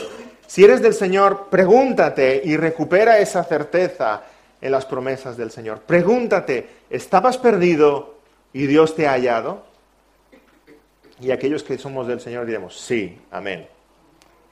Si 0.47 0.65
eres 0.65 0.83
del 0.83 0.95
Señor, 0.95 1.49
pregúntate 1.51 2.41
y 2.45 2.57
recupera 2.57 3.19
esa 3.19 3.45
certeza 3.45 4.23
en 4.61 4.73
las 4.73 4.87
promesas 4.87 5.37
del 5.37 5.51
Señor. 5.51 5.81
Pregúntate, 5.81 6.69
¿estabas 6.91 7.39
perdido 7.39 8.17
y 8.53 8.67
Dios 8.67 8.95
te 8.95 9.07
ha 9.07 9.13
hallado? 9.13 9.65
Y 11.21 11.31
aquellos 11.31 11.63
que 11.63 11.79
somos 11.79 12.07
del 12.07 12.21
Señor 12.21 12.47
diremos, 12.47 12.79
sí, 12.79 13.19
amén. 13.31 13.67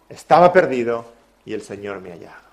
Estaba 0.08 0.52
perdido 0.52 1.04
y 1.44 1.54
el 1.54 1.62
Señor 1.62 2.00
me 2.00 2.10
ha 2.10 2.14
hallado. 2.14 2.46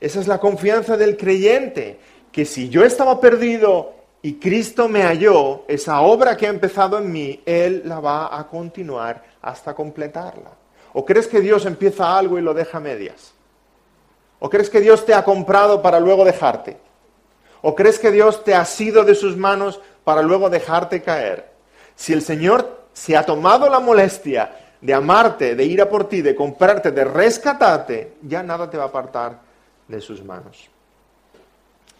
Esa 0.00 0.20
es 0.20 0.28
la 0.28 0.38
confianza 0.38 0.96
del 0.96 1.16
creyente, 1.16 1.98
que 2.32 2.44
si 2.44 2.68
yo 2.68 2.84
estaba 2.84 3.20
perdido 3.20 3.99
y 4.22 4.34
Cristo 4.34 4.88
me 4.88 5.02
halló, 5.02 5.64
esa 5.66 6.00
obra 6.02 6.36
que 6.36 6.46
ha 6.46 6.50
empezado 6.50 6.98
en 6.98 7.10
mí, 7.10 7.42
Él 7.46 7.82
la 7.86 8.00
va 8.00 8.38
a 8.38 8.46
continuar 8.46 9.24
hasta 9.40 9.74
completarla. 9.74 10.50
¿O 10.92 11.04
crees 11.04 11.26
que 11.26 11.40
Dios 11.40 11.64
empieza 11.64 12.18
algo 12.18 12.38
y 12.38 12.42
lo 12.42 12.52
deja 12.52 12.78
a 12.78 12.80
medias? 12.80 13.32
¿O 14.38 14.50
crees 14.50 14.68
que 14.68 14.80
Dios 14.80 15.06
te 15.06 15.14
ha 15.14 15.24
comprado 15.24 15.80
para 15.80 16.00
luego 16.00 16.24
dejarte? 16.24 16.76
¿O 17.62 17.74
crees 17.74 17.98
que 17.98 18.10
Dios 18.10 18.44
te 18.44 18.54
ha 18.54 18.64
sido 18.64 19.04
de 19.04 19.14
sus 19.14 19.36
manos 19.36 19.80
para 20.04 20.22
luego 20.22 20.50
dejarte 20.50 21.02
caer? 21.02 21.50
Si 21.94 22.12
el 22.12 22.22
Señor 22.22 22.84
se 22.92 23.16
ha 23.16 23.24
tomado 23.24 23.68
la 23.70 23.80
molestia 23.80 24.56
de 24.80 24.94
amarte, 24.94 25.54
de 25.54 25.64
ir 25.64 25.80
a 25.80 25.88
por 25.88 26.08
ti, 26.08 26.22
de 26.22 26.34
comprarte, 26.34 26.90
de 26.90 27.04
rescatarte, 27.04 28.14
ya 28.22 28.42
nada 28.42 28.68
te 28.68 28.76
va 28.76 28.84
a 28.84 28.88
apartar 28.88 29.40
de 29.88 30.00
sus 30.00 30.24
manos. 30.24 30.68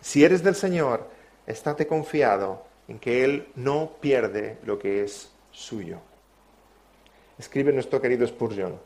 Si 0.00 0.24
eres 0.24 0.42
del 0.42 0.54
Señor, 0.54 1.06
estate 1.50 1.86
confiado 1.86 2.64
en 2.88 2.98
que 2.98 3.24
Él 3.24 3.48
no 3.56 3.92
pierde 4.00 4.58
lo 4.64 4.78
que 4.78 5.04
es 5.04 5.30
suyo. 5.50 5.98
Escribe 7.38 7.72
nuestro 7.72 8.00
querido 8.00 8.26
Spurgeon. 8.26 8.78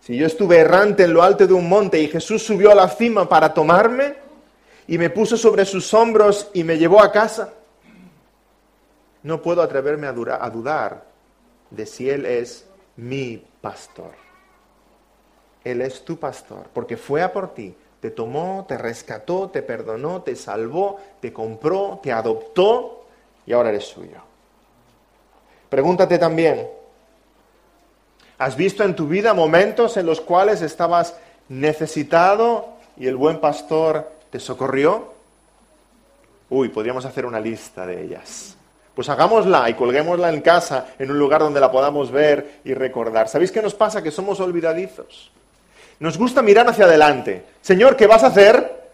Si 0.00 0.16
yo 0.16 0.26
estuve 0.26 0.58
errante 0.58 1.04
en 1.04 1.12
lo 1.12 1.22
alto 1.22 1.46
de 1.46 1.52
un 1.52 1.68
monte 1.68 2.00
y 2.00 2.08
Jesús 2.08 2.42
subió 2.42 2.70
a 2.70 2.74
la 2.74 2.88
cima 2.88 3.28
para 3.28 3.52
tomarme 3.52 4.14
y 4.86 4.98
me 4.98 5.10
puso 5.10 5.36
sobre 5.36 5.64
sus 5.64 5.92
hombros 5.94 6.50
y 6.54 6.62
me 6.64 6.78
llevó 6.78 7.02
a 7.02 7.10
casa, 7.10 7.52
no 9.22 9.42
puedo 9.42 9.62
atreverme 9.62 10.06
a, 10.06 10.10
a 10.10 10.50
dudar 10.50 11.04
de 11.70 11.86
si 11.86 12.08
Él 12.08 12.24
es 12.24 12.66
mi 12.96 13.44
pastor. 13.60 14.12
Él 15.64 15.82
es 15.82 16.04
tu 16.04 16.16
pastor, 16.16 16.68
porque 16.72 16.96
fue 16.96 17.22
a 17.22 17.32
por 17.32 17.52
ti, 17.52 17.74
te 18.00 18.10
tomó, 18.10 18.64
te 18.68 18.78
rescató, 18.78 19.50
te 19.50 19.62
perdonó, 19.62 20.22
te 20.22 20.36
salvó, 20.36 20.98
te 21.20 21.32
compró, 21.32 22.00
te 22.02 22.12
adoptó 22.12 23.06
y 23.46 23.52
ahora 23.52 23.70
eres 23.70 23.84
suyo. 23.84 24.18
Pregúntate 25.68 26.18
también, 26.18 26.68
¿has 28.38 28.56
visto 28.56 28.84
en 28.84 28.94
tu 28.94 29.08
vida 29.08 29.34
momentos 29.34 29.96
en 29.96 30.06
los 30.06 30.20
cuales 30.20 30.62
estabas 30.62 31.16
necesitado 31.48 32.76
y 32.96 33.06
el 33.06 33.16
buen 33.16 33.40
pastor 33.40 34.10
te 34.30 34.38
socorrió? 34.38 35.14
Uy, 36.48 36.68
podríamos 36.68 37.04
hacer 37.04 37.26
una 37.26 37.40
lista 37.40 37.84
de 37.86 38.04
ellas. 38.04 38.56
Pues 38.94 39.08
hagámosla 39.08 39.68
y 39.68 39.74
colguémosla 39.74 40.30
en 40.30 40.40
casa, 40.40 40.86
en 40.98 41.10
un 41.10 41.18
lugar 41.18 41.40
donde 41.40 41.60
la 41.60 41.70
podamos 41.70 42.10
ver 42.10 42.60
y 42.64 42.72
recordar. 42.72 43.28
¿Sabéis 43.28 43.52
qué 43.52 43.60
nos 43.60 43.74
pasa? 43.74 44.02
Que 44.02 44.10
somos 44.10 44.40
olvidadizos. 44.40 45.30
Nos 45.98 46.18
gusta 46.18 46.42
mirar 46.42 46.68
hacia 46.68 46.84
adelante. 46.84 47.44
Señor, 47.62 47.96
¿qué 47.96 48.06
vas 48.06 48.22
a 48.22 48.28
hacer? 48.28 48.84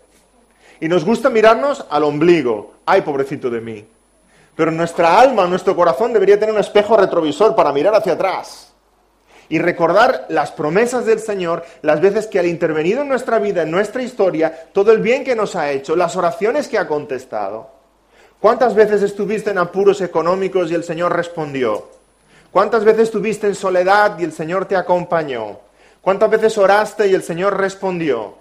Y 0.80 0.88
nos 0.88 1.04
gusta 1.04 1.30
mirarnos 1.30 1.84
al 1.90 2.04
ombligo. 2.04 2.74
Ay, 2.86 3.02
pobrecito 3.02 3.50
de 3.50 3.60
mí. 3.60 3.84
Pero 4.54 4.70
nuestra 4.70 5.20
alma, 5.20 5.46
nuestro 5.46 5.74
corazón 5.74 6.12
debería 6.12 6.38
tener 6.38 6.54
un 6.54 6.60
espejo 6.60 6.96
retrovisor 6.96 7.56
para 7.56 7.72
mirar 7.72 7.94
hacia 7.94 8.12
atrás. 8.12 8.72
Y 9.48 9.58
recordar 9.58 10.26
las 10.28 10.52
promesas 10.52 11.04
del 11.04 11.18
Señor, 11.18 11.64
las 11.82 12.00
veces 12.00 12.26
que 12.26 12.38
ha 12.38 12.46
intervenido 12.46 13.02
en 13.02 13.08
nuestra 13.08 13.38
vida, 13.38 13.62
en 13.62 13.70
nuestra 13.70 14.02
historia, 14.02 14.68
todo 14.72 14.92
el 14.92 15.00
bien 15.00 15.24
que 15.24 15.36
nos 15.36 15.56
ha 15.56 15.70
hecho, 15.70 15.96
las 15.96 16.16
oraciones 16.16 16.68
que 16.68 16.78
ha 16.78 16.86
contestado. 16.86 17.70
¿Cuántas 18.40 18.74
veces 18.74 19.02
estuviste 19.02 19.50
en 19.50 19.58
apuros 19.58 20.00
económicos 20.00 20.70
y 20.70 20.74
el 20.74 20.84
Señor 20.84 21.14
respondió? 21.14 21.88
¿Cuántas 22.50 22.84
veces 22.84 23.04
estuviste 23.04 23.46
en 23.46 23.54
soledad 23.54 24.18
y 24.18 24.24
el 24.24 24.32
Señor 24.32 24.64
te 24.66 24.76
acompañó? 24.76 25.58
¿Cuántas 26.02 26.28
veces 26.28 26.58
oraste 26.58 27.06
y 27.06 27.14
el 27.14 27.22
Señor 27.22 27.56
respondió? 27.56 28.36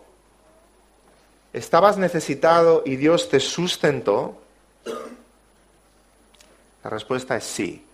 ¿Estabas 1.53 1.97
necesitado 1.97 2.81
y 2.85 2.95
Dios 2.95 3.29
te 3.29 3.39
sustentó? 3.39 4.41
La 6.83 6.89
respuesta 6.89 7.38
es 7.38 7.43
sí. 7.43 7.85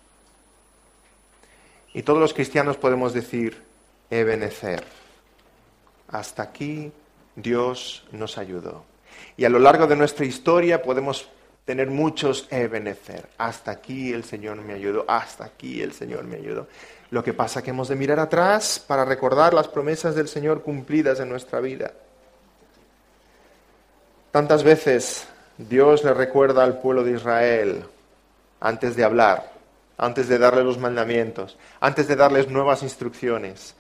Y 1.94 2.04
todos 2.04 2.20
los 2.20 2.34
cristianos 2.34 2.78
podemos 2.78 3.14
decir, 3.14 3.62
Ebenezer. 4.10 4.86
Hasta 6.08 6.44
aquí 6.44 6.92
Dios 7.36 8.06
nos 8.14 8.38
ayudó. 8.38 8.86
Y 9.36 9.44
a 9.44 9.50
lo 9.50 9.60
largo 9.60 9.86
de 9.86 9.98
nuestra 9.98 10.26
historia 10.26 10.82
podemos 10.82 11.28
tener 11.66 11.90
muchos 11.90 12.48
Ebenezer. 12.50 13.28
Hasta 13.38 13.72
aquí 13.72 14.14
el 14.14 14.24
Señor 14.24 14.58
me 14.58 14.74
ayudó, 14.74 15.04
hasta 15.10 15.44
aquí 15.44 15.82
el 15.82 15.92
Señor 15.92 16.24
me 16.24 16.38
ayudó. 16.38 16.68
Lo 17.10 17.24
que 17.24 17.34
pasa 17.34 17.60
es 17.60 17.64
que 17.64 17.72
hemos 17.72 17.88
de 17.88 17.96
mirar 17.96 18.20
atrás 18.20 18.84
para 18.86 19.06
recordar 19.06 19.54
las 19.54 19.68
promesas 19.68 20.16
del 20.16 20.28
Señor 20.28 20.62
cumplidas 20.62 21.20
en 21.20 21.30
nuestra 21.30 21.60
vida. 21.60 21.94
Tantas 24.32 24.64
veces 24.64 25.28
Dios 25.58 26.04
le 26.04 26.14
recuerda 26.14 26.64
al 26.64 26.80
pueblo 26.80 27.04
de 27.04 27.14
Israel 27.14 27.86
antes 28.60 28.96
de 28.96 29.04
hablar, 29.04 29.52
antes 29.98 30.28
de 30.28 30.38
darle 30.38 30.64
los 30.64 30.78
mandamientos, 30.78 31.58
antes 31.80 32.08
de 32.08 32.16
darles 32.16 32.50
nuevas 32.50 32.84
instrucciones. 32.84 33.76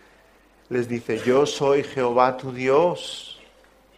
Les 0.70 0.88
dice, 0.88 1.20
yo 1.20 1.45
soy 1.45 1.84
Jehová 1.84 2.38
tu 2.38 2.52
Dios, 2.54 3.40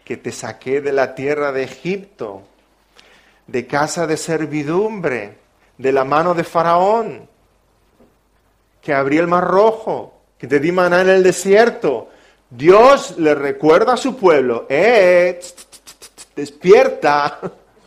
que 0.04 0.18
te 0.18 0.32
saqué 0.32 0.82
de 0.82 0.92
la 0.92 1.14
tierra 1.14 1.52
de 1.52 1.64
Egipto 1.64 2.44
de 3.52 3.66
casa 3.66 4.06
de 4.06 4.18
servidumbre, 4.18 5.38
de 5.78 5.92
la 5.92 6.04
mano 6.04 6.36
de 6.36 6.44
Faraón, 6.44 7.28
que 8.90 8.96
abrí 8.96 9.20
el 9.20 9.28
mar 9.28 9.44
rojo, 9.44 10.16
que 10.36 10.48
te 10.48 10.60
di 10.60 10.72
maná 10.72 11.02
en 11.02 11.10
el 11.10 11.22
desierto. 11.22 12.10
Dios 12.50 13.20
le 13.20 13.36
recuerda 13.36 13.94
a 13.94 13.98
su 13.98 14.16
pueblo, 14.16 14.66
eh, 14.68 15.40
despierta. 16.36 17.40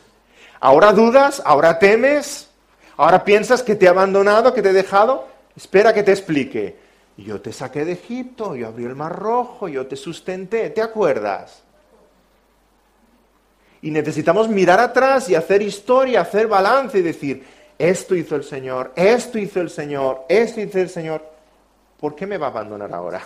¿Ahora 0.61 0.93
dudas? 0.93 1.43
¿Ahora 1.45 1.81
temes? 1.81 2.49
¿Ahora 2.97 3.25
piensas 3.25 3.65
que 3.65 3.75
te 3.75 3.87
he 3.87 3.89
abandonado, 3.89 4.55
que 4.55 4.63
te 4.63 4.69
he 4.69 4.73
dejado? 4.73 5.27
Espera 5.57 5.93
que 5.93 6.05
te 6.05 6.13
explique. 6.13 6.79
Yo 7.17 7.41
te 7.41 7.53
saqué 7.53 7.85
de 7.85 7.95
Egipto, 7.95 8.55
yo 8.55 8.69
abrí 8.69 8.85
el 8.85 8.95
mar 8.95 9.19
rojo, 9.19 9.67
yo 9.67 9.89
te 9.89 9.97
sustenté, 9.97 10.71
¿te 10.71 10.83
acuerdas? 10.83 11.65
Y 13.83 13.91
necesitamos 13.91 14.49
mirar 14.49 14.79
atrás 14.79 15.29
y 15.29 15.35
hacer 15.35 15.63
historia, 15.63 16.21
hacer 16.21 16.47
balance 16.47 16.97
y 16.97 17.03
decir, 17.03 17.45
esto 17.83 18.15
hizo 18.15 18.37
el 18.37 18.45
Señor, 18.45 18.93
esto 18.95 19.41
hizo 19.41 19.61
el 19.61 19.69
Señor, 19.69 20.25
esto 20.29 20.61
hizo 20.61 20.79
el 20.79 20.89
Señor. 20.89 21.21
¿Por 21.99 22.15
qué 22.15 22.29
me 22.29 22.39
va 22.39 22.47
a 22.47 22.51
abandonar 22.51 22.95
ahora? 22.95 23.21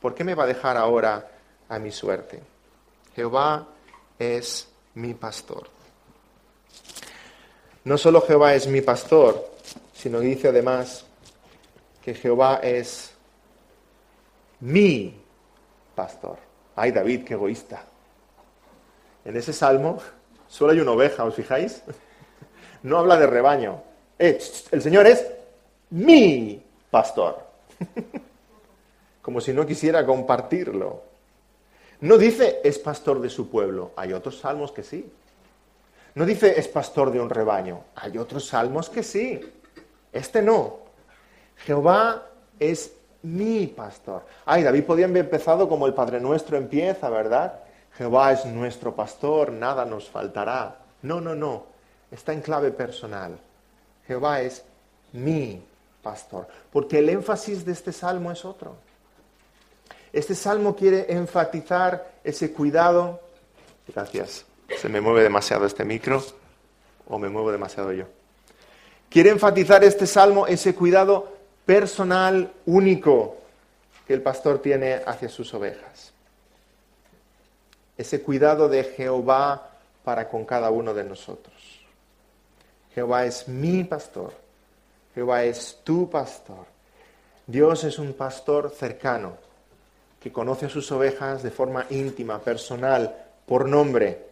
¿Por 0.00 0.14
qué 0.14 0.22
me 0.22 0.36
va 0.36 0.44
a 0.44 0.46
dejar 0.46 0.76
ahora 0.76 1.28
a 1.68 1.78
mi 1.80 1.90
suerte? 1.90 2.40
Jehová 3.16 3.66
es 4.16 4.68
mi 4.94 5.14
pastor. 5.14 5.68
No 7.82 7.98
solo 7.98 8.20
Jehová 8.20 8.54
es 8.54 8.68
mi 8.68 8.80
pastor, 8.80 9.50
sino 9.92 10.20
que 10.20 10.26
dice 10.26 10.48
además 10.48 11.04
que 12.04 12.14
Jehová 12.14 12.60
es 12.62 13.12
mi 14.60 15.20
pastor. 15.96 16.38
Ay, 16.76 16.92
David, 16.92 17.24
qué 17.24 17.34
egoísta. 17.34 17.82
En 19.24 19.36
ese 19.36 19.52
salmo 19.52 19.98
solo 20.46 20.70
hay 20.70 20.78
una 20.78 20.92
oveja, 20.92 21.24
¿os 21.24 21.34
fijáis? 21.34 21.82
No 22.82 22.98
habla 22.98 23.16
de 23.16 23.26
rebaño. 23.26 23.82
Eh, 24.18 24.38
el 24.70 24.82
Señor 24.82 25.06
es 25.06 25.26
mi 25.90 26.62
pastor. 26.90 27.44
Como 29.22 29.40
si 29.40 29.52
no 29.52 29.66
quisiera 29.66 30.04
compartirlo. 30.06 31.02
No 32.00 32.18
dice 32.18 32.60
es 32.62 32.78
pastor 32.78 33.20
de 33.20 33.30
su 33.30 33.48
pueblo. 33.48 33.92
Hay 33.96 34.12
otros 34.12 34.38
salmos 34.38 34.72
que 34.72 34.82
sí. 34.82 35.10
No 36.14 36.24
dice 36.24 36.58
es 36.58 36.68
pastor 36.68 37.10
de 37.10 37.20
un 37.20 37.30
rebaño. 37.30 37.84
Hay 37.96 38.18
otros 38.18 38.46
salmos 38.46 38.88
que 38.88 39.02
sí. 39.02 39.40
Este 40.12 40.42
no. 40.42 40.78
Jehová 41.56 42.22
es 42.58 42.92
mi 43.22 43.66
pastor. 43.66 44.24
Ay, 44.44 44.62
David 44.62 44.84
podía 44.84 45.06
haber 45.06 45.24
empezado 45.24 45.68
como 45.68 45.86
el 45.86 45.94
Padre 45.94 46.20
Nuestro 46.20 46.56
empieza, 46.56 47.10
¿verdad? 47.10 47.60
Jehová 47.96 48.32
es 48.32 48.44
nuestro 48.44 48.94
pastor, 48.94 49.52
nada 49.52 49.84
nos 49.84 50.08
faltará. 50.08 50.76
No, 51.02 51.20
no, 51.20 51.34
no. 51.34 51.64
Está 52.16 52.32
en 52.32 52.40
clave 52.40 52.70
personal. 52.70 53.38
Jehová 54.06 54.40
es 54.40 54.64
mi 55.12 55.62
pastor. 56.02 56.48
Porque 56.72 56.98
el 56.98 57.10
énfasis 57.10 57.64
de 57.64 57.72
este 57.72 57.92
salmo 57.92 58.32
es 58.32 58.44
otro. 58.44 58.76
Este 60.12 60.34
salmo 60.34 60.74
quiere 60.74 61.12
enfatizar 61.12 62.14
ese 62.24 62.52
cuidado. 62.52 63.20
Gracias. 63.86 64.46
Se 64.78 64.88
me 64.88 65.00
mueve 65.00 65.22
demasiado 65.22 65.66
este 65.66 65.84
micro 65.84 66.24
o 67.06 67.18
me 67.18 67.28
muevo 67.28 67.52
demasiado 67.52 67.92
yo. 67.92 68.06
Quiere 69.10 69.30
enfatizar 69.30 69.84
este 69.84 70.06
salmo 70.06 70.46
ese 70.46 70.74
cuidado 70.74 71.36
personal 71.64 72.52
único 72.64 73.36
que 74.06 74.14
el 74.14 74.22
pastor 74.22 74.60
tiene 74.60 75.02
hacia 75.06 75.28
sus 75.28 75.52
ovejas 75.54 76.14
ese 77.96 78.22
cuidado 78.22 78.68
de 78.68 78.84
Jehová 78.84 79.70
para 80.04 80.28
con 80.28 80.44
cada 80.44 80.70
uno 80.70 80.94
de 80.94 81.04
nosotros. 81.04 81.54
Jehová 82.96 83.26
es 83.26 83.46
mi 83.46 83.84
pastor. 83.84 84.32
Jehová 85.14 85.44
es 85.44 85.80
tu 85.84 86.08
pastor. 86.08 86.64
Dios 87.46 87.84
es 87.84 87.98
un 87.98 88.14
pastor 88.14 88.70
cercano. 88.70 89.34
que 90.18 90.32
conoce 90.32 90.66
a 90.66 90.70
sus 90.70 90.90
ovejas 90.90 91.42
de 91.42 91.52
forma 91.52 91.86
íntima, 91.90 92.40
personal, 92.40 93.14
por 93.44 93.68
nombre. 93.68 94.24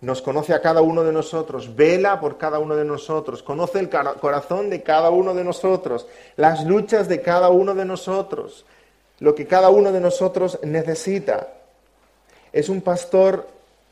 Nos 0.00 0.22
conoce 0.22 0.54
a 0.54 0.62
cada 0.62 0.80
uno 0.80 1.04
de 1.04 1.12
nosotros, 1.12 1.76
vela 1.76 2.18
por 2.18 2.36
cada 2.36 2.58
uno 2.58 2.74
de 2.74 2.86
nosotros, 2.86 3.42
conoce 3.42 3.78
el 3.78 3.90
corazón 3.90 4.70
de 4.70 4.82
cada 4.82 5.10
uno 5.10 5.34
de 5.34 5.44
nosotros, 5.44 6.08
las 6.36 6.64
luchas 6.64 7.06
de 7.06 7.20
cada 7.20 7.50
uno 7.50 7.74
de 7.74 7.84
nosotros, 7.84 8.64
lo 9.20 9.34
que 9.36 9.46
cada 9.46 9.68
uno 9.68 9.92
de 9.92 10.00
nosotros 10.00 10.58
necesita. 10.64 11.48
Es 12.52 12.68
un 12.68 12.80
pastor 12.80 13.46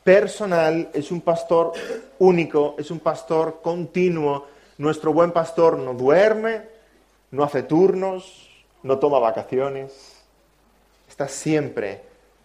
personal, 0.05 0.91
es 0.93 1.11
un 1.11 1.21
pastor 1.21 1.73
único, 2.19 2.75
es 2.77 2.91
un 2.91 2.99
pastor 2.99 3.59
continuo. 3.63 4.45
Nuestro 4.77 5.11
buen 5.11 5.31
pastor 5.31 5.79
no 5.79 5.95
duerme, 5.95 6.61
no 7.31 7.43
hace 7.43 7.63
turnos, 7.63 8.47
no 8.83 8.99
toma 8.99 9.17
vacaciones, 9.17 10.21
está 11.09 11.27
siempre 11.27 12.03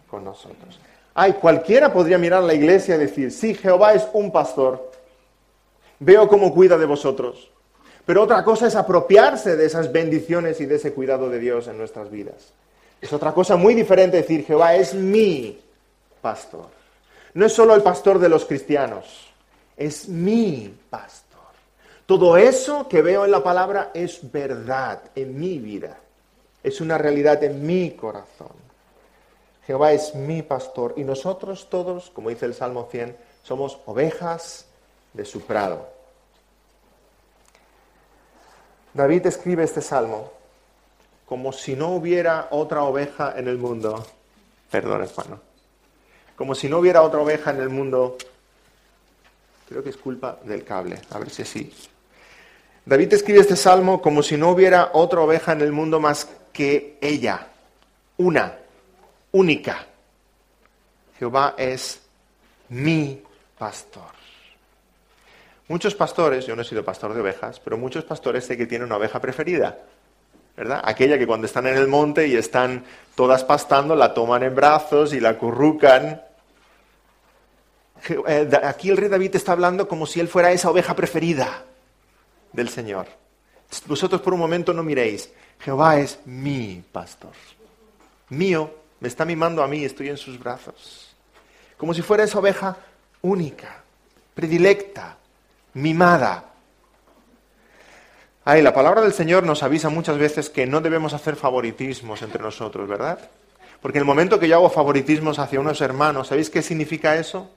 con 0.09 0.23
nosotros. 0.23 0.79
Ay, 1.13 1.33
cualquiera 1.33 1.93
podría 1.93 2.17
mirar 2.17 2.41
la 2.41 2.55
iglesia 2.55 2.95
y 2.95 2.99
decir, 2.99 3.31
sí, 3.31 3.53
Jehová 3.53 3.93
es 3.93 4.07
un 4.11 4.31
pastor, 4.31 4.91
veo 5.99 6.27
cómo 6.27 6.51
cuida 6.55 6.79
de 6.79 6.87
vosotros. 6.87 7.51
Pero 8.07 8.23
otra 8.23 8.43
cosa 8.43 8.65
es 8.65 8.75
apropiarse 8.75 9.55
de 9.55 9.67
esas 9.67 9.91
bendiciones 9.91 10.59
y 10.61 10.65
de 10.65 10.77
ese 10.77 10.93
cuidado 10.93 11.29
de 11.29 11.37
Dios 11.37 11.67
en 11.67 11.77
nuestras 11.77 12.09
vidas. 12.09 12.53
Es 12.99 13.13
otra 13.13 13.33
cosa 13.33 13.55
muy 13.55 13.75
diferente 13.75 14.17
decir, 14.17 14.45
Jehová 14.45 14.73
es 14.73 14.95
mi 14.95 15.59
pastor. 16.23 16.80
No 17.33 17.45
es 17.45 17.53
solo 17.53 17.75
el 17.75 17.81
pastor 17.81 18.19
de 18.19 18.29
los 18.29 18.45
cristianos, 18.45 19.05
es 19.77 20.09
mi 20.09 20.77
pastor. 20.89 21.39
Todo 22.05 22.35
eso 22.35 22.87
que 22.89 23.01
veo 23.01 23.23
en 23.23 23.31
la 23.31 23.41
palabra 23.41 23.91
es 23.93 24.31
verdad 24.31 25.01
en 25.15 25.39
mi 25.39 25.57
vida, 25.59 25.97
es 26.61 26.81
una 26.81 26.97
realidad 26.97 27.43
en 27.43 27.65
mi 27.65 27.91
corazón. 27.91 28.51
Jehová 29.65 29.93
es 29.93 30.13
mi 30.15 30.41
pastor 30.41 30.95
y 30.97 31.03
nosotros 31.03 31.69
todos, 31.69 32.09
como 32.09 32.29
dice 32.29 32.45
el 32.45 32.53
Salmo 32.53 32.89
100, 32.91 33.15
somos 33.43 33.79
ovejas 33.85 34.65
de 35.13 35.23
su 35.23 35.41
prado. 35.41 35.87
David 38.93 39.27
escribe 39.27 39.63
este 39.63 39.81
salmo 39.81 40.31
como 41.25 41.53
si 41.53 41.77
no 41.77 41.95
hubiera 41.95 42.49
otra 42.51 42.83
oveja 42.83 43.35
en 43.37 43.47
el 43.47 43.57
mundo. 43.57 44.05
Perdón, 44.69 45.03
hermano. 45.03 45.50
Como 46.35 46.55
si 46.55 46.69
no 46.69 46.79
hubiera 46.79 47.01
otra 47.01 47.19
oveja 47.19 47.51
en 47.51 47.61
el 47.61 47.69
mundo. 47.69 48.17
Creo 49.67 49.83
que 49.83 49.89
es 49.89 49.97
culpa 49.97 50.39
del 50.43 50.63
cable. 50.63 50.99
A 51.11 51.19
ver 51.19 51.29
si 51.29 51.43
así. 51.43 51.71
David 52.85 53.13
escribe 53.13 53.39
este 53.39 53.55
salmo 53.55 54.01
como 54.01 54.23
si 54.23 54.37
no 54.37 54.49
hubiera 54.49 54.91
otra 54.93 55.21
oveja 55.21 55.51
en 55.51 55.61
el 55.61 55.71
mundo 55.71 55.99
más 55.99 56.27
que 56.51 56.97
ella. 56.99 57.47
Una 58.17 58.57
única. 59.31 59.85
Jehová 61.17 61.55
es 61.57 62.01
mi 62.69 63.21
pastor. 63.57 64.11
Muchos 65.67 65.95
pastores, 65.95 66.45
yo 66.45 66.55
no 66.55 66.63
he 66.63 66.65
sido 66.65 66.83
pastor 66.83 67.13
de 67.13 67.21
ovejas, 67.21 67.59
pero 67.59 67.77
muchos 67.77 68.03
pastores 68.03 68.45
sé 68.45 68.57
que 68.57 68.65
tienen 68.65 68.87
una 68.87 68.97
oveja 68.97 69.21
preferida, 69.21 69.77
Aquella 70.83 71.17
que 71.17 71.25
cuando 71.25 71.47
están 71.47 71.67
en 71.67 71.77
el 71.77 71.87
monte 71.87 72.27
y 72.27 72.35
están 72.35 72.83
todas 73.15 73.43
pastando, 73.43 73.95
la 73.95 74.13
toman 74.13 74.43
en 74.43 74.53
brazos 74.53 75.13
y 75.13 75.19
la 75.19 75.37
currucan. 75.37 76.21
Eh, 78.27 78.49
aquí 78.63 78.89
el 78.89 78.97
rey 78.97 79.09
David 79.09 79.35
está 79.35 79.53
hablando 79.53 79.87
como 79.87 80.05
si 80.05 80.19
él 80.19 80.27
fuera 80.27 80.51
esa 80.51 80.69
oveja 80.69 80.95
preferida 80.95 81.63
del 82.51 82.69
Señor. 82.69 83.07
Vosotros 83.85 84.21
por 84.21 84.33
un 84.33 84.39
momento 84.39 84.73
no 84.73 84.83
miréis, 84.83 85.31
Jehová 85.59 85.97
es 85.97 86.19
mi 86.25 86.83
pastor, 86.91 87.31
mío 88.29 88.81
me 88.99 89.07
está 89.07 89.25
mimando 89.25 89.63
a 89.63 89.67
mí, 89.67 89.83
estoy 89.83 90.09
en 90.09 90.17
sus 90.17 90.37
brazos. 90.37 91.15
Como 91.75 91.93
si 91.93 92.01
fuera 92.01 92.23
esa 92.23 92.39
oveja 92.39 92.77
única, 93.21 93.81
predilecta, 94.35 95.17
mimada. 95.73 96.50
Ay, 98.43 98.63
la 98.63 98.73
palabra 98.73 99.01
del 99.01 99.13
Señor 99.13 99.43
nos 99.43 99.61
avisa 99.61 99.89
muchas 99.89 100.17
veces 100.17 100.49
que 100.49 100.65
no 100.65 100.81
debemos 100.81 101.13
hacer 101.13 101.35
favoritismos 101.35 102.23
entre 102.23 102.41
nosotros, 102.41 102.89
¿verdad? 102.89 103.19
Porque 103.79 103.99
en 103.99 104.01
el 104.01 104.07
momento 104.07 104.39
que 104.39 104.47
yo 104.47 104.55
hago 104.55 104.69
favoritismos 104.71 105.37
hacia 105.37 105.59
unos 105.59 105.79
hermanos, 105.79 106.29
¿sabéis 106.29 106.49
qué 106.49 106.63
significa 106.63 107.15
eso? 107.15 107.51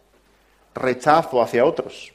Rechazo 0.75 1.41
hacia 1.41 1.65
otros. 1.65 2.13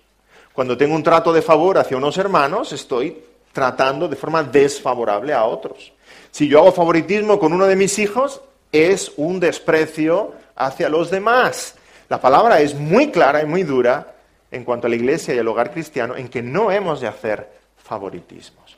Cuando 0.54 0.78
tengo 0.78 0.94
un 0.94 1.02
trato 1.02 1.34
de 1.34 1.42
favor 1.42 1.80
hacia 1.80 1.98
unos 1.98 2.16
hermanos, 2.20 2.72
estoy 2.72 3.24
tratando 3.54 4.08
de 4.08 4.16
forma 4.16 4.44
desfavorable 4.44 5.34
a 5.34 5.46
otros. 5.46 5.92
Si 6.30 6.48
yo 6.48 6.60
hago 6.60 6.72
favoritismo 6.72 7.40
con 7.40 7.54
uno 7.54 7.66
de 7.66 7.76
mis 7.76 7.98
hijos, 7.98 8.40
es 8.72 9.12
un 9.18 9.40
desprecio 9.40 10.34
hacia 10.56 10.90
los 10.90 11.10
demás. 11.10 11.74
La 12.08 12.22
palabra 12.22 12.62
es 12.62 12.76
muy 12.76 13.10
clara 13.10 13.42
y 13.42 13.48
muy 13.48 13.64
dura 13.64 14.14
en 14.52 14.64
cuanto 14.64 14.86
a 14.86 14.92
la 14.92 14.96
iglesia 14.96 15.34
y 15.34 15.40
el 15.40 15.48
hogar 15.48 15.72
cristiano, 15.72 16.16
en 16.16 16.28
que 16.28 16.44
no 16.44 16.72
hemos 16.72 17.02
de 17.02 17.08
hacer 17.08 17.59
favoritismos. 17.90 18.78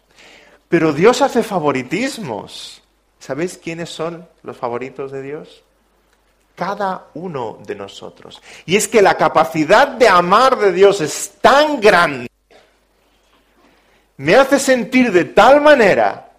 Pero 0.69 0.93
Dios 0.93 1.21
hace 1.21 1.43
favoritismos. 1.43 2.81
¿Sabéis 3.19 3.57
quiénes 3.57 3.89
son 3.89 4.25
los 4.41 4.55
favoritos 4.55 5.11
de 5.11 5.21
Dios? 5.21 5.63
Cada 6.55 7.07
uno 7.13 7.59
de 7.67 7.75
nosotros. 7.75 8.41
Y 8.65 8.77
es 8.77 8.87
que 8.87 9.01
la 9.01 9.17
capacidad 9.17 9.89
de 9.89 10.07
amar 10.07 10.57
de 10.57 10.71
Dios 10.71 11.01
es 11.01 11.33
tan 11.41 11.81
grande, 11.81 12.29
me 14.15 14.35
hace 14.35 14.59
sentir 14.59 15.11
de 15.11 15.25
tal 15.25 15.59
manera 15.61 16.31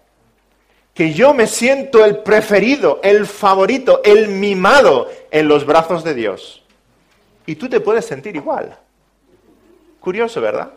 que 0.93 1.13
yo 1.13 1.33
me 1.33 1.47
siento 1.47 2.03
el 2.03 2.17
preferido, 2.19 3.01
el 3.03 3.27
favorito, 3.27 4.01
el 4.03 4.29
mimado 4.29 5.09
en 5.29 5.47
los 5.47 5.65
brazos 5.65 6.03
de 6.03 6.13
Dios. 6.13 6.63
Y 7.45 7.55
tú 7.55 7.69
te 7.69 7.81
puedes 7.81 8.05
sentir 8.05 8.35
igual. 8.35 8.77
Curioso, 9.99 10.39
¿verdad? 10.41 10.71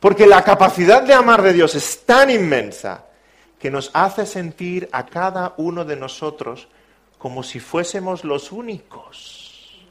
Porque 0.00 0.26
la 0.26 0.44
capacidad 0.44 1.02
de 1.02 1.14
amar 1.14 1.42
de 1.42 1.52
Dios 1.52 1.74
es 1.74 2.04
tan 2.04 2.30
inmensa 2.30 3.04
que 3.58 3.70
nos 3.70 3.90
hace 3.94 4.26
sentir 4.26 4.88
a 4.92 5.06
cada 5.06 5.54
uno 5.56 5.84
de 5.84 5.96
nosotros 5.96 6.68
como 7.18 7.42
si 7.42 7.60
fuésemos 7.60 8.24
los 8.24 8.52
únicos. 8.52 9.86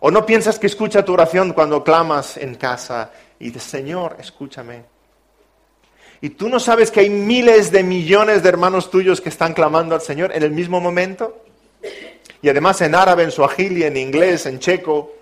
¿O 0.00 0.10
no 0.10 0.26
piensas 0.26 0.58
que 0.58 0.66
escucha 0.66 1.04
tu 1.04 1.12
oración 1.12 1.52
cuando 1.52 1.82
clamas 1.82 2.36
en 2.36 2.56
casa 2.56 3.12
y 3.38 3.46
dices, 3.46 3.62
Señor, 3.62 4.16
escúchame? 4.18 4.94
y 6.24 6.30
tú 6.30 6.48
no 6.48 6.58
sabes 6.58 6.90
que 6.90 7.00
hay 7.00 7.10
miles 7.10 7.70
de 7.70 7.82
millones 7.82 8.42
de 8.42 8.48
hermanos 8.48 8.90
tuyos 8.90 9.20
que 9.20 9.28
están 9.28 9.52
clamando 9.52 9.94
al 9.94 10.00
Señor 10.00 10.34
en 10.34 10.42
el 10.42 10.52
mismo 10.52 10.80
momento. 10.80 11.44
Y 12.40 12.48
además 12.48 12.80
en 12.80 12.94
árabe, 12.94 13.24
en 13.24 13.30
suajili, 13.30 13.82
en 13.84 13.98
inglés, 13.98 14.46
en 14.46 14.58
checo. 14.58 15.12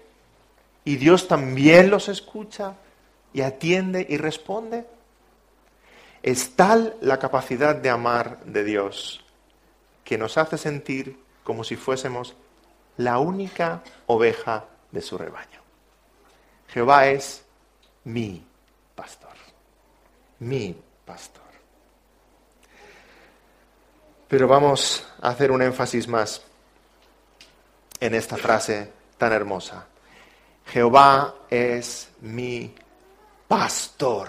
Y 0.85 0.97
Dios 0.97 1.29
también 1.29 1.91
los 1.91 2.09
escucha 2.09 2.75
y 3.33 3.43
atiende 3.43 4.07
y 4.09 4.17
responde. 4.17 4.87
Es 6.23 6.55
tal 6.55 6.97
la 7.01 7.19
capacidad 7.19 7.75
de 7.75 7.91
amar 7.91 8.45
de 8.45 8.65
Dios 8.65 9.25
que 10.05 10.19
nos 10.19 10.39
hace 10.39 10.59
sentir 10.59 11.19
como 11.45 11.65
si 11.65 11.77
fuésemos 11.77 12.35
la 12.97 13.19
única 13.19 13.83
oveja 14.07 14.67
de 14.91 15.01
su 15.01 15.19
rebaño. 15.19 15.61
Jehová 16.69 17.07
es 17.09 17.45
mi 18.05 18.45
pastor, 18.95 19.35
mi 20.39 20.77
pastor. 21.05 21.43
Pero 24.29 24.49
vamos 24.49 25.07
a 25.21 25.29
hacer 25.29 25.51
un 25.51 25.63
énfasis 25.63 26.09
más 26.09 26.43
en 28.01 28.15
esta 28.15 28.37
frase 28.37 28.91
tan 29.19 29.33
hermosa. 29.33 29.87
Jehová 30.67 31.35
es 31.51 32.11
mi 32.21 32.75
pastor. 33.49 34.29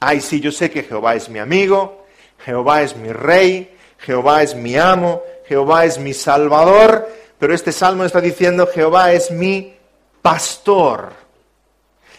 Ay, 0.00 0.20
sí, 0.20 0.40
yo 0.40 0.50
sé 0.50 0.70
que 0.70 0.82
Jehová 0.82 1.14
es 1.14 1.28
mi 1.28 1.38
amigo, 1.38 2.06
Jehová 2.38 2.82
es 2.82 2.96
mi 2.96 3.12
rey, 3.12 3.76
Jehová 3.98 4.42
es 4.42 4.54
mi 4.54 4.76
amo, 4.76 5.22
Jehová 5.46 5.84
es 5.84 5.98
mi 5.98 6.14
salvador, 6.14 7.08
pero 7.38 7.54
este 7.54 7.72
salmo 7.72 8.04
está 8.04 8.20
diciendo 8.20 8.66
Jehová 8.66 9.12
es 9.12 9.30
mi 9.30 9.76
pastor. 10.22 11.12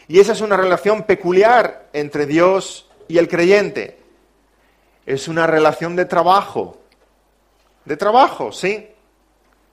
Y 0.07 0.19
esa 0.19 0.33
es 0.33 0.41
una 0.41 0.57
relación 0.57 1.03
peculiar 1.03 1.89
entre 1.93 2.25
Dios 2.25 2.89
y 3.07 3.17
el 3.17 3.27
creyente. 3.27 3.99
Es 5.05 5.27
una 5.27 5.47
relación 5.47 5.95
de 5.95 6.05
trabajo. 6.05 6.77
De 7.85 7.97
trabajo, 7.97 8.51
¿sí? 8.51 8.89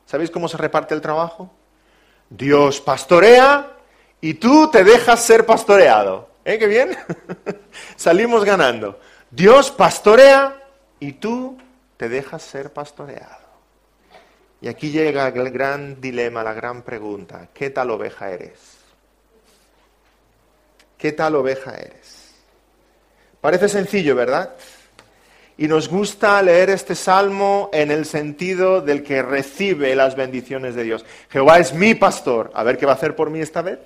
¿Sabéis 0.06 0.30
cómo 0.30 0.48
se 0.48 0.56
reparte 0.56 0.94
el 0.94 1.00
trabajo? 1.00 1.50
Dios 2.30 2.80
pastorea 2.80 3.76
y 4.20 4.34
tú 4.34 4.70
te 4.70 4.84
dejas 4.84 5.22
ser 5.22 5.44
pastoreado. 5.44 6.30
¿Eh? 6.44 6.58
¿Qué 6.58 6.66
bien? 6.66 6.96
Salimos 7.96 8.44
ganando. 8.44 8.98
Dios 9.30 9.70
pastorea 9.70 10.62
y 11.00 11.12
tú 11.12 11.58
te 11.96 12.08
dejas 12.08 12.42
ser 12.42 12.72
pastoreado. 12.72 13.50
Y 14.60 14.68
aquí 14.68 14.90
llega 14.90 15.28
el 15.28 15.50
gran 15.50 16.00
dilema, 16.00 16.44
la 16.44 16.52
gran 16.52 16.82
pregunta. 16.82 17.48
¿Qué 17.52 17.70
tal 17.70 17.90
oveja 17.90 18.30
eres? 18.30 18.78
¿Qué 20.96 21.12
tal 21.12 21.34
oveja 21.34 21.74
eres? 21.74 22.34
Parece 23.40 23.68
sencillo, 23.68 24.14
¿verdad? 24.14 24.54
Y 25.60 25.68
nos 25.68 25.90
gusta 25.90 26.40
leer 26.40 26.70
este 26.70 26.94
salmo 26.94 27.68
en 27.74 27.90
el 27.90 28.06
sentido 28.06 28.80
del 28.80 29.02
que 29.02 29.20
recibe 29.20 29.94
las 29.94 30.16
bendiciones 30.16 30.74
de 30.74 30.84
Dios. 30.84 31.04
Jehová 31.28 31.58
es 31.58 31.74
mi 31.74 31.94
pastor. 31.94 32.50
A 32.54 32.62
ver 32.62 32.78
qué 32.78 32.86
va 32.86 32.92
a 32.92 32.94
hacer 32.94 33.14
por 33.14 33.28
mí 33.28 33.40
esta 33.40 33.60
vez. 33.60 33.78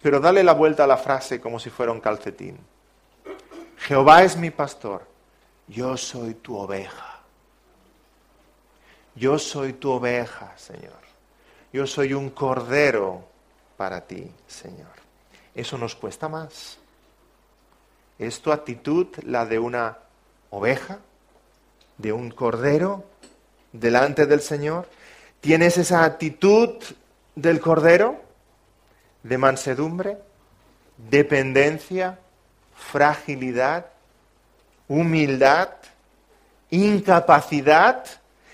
Pero 0.00 0.20
dale 0.20 0.44
la 0.44 0.52
vuelta 0.52 0.84
a 0.84 0.86
la 0.86 0.98
frase 0.98 1.40
como 1.40 1.58
si 1.58 1.68
fuera 1.68 1.90
un 1.90 1.98
calcetín. 1.98 2.58
Jehová 3.76 4.22
es 4.22 4.36
mi 4.36 4.50
pastor. 4.50 5.04
Yo 5.66 5.96
soy 5.96 6.34
tu 6.34 6.56
oveja. 6.56 7.22
Yo 9.16 9.40
soy 9.40 9.72
tu 9.72 9.90
oveja, 9.90 10.52
Señor. 10.56 11.02
Yo 11.72 11.88
soy 11.88 12.14
un 12.14 12.30
cordero 12.30 13.24
para 13.76 14.02
ti, 14.02 14.30
Señor. 14.46 14.94
Eso 15.56 15.76
nos 15.76 15.96
cuesta 15.96 16.28
más. 16.28 16.78
¿Es 18.16 18.40
tu 18.40 18.52
actitud 18.52 19.08
la 19.24 19.44
de 19.44 19.58
una 19.58 19.98
oveja, 20.52 20.98
de 21.98 22.12
un 22.12 22.30
cordero 22.30 23.04
delante 23.72 24.26
del 24.26 24.40
Señor? 24.40 24.88
¿Tienes 25.40 25.78
esa 25.78 26.04
actitud 26.04 26.70
del 27.34 27.58
cordero? 27.58 28.20
¿De 29.22 29.38
mansedumbre? 29.38 30.18
¿Dependencia? 31.10 32.18
¿Fragilidad? 32.76 33.86
¿Humildad? 34.88 35.70
¿Incapacidad? 36.70 38.04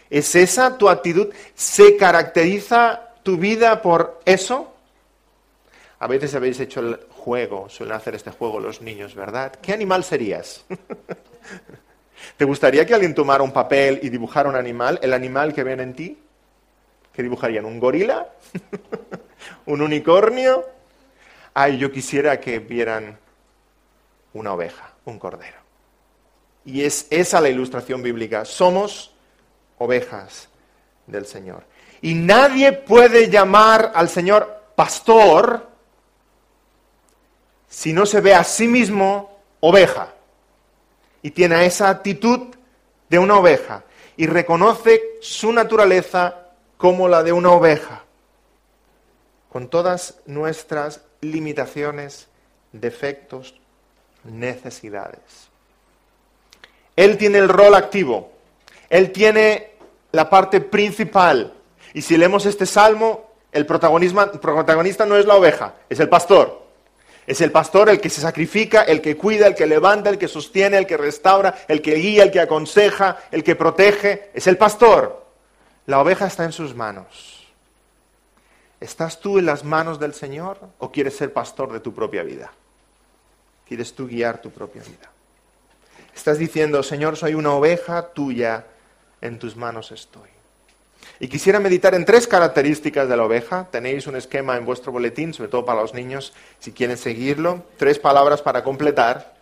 ¿Es 0.09 0.35
esa 0.35 0.79
tu 0.79 0.89
actitud? 0.89 1.29
¿Se 1.55 1.97
caracteriza 1.97 3.13
tu 3.23 3.37
vida 3.37 3.83
por 3.83 4.21
eso? 4.25 4.73
A 5.99 6.07
veces 6.07 6.33
habéis 6.35 6.61
hecho 6.61 6.81
el 6.81 7.01
juego, 7.11 7.69
suelen 7.69 7.97
hacer 7.97 8.15
este 8.15 8.31
juego 8.31 8.61
los 8.61 8.81
niños, 8.81 9.17
¿verdad? 9.17 9.53
¿Qué 9.61 9.73
animal 9.73 10.05
serías? 10.05 10.65
¿Te 12.37 12.45
gustaría 12.45 12.87
que 12.87 12.95
alguien 12.95 13.15
tomara 13.15 13.43
un 13.43 13.53
papel 13.53 14.01
y 14.03 14.09
dibujara 14.09 14.49
un 14.49 14.57
animal, 14.57 14.99
el 15.03 15.13
animal 15.13 15.53
que 15.53 15.65
ven 15.65 15.81
en 15.81 15.95
ti? 15.95 16.19
¿Qué 17.13 17.23
dibujarían? 17.23 17.65
¿Un 17.65 17.81
gorila? 17.81 18.29
¿Un 19.67 19.83
unicornio? 19.83 20.65
Ay, 21.55 21.79
yo 21.79 21.91
quisiera 21.91 22.39
que 22.39 22.59
vieran 22.61 23.19
una 24.33 24.53
oveja, 24.53 24.93
un 25.05 25.19
cordero. 25.19 25.59
Y 26.65 26.85
es 26.85 27.07
esa 27.11 27.41
la 27.41 27.49
ilustración 27.49 28.03
bíblica. 28.03 28.45
Somos 28.45 29.15
ovejas 29.79 30.49
del 31.07 31.27
Señor. 31.27 31.65
Y 32.01 32.15
nadie 32.15 32.73
puede 32.73 33.29
llamar 33.29 33.93
al 33.95 34.09
Señor 34.09 34.63
pastor 34.77 35.69
si 37.69 37.93
no 37.93 38.07
se 38.07 38.21
ve 38.21 38.35
a 38.35 38.45
sí 38.45 38.69
mismo 38.69 39.39
oveja 39.61 40.15
y 41.23 41.31
tiene 41.31 41.67
esa 41.67 41.89
actitud 41.89 42.55
de 43.09 43.19
una 43.19 43.39
oveja 43.39 43.85
y 44.17 44.27
reconoce 44.27 45.03
su 45.21 45.53
naturaleza 45.53 46.49
como 46.77 47.09
la 47.09 47.23
de 47.23 47.33
una 47.33 47.51
oveja, 47.51 48.05
con 49.51 49.69
todas 49.69 50.19
nuestras 50.27 51.03
limitaciones, 51.21 52.29
defectos, 52.73 53.55
necesidades. 54.25 55.49
Él 56.97 57.17
tiene 57.17 57.39
el 57.39 57.49
rol 57.49 57.75
activo, 57.75 58.33
él 58.91 59.13
tiene 59.13 59.73
la 60.13 60.29
parte 60.29 60.61
principal. 60.61 61.55
Y 61.95 62.03
si 62.03 62.17
leemos 62.17 62.45
este 62.47 62.67
salmo, 62.67 63.31
el 63.53 63.67
protagonista 63.67 65.07
no 65.07 65.17
es 65.17 65.27
la 65.27 65.37
oveja, 65.37 65.75
es 65.89 66.01
el 66.01 66.09
pastor. 66.09 66.68
Es 67.29 67.43
el 67.43 67.53
pastor 67.53 67.91
el 67.91 68.01
que 68.01 68.09
se 68.09 68.23
sacrifica, 68.23 68.85
el 68.85 69.03
que 69.03 69.15
cuida, 69.15 69.47
el 69.47 69.55
que 69.55 69.67
levanta, 69.67 70.09
el 70.09 70.17
que 70.17 70.29
sostiene, 70.29 70.79
el 70.79 70.87
que 70.87 70.97
restaura, 70.97 71.55
el 71.69 71.83
que 71.83 71.97
guía, 71.97 72.23
el 72.23 72.31
que 72.31 72.41
aconseja, 72.41 73.19
el 73.31 73.45
que 73.45 73.55
protege. 73.55 74.31
Es 74.33 74.47
el 74.47 74.57
pastor. 74.57 75.27
La 75.85 76.01
oveja 76.01 76.27
está 76.27 76.45
en 76.45 76.53
sus 76.53 76.75
manos. 76.75 77.47
¿Estás 78.81 79.21
tú 79.21 79.39
en 79.39 79.45
las 79.45 79.63
manos 79.63 80.01
del 80.01 80.15
Señor 80.15 80.59
o 80.79 80.91
quieres 80.91 81.19
ser 81.19 81.31
pastor 81.35 81.71
de 81.71 81.81
tu 81.81 81.93
propia 81.93 82.23
vida? 82.23 82.51
¿Quieres 83.67 83.95
tú 83.95 84.07
guiar 84.07 84.41
tu 84.41 84.51
propia 84.51 84.83
vida? 84.83 85.13
Estás 86.17 86.39
diciendo, 86.39 86.83
Señor, 86.83 87.19
soy 87.19 87.35
una 87.35 87.53
oveja 87.53 88.09
tuya, 88.09 88.65
en 89.21 89.39
tus 89.39 89.55
manos 89.55 89.93
estoy. 89.93 90.31
Y 91.21 91.29
quisiera 91.29 91.59
meditar 91.59 91.95
en 91.95 92.05
tres 92.05 92.29
características 92.29 93.09
de 93.09 93.17
la 93.17 93.25
oveja. 93.25 93.67
Tenéis 93.71 94.07
un 94.07 94.17
esquema 94.17 94.57
en 94.57 94.65
vuestro 94.65 94.93
boletín, 94.93 95.35
sobre 95.35 95.51
todo 95.51 95.65
para 95.65 95.81
los 95.81 95.93
niños, 95.93 96.33
si 96.61 96.73
quieren 96.73 96.97
seguirlo. 96.97 97.65
Tres 97.77 97.99
palabras 97.99 98.41
para 98.41 98.63
completar. 98.63 99.35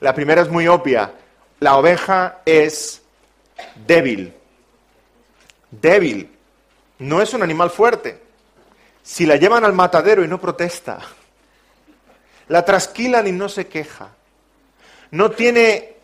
La 0.00 0.14
primera 0.14 0.42
es 0.42 0.50
muy 0.50 0.68
obvia. 0.68 1.12
La 1.60 1.76
oveja 1.76 2.40
es 2.44 3.00
débil. 3.86 4.34
Débil. 5.70 6.30
No 6.98 7.22
es 7.22 7.32
un 7.32 7.42
animal 7.42 7.70
fuerte. 7.70 8.20
Si 9.02 9.24
la 9.24 9.36
llevan 9.36 9.64
al 9.64 9.72
matadero 9.72 10.22
y 10.22 10.28
no 10.28 10.40
protesta, 10.40 11.00
la 12.48 12.64
trasquilan 12.64 13.26
y 13.26 13.32
no 13.32 13.48
se 13.48 13.66
queja, 13.66 14.10
no 15.10 15.30
tiene, 15.30 15.94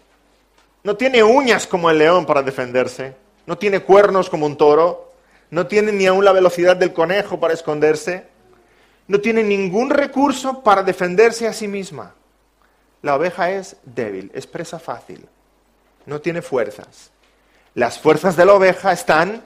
no 0.83 0.97
tiene 0.97 1.23
uñas 1.23 1.67
como 1.67 1.91
el 1.91 1.99
león 1.99 2.25
para 2.25 2.43
defenderse, 2.43 3.15
no 3.47 3.59
tiene 3.59 3.81
cuernos 3.81 4.29
como 4.29 4.47
un 4.47 4.57
toro, 4.57 5.13
no 5.51 5.67
tiene 5.67 5.93
ni 5.93 6.07
aún 6.07 6.25
la 6.25 6.33
velocidad 6.33 6.77
del 6.77 6.93
conejo 6.93 7.39
para 7.39 7.55
esconderse, 7.55 8.27
no 9.09 9.21
tiene 9.21 9.43
ningún 9.43 9.91
recurso 9.91 10.63
para 10.63 10.83
defenderse 10.83 11.47
a 11.47 11.53
sí 11.53 11.69
misma. 11.69 12.15
La 13.03 13.15
oveja 13.15 13.51
es 13.51 13.77
débil, 13.85 14.31
es 14.35 14.47
presa 14.47 14.79
fácil, 14.79 15.29
no 16.07 16.21
tiene 16.21 16.43
fuerzas. 16.43 17.11
Las 17.75 17.99
fuerzas 17.99 18.37
de 18.37 18.45
la 18.45 18.55
oveja 18.55 18.93
están 18.93 19.45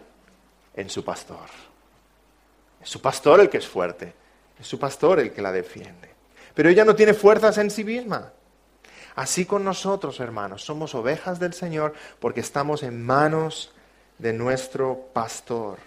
en 0.75 0.89
su 0.89 1.05
pastor. 1.05 1.49
Es 2.81 2.89
su 2.89 3.03
pastor 3.03 3.41
el 3.41 3.51
que 3.51 3.59
es 3.59 3.69
fuerte, 3.69 4.15
es 4.59 4.67
su 4.67 4.79
pastor 4.79 5.21
el 5.21 5.33
que 5.33 5.43
la 5.43 5.53
defiende. 5.53 6.09
Pero 6.55 6.69
ella 6.69 6.85
no 6.85 6.95
tiene 6.95 7.13
fuerzas 7.13 7.59
en 7.59 7.71
sí 7.71 7.85
misma. 7.85 8.33
Así 9.17 9.45
con 9.45 9.65
nosotros, 9.65 10.21
hermanos, 10.21 10.65
somos 10.65 10.95
ovejas 10.95 11.39
del 11.39 11.53
Señor 11.53 11.93
porque 12.21 12.41
estamos 12.41 12.83
en 12.83 13.05
manos 13.05 13.73
de 14.21 14.33
nuestro 14.33 15.09
pastor. 15.13 15.79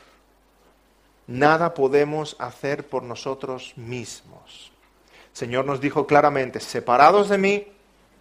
Nada 1.27 1.73
podemos 1.73 2.35
hacer 2.39 2.87
por 2.87 3.03
nosotros 3.03 3.73
mismos. 3.75 4.71
Señor 5.31 5.65
nos 5.65 5.79
dijo 5.79 6.05
claramente, 6.05 6.59
separados 6.59 7.29
de 7.29 7.37
mí, 7.37 7.67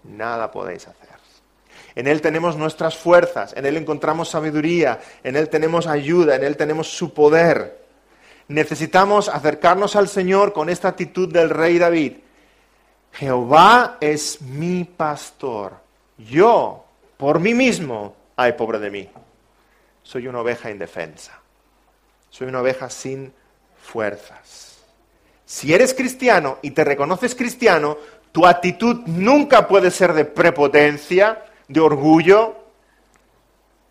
nada 0.05 0.51
podéis 0.51 0.87
hacer. 0.87 1.03
En 1.95 2.07
Él 2.07 2.23
tenemos 2.23 2.57
nuestras 2.57 2.97
fuerzas, 2.97 3.55
en 3.55 3.67
Él 3.67 3.77
encontramos 3.77 4.31
sabiduría, 4.31 5.01
en 5.23 5.37
Él 5.37 5.51
tenemos 5.51 5.87
ayuda, 5.87 6.37
en 6.37 6.45
Él 6.45 6.57
tenemos 6.57 6.89
su 6.89 7.13
poder. 7.13 7.83
Necesitamos 8.49 9.29
acercarnos 9.29 9.95
al 9.95 10.09
Señor 10.09 10.55
con 10.55 10.71
esta 10.71 10.89
actitud 10.89 11.31
del 11.31 11.51
rey 11.51 11.79
David. 11.79 12.15
Jehová 13.13 13.99
es 14.01 14.41
mi 14.41 14.85
pastor. 14.85 15.75
Yo, 16.17 16.85
por 17.19 17.41
mí 17.41 17.53
mismo, 17.53 18.15
ay, 18.37 18.53
pobre 18.53 18.79
de 18.79 18.91
mí 18.91 19.09
soy 20.03 20.29
una 20.29 20.41
oveja 20.41 20.71
indefensa. 20.71 21.41
Soy 22.31 22.49
una 22.49 22.61
oveja 22.61 22.89
sin 22.91 23.33
fuerzas. 23.81 24.79
Si 25.45 25.73
eres 25.75 25.93
cristiano 25.95 26.59
y 26.63 26.71
te 26.71 26.85
reconoces 26.85 27.35
cristiano, 27.35 27.99
tu 28.33 28.47
actitud 28.47 29.03
nunca 29.07 29.69
puede 29.69 29.91
ser 29.91 30.15
de 30.15 30.25
prepotencia, 30.25 31.45
de 31.69 31.81
orgullo, 31.81 32.57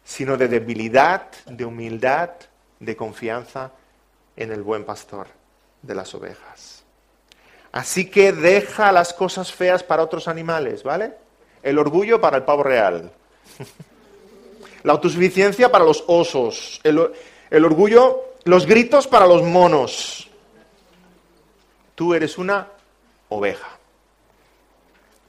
sino 0.03 0.38
de 0.38 0.48
debilidad, 0.48 1.27
de 1.45 1.65
humildad, 1.65 2.31
de 2.80 2.95
confianza 2.95 3.72
en 4.35 4.51
el 4.51 4.64
buen 4.64 4.83
pastor 4.83 5.27
de 5.81 5.95
las 5.95 6.14
ovejas. 6.15 6.83
Así 7.72 8.09
que 8.09 8.33
deja 8.33 8.91
las 8.91 9.14
cosas 9.14 9.53
feas 9.53 9.83
para 9.83 10.03
otros 10.03 10.27
animales, 10.27 10.83
¿vale? 10.83 11.14
El 11.64 11.77
orgullo 11.77 12.19
para 12.19 12.38
el 12.38 12.43
pavo 12.43 12.64
real. 12.64 13.11
la 14.83 14.93
autosuficiencia 14.93 15.71
para 15.71 15.85
los 15.85 16.03
osos, 16.07 16.81
el, 16.83 17.65
orgullo, 17.65 18.35
los 18.43 18.65
gritos 18.65 19.07
para 19.07 19.27
los 19.27 19.43
monos. 19.43 20.29
Tú 21.95 22.13
eres 22.13 22.37
una 22.37 22.67
oveja. 23.29 23.77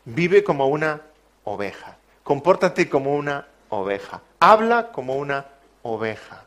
Vive 0.04 0.42
como 0.42 0.68
una 0.68 1.02
oveja. 1.44 1.98
Compórtate 2.22 2.88
como 2.88 3.14
una 3.14 3.46
oveja. 3.68 4.22
Habla 4.40 4.90
como 4.92 5.16
una 5.16 5.46
oveja. 5.82 6.44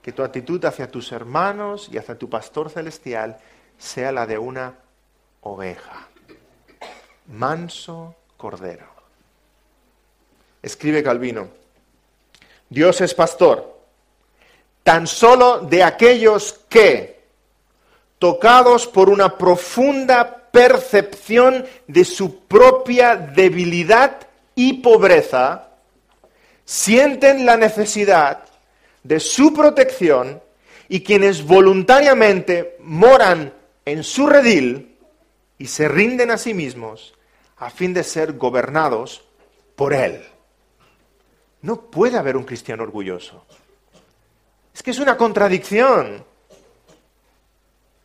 Que 0.00 0.12
tu 0.12 0.22
actitud 0.22 0.64
hacia 0.64 0.90
tus 0.90 1.12
hermanos 1.12 1.88
y 1.90 1.98
hacia 1.98 2.18
tu 2.18 2.28
pastor 2.28 2.70
celestial 2.70 3.38
sea 3.78 4.12
la 4.12 4.26
de 4.26 4.38
una 4.38 4.74
oveja. 5.42 6.08
Manso 7.26 8.16
cordero. 8.36 8.86
Escribe 10.62 11.02
Calvino. 11.02 11.61
Dios 12.72 13.00
es 13.00 13.14
pastor, 13.14 13.78
tan 14.82 15.06
solo 15.06 15.60
de 15.60 15.82
aquellos 15.82 16.60
que, 16.68 17.20
tocados 18.18 18.86
por 18.86 19.08
una 19.08 19.36
profunda 19.36 20.48
percepción 20.50 21.64
de 21.86 22.04
su 22.04 22.44
propia 22.46 23.16
debilidad, 23.16 24.28
y 24.54 24.74
pobreza 24.74 25.68
sienten 26.64 27.46
la 27.46 27.56
necesidad 27.56 28.44
de 29.02 29.20
su 29.20 29.52
protección 29.52 30.42
y 30.88 31.02
quienes 31.02 31.44
voluntariamente 31.44 32.76
moran 32.80 33.52
en 33.84 34.04
su 34.04 34.26
redil 34.26 34.96
y 35.58 35.66
se 35.66 35.88
rinden 35.88 36.30
a 36.30 36.38
sí 36.38 36.54
mismos 36.54 37.14
a 37.56 37.70
fin 37.70 37.94
de 37.94 38.04
ser 38.04 38.34
gobernados 38.34 39.24
por 39.76 39.94
Él. 39.94 40.22
No 41.62 41.80
puede 41.80 42.18
haber 42.18 42.36
un 42.36 42.44
cristiano 42.44 42.82
orgulloso. 42.82 43.44
Es 44.74 44.82
que 44.82 44.90
es 44.90 44.98
una 44.98 45.16
contradicción. 45.16 46.24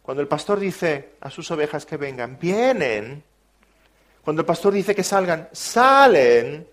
Cuando 0.02 0.22
el 0.22 0.28
pastor 0.28 0.60
dice 0.60 1.16
a 1.22 1.30
sus 1.30 1.50
ovejas 1.52 1.86
que 1.86 1.98
vengan, 1.98 2.38
vienen. 2.40 3.24
Cuando 4.24 4.42
el 4.42 4.46
pastor 4.46 4.74
dice 4.74 4.96
que 4.96 5.04
salgan, 5.04 5.50
salen. 5.52 6.68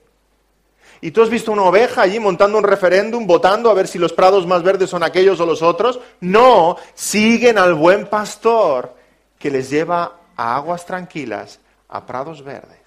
¿Y 1.01 1.11
tú 1.11 1.23
has 1.23 1.29
visto 1.29 1.53
una 1.53 1.65
oveja 1.65 2.03
allí 2.03 2.19
montando 2.19 2.59
un 2.59 2.65
referéndum, 2.65 3.27
votando 3.27 3.71
a 3.71 3.75
ver 3.75 3.89
si 3.89 3.99
los 3.99 4.13
prados 4.13 4.47
más 4.47 4.63
verdes 4.63 4.91
son 4.91 5.03
aquellos 5.03 5.41
o 5.41 5.47
los 5.47 5.63
otros? 5.63 6.01
No, 6.21 6.77
siguen 6.95 7.59
al 7.59 7.75
buen 7.75 8.07
pastor 8.07 8.95
que 9.39 9.51
les 9.51 9.69
lleva 9.69 10.21
a 10.37 10.57
aguas 10.57 10.87
tranquilas, 10.87 11.61
a 11.89 12.07
prados 12.07 12.43
verdes. 12.43 12.84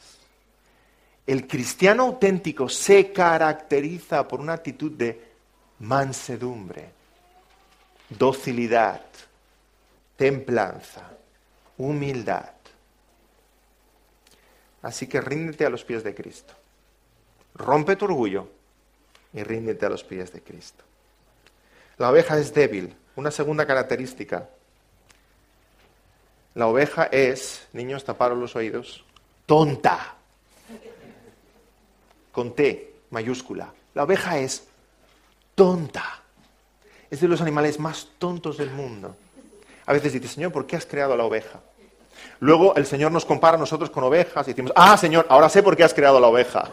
El 1.27 1.45
cristiano 1.45 2.03
auténtico 2.03 2.69
se 2.69 3.11
caracteriza 3.11 4.25
por 4.25 4.39
una 4.39 4.53
actitud 4.53 4.93
de 4.93 5.27
mansedumbre, 5.79 6.89
docilidad, 8.09 9.01
templanza, 10.15 11.11
humildad. 11.77 12.51
Así 14.81 15.07
que 15.07 15.19
ríndete 15.19 15.65
a 15.65 15.69
los 15.69 15.83
pies 15.83 16.01
de 16.03 16.15
Cristo. 16.15 16.53
Rompe 17.55 17.97
tu 17.97 18.05
orgullo 18.05 18.47
y 19.33 19.43
ríndete 19.43 19.85
a 19.85 19.89
los 19.89 20.05
pies 20.05 20.31
de 20.31 20.41
Cristo. 20.41 20.85
La 21.97 22.09
oveja 22.09 22.37
es 22.37 22.53
débil. 22.53 22.95
Una 23.17 23.31
segunda 23.31 23.65
característica. 23.65 24.47
La 26.53 26.67
oveja 26.67 27.05
es, 27.05 27.67
niños, 27.73 28.05
taparos 28.05 28.37
los 28.37 28.55
oídos, 28.55 29.03
tonta. 29.45 30.16
Con 32.37 32.53
T 32.53 32.93
mayúscula. 33.09 33.73
La 33.95 34.03
oveja 34.03 34.37
es 34.37 34.67
tonta. 35.55 36.21
Es 37.09 37.19
de 37.19 37.27
los 37.27 37.41
animales 37.41 37.79
más 37.79 38.09
tontos 38.19 38.59
del 38.59 38.69
mundo. 38.69 39.15
A 39.87 39.93
veces 39.93 40.13
dice, 40.13 40.27
Señor, 40.27 40.51
¿por 40.51 40.67
qué 40.67 40.75
has 40.75 40.85
creado 40.85 41.17
la 41.17 41.23
oveja? 41.23 41.61
Luego 42.39 42.75
el 42.75 42.85
Señor 42.85 43.11
nos 43.11 43.25
compara 43.25 43.57
a 43.57 43.59
nosotros 43.59 43.89
con 43.89 44.03
ovejas 44.03 44.47
y 44.47 44.51
decimos, 44.51 44.71
ah, 44.75 44.95
Señor, 44.97 45.25
ahora 45.29 45.49
sé 45.49 45.63
por 45.63 45.75
qué 45.75 45.83
has 45.83 45.95
creado 45.95 46.19
la 46.19 46.27
oveja. 46.27 46.69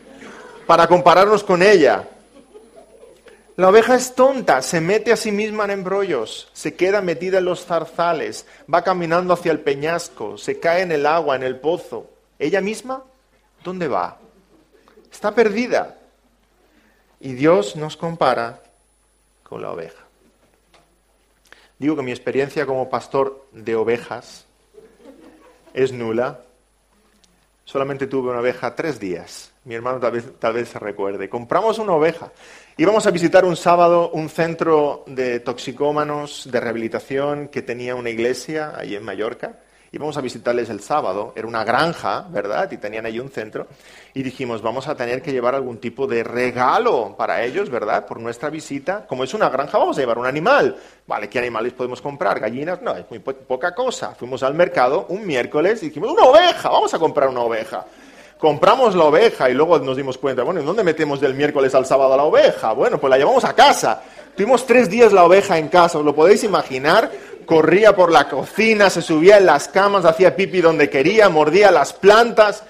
Para 0.66 0.86
compararnos 0.86 1.42
con 1.42 1.62
ella. 1.62 2.06
La 3.56 3.70
oveja 3.70 3.94
es 3.94 4.14
tonta, 4.14 4.60
se 4.60 4.82
mete 4.82 5.10
a 5.10 5.16
sí 5.16 5.32
misma 5.32 5.64
en 5.64 5.70
embrollos, 5.70 6.50
se 6.52 6.74
queda 6.74 7.00
metida 7.00 7.38
en 7.38 7.46
los 7.46 7.64
zarzales, 7.64 8.46
va 8.70 8.84
caminando 8.84 9.32
hacia 9.32 9.52
el 9.52 9.60
peñasco, 9.60 10.36
se 10.36 10.60
cae 10.60 10.82
en 10.82 10.92
el 10.92 11.06
agua, 11.06 11.34
en 11.34 11.44
el 11.44 11.58
pozo. 11.58 12.10
¿Ella 12.38 12.60
misma? 12.60 13.04
¿Dónde 13.64 13.88
va? 13.88 14.18
Está 15.10 15.34
perdida. 15.34 15.98
Y 17.20 17.32
Dios 17.32 17.76
nos 17.76 17.96
compara 17.96 18.62
con 19.42 19.62
la 19.62 19.72
oveja. 19.72 20.04
Digo 21.78 21.96
que 21.96 22.02
mi 22.02 22.10
experiencia 22.10 22.66
como 22.66 22.90
pastor 22.90 23.46
de 23.52 23.76
ovejas 23.76 24.46
es 25.74 25.92
nula. 25.92 26.40
Solamente 27.64 28.06
tuve 28.06 28.30
una 28.30 28.40
oveja 28.40 28.74
tres 28.74 28.98
días. 28.98 29.52
Mi 29.64 29.74
hermano 29.74 30.00
tal 30.00 30.52
vez, 30.54 30.68
se 30.68 30.78
recuerde. 30.78 31.28
Compramos 31.28 31.78
una 31.78 31.92
oveja. 31.92 32.32
Íbamos 32.76 33.06
a 33.06 33.10
visitar 33.10 33.44
un 33.44 33.56
sábado 33.56 34.10
un 34.10 34.28
centro 34.28 35.04
de 35.06 35.40
toxicómanos 35.40 36.48
de 36.50 36.60
rehabilitación 36.60 37.48
que 37.48 37.62
tenía 37.62 37.94
una 37.94 38.10
iglesia 38.10 38.72
ahí 38.76 38.96
en 38.96 39.04
Mallorca. 39.04 39.58
Íbamos 39.98 40.16
a 40.16 40.20
visitarles 40.20 40.70
el 40.70 40.78
sábado, 40.78 41.32
era 41.34 41.48
una 41.48 41.64
granja, 41.64 42.24
¿verdad? 42.30 42.70
Y 42.70 42.76
tenían 42.76 43.04
ahí 43.04 43.18
un 43.18 43.30
centro. 43.30 43.66
Y 44.14 44.22
dijimos, 44.22 44.62
vamos 44.62 44.86
a 44.86 44.94
tener 44.94 45.20
que 45.20 45.32
llevar 45.32 45.56
algún 45.56 45.78
tipo 45.78 46.06
de 46.06 46.22
regalo 46.22 47.16
para 47.18 47.42
ellos, 47.42 47.68
¿verdad? 47.68 48.06
Por 48.06 48.20
nuestra 48.20 48.48
visita. 48.48 49.04
Como 49.08 49.24
es 49.24 49.34
una 49.34 49.48
granja, 49.48 49.76
vamos 49.76 49.98
a 49.98 50.00
llevar 50.00 50.18
un 50.18 50.26
animal. 50.26 50.76
Vale, 51.04 51.28
¿qué 51.28 51.40
animales 51.40 51.72
podemos 51.72 52.00
comprar? 52.00 52.38
¿Gallinas? 52.38 52.80
No, 52.80 52.94
es 52.94 53.06
muy 53.10 53.18
poca 53.18 53.74
cosa. 53.74 54.14
Fuimos 54.14 54.44
al 54.44 54.54
mercado 54.54 55.06
un 55.08 55.26
miércoles 55.26 55.82
y 55.82 55.86
dijimos, 55.86 56.12
una 56.12 56.26
oveja, 56.26 56.68
vamos 56.68 56.94
a 56.94 56.98
comprar 57.00 57.28
una 57.28 57.40
oveja. 57.40 57.84
Compramos 58.38 58.94
la 58.94 59.02
oveja 59.02 59.50
y 59.50 59.54
luego 59.54 59.80
nos 59.80 59.96
dimos 59.96 60.16
cuenta, 60.16 60.44
bueno, 60.44 60.60
¿en 60.60 60.66
dónde 60.66 60.84
metemos 60.84 61.20
del 61.20 61.34
miércoles 61.34 61.74
al 61.74 61.86
sábado 61.86 62.14
a 62.14 62.16
la 62.16 62.22
oveja? 62.22 62.72
Bueno, 62.72 62.98
pues 62.98 63.10
la 63.10 63.18
llevamos 63.18 63.44
a 63.44 63.52
casa. 63.52 64.00
Tuvimos 64.36 64.64
tres 64.64 64.88
días 64.88 65.12
la 65.12 65.24
oveja 65.24 65.58
en 65.58 65.66
casa, 65.66 65.98
¿os 65.98 66.04
lo 66.04 66.14
podéis 66.14 66.44
imaginar? 66.44 67.10
Corría 67.48 67.96
por 67.96 68.12
la 68.12 68.28
cocina, 68.28 68.90
se 68.90 69.00
subía 69.00 69.38
en 69.38 69.46
las 69.46 69.68
camas, 69.68 70.04
hacía 70.04 70.36
pipi 70.36 70.60
donde 70.60 70.90
quería, 70.90 71.30
mordía 71.30 71.70
las 71.70 71.94
plantas. 71.94 72.62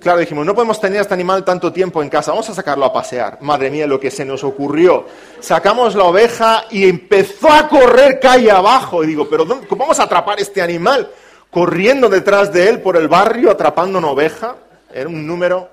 Claro, 0.00 0.18
dijimos, 0.18 0.44
no 0.44 0.56
podemos 0.56 0.80
tener 0.80 0.98
a 0.98 1.02
este 1.02 1.14
animal 1.14 1.44
tanto 1.44 1.72
tiempo 1.72 2.02
en 2.02 2.08
casa, 2.08 2.32
vamos 2.32 2.50
a 2.50 2.54
sacarlo 2.54 2.84
a 2.84 2.92
pasear. 2.92 3.38
Madre 3.42 3.70
mía, 3.70 3.86
lo 3.86 4.00
que 4.00 4.10
se 4.10 4.24
nos 4.24 4.42
ocurrió. 4.42 5.06
Sacamos 5.38 5.94
la 5.94 6.02
oveja 6.02 6.64
y 6.68 6.88
empezó 6.88 7.48
a 7.48 7.68
correr 7.68 8.18
calle 8.18 8.50
abajo. 8.50 9.04
Y 9.04 9.06
digo, 9.06 9.28
pero 9.28 9.46
¿cómo 9.46 9.82
vamos 9.82 10.00
a 10.00 10.04
atrapar 10.04 10.40
este 10.40 10.60
animal? 10.60 11.08
Corriendo 11.48 12.08
detrás 12.08 12.52
de 12.52 12.68
él 12.68 12.80
por 12.80 12.96
el 12.96 13.06
barrio, 13.06 13.52
atrapando 13.52 14.00
una 14.00 14.08
oveja. 14.08 14.56
Era 14.92 15.08
un 15.08 15.28
número, 15.28 15.70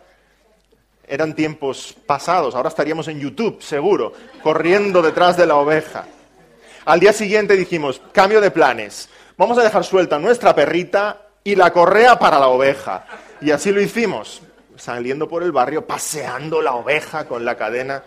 eran 1.07 1.33
tiempos 1.33 1.95
pasados, 2.06 2.53
ahora 2.53 2.69
estaríamos 2.69 3.07
en 3.07 3.19
YouTube, 3.19 3.59
seguro, 3.64 4.14
corriendo 4.43 5.01
detrás 5.01 5.35
de 5.35 5.48
la 5.48 5.56
oveja. 5.56 6.06
Al 6.85 6.99
día 6.99 7.14
siguiente 7.14 7.57
dijimos, 7.57 7.99
cambio 8.11 8.39
de 8.39 8.51
planes. 8.51 9.09
Vamos 9.38 9.57
a 9.57 9.64
dejar 9.64 9.83
suelta 9.83 10.19
nuestra 10.19 10.53
perrita 10.53 11.30
y 11.43 11.55
la 11.55 11.73
correa 11.73 12.19
para 12.19 12.38
la 12.38 12.47
oveja. 12.47 13.07
Y 13.41 13.49
así 13.49 13.72
lo 13.72 13.81
hicimos, 13.81 14.43
saliendo 14.75 15.27
por 15.27 15.41
el 15.41 15.51
barrio, 15.51 15.88
paseando 15.88 16.61
la 16.61 16.75
oveja 16.75 17.27
con 17.27 17.43
la 17.43 17.57
cadena. 17.57 18.03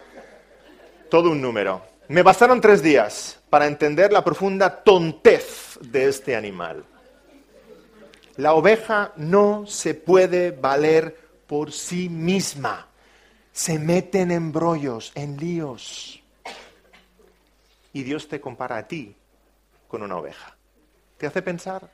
Todo 1.11 1.31
un 1.31 1.43
número. 1.43 1.83
Me 2.07 2.23
bastaron 2.23 2.61
tres 2.61 2.81
días 2.81 3.41
para 3.51 3.67
entender 3.67 4.13
la 4.13 4.23
profunda 4.23 4.85
tontez 4.85 5.77
de 5.81 6.09
este 6.09 6.37
animal. 6.37 6.85
La 8.37 8.53
oveja 8.53 9.13
no 9.17 9.65
se 9.67 9.95
puede 9.95 10.53
valer 10.53 11.19
por 11.49 11.73
sí 11.73 12.09
misma. 12.09 12.87
Se 13.51 13.81
mete 13.81 14.21
en 14.21 14.31
embrollos, 14.31 15.11
en 15.17 15.37
líos 15.37 16.18
y 17.93 18.03
Dios 18.03 18.29
te 18.29 18.41
compara 18.41 18.77
a 18.77 18.87
ti 18.87 19.15
con 19.89 20.03
una 20.03 20.17
oveja. 20.17 20.55
¿Te 21.17 21.27
hace 21.27 21.43
pensar? 21.43 21.91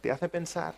¿Te 0.00 0.10
hace 0.10 0.28
pensar? 0.28 0.74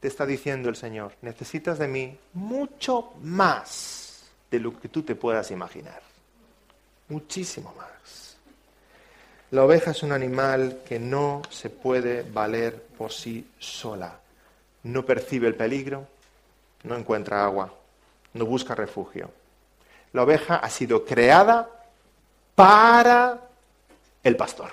Te 0.00 0.08
está 0.08 0.26
diciendo 0.26 0.68
el 0.68 0.76
Señor, 0.76 1.12
necesitas 1.22 1.78
de 1.78 1.88
mí 1.88 2.18
mucho 2.34 3.12
más 3.22 4.30
de 4.50 4.60
lo 4.60 4.78
que 4.78 4.88
tú 4.88 5.02
te 5.02 5.14
puedas 5.14 5.50
imaginar. 5.50 6.02
Muchísimo 7.08 7.74
más. 7.76 8.36
La 9.52 9.64
oveja 9.64 9.90
es 9.90 10.02
un 10.02 10.12
animal 10.12 10.80
que 10.84 10.98
no 10.98 11.42
se 11.50 11.70
puede 11.70 12.22
valer 12.22 12.82
por 12.96 13.12
sí 13.12 13.46
sola. 13.58 14.18
No 14.84 15.04
percibe 15.04 15.46
el 15.46 15.54
peligro, 15.54 16.06
no 16.84 16.96
encuentra 16.96 17.44
agua, 17.44 17.72
no 18.34 18.46
busca 18.46 18.74
refugio. 18.74 19.30
La 20.12 20.22
oveja 20.22 20.56
ha 20.56 20.70
sido 20.70 21.04
creada 21.04 21.68
para 22.54 23.38
el 24.22 24.36
pastor. 24.36 24.70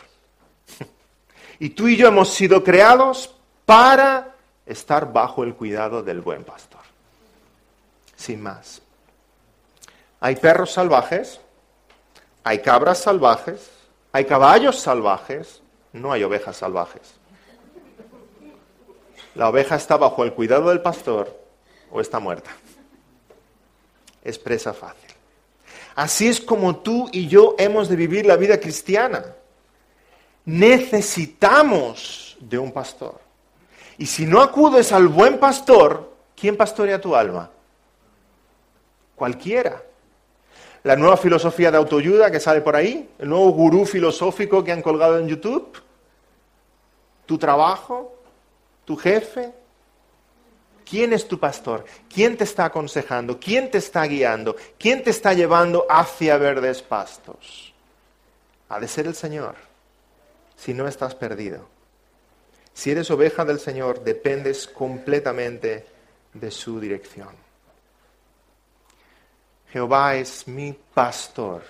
Y 1.60 1.72
tú 1.72 1.88
y 1.88 1.98
yo 1.98 2.08
hemos 2.08 2.30
sido 2.30 2.64
creados 2.64 3.36
para 3.66 4.36
estar 4.66 5.12
bajo 5.12 5.44
el 5.44 5.56
cuidado 5.56 6.02
del 6.02 6.22
buen 6.22 6.44
pastor. 6.44 6.82
Sin 8.16 8.42
más. 8.42 8.82
Hay 10.22 10.36
perros 10.38 10.72
salvajes, 10.72 11.42
hay 12.44 12.60
cabras 12.60 13.00
salvajes, 13.00 13.70
hay 14.12 14.26
caballos 14.26 14.80
salvajes, 14.80 15.62
no 15.94 16.12
hay 16.12 16.24
ovejas 16.24 16.58
salvajes. 16.58 17.14
La 19.36 19.50
oveja 19.50 19.76
está 19.76 19.98
bajo 19.98 20.24
el 20.24 20.34
cuidado 20.34 20.70
del 20.70 20.82
pastor 20.82 21.38
o 21.92 22.02
está 22.02 22.20
muerta. 22.20 22.52
Es 24.24 24.38
presa 24.40 24.74
fácil. 24.74 25.09
Así 26.00 26.30
es 26.30 26.40
como 26.40 26.78
tú 26.78 27.10
y 27.12 27.28
yo 27.28 27.56
hemos 27.58 27.90
de 27.90 27.98
vivir 27.98 28.26
la 28.26 28.38
vida 28.38 28.58
cristiana. 28.58 29.36
Necesitamos 30.46 32.38
de 32.40 32.58
un 32.58 32.72
pastor. 32.72 33.20
Y 33.98 34.06
si 34.06 34.26
no 34.26 34.40
acudes 34.40 34.94
al 34.94 35.10
buen 35.10 35.40
pastor, 35.40 36.10
¿quién 36.38 36.56
pastorea 36.56 37.02
tu 37.02 37.18
alma? 37.18 37.52
Cualquiera. 39.14 39.84
La 40.84 40.96
nueva 40.96 41.18
filosofía 41.18 41.70
de 41.70 41.76
autoayuda 41.76 42.32
que 42.32 42.40
sale 42.40 42.62
por 42.62 42.78
ahí, 42.78 43.10
el 43.20 43.28
nuevo 43.28 43.50
gurú 43.50 43.86
filosófico 43.86 44.64
que 44.64 44.72
han 44.72 44.82
colgado 44.82 45.20
en 45.20 45.28
YouTube, 45.28 45.84
tu 47.26 47.38
trabajo, 47.38 48.16
tu 48.86 48.96
jefe. 48.96 49.52
¿Quién 50.90 51.14
es 51.14 51.28
tu 51.28 51.40
pastor? 51.40 51.86
¿Quién 52.12 52.36
te 52.36 52.46
está 52.46 52.66
aconsejando? 52.66 53.40
¿Quién 53.40 53.70
te 53.70 53.78
está 53.78 54.04
guiando? 54.06 54.56
¿Quién 54.80 55.04
te 55.04 55.12
está 55.12 55.34
llevando 55.34 55.86
hacia 55.88 56.38
verdes 56.38 56.82
pastos? 56.82 57.74
Ha 58.70 58.80
de 58.80 58.88
ser 58.88 59.06
el 59.06 59.14
Señor, 59.14 59.56
si 60.56 60.74
no 60.74 60.88
estás 60.88 61.14
perdido. 61.14 61.68
Si 62.74 62.90
eres 62.90 63.12
oveja 63.12 63.46
del 63.46 63.60
Señor, 63.60 64.04
dependes 64.04 64.66
completamente 64.66 65.86
de 66.34 66.50
su 66.50 66.80
dirección. 66.80 67.36
Jehová 69.72 70.16
es 70.16 70.48
mi 70.48 70.74
pastor, 70.74 71.62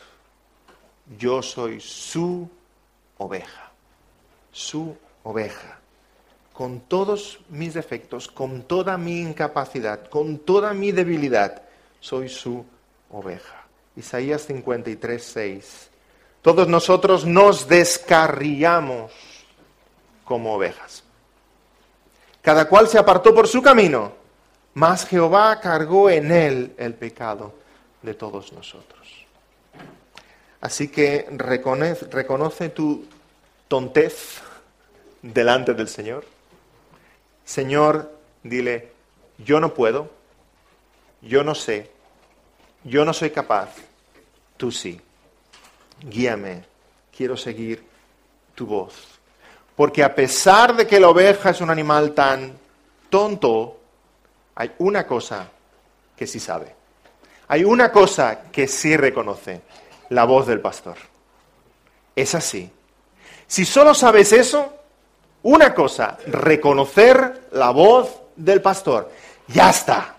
yo 1.17 1.41
soy 1.41 1.81
su 1.81 2.49
oveja, 3.17 3.69
su 4.51 4.95
oveja 5.23 5.78
con 6.59 6.81
todos 6.81 7.39
mis 7.47 7.73
defectos, 7.73 8.27
con 8.27 8.63
toda 8.63 8.97
mi 8.97 9.21
incapacidad, 9.21 10.09
con 10.09 10.39
toda 10.39 10.73
mi 10.73 10.91
debilidad, 10.91 11.61
soy 12.01 12.27
su 12.27 12.65
oveja. 13.11 13.63
Isaías 13.95 14.41
53, 14.41 15.23
6. 15.23 15.89
Todos 16.41 16.67
nosotros 16.67 17.25
nos 17.25 17.65
descarriamos 17.65 19.13
como 20.25 20.53
ovejas. 20.53 21.01
Cada 22.41 22.67
cual 22.67 22.89
se 22.89 22.97
apartó 22.97 23.33
por 23.33 23.47
su 23.47 23.61
camino, 23.61 24.11
mas 24.73 25.05
Jehová 25.05 25.61
cargó 25.61 26.09
en 26.09 26.29
él 26.29 26.73
el 26.77 26.93
pecado 26.93 27.53
de 28.01 28.15
todos 28.15 28.51
nosotros. 28.51 29.07
Así 30.59 30.89
que 30.89 31.25
reconoce, 31.31 32.05
reconoce 32.07 32.67
tu 32.67 33.05
tontez 33.69 34.41
delante 35.21 35.73
del 35.73 35.87
Señor 35.87 36.38
Señor, 37.49 38.15
dile, 38.43 38.91
yo 39.39 39.59
no 39.59 39.73
puedo, 39.73 40.11
yo 41.23 41.43
no 41.43 41.55
sé, 41.55 41.89
yo 42.83 43.03
no 43.03 43.11
soy 43.11 43.31
capaz, 43.31 43.71
tú 44.55 44.71
sí. 44.71 45.01
Guíame, 45.99 46.63
quiero 47.11 47.35
seguir 47.35 47.83
tu 48.53 48.67
voz. 48.67 48.93
Porque 49.75 50.03
a 50.03 50.13
pesar 50.13 50.75
de 50.75 50.85
que 50.85 50.99
la 50.99 51.09
oveja 51.09 51.49
es 51.49 51.59
un 51.59 51.71
animal 51.71 52.13
tan 52.13 52.55
tonto, 53.09 53.79
hay 54.53 54.71
una 54.77 55.07
cosa 55.07 55.49
que 56.15 56.27
sí 56.27 56.39
sabe. 56.39 56.75
Hay 57.47 57.63
una 57.63 57.91
cosa 57.91 58.43
que 58.51 58.67
sí 58.67 58.95
reconoce, 58.95 59.63
la 60.09 60.25
voz 60.25 60.45
del 60.45 60.61
pastor. 60.61 60.97
Es 62.15 62.35
así. 62.35 62.71
Si 63.47 63.65
solo 63.65 63.95
sabes 63.95 64.33
eso, 64.33 64.78
una 65.43 65.73
cosa, 65.73 66.17
reconocer 66.27 67.47
la 67.51 67.71
voz 67.71 68.21
del 68.35 68.61
pastor. 68.61 69.11
Ya 69.47 69.69
está. 69.69 70.15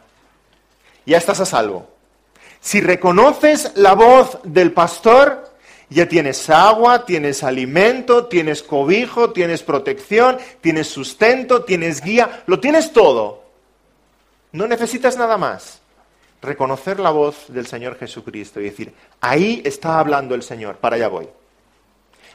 Ya 1.06 1.18
estás 1.18 1.40
a 1.40 1.46
salvo. 1.46 1.88
Si 2.60 2.80
reconoces 2.80 3.72
la 3.74 3.94
voz 3.94 4.38
del 4.44 4.72
pastor, 4.72 5.50
ya 5.88 6.06
tienes 6.06 6.48
agua, 6.50 7.04
tienes 7.04 7.42
alimento, 7.42 8.26
tienes 8.26 8.62
cobijo, 8.62 9.30
tienes 9.32 9.62
protección, 9.62 10.38
tienes 10.60 10.88
sustento, 10.88 11.64
tienes 11.64 12.00
guía, 12.00 12.42
lo 12.46 12.60
tienes 12.60 12.92
todo. 12.92 13.44
No 14.52 14.66
necesitas 14.66 15.16
nada 15.16 15.36
más. 15.36 15.80
Reconocer 16.42 17.00
la 17.00 17.10
voz 17.10 17.46
del 17.48 17.66
Señor 17.66 17.98
Jesucristo 17.98 18.60
y 18.60 18.64
decir, 18.64 18.94
ahí 19.20 19.62
está 19.64 19.98
hablando 19.98 20.34
el 20.34 20.42
Señor, 20.42 20.76
para 20.76 20.96
allá 20.96 21.08
voy. 21.08 21.28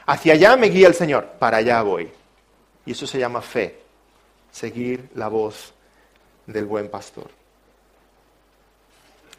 Hacia 0.06 0.34
allá 0.34 0.56
me 0.56 0.68
guía 0.68 0.86
el 0.86 0.94
Señor, 0.94 1.26
para 1.38 1.56
allá 1.56 1.82
voy. 1.82 2.10
Y 2.86 2.92
eso 2.92 3.06
se 3.06 3.18
llama 3.18 3.42
fe, 3.42 3.82
seguir 4.52 5.10
la 5.14 5.28
voz 5.28 5.74
del 6.46 6.64
buen 6.64 6.88
pastor. 6.88 7.28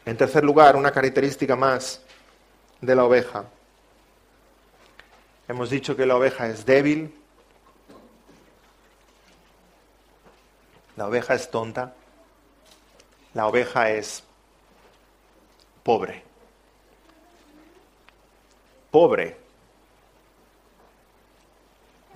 En 0.04 0.16
tercer 0.16 0.44
lugar, 0.44 0.76
una 0.76 0.92
característica 0.92 1.56
más 1.56 2.00
de 2.80 2.94
la 2.94 3.04
oveja. 3.04 3.46
Hemos 5.48 5.70
dicho 5.70 5.96
que 5.96 6.04
la 6.04 6.16
oveja 6.16 6.46
es 6.46 6.64
débil, 6.66 7.14
la 10.96 11.06
oveja 11.08 11.34
es 11.34 11.50
tonta, 11.50 11.94
la 13.32 13.46
oveja 13.46 13.90
es 13.90 14.22
pobre. 15.82 16.22
Pobre 18.90 19.47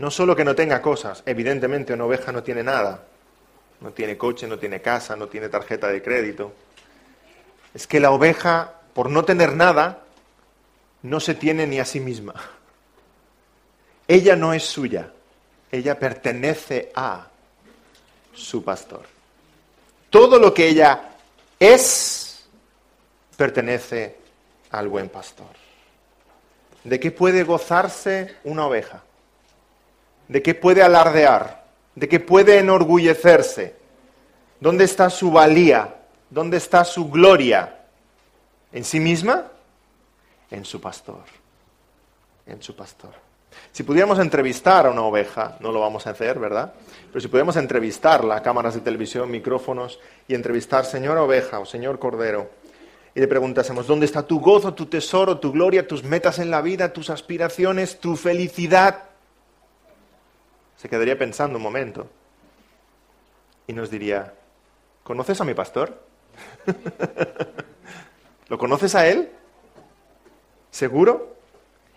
no 0.03 0.11
solo 0.11 0.35
que 0.35 0.45
no 0.45 0.57
tenga 0.57 0.83
cosas, 0.83 1.23
evidentemente 1.27 1.93
una 1.93 2.07
oveja 2.07 2.33
no 2.33 2.43
tiene 2.43 2.65
nada. 2.65 3.05
No 3.81 3.93
tiene 3.93 4.19
coche, 4.19 4.49
no 4.49 4.59
tiene 4.59 4.83
casa, 4.83 5.15
no 5.15 5.29
tiene 5.29 5.49
tarjeta 5.49 5.87
de 5.87 6.03
crédito. 6.03 6.53
Es 7.73 7.87
que 7.87 8.01
la 8.01 8.11
oveja, 8.11 8.81
por 8.95 9.09
no 9.09 9.25
tener 9.25 9.53
nada, 9.55 10.03
no 11.03 11.21
se 11.21 11.37
tiene 11.37 11.69
ni 11.69 11.79
a 11.79 11.85
sí 11.85 12.01
misma. 12.01 12.35
Ella 14.09 14.35
no 14.35 14.53
es 14.53 14.65
suya, 14.65 15.13
ella 15.71 15.97
pertenece 15.97 16.91
a 16.97 17.29
su 18.35 18.65
pastor. 18.65 19.03
Todo 20.11 20.41
lo 20.41 20.53
que 20.53 20.67
ella 20.67 21.11
es 21.61 22.45
pertenece 23.37 24.17
al 24.73 24.89
buen 24.89 25.09
pastor. 25.09 25.55
¿De 26.83 26.99
qué 26.99 27.13
puede 27.13 27.45
gozarse 27.45 28.39
una 28.43 28.67
oveja? 28.67 29.05
De 30.33 30.41
qué 30.43 30.55
puede 30.55 30.83
alardear, 30.83 31.63
de 31.95 32.09
qué 32.09 32.19
puede 32.19 32.59
enorgullecerse. 32.59 33.77
¿Dónde 34.61 34.85
está 34.85 35.11
su 35.11 35.31
valía? 35.31 35.95
¿Dónde 36.31 36.57
está 36.57 36.87
su 36.87 37.11
gloria? 37.11 37.81
¿En 38.73 38.83
sí 38.83 38.99
misma? 38.99 39.49
En 40.51 40.65
su 40.65 40.81
pastor. 40.81 41.25
En 42.47 42.63
su 42.63 42.75
pastor. 42.75 43.11
Si 43.73 43.83
pudiéramos 43.83 44.19
entrevistar 44.21 44.87
a 44.87 44.91
una 44.91 45.03
oveja, 45.03 45.59
no 45.61 45.71
lo 45.71 45.81
vamos 45.81 46.07
a 46.07 46.11
hacer, 46.11 46.39
¿verdad? 46.39 46.73
Pero 47.09 47.21
si 47.21 47.29
pudiéramos 47.29 47.57
entrevistarla, 47.57 48.43
cámaras 48.43 48.73
de 48.73 48.81
televisión, 48.81 49.31
micrófonos, 49.31 50.01
y 50.29 50.35
entrevistar, 50.35 50.87
señor 50.87 51.19
oveja 51.19 51.59
o 51.59 51.67
señor 51.67 51.99
cordero, 51.99 52.49
y 53.15 53.21
le 53.21 53.29
preguntásemos, 53.29 53.87
¿dónde 53.87 54.07
está 54.07 54.23
tu 54.23 54.41
gozo, 54.41 54.73
tu 54.73 54.87
tesoro, 54.87 55.39
tu 55.39 55.53
gloria, 55.53 55.87
tus 55.87 56.03
metas 56.03 56.39
en 56.39 56.51
la 56.51 56.63
vida, 56.63 56.95
tus 56.95 57.11
aspiraciones, 57.11 58.01
tu 58.01 58.17
felicidad? 58.17 59.12
Se 60.83 60.89
quedaría 60.89 61.17
pensando 61.17 61.59
un 61.59 61.63
momento 61.63 62.09
y 63.69 63.73
nos 63.73 63.89
diría, 63.89 64.35
¿conoces 65.05 65.41
a 65.41 65.45
mi 65.45 65.55
pastor? 65.55 65.97
¿Lo 68.49 68.59
conoces 68.59 68.97
a 68.97 69.07
él? 69.07 69.31
¿Seguro? 70.73 71.37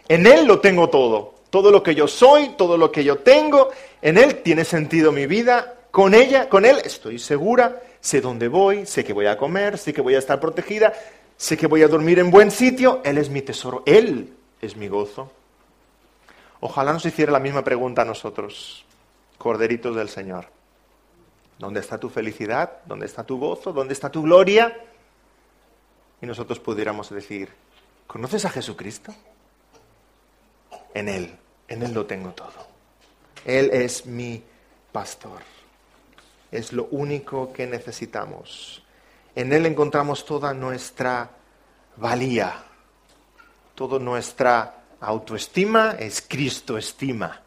En 0.07 0.27
él 0.27 0.45
lo 0.45 0.59
tengo 0.59 0.91
todo. 0.91 1.33
Todo 1.49 1.71
lo 1.71 1.81
que 1.81 1.95
yo 1.95 2.07
soy, 2.07 2.49
todo 2.49 2.77
lo 2.77 2.91
que 2.91 3.03
yo 3.03 3.17
tengo, 3.17 3.71
en 4.03 4.19
él 4.19 4.43
tiene 4.43 4.63
sentido 4.63 5.11
mi 5.11 5.25
vida. 5.25 5.77
Con 5.89 6.13
ella, 6.13 6.47
con 6.47 6.63
él 6.63 6.77
estoy 6.85 7.17
segura, 7.17 7.81
sé 7.99 8.21
dónde 8.21 8.49
voy, 8.49 8.85
sé 8.85 9.03
que 9.03 9.13
voy 9.13 9.25
a 9.25 9.35
comer, 9.35 9.79
sé 9.79 9.93
que 9.93 10.01
voy 10.01 10.13
a 10.13 10.19
estar 10.19 10.39
protegida, 10.39 10.93
sé 11.37 11.57
que 11.57 11.65
voy 11.65 11.81
a 11.81 11.87
dormir 11.87 12.19
en 12.19 12.29
buen 12.29 12.51
sitio. 12.51 13.01
Él 13.03 13.17
es 13.17 13.31
mi 13.31 13.41
tesoro, 13.41 13.81
él 13.87 14.31
es 14.61 14.77
mi 14.77 14.87
gozo. 14.89 15.31
Ojalá 16.59 16.93
nos 16.93 17.05
hiciera 17.05 17.31
la 17.31 17.39
misma 17.39 17.63
pregunta 17.63 18.01
a 18.01 18.05
nosotros, 18.05 18.85
corderitos 19.37 19.95
del 19.95 20.09
Señor. 20.09 20.47
¿Dónde 21.59 21.79
está 21.79 21.97
tu 21.97 22.09
felicidad? 22.09 22.79
¿Dónde 22.85 23.05
está 23.05 23.23
tu 23.23 23.39
gozo? 23.39 23.71
¿Dónde 23.71 23.93
está 23.93 24.09
tu 24.09 24.23
gloria? 24.23 24.75
Y 26.21 26.25
nosotros 26.25 26.59
pudiéramos 26.59 27.09
decir, 27.09 27.49
¿conoces 28.07 28.45
a 28.45 28.49
Jesucristo? 28.49 29.13
En 30.93 31.09
Él, 31.09 31.35
en 31.67 31.83
Él 31.83 31.93
lo 31.93 32.05
tengo 32.05 32.31
todo. 32.31 32.67
Él 33.45 33.69
es 33.71 34.05
mi 34.05 34.43
pastor. 34.91 35.41
Es 36.51 36.73
lo 36.73 36.85
único 36.91 37.51
que 37.51 37.67
necesitamos. 37.67 38.83
En 39.35 39.51
Él 39.51 39.65
encontramos 39.65 40.25
toda 40.25 40.53
nuestra 40.53 41.29
valía, 41.97 42.63
toda 43.75 43.99
nuestra 43.99 44.84
autoestima 45.05 45.95
es 45.99 46.23
Cristo 46.27 46.77
estima, 46.77 47.41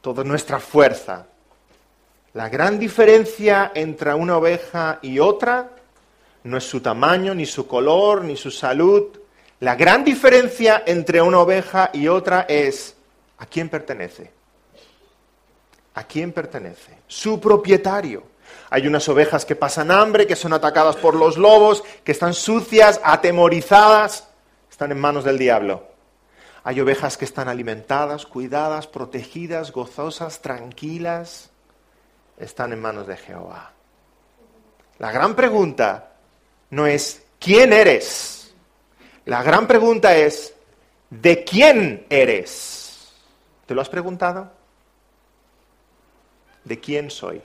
toda 0.00 0.22
nuestra 0.22 0.60
fuerza. 0.60 1.26
La 2.34 2.48
gran 2.48 2.78
diferencia 2.78 3.72
entre 3.74 4.14
una 4.14 4.36
oveja 4.36 4.98
y 5.02 5.18
otra 5.18 5.70
no 6.44 6.56
es 6.56 6.64
su 6.64 6.80
tamaño, 6.80 7.34
ni 7.34 7.46
su 7.46 7.66
color, 7.66 8.22
ni 8.22 8.36
su 8.36 8.50
salud. 8.50 9.18
La 9.60 9.74
gran 9.74 10.04
diferencia 10.04 10.84
entre 10.86 11.20
una 11.20 11.40
oveja 11.40 11.90
y 11.92 12.06
otra 12.06 12.46
es 12.48 12.94
a 13.38 13.46
quién 13.46 13.68
pertenece. 13.68 14.30
¿A 15.94 16.04
quién 16.04 16.30
pertenece? 16.30 16.98
Su 17.08 17.40
propietario. 17.40 18.22
Hay 18.70 18.86
unas 18.86 19.08
ovejas 19.08 19.44
que 19.44 19.56
pasan 19.56 19.90
hambre, 19.90 20.26
que 20.26 20.36
son 20.36 20.52
atacadas 20.52 20.96
por 20.96 21.14
los 21.14 21.36
lobos, 21.36 21.82
que 22.04 22.12
están 22.12 22.34
sucias, 22.34 23.00
atemorizadas, 23.02 24.28
están 24.70 24.92
en 24.92 25.00
manos 25.00 25.24
del 25.24 25.38
diablo. 25.38 25.95
Hay 26.66 26.80
ovejas 26.80 27.16
que 27.16 27.24
están 27.24 27.46
alimentadas, 27.48 28.26
cuidadas, 28.26 28.88
protegidas, 28.88 29.70
gozosas, 29.70 30.42
tranquilas. 30.42 31.48
Están 32.36 32.72
en 32.72 32.80
manos 32.80 33.06
de 33.06 33.16
Jehová. 33.16 33.70
La 34.98 35.12
gran 35.12 35.36
pregunta 35.36 36.14
no 36.70 36.88
es 36.88 37.22
¿quién 37.38 37.72
eres? 37.72 38.52
La 39.26 39.44
gran 39.44 39.68
pregunta 39.68 40.16
es 40.16 40.56
¿de 41.08 41.44
quién 41.44 42.04
eres? 42.10 43.12
¿Te 43.64 43.72
lo 43.72 43.80
has 43.80 43.88
preguntado? 43.88 44.50
¿De 46.64 46.80
quién 46.80 47.12
soy? 47.12 47.40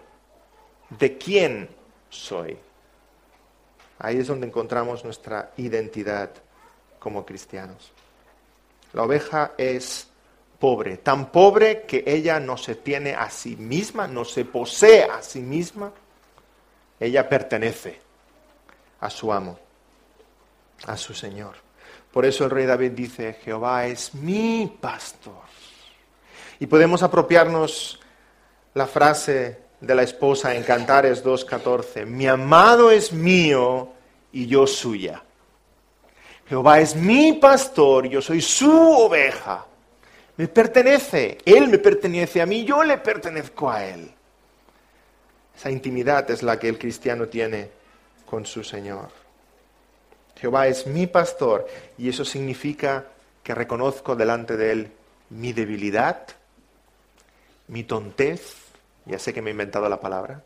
¿De 0.89 1.19
quién 1.19 1.69
soy? 2.09 2.57
Ahí 3.99 4.17
es 4.17 4.25
donde 4.25 4.47
encontramos 4.47 5.03
nuestra 5.03 5.51
identidad 5.57 6.31
como 6.97 7.23
cristianos. 7.23 7.93
La 8.93 9.03
oveja 9.03 9.53
es 9.57 10.07
pobre, 10.59 10.97
tan 10.97 11.31
pobre 11.31 11.83
que 11.83 12.03
ella 12.05 12.39
no 12.39 12.57
se 12.57 12.75
tiene 12.75 13.15
a 13.15 13.29
sí 13.29 13.55
misma, 13.55 14.07
no 14.07 14.23
se 14.23 14.45
posee 14.45 15.03
a 15.05 15.21
sí 15.21 15.39
misma, 15.39 15.91
ella 16.99 17.27
pertenece 17.27 17.99
a 18.99 19.09
su 19.09 19.33
amo, 19.33 19.59
a 20.85 20.95
su 20.97 21.13
Señor. 21.13 21.55
Por 22.11 22.25
eso 22.25 22.45
el 22.45 22.51
rey 22.51 22.65
David 22.65 22.91
dice, 22.91 23.33
Jehová 23.43 23.87
es 23.87 24.13
mi 24.13 24.77
pastor. 24.79 25.43
Y 26.59 26.67
podemos 26.67 27.01
apropiarnos 27.01 27.99
la 28.75 28.85
frase 28.85 29.59
de 29.79 29.95
la 29.95 30.03
esposa 30.03 30.53
en 30.53 30.63
Cantares 30.63 31.25
2.14, 31.25 32.05
mi 32.05 32.27
amado 32.27 32.91
es 32.91 33.11
mío 33.11 33.89
y 34.31 34.45
yo 34.45 34.67
suya. 34.67 35.23
Jehová 36.51 36.81
es 36.81 36.97
mi 36.97 37.31
pastor, 37.31 38.09
yo 38.09 38.21
soy 38.21 38.41
su 38.41 38.69
oveja. 38.69 39.65
Me 40.35 40.49
pertenece, 40.49 41.37
Él 41.45 41.69
me 41.69 41.77
pertenece 41.77 42.41
a 42.41 42.45
mí, 42.45 42.65
yo 42.65 42.83
le 42.83 42.97
pertenezco 42.97 43.71
a 43.71 43.85
Él. 43.85 44.11
Esa 45.55 45.71
intimidad 45.71 46.29
es 46.29 46.43
la 46.43 46.59
que 46.59 46.67
el 46.67 46.77
cristiano 46.77 47.29
tiene 47.29 47.69
con 48.25 48.45
su 48.45 48.65
Señor. 48.65 49.07
Jehová 50.41 50.67
es 50.67 50.85
mi 50.85 51.07
pastor 51.07 51.65
y 51.97 52.09
eso 52.09 52.25
significa 52.25 53.05
que 53.43 53.55
reconozco 53.55 54.17
delante 54.17 54.57
de 54.57 54.71
Él 54.73 54.91
mi 55.29 55.53
debilidad, 55.53 56.27
mi 57.69 57.85
tontez, 57.85 58.57
ya 59.05 59.19
sé 59.19 59.33
que 59.33 59.41
me 59.41 59.51
he 59.51 59.53
inventado 59.53 59.87
la 59.87 60.01
palabra, 60.01 60.43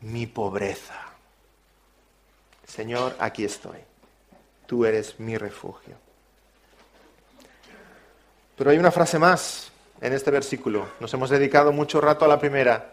mi 0.00 0.26
pobreza. 0.26 1.06
Señor, 2.66 3.14
aquí 3.20 3.44
estoy. 3.44 3.78
Tú 4.68 4.84
eres 4.84 5.18
mi 5.18 5.38
refugio. 5.38 5.94
Pero 8.54 8.68
hay 8.68 8.76
una 8.76 8.90
frase 8.90 9.18
más 9.18 9.72
en 9.98 10.12
este 10.12 10.30
versículo. 10.30 10.88
Nos 11.00 11.14
hemos 11.14 11.30
dedicado 11.30 11.72
mucho 11.72 12.02
rato 12.02 12.26
a 12.26 12.28
la 12.28 12.38
primera, 12.38 12.92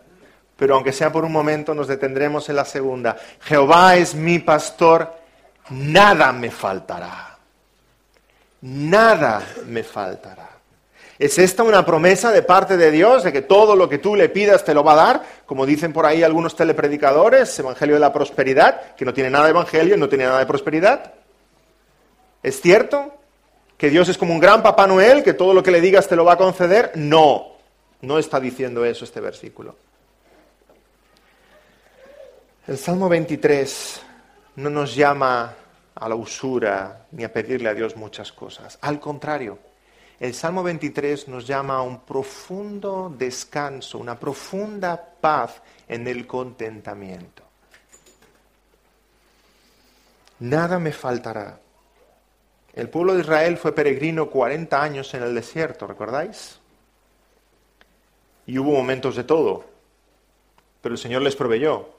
pero 0.55 0.75
aunque 0.75 0.93
sea 0.93 1.11
por 1.11 1.25
un 1.25 1.33
momento 1.33 1.75
nos 1.75 1.89
detendremos 1.89 2.47
en 2.47 2.55
la 2.55 2.63
segunda. 2.63 3.17
Jehová 3.41 3.97
es 3.97 4.15
mi 4.15 4.39
pastor, 4.39 5.15
nada 5.71 6.31
me 6.31 6.49
faltará. 6.49 7.39
Nada 8.61 9.45
me 9.65 9.83
faltará. 9.83 10.51
¿Es 11.19 11.37
esta 11.37 11.63
una 11.63 11.85
promesa 11.85 12.31
de 12.31 12.41
parte 12.41 12.77
de 12.77 12.89
Dios 12.89 13.25
de 13.25 13.33
que 13.33 13.41
todo 13.41 13.75
lo 13.75 13.89
que 13.89 13.97
tú 13.97 14.15
le 14.15 14.29
pidas 14.29 14.63
te 14.63 14.73
lo 14.73 14.81
va 14.81 14.93
a 14.93 15.07
dar? 15.07 15.23
Como 15.45 15.65
dicen 15.65 15.91
por 15.91 16.05
ahí 16.05 16.23
algunos 16.23 16.55
telepredicadores, 16.55 17.59
Evangelio 17.59 17.95
de 17.95 17.99
la 18.01 18.13
Prosperidad, 18.13 18.95
que 18.95 19.03
no 19.03 19.13
tiene 19.13 19.29
nada 19.29 19.43
de 19.43 19.51
Evangelio, 19.51 19.97
no 19.97 20.07
tiene 20.07 20.23
nada 20.23 20.39
de 20.39 20.45
prosperidad. 20.45 21.24
¿Es 22.45 22.61
cierto 22.61 23.11
que 23.75 23.89
Dios 23.89 24.07
es 24.07 24.19
como 24.19 24.31
un 24.31 24.39
gran 24.39 24.61
Papá 24.61 24.85
Noel, 24.85 25.23
que 25.23 25.33
todo 25.33 25.51
lo 25.51 25.63
que 25.63 25.71
le 25.71 25.81
digas 25.81 26.07
te 26.07 26.15
lo 26.15 26.23
va 26.23 26.33
a 26.33 26.37
conceder? 26.37 26.91
No, 26.93 27.53
no 28.01 28.19
está 28.19 28.39
diciendo 28.39 28.85
eso 28.85 29.03
este 29.03 29.19
versículo. 29.19 29.75
El 32.67 32.77
Salmo 32.77 33.09
23 33.09 33.99
no 34.57 34.69
nos 34.69 34.93
llama 34.93 35.55
a 35.95 36.07
la 36.07 36.13
usura 36.13 37.07
ni 37.13 37.23
a 37.23 37.33
pedirle 37.33 37.67
a 37.67 37.73
Dios 37.73 37.95
muchas 37.95 38.31
cosas. 38.31 38.77
Al 38.79 38.99
contrario, 38.99 39.57
el 40.19 40.35
Salmo 40.35 40.61
23 40.61 41.27
nos 41.29 41.47
llama 41.47 41.77
a 41.77 41.81
un 41.81 42.01
profundo 42.01 43.11
descanso, 43.17 43.97
una 43.97 44.19
profunda 44.19 45.03
paz 45.19 45.63
en 45.87 46.07
el 46.07 46.27
contentamiento. 46.27 47.41
Nada 50.41 50.77
me 50.77 50.91
faltará. 50.91 51.64
El 52.75 52.89
pueblo 52.89 53.13
de 53.13 53.21
Israel 53.21 53.57
fue 53.57 53.73
peregrino 53.73 54.29
40 54.29 54.81
años 54.81 55.13
en 55.13 55.23
el 55.23 55.33
desierto, 55.33 55.87
¿recordáis? 55.87 56.59
Y 58.45 58.57
hubo 58.59 58.71
momentos 58.71 59.15
de 59.15 59.23
todo, 59.23 59.63
pero 60.81 60.93
el 60.93 60.99
Señor 60.99 61.21
les 61.21 61.35
proveyó. 61.35 61.89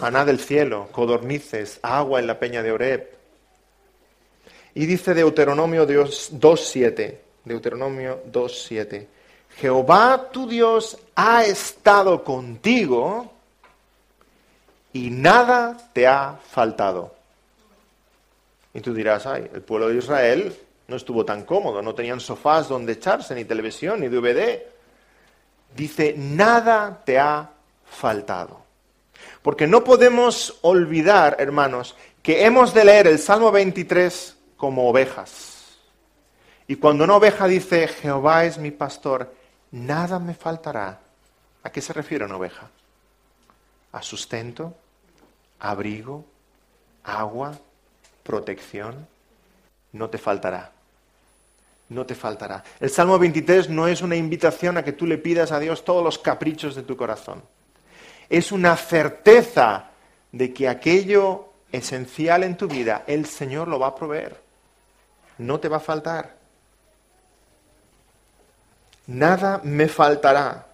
Maná 0.00 0.24
del 0.24 0.38
cielo, 0.38 0.88
codornices, 0.92 1.80
agua 1.82 2.20
en 2.20 2.26
la 2.26 2.38
peña 2.38 2.62
de 2.62 2.72
Oreb. 2.72 3.10
Y 4.74 4.86
dice 4.86 5.12
Deuteronomio 5.12 5.86
2.7, 5.86 7.18
Deuteronomio 7.44 8.22
2.7. 8.32 9.06
Jehová 9.56 10.30
tu 10.32 10.48
Dios 10.48 10.96
ha 11.14 11.44
estado 11.44 12.24
contigo 12.24 13.30
y 14.92 15.10
nada 15.10 15.76
te 15.92 16.06
ha 16.06 16.38
faltado. 16.50 17.21
Y 18.74 18.80
tú 18.80 18.94
dirás, 18.94 19.26
ay, 19.26 19.50
el 19.52 19.62
pueblo 19.62 19.88
de 19.88 19.96
Israel 19.96 20.56
no 20.88 20.96
estuvo 20.96 21.24
tan 21.24 21.44
cómodo, 21.44 21.82
no 21.82 21.94
tenían 21.94 22.20
sofás 22.20 22.68
donde 22.68 22.94
echarse, 22.94 23.34
ni 23.34 23.44
televisión, 23.44 24.00
ni 24.00 24.08
DVD. 24.08 24.62
Dice, 25.74 26.14
nada 26.16 27.02
te 27.04 27.18
ha 27.18 27.50
faltado. 27.84 28.62
Porque 29.42 29.66
no 29.66 29.84
podemos 29.84 30.58
olvidar, 30.62 31.36
hermanos, 31.38 31.96
que 32.22 32.44
hemos 32.44 32.72
de 32.72 32.84
leer 32.84 33.06
el 33.06 33.18
Salmo 33.18 33.50
23 33.50 34.36
como 34.56 34.88
ovejas. 34.88 35.78
Y 36.66 36.76
cuando 36.76 37.04
una 37.04 37.16
oveja 37.16 37.46
dice, 37.46 37.88
Jehová 37.88 38.44
es 38.44 38.58
mi 38.58 38.70
pastor, 38.70 39.34
nada 39.72 40.18
me 40.18 40.34
faltará. 40.34 41.00
¿A 41.64 41.70
qué 41.70 41.80
se 41.80 41.92
refiere 41.92 42.24
una 42.24 42.36
oveja? 42.36 42.70
A 43.92 44.02
sustento, 44.02 44.74
abrigo, 45.58 46.24
agua, 47.04 47.58
protección. 48.22 49.06
No 49.92 50.08
te 50.08 50.18
faltará. 50.18 50.72
No 51.88 52.06
te 52.06 52.14
faltará. 52.14 52.64
El 52.80 52.90
Salmo 52.90 53.18
23 53.18 53.68
no 53.68 53.86
es 53.86 54.02
una 54.02 54.16
invitación 54.16 54.78
a 54.78 54.84
que 54.84 54.92
tú 54.92 55.06
le 55.06 55.18
pidas 55.18 55.52
a 55.52 55.58
Dios 55.58 55.84
todos 55.84 56.02
los 56.02 56.18
caprichos 56.18 56.74
de 56.74 56.82
tu 56.82 56.96
corazón. 56.96 57.42
Es 58.28 58.52
una 58.52 58.76
certeza 58.76 59.90
de 60.30 60.54
que 60.54 60.68
aquello 60.68 61.48
esencial 61.70 62.44
en 62.44 62.56
tu 62.56 62.68
vida, 62.68 63.04
el 63.06 63.26
Señor 63.26 63.68
lo 63.68 63.78
va 63.78 63.88
a 63.88 63.94
proveer. 63.94 64.40
No 65.38 65.60
te 65.60 65.68
va 65.68 65.76
a 65.78 65.80
faltar 65.80 66.42
nada 69.06 69.60
me 69.64 69.88
faltará. 69.88 70.66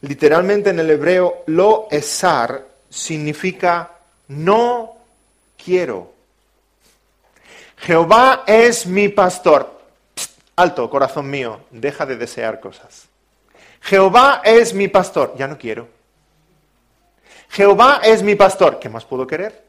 Literalmente 0.00 0.70
en 0.70 0.80
el 0.80 0.90
hebreo, 0.90 1.44
lo 1.46 1.88
esar 1.90 2.66
significa 2.88 3.90
no 4.28 4.96
quiero. 5.62 6.11
Jehová 7.82 8.44
es 8.46 8.86
mi 8.86 9.08
pastor. 9.08 9.80
alto, 10.56 10.88
corazón 10.88 11.28
mío, 11.30 11.60
deja 11.70 12.06
de 12.06 12.16
desear 12.16 12.60
cosas. 12.60 13.08
Jehová 13.80 14.42
es 14.44 14.74
mi 14.74 14.88
pastor. 14.88 15.34
Ya 15.36 15.48
no 15.48 15.58
quiero. 15.58 15.88
Jehová 17.48 18.00
es 18.02 18.22
mi 18.22 18.34
pastor. 18.34 18.78
¿Qué 18.78 18.88
más 18.88 19.04
puedo 19.04 19.26
querer? 19.26 19.64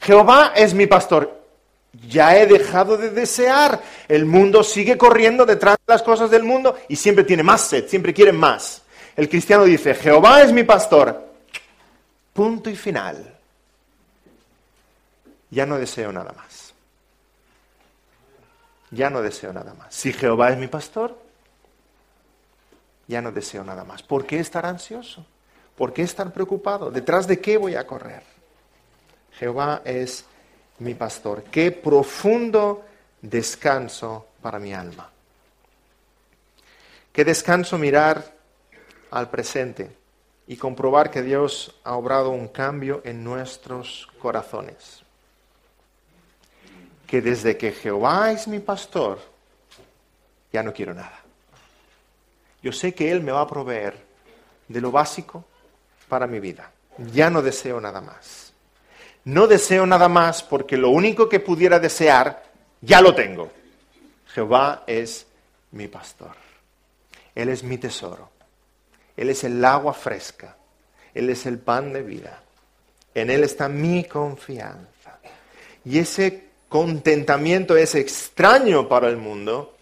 Jehová 0.00 0.52
es 0.56 0.72
mi 0.74 0.86
pastor 0.86 1.42
ya 2.08 2.36
he 2.36 2.46
dejado 2.46 2.96
de 2.96 3.10
desear. 3.10 3.80
El 4.08 4.24
mundo 4.24 4.62
sigue 4.62 4.96
corriendo 4.96 5.44
detrás 5.44 5.76
de 5.86 5.92
las 5.92 6.02
cosas 6.02 6.30
del 6.30 6.42
mundo 6.42 6.78
y 6.88 6.96
siempre 6.96 7.24
tiene 7.24 7.42
más 7.42 7.62
sed, 7.62 7.88
siempre 7.88 8.14
quiere 8.14 8.32
más. 8.32 8.82
El 9.16 9.28
cristiano 9.28 9.64
dice, 9.64 9.94
Jehová 9.94 10.42
es 10.42 10.52
mi 10.52 10.64
pastor. 10.64 11.30
Punto 12.32 12.70
y 12.70 12.76
final. 12.76 13.38
Ya 15.50 15.66
no 15.66 15.78
deseo 15.78 16.10
nada 16.12 16.32
más. 16.32 16.51
Ya 18.92 19.10
no 19.10 19.22
deseo 19.22 19.52
nada 19.52 19.74
más. 19.74 19.94
Si 19.94 20.12
Jehová 20.12 20.50
es 20.50 20.58
mi 20.58 20.68
pastor, 20.68 21.18
ya 23.08 23.20
no 23.20 23.32
deseo 23.32 23.64
nada 23.64 23.84
más. 23.84 24.02
¿Por 24.02 24.26
qué 24.26 24.38
estar 24.38 24.64
ansioso? 24.66 25.26
¿Por 25.76 25.92
qué 25.92 26.02
estar 26.02 26.32
preocupado? 26.32 26.90
¿Detrás 26.90 27.26
de 27.26 27.40
qué 27.40 27.56
voy 27.56 27.74
a 27.74 27.86
correr? 27.86 28.22
Jehová 29.32 29.80
es 29.84 30.26
mi 30.78 30.94
pastor. 30.94 31.42
Qué 31.44 31.72
profundo 31.72 32.84
descanso 33.22 34.26
para 34.42 34.58
mi 34.58 34.74
alma. 34.74 35.10
Qué 37.12 37.24
descanso 37.24 37.78
mirar 37.78 38.34
al 39.10 39.30
presente 39.30 39.96
y 40.46 40.56
comprobar 40.56 41.10
que 41.10 41.22
Dios 41.22 41.74
ha 41.84 41.94
obrado 41.94 42.30
un 42.30 42.48
cambio 42.48 43.00
en 43.04 43.24
nuestros 43.24 44.08
corazones. 44.20 45.02
Que 47.12 47.20
desde 47.20 47.58
que 47.58 47.72
Jehová 47.72 48.32
es 48.32 48.48
mi 48.48 48.58
pastor, 48.58 49.20
ya 50.50 50.62
no 50.62 50.72
quiero 50.72 50.94
nada. 50.94 51.20
Yo 52.62 52.72
sé 52.72 52.94
que 52.94 53.12
Él 53.12 53.22
me 53.22 53.32
va 53.32 53.42
a 53.42 53.46
proveer 53.46 54.02
de 54.66 54.80
lo 54.80 54.90
básico 54.90 55.44
para 56.08 56.26
mi 56.26 56.40
vida. 56.40 56.70
Ya 57.12 57.28
no 57.28 57.42
deseo 57.42 57.82
nada 57.82 58.00
más. 58.00 58.54
No 59.24 59.46
deseo 59.46 59.84
nada 59.84 60.08
más 60.08 60.42
porque 60.42 60.78
lo 60.78 60.88
único 60.88 61.28
que 61.28 61.38
pudiera 61.38 61.78
desear 61.78 62.44
ya 62.80 63.02
lo 63.02 63.14
tengo. 63.14 63.52
Jehová 64.28 64.82
es 64.86 65.26
mi 65.72 65.88
pastor. 65.88 66.34
Él 67.34 67.50
es 67.50 67.62
mi 67.62 67.76
tesoro. 67.76 68.30
Él 69.18 69.28
es 69.28 69.44
el 69.44 69.62
agua 69.62 69.92
fresca. 69.92 70.56
Él 71.12 71.28
es 71.28 71.44
el 71.44 71.58
pan 71.58 71.92
de 71.92 72.04
vida. 72.04 72.42
En 73.14 73.28
Él 73.28 73.44
está 73.44 73.68
mi 73.68 74.04
confianza. 74.04 75.18
Y 75.84 75.98
ese 75.98 76.51
contentamiento 76.72 77.76
es 77.76 77.94
extraño 77.94 78.88
para 78.88 79.08
el 79.08 79.18
mundo, 79.18 79.76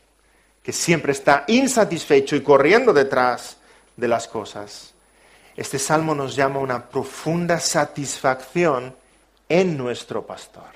que 0.61 0.73
siempre 0.73 1.13
está 1.13 1.45
insatisfecho 1.47 2.35
y 2.35 2.43
corriendo 2.43 2.93
detrás 2.93 3.57
de 3.97 4.09
las 4.09 4.27
cosas. 4.27 4.93
Este 5.57 5.79
salmo 5.79 6.17
nos 6.17 6.35
llama 6.35 6.59
una 6.59 6.89
profunda 6.89 7.61
satisfacción 7.61 8.95
en 9.49 9.79
nuestro 9.79 10.27
pastor. 10.27 10.69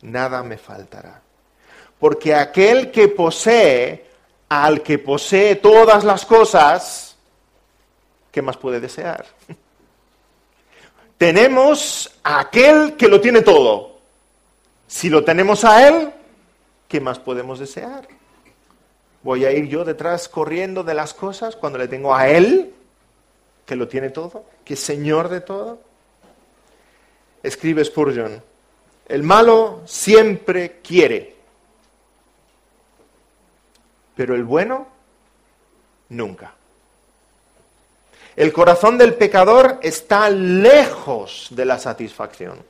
Nada 0.00 0.42
me 0.42 0.56
faltará. 0.56 1.20
Porque 2.00 2.34
aquel 2.34 2.90
que 2.90 3.08
posee, 3.08 4.06
al 4.48 4.82
que 4.82 4.98
posee 4.98 5.56
todas 5.56 6.04
las 6.04 6.24
cosas, 6.24 7.16
¿qué 8.32 8.40
más 8.40 8.56
puede 8.56 8.80
desear? 8.80 9.26
Tenemos 11.18 12.18
a 12.22 12.40
aquel 12.40 12.96
que 12.96 13.08
lo 13.08 13.20
tiene 13.20 13.42
todo. 13.42 13.95
Si 14.86 15.08
lo 15.08 15.24
tenemos 15.24 15.64
a 15.64 15.88
él, 15.88 16.12
¿qué 16.88 17.00
más 17.00 17.18
podemos 17.18 17.58
desear? 17.58 18.06
¿Voy 19.22 19.44
a 19.44 19.50
ir 19.50 19.66
yo 19.66 19.84
detrás 19.84 20.28
corriendo 20.28 20.84
de 20.84 20.94
las 20.94 21.12
cosas 21.12 21.56
cuando 21.56 21.78
le 21.78 21.88
tengo 21.88 22.14
a 22.14 22.28
él, 22.28 22.72
que 23.64 23.74
lo 23.74 23.88
tiene 23.88 24.10
todo, 24.10 24.44
que 24.64 24.74
es 24.74 24.80
Señor 24.80 25.28
de 25.28 25.40
todo? 25.40 25.80
Escribe 27.42 27.84
Spurgeon, 27.84 28.42
el 29.08 29.22
malo 29.22 29.82
siempre 29.84 30.80
quiere, 30.82 31.34
pero 34.14 34.34
el 34.34 34.44
bueno 34.44 34.86
nunca. 36.08 36.54
El 38.36 38.52
corazón 38.52 38.98
del 38.98 39.14
pecador 39.14 39.78
está 39.82 40.28
lejos 40.30 41.48
de 41.50 41.64
la 41.64 41.78
satisfacción, 41.78 42.62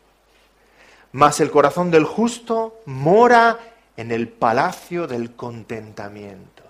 mas 1.17 1.41
el 1.41 1.51
corazón 1.51 1.91
del 1.91 2.05
justo 2.05 2.83
mora 2.85 3.59
en 3.97 4.13
el 4.13 4.29
palacio 4.29 5.07
del 5.07 5.35
contentamiento. 5.35 6.63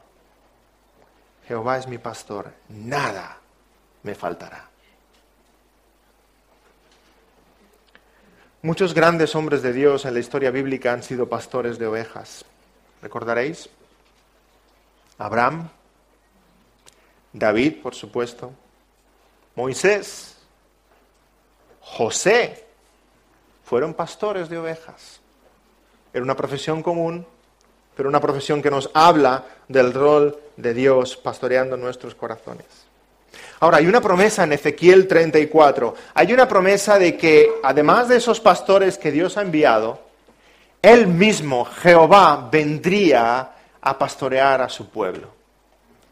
Jehová 1.48 1.78
es 1.78 1.88
mi 1.88 1.98
pastor, 1.98 2.52
nada 2.68 3.38
me 4.04 4.14
faltará. 4.14 4.68
Muchos 8.62 8.94
grandes 8.94 9.34
hombres 9.34 9.62
de 9.62 9.72
Dios 9.72 10.04
en 10.04 10.14
la 10.14 10.20
historia 10.20 10.52
bíblica 10.52 10.92
han 10.92 11.02
sido 11.02 11.28
pastores 11.28 11.76
de 11.76 11.88
ovejas. 11.88 12.44
¿Recordaréis? 13.02 13.68
Abraham, 15.18 15.68
David, 17.32 17.82
por 17.82 17.96
supuesto, 17.96 18.52
Moisés, 19.56 20.36
José, 21.80 22.65
fueron 23.66 23.92
pastores 23.92 24.48
de 24.48 24.56
ovejas. 24.56 25.20
Era 26.14 26.22
una 26.22 26.34
profesión 26.34 26.82
común, 26.82 27.26
pero 27.94 28.08
una 28.08 28.20
profesión 28.20 28.62
que 28.62 28.70
nos 28.70 28.90
habla 28.94 29.44
del 29.68 29.92
rol 29.92 30.38
de 30.56 30.72
Dios 30.72 31.18
pastoreando 31.18 31.76
nuestros 31.76 32.14
corazones. 32.14 32.66
Ahora, 33.60 33.78
hay 33.78 33.86
una 33.86 34.00
promesa 34.00 34.44
en 34.44 34.54
Ezequiel 34.54 35.06
34. 35.06 35.94
Hay 36.14 36.32
una 36.32 36.48
promesa 36.48 36.98
de 36.98 37.16
que, 37.16 37.50
además 37.62 38.08
de 38.08 38.16
esos 38.16 38.40
pastores 38.40 38.96
que 38.96 39.12
Dios 39.12 39.36
ha 39.36 39.42
enviado, 39.42 40.00
Él 40.80 41.06
mismo, 41.06 41.66
Jehová, 41.66 42.48
vendría 42.50 43.50
a 43.80 43.98
pastorear 43.98 44.62
a 44.62 44.68
su 44.68 44.88
pueblo. 44.88 45.28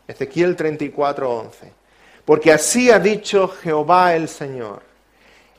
Ezequiel 0.07 0.55
34, 0.57 1.31
11 1.31 1.85
porque 2.25 2.53
así 2.53 2.91
ha 2.91 2.99
dicho 2.99 3.49
Jehová 3.49 4.15
el 4.15 4.29
Señor. 4.29 4.83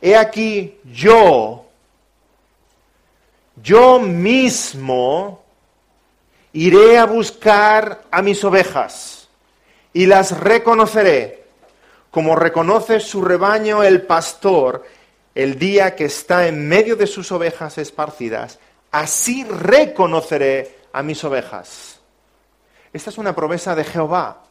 He 0.02 0.16
aquí 0.16 0.80
yo, 0.84 1.65
yo 3.62 4.00
mismo 4.00 5.44
iré 6.54 6.98
a 6.98 7.06
buscar 7.06 8.04
a 8.12 8.22
mis 8.22 8.44
ovejas 8.44 9.28
y 9.94 10.06
las 10.06 10.40
reconoceré, 10.40 11.46
como 12.12 12.36
reconoce 12.36 13.00
su 13.00 13.22
rebaño 13.22 13.84
el 13.84 14.04
pastor 14.04 14.86
el 15.34 15.60
día 15.60 15.96
que 15.96 16.06
está 16.06 16.48
en 16.48 16.68
medio 16.68 16.96
de 16.96 17.08
sus 17.08 17.32
ovejas 17.32 17.78
esparcidas. 17.78 18.60
Así 18.92 19.44
reconoceré 19.44 20.78
a 20.94 21.04
mis 21.04 21.22
ovejas. 21.26 22.00
Esta 22.94 23.10
es 23.10 23.18
una 23.18 23.36
promesa 23.36 23.76
de 23.76 23.84
Jehová 23.84 24.42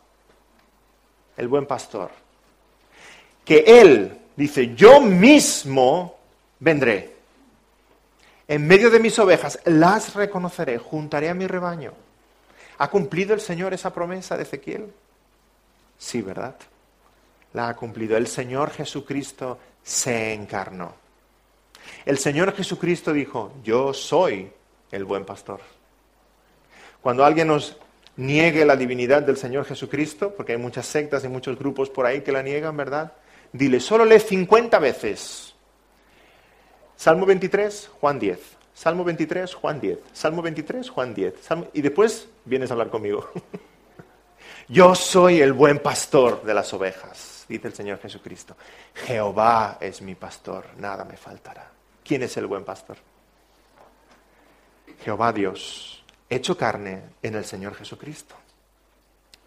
el 1.37 1.49
buen 1.49 1.67
pastor, 1.67 2.11
que 3.45 3.65
Él 3.67 4.19
dice, 4.37 4.75
yo 4.75 5.01
mismo 5.01 6.17
vendré. 6.61 7.14
En 8.47 8.67
medio 8.67 8.91
de 8.91 9.01
mis 9.01 9.19
ovejas 9.19 9.59
las 9.65 10.15
reconoceré, 10.15 10.79
juntaré 10.79 11.31
a 11.31 11.35
mi 11.35 11.47
rebaño. 11.47 11.93
¿Ha 12.79 12.91
cumplido 12.91 13.35
el 13.35 13.41
Señor 13.41 13.73
esa 13.73 13.93
promesa 13.95 14.37
de 14.37 14.43
Ezequiel? 14.43 14.93
Sí, 15.97 16.23
¿verdad? 16.23 16.57
La 17.53 17.69
ha 17.69 17.77
cumplido. 17.77 18.17
El 18.17 18.27
Señor 18.27 18.71
Jesucristo 18.71 19.59
se 19.83 20.35
encarnó. 20.35 20.95
El 22.05 22.19
Señor 22.19 22.55
Jesucristo 22.55 23.13
dijo, 23.13 23.53
yo 23.63 23.95
soy 23.95 24.51
el 24.91 25.05
buen 25.05 25.25
pastor. 25.25 25.61
Cuando 27.01 27.25
alguien 27.25 27.49
nos 27.49 27.77
niegue 28.17 28.65
la 28.65 28.77
divinidad 28.77 29.23
del 29.23 29.37
Señor 29.37 29.65
Jesucristo, 29.65 30.35
porque 30.35 30.53
hay 30.53 30.59
muchas 30.59 30.87
sectas 30.87 31.25
y 31.25 31.29
muchos 31.29 31.59
grupos 31.59 31.91
por 31.91 32.07
ahí 32.07 32.23
que 32.23 32.33
la 32.33 32.43
niegan, 32.43 32.77
¿verdad? 32.77 33.13
Dile, 33.53 33.81
solo 33.81 34.05
lee 34.05 34.21
50 34.21 34.79
veces. 34.79 35.54
Salmo 36.97 37.27
23, 37.27 37.91
Juan 38.01 38.19
10. 38.19 38.39
Salmo 38.75 39.05
23, 39.05 39.55
Juan 39.55 39.81
10. 39.81 39.99
Salmo 40.13 40.43
23, 40.43 40.91
Juan 40.91 41.15
10. 41.15 41.35
Y 41.73 41.83
después 41.83 42.29
vienes 42.45 42.71
a 42.71 42.75
hablar 42.75 42.91
conmigo. 42.91 43.31
Yo 44.69 44.95
soy 44.95 45.41
el 45.41 45.53
buen 45.53 45.79
pastor 45.79 46.43
de 46.43 46.55
las 46.55 46.73
ovejas, 46.73 47.45
dice 47.49 47.69
el 47.69 47.75
Señor 47.75 47.99
Jesucristo. 48.01 48.57
Jehová 48.95 49.77
es 49.81 50.01
mi 50.01 50.15
pastor, 50.15 50.67
nada 50.79 51.05
me 51.05 51.17
faltará. 51.17 51.71
¿Quién 52.03 52.23
es 52.23 52.37
el 52.39 52.47
buen 52.47 52.65
pastor? 52.65 52.97
Jehová 55.05 55.33
Dios 55.33 56.03
hecho 56.31 56.57
carne 56.57 57.03
en 57.23 57.35
el 57.35 57.45
Señor 57.45 57.75
Jesucristo. 57.75 58.35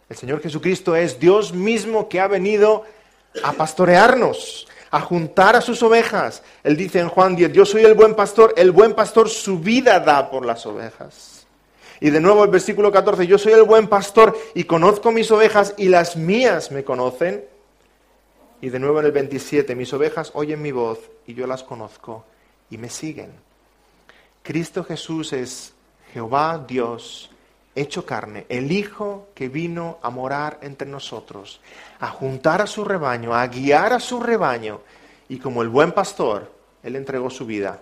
El 0.10 0.16
Señor 0.16 0.42
Jesucristo 0.42 0.96
es 0.96 1.20
Dios 1.20 1.52
mismo 1.52 2.08
que 2.08 2.20
ha 2.20 2.28
venido 2.28 2.86
a 3.44 3.54
pastorearnos, 3.54 4.68
a 4.92 5.02
juntar 5.02 5.56
a 5.56 5.62
sus 5.62 5.82
ovejas. 5.84 6.44
Él 6.64 6.78
dice 6.78 7.00
en 7.00 7.10
Juan 7.10 7.36
10, 7.36 7.52
yo 7.54 7.66
soy 7.66 7.84
el 7.84 7.94
buen 7.94 8.16
pastor, 8.16 8.54
el 8.58 8.72
buen 8.72 8.94
pastor 8.94 9.30
su 9.30 9.60
vida 9.60 10.00
da 10.00 10.30
por 10.30 10.46
las 10.46 10.66
ovejas. 10.66 11.46
Y 12.00 12.10
de 12.10 12.20
nuevo 12.20 12.44
el 12.44 12.52
versículo 12.52 12.92
14, 12.92 13.26
yo 13.26 13.38
soy 13.38 13.54
el 13.54 13.64
buen 13.64 13.88
pastor 13.88 14.38
y 14.54 14.66
conozco 14.66 15.12
mis 15.12 15.32
ovejas 15.32 15.74
y 15.78 15.90
las 15.90 16.16
mías 16.16 16.72
me 16.72 16.84
conocen. 16.84 17.44
Y 18.62 18.70
de 18.70 18.80
nuevo 18.80 19.00
en 19.00 19.06
el 19.06 19.12
27, 19.12 19.76
mis 19.76 19.94
ovejas 19.94 20.32
oyen 20.34 20.62
mi 20.62 20.72
voz 20.72 21.00
y 21.26 21.34
yo 21.34 21.48
las 21.48 21.64
conozco 21.64 22.26
y 22.70 22.78
me 22.78 22.90
siguen. 22.90 23.32
Cristo 24.44 24.84
Jesús 24.84 25.34
es 25.34 25.74
Jehová 26.14 26.64
Dios 26.68 27.32
hecho 27.82 28.06
carne, 28.06 28.46
el 28.50 28.72
Hijo 28.72 29.30
que 29.34 29.50
vino 29.50 30.00
a 30.02 30.10
morar 30.10 30.60
entre 30.62 30.88
nosotros, 30.88 31.62
a 32.00 32.10
juntar 32.10 32.62
a 32.62 32.68
su 32.68 32.84
rebaño, 32.84 33.34
a 33.34 33.48
guiar 33.48 33.94
a 33.94 34.00
su 34.00 34.20
rebaño, 34.20 34.82
y 35.30 35.40
como 35.40 35.62
el 35.62 35.70
buen 35.70 35.92
pastor, 35.92 36.52
Él 36.84 36.96
entregó 36.96 37.30
su 37.30 37.46
vida 37.46 37.82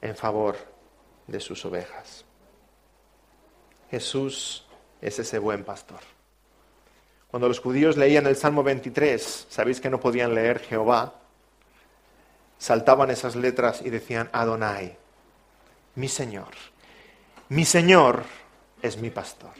en 0.00 0.14
favor 0.16 0.56
de 1.26 1.40
sus 1.40 1.64
ovejas. 1.64 2.24
Jesús 3.90 4.66
es 5.00 5.18
ese 5.18 5.38
buen 5.38 5.64
pastor. 5.64 6.00
Cuando 7.30 7.48
los 7.48 7.60
judíos 7.60 7.96
leían 7.96 8.26
el 8.26 8.36
Salmo 8.36 8.62
23, 8.62 9.46
sabéis 9.50 9.80
que 9.80 9.90
no 9.90 10.00
podían 10.00 10.34
leer 10.34 10.60
Jehová, 10.60 11.14
saltaban 12.58 13.10
esas 13.10 13.36
letras 13.36 13.82
y 13.84 13.90
decían 13.90 14.30
Adonai, 14.32 14.96
mi 15.94 16.08
Señor 16.08 16.54
mi 17.48 17.64
Señor 17.64 18.24
es 18.82 18.96
mi 18.96 19.10
pastor. 19.10 19.52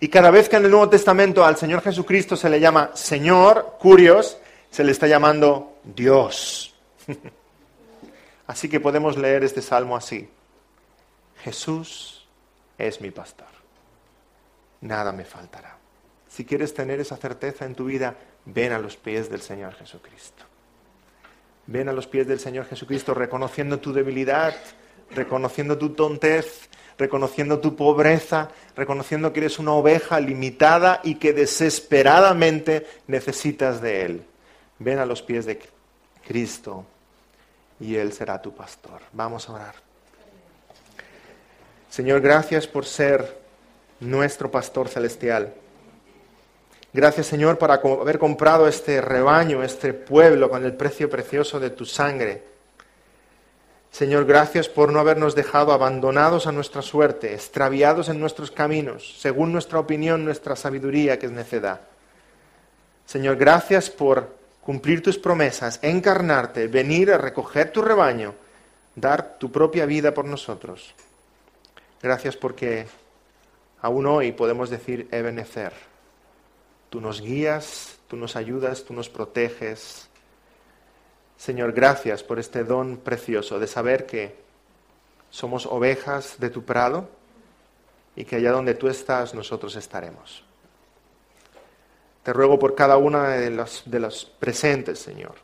Y 0.00 0.08
cada 0.08 0.30
vez 0.30 0.48
que 0.48 0.56
en 0.56 0.64
el 0.64 0.70
Nuevo 0.70 0.88
Testamento 0.88 1.44
al 1.44 1.56
Señor 1.56 1.82
Jesucristo 1.82 2.36
se 2.36 2.48
le 2.48 2.60
llama 2.60 2.90
Señor, 2.94 3.76
curios, 3.80 4.38
se 4.70 4.84
le 4.84 4.92
está 4.92 5.06
llamando 5.06 5.78
Dios. 5.82 6.74
Así 8.46 8.68
que 8.68 8.80
podemos 8.80 9.18
leer 9.18 9.44
este 9.44 9.60
salmo 9.60 9.94
así. 9.94 10.26
Jesús 11.42 12.26
es 12.78 12.98
mi 13.00 13.10
pastor. 13.10 13.46
Nada 14.80 15.12
me 15.12 15.24
faltará. 15.24 15.76
Si 16.28 16.46
quieres 16.46 16.72
tener 16.72 16.98
esa 16.98 17.18
certeza 17.18 17.66
en 17.66 17.74
tu 17.74 17.84
vida, 17.84 18.14
ven 18.46 18.72
a 18.72 18.78
los 18.78 18.96
pies 18.96 19.28
del 19.28 19.42
Señor 19.42 19.74
Jesucristo. 19.74 20.44
Ven 21.66 21.90
a 21.90 21.92
los 21.92 22.06
pies 22.06 22.26
del 22.26 22.40
Señor 22.40 22.64
Jesucristo 22.64 23.12
reconociendo 23.12 23.80
tu 23.80 23.92
debilidad, 23.92 24.54
reconociendo 25.10 25.76
tu 25.76 25.90
tontez, 25.90 26.70
reconociendo 26.98 27.60
tu 27.60 27.76
pobreza, 27.76 28.50
reconociendo 28.76 29.32
que 29.32 29.40
eres 29.40 29.58
una 29.58 29.72
oveja 29.72 30.20
limitada 30.20 31.00
y 31.04 31.14
que 31.14 31.32
desesperadamente 31.32 32.86
necesitas 33.06 33.80
de 33.80 34.02
Él. 34.04 34.24
Ven 34.80 34.98
a 34.98 35.06
los 35.06 35.22
pies 35.22 35.46
de 35.46 35.60
Cristo 36.26 36.84
y 37.80 37.94
Él 37.94 38.12
será 38.12 38.42
tu 38.42 38.54
pastor. 38.54 39.00
Vamos 39.12 39.48
a 39.48 39.52
orar. 39.52 39.74
Señor, 41.88 42.20
gracias 42.20 42.66
por 42.66 42.84
ser 42.84 43.38
nuestro 44.00 44.50
pastor 44.50 44.88
celestial. 44.88 45.54
Gracias 46.92 47.26
Señor 47.26 47.58
por 47.58 47.70
haber 47.70 48.18
comprado 48.18 48.66
este 48.66 49.00
rebaño, 49.00 49.62
este 49.62 49.92
pueblo 49.92 50.48
con 50.50 50.64
el 50.64 50.74
precio 50.74 51.08
precioso 51.08 51.60
de 51.60 51.70
tu 51.70 51.84
sangre. 51.84 52.42
Señor, 53.90 54.26
gracias 54.26 54.68
por 54.68 54.92
no 54.92 55.00
habernos 55.00 55.34
dejado 55.34 55.72
abandonados 55.72 56.46
a 56.46 56.52
nuestra 56.52 56.82
suerte, 56.82 57.34
extraviados 57.34 58.08
en 58.08 58.20
nuestros 58.20 58.50
caminos, 58.50 59.16
según 59.18 59.50
nuestra 59.52 59.80
opinión, 59.80 60.24
nuestra 60.24 60.56
sabiduría, 60.56 61.18
que 61.18 61.26
es 61.26 61.32
necedad. 61.32 61.80
Señor, 63.06 63.36
gracias 63.36 63.88
por 63.88 64.36
cumplir 64.60 65.02
tus 65.02 65.18
promesas, 65.18 65.78
encarnarte, 65.82 66.68
venir 66.68 67.10
a 67.10 67.18
recoger 67.18 67.72
tu 67.72 67.80
rebaño, 67.80 68.34
dar 68.94 69.38
tu 69.38 69.50
propia 69.50 69.86
vida 69.86 70.12
por 70.12 70.26
nosotros. 70.26 70.94
Gracias 72.02 72.36
porque 72.36 72.86
aún 73.80 74.06
hoy 74.06 74.32
podemos 74.32 74.70
decir 74.70 75.08
Ebenezer. 75.10 75.72
Tú 76.90 77.00
nos 77.00 77.20
guías, 77.20 77.98
tú 78.08 78.16
nos 78.16 78.36
ayudas, 78.36 78.84
tú 78.84 78.92
nos 78.92 79.08
proteges. 79.08 80.07
Señor, 81.38 81.72
gracias 81.72 82.22
por 82.22 82.38
este 82.38 82.64
don 82.64 82.98
precioso 82.98 83.58
de 83.58 83.66
saber 83.66 84.04
que 84.04 84.34
somos 85.30 85.64
ovejas 85.64 86.36
de 86.38 86.50
tu 86.50 86.64
prado 86.64 87.08
y 88.14 88.24
que 88.24 88.36
allá 88.36 88.52
donde 88.52 88.74
tú 88.74 88.88
estás 88.88 89.32
nosotros 89.32 89.76
estaremos. 89.76 90.44
Te 92.24 92.32
ruego 92.32 92.58
por 92.58 92.74
cada 92.74 92.98
una 92.98 93.28
de 93.28 93.50
los, 93.50 93.84
de 93.86 94.00
los 94.00 94.26
presentes, 94.26 94.98
Señor. 94.98 95.36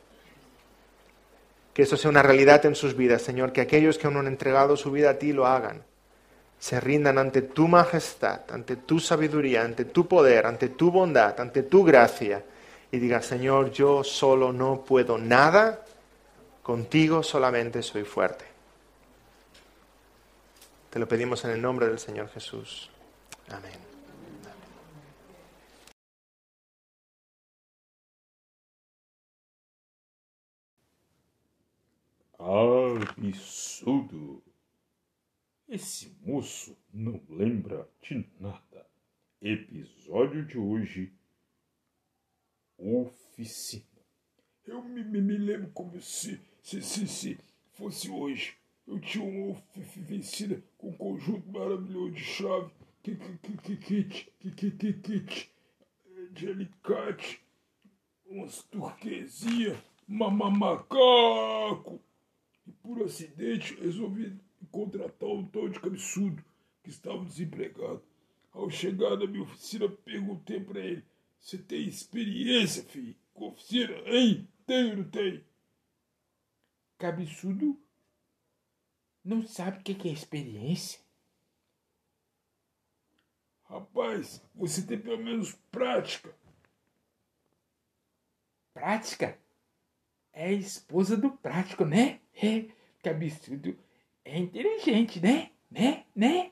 Que 1.73 1.83
eso 1.83 1.97
sea 1.97 2.11
una 2.11 2.21
realidad 2.21 2.63
en 2.65 2.75
sus 2.75 2.95
vidas, 2.95 3.23
Señor, 3.23 3.53
que 3.53 3.61
aquellos 3.61 3.97
que 3.97 4.05
aún 4.05 4.13
no 4.13 4.19
han 4.19 4.27
entregado 4.27 4.77
su 4.77 4.91
vida 4.91 5.09
a 5.11 5.17
ti 5.17 5.33
lo 5.33 5.47
hagan 5.47 5.83
se 6.59 6.79
rindan 6.79 7.17
ante 7.17 7.41
tu 7.41 7.67
majestad, 7.67 8.41
ante 8.49 8.75
tu 8.77 8.99
sabiduría, 8.99 9.63
ante 9.63 9.85
tu 9.85 10.07
poder, 10.07 10.45
ante 10.45 10.69
tu 10.69 10.89
bondad, 10.89 11.39
ante 11.39 11.63
tu 11.63 11.83
gracia, 11.83 12.43
y 12.91 12.99
digan, 12.99 13.23
Señor, 13.23 13.71
yo 13.71 14.03
solo 14.03 14.53
no 14.53 14.83
puedo 14.83 15.17
nada, 15.17 15.85
contigo 16.63 17.23
solamente 17.23 17.83
soy 17.83 18.03
fuerte. 18.03 18.45
Te 20.89 20.99
lo 20.99 21.07
pedimos 21.07 21.43
en 21.45 21.51
el 21.51 21.61
nombre 21.61 21.87
del 21.87 21.99
Señor 21.99 22.29
Jesús. 22.29 22.89
Amén. 23.49 23.85
Absurdo. 32.37 34.43
Esse 35.67 36.15
moço 36.21 36.77
não 36.93 37.21
lembra 37.27 37.89
de 38.01 38.29
nada. 38.39 38.87
Episódio 39.41 40.45
de 40.45 40.57
hoje: 40.57 41.11
Oficina. 42.77 43.83
Eu 44.65 44.83
me, 44.83 45.03
me, 45.03 45.21
me 45.21 45.37
lembro 45.37 45.69
como 45.71 46.01
se, 46.01 46.41
se, 46.61 46.81
se, 46.81 47.07
se 47.07 47.39
fosse 47.73 48.09
hoje. 48.09 48.55
Eu 48.87 48.99
tinha 48.99 49.23
uma 49.23 49.51
oficina 49.77 50.61
com 50.77 50.89
um 50.89 50.97
conjunto 50.97 51.47
maravilhoso 51.51 52.11
de 52.11 52.23
chave, 52.23 52.71
kit, 53.01 53.17
kit, 53.77 54.93
kit, 55.01 55.51
de 56.31 56.49
alicate, 56.49 57.41
umas 58.25 58.63
turquesinhas, 58.63 59.77
macaco. 60.07 62.01
E 62.67 62.71
por 62.71 63.01
acidente 63.03 63.75
resolvi 63.75 64.39
contratar 64.71 65.29
um 65.29 65.45
tal 65.45 65.69
de 65.69 65.79
cabeçudo 65.79 66.43
que 66.83 66.89
estava 66.89 67.23
desempregado. 67.23 68.01
Ao 68.51 68.69
chegar 68.69 69.17
na 69.17 69.27
minha 69.27 69.43
oficina, 69.43 69.89
perguntei 69.89 70.59
para 70.59 70.79
ele: 70.79 71.03
Você 71.45 71.59
tem 71.59 71.87
experiência, 71.87 72.83
filho? 72.85 73.15
Com 73.35 73.49
oficina? 73.49 73.93
Hein? 74.07 74.49
Tem 74.65 74.89
ou 74.89 74.97
não 74.97 75.09
tem? 75.11 75.45
Cabeçudo 76.97 77.79
não 79.23 79.45
sabe 79.45 79.77
o 79.77 79.83
que 79.83 80.09
é 80.09 80.11
experiência? 80.11 80.99
Rapaz, 83.65 84.43
você 84.55 84.83
tem 84.87 84.99
pelo 84.99 85.23
menos 85.23 85.53
prática. 85.71 86.35
Prática? 88.73 89.39
É 90.33 90.47
a 90.47 90.51
esposa 90.51 91.15
do 91.15 91.29
prático, 91.29 91.85
né? 91.85 92.21
É, 92.33 92.71
cabeçudo 93.03 93.77
é 94.23 94.39
inteligente, 94.39 95.19
né? 95.19 95.51
Né? 95.69 96.07
Né? 96.15 96.51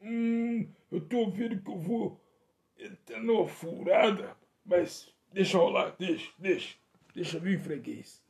Hum, 0.00 0.72
eu 0.90 1.06
tô 1.06 1.30
vendo 1.30 1.62
que 1.62 1.70
eu 1.70 1.78
vou 1.78 2.25
entrar 2.78 3.20
numa 3.20 3.48
furada, 3.48 4.36
mas 4.64 5.12
deixa 5.32 5.58
rolar, 5.58 5.94
deixa, 5.98 6.32
deixa, 6.38 6.76
deixa 7.14 7.38
vir 7.38 7.58
freguês. 7.58 8.24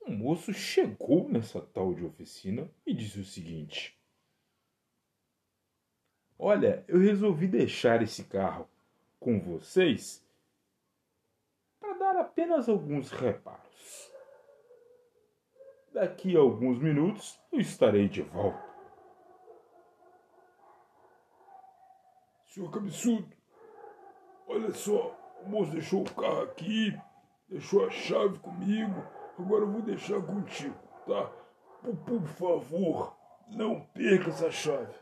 O 0.00 0.10
moço 0.10 0.52
chegou 0.52 1.28
nessa 1.28 1.60
tal 1.60 1.94
de 1.94 2.04
oficina 2.04 2.70
e 2.86 2.92
disse 2.92 3.20
o 3.20 3.24
seguinte: 3.24 3.98
Olha, 6.38 6.84
eu 6.86 6.98
resolvi 6.98 7.46
deixar 7.46 8.02
esse 8.02 8.24
carro 8.24 8.68
com 9.18 9.40
vocês 9.40 10.22
para 11.80 11.94
dar 11.94 12.16
apenas 12.16 12.68
alguns 12.68 13.10
reparos. 13.10 14.12
Daqui 15.92 16.36
a 16.36 16.40
alguns 16.40 16.78
minutos 16.78 17.38
eu 17.52 17.60
estarei 17.60 18.08
de 18.08 18.20
volta. 18.20 18.73
Senhor 22.54 22.70
cabeçudo, 22.70 23.28
olha 24.46 24.72
só, 24.72 25.12
o 25.44 25.48
moço 25.48 25.72
deixou 25.72 26.02
o 26.02 26.14
carro 26.14 26.42
aqui, 26.42 26.96
deixou 27.48 27.84
a 27.84 27.90
chave 27.90 28.38
comigo, 28.38 29.04
agora 29.36 29.64
eu 29.64 29.72
vou 29.72 29.82
deixar 29.82 30.22
contigo, 30.22 30.78
tá? 31.04 31.32
Por, 31.82 31.96
por 31.96 32.22
favor, 32.28 33.16
não 33.48 33.80
perca 33.86 34.30
essa 34.30 34.52
chave. 34.52 34.94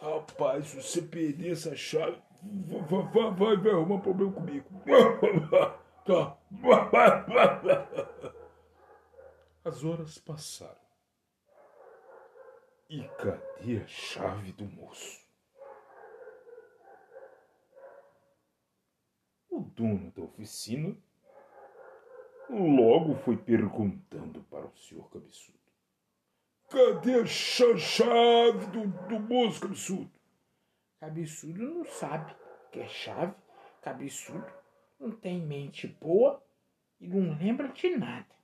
Rapaz, 0.00 0.68
se 0.68 0.80
você 0.80 1.02
perder 1.02 1.54
essa 1.54 1.74
chave, 1.74 2.22
vai, 2.40 3.02
vai, 3.08 3.32
vai, 3.32 3.56
vai 3.56 3.72
arrumar 3.72 3.98
problema 3.98 4.32
comigo. 4.32 4.68
Tá. 6.06 6.38
As 9.64 9.84
horas 9.84 10.18
passaram. 10.18 10.80
E 12.88 13.06
cadê 13.18 13.76
a 13.76 13.86
chave 13.86 14.52
do 14.52 14.64
moço? 14.64 15.19
O 19.60 19.64
dono 19.76 20.10
da 20.12 20.22
oficina 20.22 20.96
logo 22.48 23.14
foi 23.16 23.36
perguntando 23.36 24.40
para 24.44 24.64
o 24.64 24.74
senhor 24.74 25.06
cabeçudo. 25.10 25.58
Cadê 26.70 27.20
a 27.20 27.26
chave 27.26 28.64
do, 28.68 28.86
do 29.06 29.20
moço 29.20 29.60
cabeçudo? 29.60 30.10
Cabeçudo 30.98 31.62
não 31.62 31.84
sabe 31.84 32.34
que 32.72 32.80
é 32.80 32.88
chave. 32.88 33.34
Cabeçudo 33.82 34.50
não 34.98 35.10
tem 35.10 35.38
mente 35.42 35.86
boa 35.86 36.42
e 36.98 37.06
não 37.06 37.36
lembra 37.36 37.68
de 37.68 37.94
nada. 37.94 38.34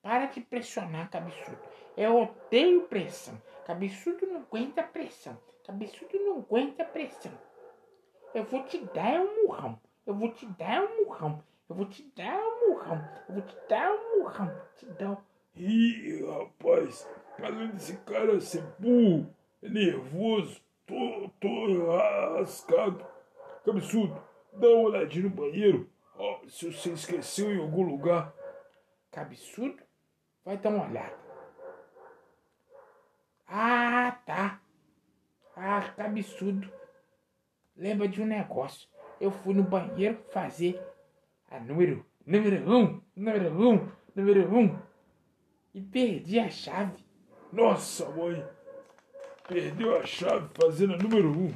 Para 0.00 0.24
de 0.24 0.40
pressionar, 0.40 1.10
cabeçudo. 1.10 1.58
Eu 1.98 2.16
odeio 2.16 2.88
pressão. 2.88 3.38
Cabeçudo 3.66 4.26
não 4.26 4.40
aguenta 4.40 4.82
pressão. 4.82 5.38
Cabeçudo 5.66 6.18
não 6.18 6.38
aguenta 6.38 6.82
pressão. 6.82 7.38
Eu 8.34 8.44
vou 8.44 8.64
te 8.64 8.78
dar 8.86 9.20
um 9.20 9.42
murrão. 9.42 9.78
Eu 10.06 10.14
vou 10.14 10.32
te 10.32 10.46
dar 10.46 10.82
um 10.82 11.04
murrão. 11.04 11.42
Eu 11.68 11.76
vou 11.76 11.86
te 11.86 12.02
dar 12.16 12.38
um 12.38 12.68
murrão. 12.68 13.08
Eu 13.28 13.34
vou 13.34 13.42
te 13.42 13.56
dar 13.68 13.92
um 13.92 14.18
murrão. 14.18 14.62
Te 14.76 14.86
dar 14.86 15.10
um... 15.10 15.16
Ih, 15.54 16.24
rapaz. 16.26 17.08
Além 17.42 17.70
desse 17.70 17.96
cara 17.98 18.40
ser 18.40 18.62
burro, 18.78 19.34
é 19.62 19.68
nervoso, 19.68 20.60
tô, 20.86 21.30
tô 21.40 22.38
rascado. 22.38 23.04
Cabeçudo, 23.64 24.20
dá 24.52 24.68
uma 24.68 24.88
olhadinha 24.88 25.24
no 25.24 25.30
banheiro. 25.30 25.88
Oh, 26.16 26.48
se 26.48 26.70
você 26.70 26.92
esqueceu 26.92 27.52
em 27.52 27.60
algum 27.60 27.82
lugar. 27.82 28.34
Cabeçudo? 29.10 29.82
Vai 30.44 30.56
dar 30.56 30.70
uma 30.70 30.88
olhada. 30.88 31.16
Ah, 33.46 34.18
tá. 34.26 34.60
Ah, 35.54 35.92
que 35.94 36.00
absurdo. 36.00 36.72
Lembra 37.76 38.08
de 38.08 38.22
um 38.22 38.26
negócio. 38.26 38.88
Eu 39.22 39.30
fui 39.30 39.54
no 39.54 39.62
banheiro 39.62 40.18
fazer 40.32 40.82
a 41.48 41.60
número 41.60 42.04
número 42.26 42.68
um, 42.68 43.00
número 43.14 43.52
um, 43.52 43.88
número 44.16 44.52
um. 44.52 44.76
E 45.72 45.80
perdi 45.80 46.40
a 46.40 46.50
chave. 46.50 47.04
Nossa, 47.52 48.08
mãe! 48.08 48.44
Perdeu 49.46 49.96
a 49.96 50.04
chave 50.04 50.48
fazendo 50.60 50.94
a 50.94 50.96
número 50.96 51.30
um. 51.30 51.54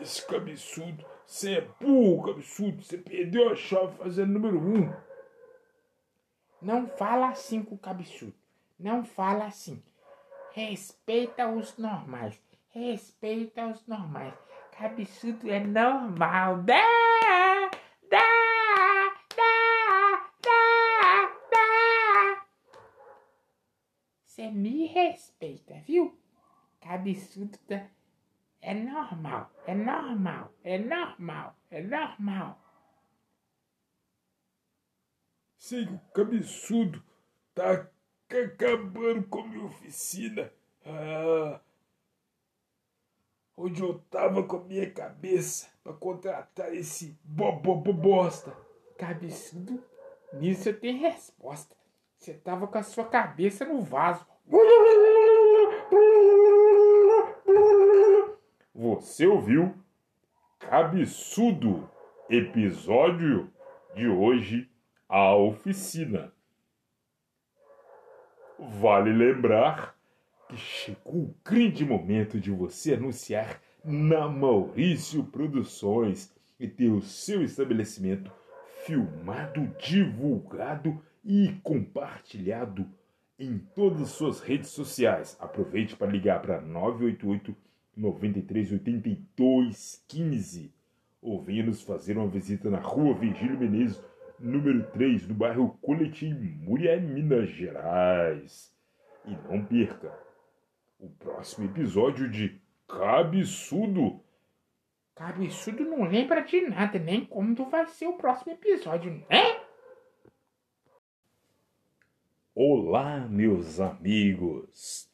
Esse 0.00 0.24
cabeçudo. 0.24 1.04
Você 1.26 1.54
é 1.54 1.68
burro, 1.80 2.24
cabeçudo. 2.24 2.80
Você 2.84 2.98
perdeu 2.98 3.50
a 3.50 3.56
chave 3.56 3.96
fazendo 3.96 4.30
a 4.30 4.38
número 4.38 4.58
um. 4.60 4.94
Não 6.62 6.86
fala 6.86 7.30
assim 7.30 7.64
com 7.64 7.74
o 7.74 7.78
cabeçudo. 7.78 8.34
Não 8.78 9.04
fala 9.04 9.46
assim. 9.46 9.82
Respeita 10.52 11.48
os 11.48 11.76
normais. 11.76 12.40
Respeita 12.68 13.66
os 13.66 13.84
normais. 13.88 14.34
Cabeçudo 14.78 15.48
é 15.50 15.60
normal. 15.60 16.62
Dá, 16.64 16.82
dá, 18.10 18.18
dá, 19.36 20.30
dá, 20.42 21.38
dá. 21.50 22.46
Você 24.24 24.50
me 24.50 24.86
respeita, 24.86 25.74
viu? 25.86 26.18
Cabeçudo 26.80 27.56
tá... 27.68 27.86
é 28.60 28.74
normal, 28.74 29.50
é 29.64 29.74
normal, 29.74 30.52
é 30.64 30.76
normal, 30.76 31.56
é 31.70 31.80
normal. 31.80 32.60
Sei 35.56 35.86
que 35.86 35.94
o 35.94 35.98
cabeçudo 36.12 37.02
tá 37.54 37.88
acabando 38.28 39.26
com 39.28 39.38
a 39.38 39.46
minha 39.46 39.64
oficina. 39.66 40.52
Ah, 40.84 41.60
onde 43.56 43.82
eu 43.82 44.00
tava 44.10 44.42
com 44.42 44.56
a 44.56 44.64
minha 44.64 44.90
cabeça 44.90 45.68
para 45.82 45.92
contratar 45.92 46.74
esse 46.74 47.18
bobo 47.24 47.92
bosta. 47.92 48.56
Cabeçudo, 48.98 49.82
nisso 50.32 50.68
eu 50.68 50.78
tenho 50.78 51.00
resposta. 51.00 51.76
Você 52.18 52.34
tava 52.34 52.66
com 52.66 52.78
a 52.78 52.82
sua 52.82 53.04
cabeça 53.04 53.64
no 53.64 53.82
vaso. 53.82 54.26
Você 58.74 59.26
ouviu 59.26 59.74
Cabeçudo, 60.58 61.88
episódio 62.28 63.52
de 63.94 64.08
hoje, 64.08 64.68
a 65.08 65.36
oficina. 65.36 66.32
Vale 68.58 69.12
lembrar 69.12 69.93
chegou 70.56 71.22
o 71.22 71.34
grande 71.44 71.84
momento 71.84 72.40
de 72.40 72.50
você 72.50 72.94
anunciar 72.94 73.60
na 73.84 74.28
Maurício 74.28 75.24
Produções 75.24 76.32
e 76.58 76.66
ter 76.66 76.88
o 76.88 77.02
seu 77.02 77.42
estabelecimento 77.42 78.32
filmado, 78.84 79.74
divulgado 79.78 81.00
e 81.24 81.54
compartilhado 81.62 82.86
em 83.38 83.58
todas 83.74 84.02
as 84.02 84.10
suas 84.10 84.40
redes 84.40 84.70
sociais. 84.70 85.36
Aproveite 85.40 85.96
para 85.96 86.10
ligar 86.10 86.40
para 86.40 86.60
988 86.60 87.56
93 87.96 88.72
82 88.72 90.04
15 90.08 90.72
ou 91.22 91.40
venha 91.40 91.64
nos 91.64 91.80
fazer 91.80 92.18
uma 92.18 92.28
visita 92.28 92.68
na 92.68 92.78
rua 92.78 93.14
Virgílio 93.14 93.58
Menezes, 93.58 94.02
número 94.38 94.84
3, 94.90 95.26
no 95.26 95.34
bairro 95.34 95.78
Coletim, 95.80 96.34
Murié, 96.62 97.00
Minas 97.00 97.48
Gerais. 97.48 98.70
E 99.26 99.30
não 99.48 99.64
perca 99.64 100.23
o 101.04 101.10
próximo 101.10 101.66
episódio 101.66 102.30
de 102.30 102.58
Cabeçudo. 102.88 104.24
Cabeçudo 105.14 105.84
não 105.84 106.04
lembra 106.04 106.40
de 106.40 106.62
nada, 106.62 106.98
nem 106.98 107.26
como 107.26 107.54
vai 107.68 107.86
ser 107.88 108.06
o 108.06 108.16
próximo 108.16 108.52
episódio, 108.52 109.12
né? 109.28 109.62
Olá, 112.54 113.20
meus 113.28 113.80
amigos. 113.80 115.10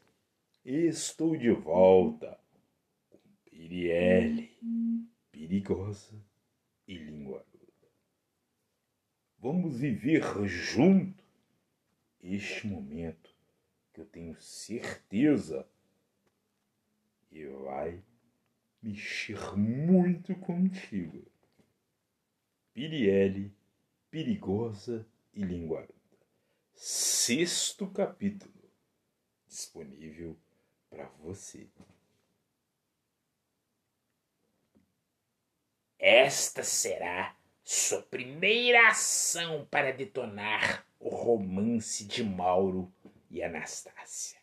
Estou 0.64 1.36
de 1.36 1.50
volta 1.50 2.38
com 3.10 3.18
Piriele, 3.44 4.56
perigosa 5.32 6.14
e 6.86 6.94
linguaruda. 6.94 7.48
Vamos 9.40 9.80
viver 9.80 10.22
junto 10.46 11.24
este 12.22 12.68
momento 12.68 13.34
que 13.92 14.00
eu 14.00 14.06
tenho 14.06 14.40
certeza 14.40 15.66
e 17.30 17.46
vai 17.46 18.02
mexer 18.82 19.56
muito 19.56 20.34
contigo. 20.36 21.30
Piriele, 22.72 23.54
perigosa 24.10 25.06
e 25.34 25.42
linguaruda. 25.42 25.94
Sexto 26.74 27.86
capítulo 27.88 28.60
disponível 29.46 30.38
para 30.88 31.06
você. 31.18 31.68
Esta 35.98 36.62
será 36.62 37.36
sua 37.62 38.00
primeira 38.02 38.88
ação 38.88 39.66
para 39.70 39.92
detonar 39.92 40.86
o 40.98 41.08
romance 41.08 42.06
de 42.06 42.22
Mauro 42.24 42.90
e 43.28 43.42
Anastácia. 43.42 44.40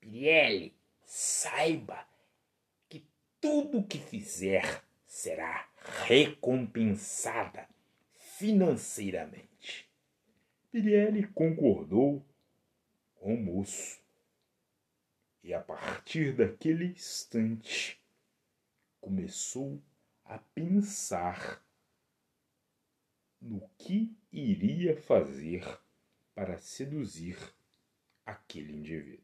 Piriele, 0.00 0.76
saiba 1.16 2.04
que 2.88 3.06
tudo 3.40 3.78
o 3.78 3.86
que 3.86 4.00
fizer 4.00 4.82
será 5.06 5.70
recompensada 6.08 7.68
financeiramente. 8.36 9.88
Piriele 10.72 11.28
concordou 11.28 12.26
com 13.14 13.32
o 13.32 13.40
moço. 13.40 14.02
E 15.40 15.54
a 15.54 15.60
partir 15.60 16.34
daquele 16.34 16.86
instante 16.86 18.02
começou 19.00 19.80
a 20.24 20.36
pensar 20.38 21.64
no 23.40 23.70
que 23.78 24.18
iria 24.32 25.00
fazer 25.00 25.64
para 26.34 26.58
seduzir 26.58 27.38
aquele 28.26 28.72
indivíduo. 28.72 29.23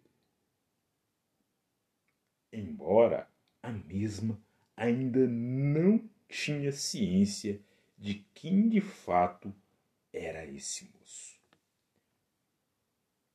Embora 2.53 3.29
a 3.63 3.71
mesma 3.71 4.41
ainda 4.77 5.27
não 5.27 6.03
tinha 6.29 6.73
ciência 6.73 7.61
de 7.99 8.25
quem 8.35 8.69
de 8.69 8.81
fato 8.81 9.55
era 10.13 10.47
esse 10.47 10.91
moço. 10.99 11.39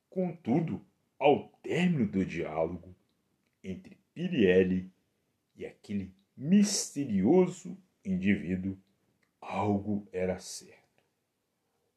Contudo, 0.09 0.83
ao 1.19 1.49
término 1.61 2.07
do 2.07 2.25
diálogo 2.25 2.95
entre 3.63 3.97
Piriele 4.13 4.89
e 5.55 5.65
aquele 5.65 6.11
misterioso 6.35 7.77
indivíduo, 8.03 8.77
algo 9.39 10.07
era 10.11 10.39
certo. 10.39 11.03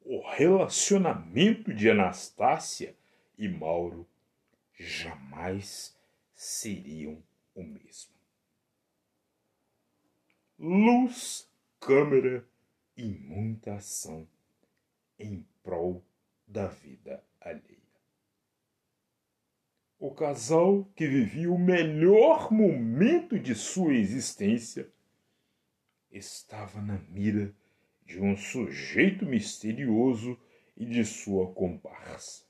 O 0.01 0.21
relacionamento 0.31 1.73
de 1.73 1.91
Anastácia 1.91 2.95
e 3.37 3.49
Mauro 3.49 4.07
jamais 4.75 5.98
seriam 6.39 7.21
o 7.53 7.65
mesmo. 7.65 8.15
Luz, 10.57 11.51
câmera 11.81 12.49
e 12.97 13.09
muita 13.09 13.75
ação 13.75 14.27
em 15.19 15.45
prol 15.65 16.05
da 16.47 16.69
vida 16.69 17.25
alheia. 17.41 17.77
O 19.99 20.13
casal 20.15 20.85
que 20.95 21.09
vivia 21.09 21.51
o 21.51 21.59
melhor 21.59 22.53
momento 22.53 23.37
de 23.37 23.57
sua 23.57 23.95
existência 23.95 24.89
estava 26.09 26.81
na 26.81 26.99
mira 27.09 27.53
de 28.07 28.21
um 28.21 28.37
sujeito 28.37 29.27
misterioso 29.27 30.39
e 30.77 30.87
de 30.87 31.05
sua 31.05 31.53
comparsa. 31.53 32.45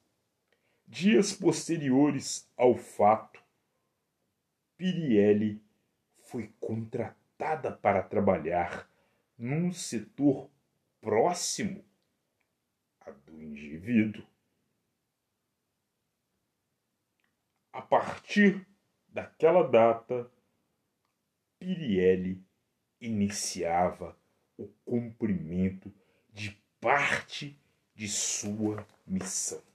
Dias 0.87 1.33
posteriores 1.33 2.47
ao 2.55 2.77
fato, 2.77 3.48
Piriele 4.79 5.61
foi 6.21 6.55
contratada 6.61 7.73
para 7.73 8.01
trabalhar 8.01 8.89
num 9.37 9.73
setor 9.73 10.49
próximo 11.01 11.85
a 13.01 13.11
do 13.11 13.43
indivíduo. 13.43 14.25
A 17.73 17.83
partir 17.83 18.65
daquela 19.09 19.69
data, 19.69 20.31
Piriele 21.59 22.41
iniciava 23.01 24.17
o 24.57 24.69
cumprimento 24.85 25.93
de 26.33 26.53
parte 26.81 27.61
de 27.97 28.07
sua 28.07 28.87
missão. 29.05 29.68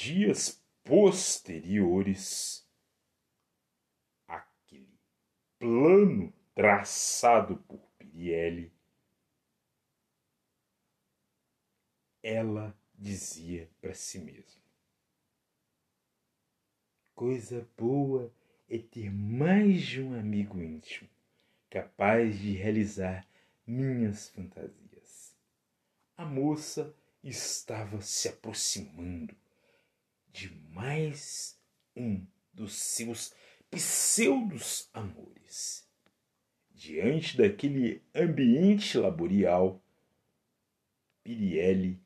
Dias 0.00 0.62
posteriores 0.84 2.64
àquele 4.28 4.96
plano 5.58 6.32
traçado 6.54 7.56
por 7.56 7.80
Pirielli, 7.98 8.72
ela 12.22 12.78
dizia 12.94 13.68
para 13.80 13.92
si 13.92 14.20
mesma: 14.20 14.62
Coisa 17.12 17.68
boa 17.76 18.32
é 18.68 18.78
ter 18.78 19.10
mais 19.10 19.82
de 19.82 20.00
um 20.00 20.16
amigo 20.16 20.62
íntimo 20.62 21.10
capaz 21.68 22.38
de 22.38 22.52
realizar 22.52 23.26
minhas 23.66 24.28
fantasias. 24.28 25.36
A 26.16 26.24
moça 26.24 26.94
estava 27.20 28.00
se 28.00 28.28
aproximando 28.28 29.36
de 30.38 30.54
mais 30.72 31.58
um 31.96 32.24
dos 32.52 32.72
seus 32.74 33.34
pseudos 33.68 34.88
amores. 34.94 35.84
Diante 36.70 37.36
daquele 37.36 38.00
ambiente 38.14 38.96
laborial, 38.96 39.82
Pirielli 41.24 42.00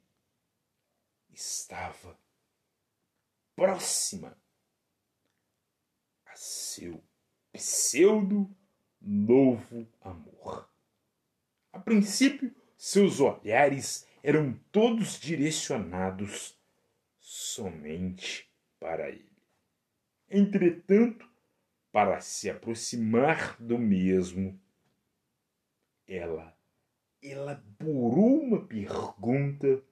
estava 1.31 2.19
próxima 3.55 4.35
a 6.25 6.35
seu 6.35 7.05
pseudo 7.53 8.51
novo 8.99 9.87
amor. 10.01 10.71
A 11.71 11.79
princípio, 11.79 12.55
seus 12.79 13.21
olhares 13.21 14.07
eram 14.23 14.59
todos 14.73 15.21
direcionados 15.21 16.59
somente 17.55 18.51
para 18.81 19.09
ele. 19.09 19.31
Entretanto, 20.29 21.29
para 21.91 22.21
se 22.21 22.49
aproximar 22.49 23.61
do 23.61 23.79
mesmo, 23.79 24.59
ela 26.07 26.57
elaborou 27.21 28.41
uma 28.41 28.67
pergunta 28.67 29.85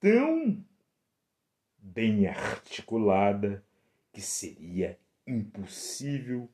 tão 0.00 0.64
bem 1.78 2.26
articulada 2.26 3.64
que 4.12 4.22
seria 4.22 4.98
impossível 5.26 6.50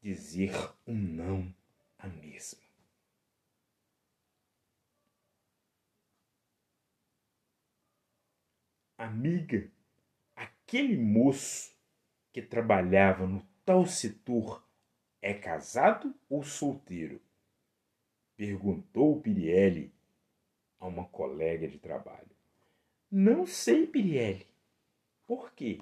dizer 0.00 0.52
um 0.86 0.94
não 0.94 1.54
à 1.98 2.06
mesma. 2.06 2.67
Amiga, 8.98 9.70
aquele 10.34 10.96
moço 10.96 11.70
que 12.32 12.42
trabalhava 12.42 13.28
no 13.28 13.46
tal 13.64 13.86
setor 13.86 14.66
é 15.22 15.32
casado 15.32 16.12
ou 16.28 16.42
solteiro? 16.42 17.22
Perguntou 18.36 19.20
Pirielli 19.20 19.94
a 20.80 20.88
uma 20.88 21.04
colega 21.04 21.68
de 21.68 21.78
trabalho. 21.78 22.26
Não 23.08 23.46
sei, 23.46 23.86
Pirielli. 23.86 24.48
Por 25.28 25.52
quê? 25.52 25.80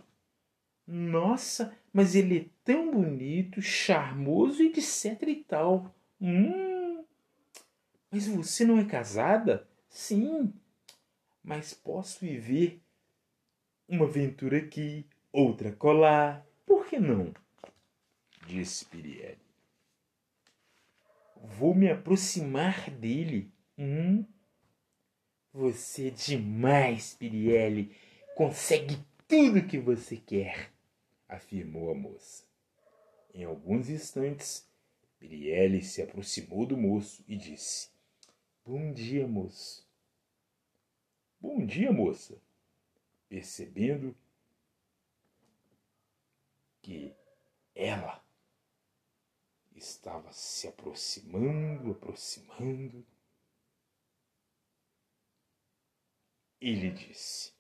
Nossa, 0.86 1.75
mas 1.91 2.15
ele 2.15 2.39
é 2.39 2.47
tão 2.62 2.91
bonito, 2.91 3.62
charmoso 3.62 4.62
e 4.62 4.67
etc 4.67 5.23
e 5.23 5.36
tal. 5.36 5.91
Hum. 6.20 7.03
Mas 8.11 8.28
você 8.28 8.62
não 8.62 8.78
é 8.78 8.85
casada? 8.85 9.67
Sim. 9.89 10.53
Mas 11.43 11.73
posso 11.73 12.20
viver 12.20 12.83
uma 13.89 14.05
aventura 14.05 14.58
aqui, 14.58 15.06
outra 15.32 15.73
colar. 15.73 16.47
Por 16.65 16.86
que 16.86 16.98
não? 16.98 17.32
Disse 18.47 18.84
Pirielli. 18.86 19.39
Vou 21.42 21.74
me 21.74 21.90
aproximar 21.90 22.90
dele. 22.90 23.50
Hum. 23.78 24.24
Você 25.52 26.08
é 26.08 26.10
demais, 26.10 27.15
Pirielli. 27.15 27.94
Consegue 28.34 28.98
tudo 29.26 29.66
que 29.66 29.78
você 29.78 30.16
quer, 30.16 30.70
afirmou 31.28 31.90
a 31.90 31.94
moça. 31.94 32.44
Em 33.32 33.44
alguns 33.44 33.89
instantes, 33.89 34.68
Pirielli 35.18 35.82
se 35.82 36.02
aproximou 36.02 36.66
do 36.66 36.76
moço 36.76 37.24
e 37.26 37.36
disse: 37.36 37.90
Bom 38.65 38.92
dia, 38.92 39.26
moço. 39.26 39.86
Bom 41.40 41.65
dia, 41.65 41.92
moça. 41.92 42.40
Percebendo 43.28 44.16
que 46.80 47.14
ela 47.74 48.24
estava 49.74 50.32
se 50.32 50.68
aproximando, 50.68 51.92
aproximando, 51.92 53.05
ele 56.60 56.90
disse: 56.90 57.56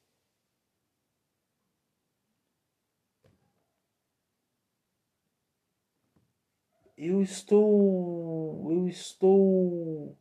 Eu 6.96 7.22
estou. 7.22 8.72
Eu 8.72 8.88
estou. 8.88 10.16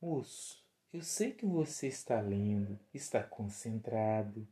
Moço, 0.00 0.61
eu 0.92 1.02
sei 1.02 1.32
que 1.32 1.46
você 1.46 1.88
está 1.88 2.20
lendo, 2.20 2.78
está 2.92 3.22
concentrado. 3.22 4.46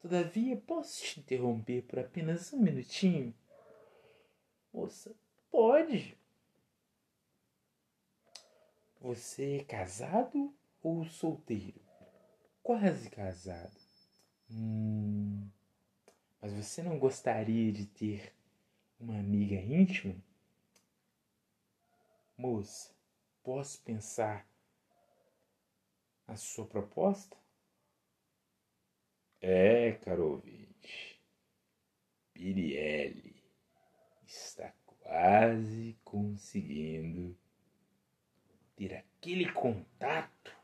Todavia, 0.00 0.56
posso 0.56 1.02
te 1.02 1.20
interromper 1.20 1.82
por 1.82 1.98
apenas 1.98 2.52
um 2.52 2.58
minutinho? 2.58 3.34
Moça, 4.72 5.12
pode. 5.50 6.16
Você 9.00 9.56
é 9.56 9.64
casado 9.64 10.54
ou 10.82 11.04
solteiro? 11.04 11.80
Quase 12.62 13.10
casado. 13.10 13.76
Hum, 14.50 15.48
mas 16.40 16.52
você 16.52 16.82
não 16.82 16.98
gostaria 16.98 17.72
de 17.72 17.86
ter 17.86 18.32
uma 19.00 19.18
amiga 19.18 19.56
íntima? 19.56 20.14
Moça, 22.36 22.97
posso 23.48 23.80
pensar 23.80 24.46
a 26.26 26.36
sua 26.36 26.66
proposta? 26.66 27.34
É, 29.40 29.92
caro 29.92 30.32
ouvinte, 30.32 31.18
Pirielli 32.34 33.42
está 34.26 34.70
quase 34.84 35.96
conseguindo 36.04 37.34
ter 38.76 38.96
aquele 38.96 39.50
contato 39.50 40.54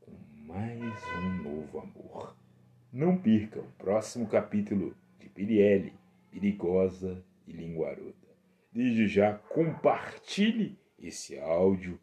com 0.00 0.10
mais 0.48 1.04
um 1.14 1.42
novo 1.44 1.78
amor. 1.78 2.36
Não 2.92 3.16
perca 3.16 3.60
o 3.60 3.72
próximo 3.74 4.28
capítulo 4.28 4.96
de 5.20 5.28
Pirielli, 5.28 5.96
Perigosa 6.32 7.24
e 7.46 7.52
Linguaruda. 7.52 8.16
Desde 8.72 9.06
já 9.06 9.38
compartilhe 9.38 10.76
esse 10.98 11.38
áudio 11.38 11.98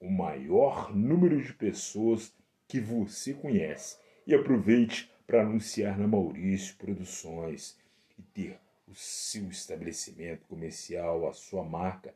o 0.00 0.10
maior 0.10 0.94
número 0.94 1.40
de 1.40 1.52
pessoas 1.52 2.34
que 2.66 2.80
você 2.80 3.32
conhece. 3.32 3.96
E 4.26 4.34
aproveite 4.34 5.10
para 5.26 5.42
anunciar 5.42 5.98
na 5.98 6.06
Maurício 6.06 6.76
Produções 6.76 7.78
e 8.18 8.22
ter 8.22 8.58
o 8.86 8.94
seu 8.94 9.48
estabelecimento 9.48 10.44
comercial, 10.46 11.28
a 11.28 11.32
sua 11.32 11.64
marca 11.64 12.14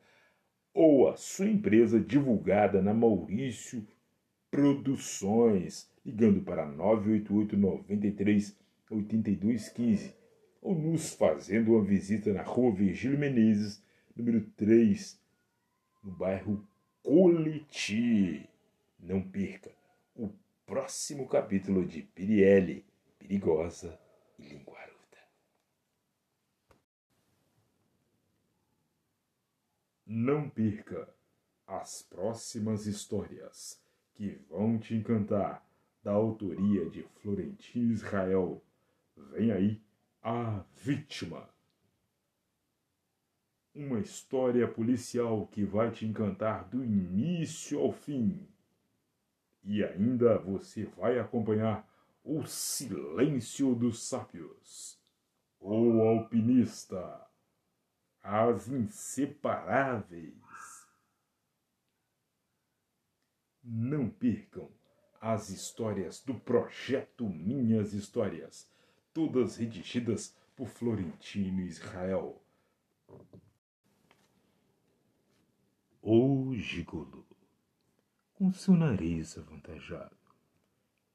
ou 0.73 1.09
a 1.09 1.15
sua 1.15 1.47
empresa 1.47 1.99
divulgada 1.99 2.81
na 2.81 2.93
Maurício 2.93 3.87
Produções, 4.51 5.89
ligando 6.05 6.41
para 6.41 6.65
988 6.65 7.57
93 7.57 8.55
8215 8.89 10.15
ou 10.61 10.75
nos 10.75 11.13
fazendo 11.13 11.73
uma 11.73 11.83
visita 11.83 12.33
na 12.33 12.43
rua 12.43 12.73
Virgílio 12.73 13.17
Menezes, 13.17 13.81
número 14.15 14.41
3, 14.55 15.19
no 16.03 16.11
bairro 16.11 16.67
Coleti. 17.03 18.49
Não 18.99 19.21
perca 19.21 19.71
o 20.15 20.29
próximo 20.65 21.27
capítulo 21.27 21.85
de 21.85 22.01
Pirielli, 22.01 22.85
Perigosa 23.19 23.99
e 24.37 24.43
Linguaruda. 24.43 24.95
Não 30.05 30.49
perca 30.49 31.07
as 31.65 32.01
próximas 32.01 32.85
histórias 32.85 33.81
que 34.15 34.39
vão 34.49 34.79
te 34.79 34.95
encantar, 34.95 35.67
da 36.03 36.13
autoria 36.13 36.89
de 36.89 37.03
Florentino 37.21 37.91
Israel. 37.91 38.63
Vem 39.33 39.51
aí 39.51 39.81
a 40.23 40.63
Vítima. 40.73 41.49
Uma 43.79 43.99
história 43.99 44.67
policial 44.67 45.45
que 45.51 45.63
vai 45.63 45.91
te 45.91 46.03
encantar 46.03 46.67
do 46.67 46.83
início 46.83 47.79
ao 47.79 47.91
fim. 47.91 48.49
E 49.63 49.83
ainda 49.83 50.39
você 50.39 50.85
vai 50.85 51.19
acompanhar 51.19 51.87
o 52.23 52.43
silêncio 52.47 53.75
dos 53.75 54.01
sábios, 54.01 54.99
o 55.59 56.01
alpinista, 56.01 57.23
as 58.23 58.67
inseparáveis. 58.67 60.33
Não 63.63 64.09
percam 64.09 64.71
as 65.21 65.51
histórias 65.51 66.19
do 66.23 66.33
projeto 66.33 67.29
Minhas 67.29 67.93
Histórias, 67.93 68.67
todas 69.13 69.57
redigidas 69.57 70.35
por 70.55 70.67
Florentino 70.67 71.61
Israel. 71.61 72.41
O 76.01 76.55
gigolo, 76.55 77.25
com 78.33 78.53
seu 78.53 78.75
nariz 78.75 79.37
avantajado 79.37 80.15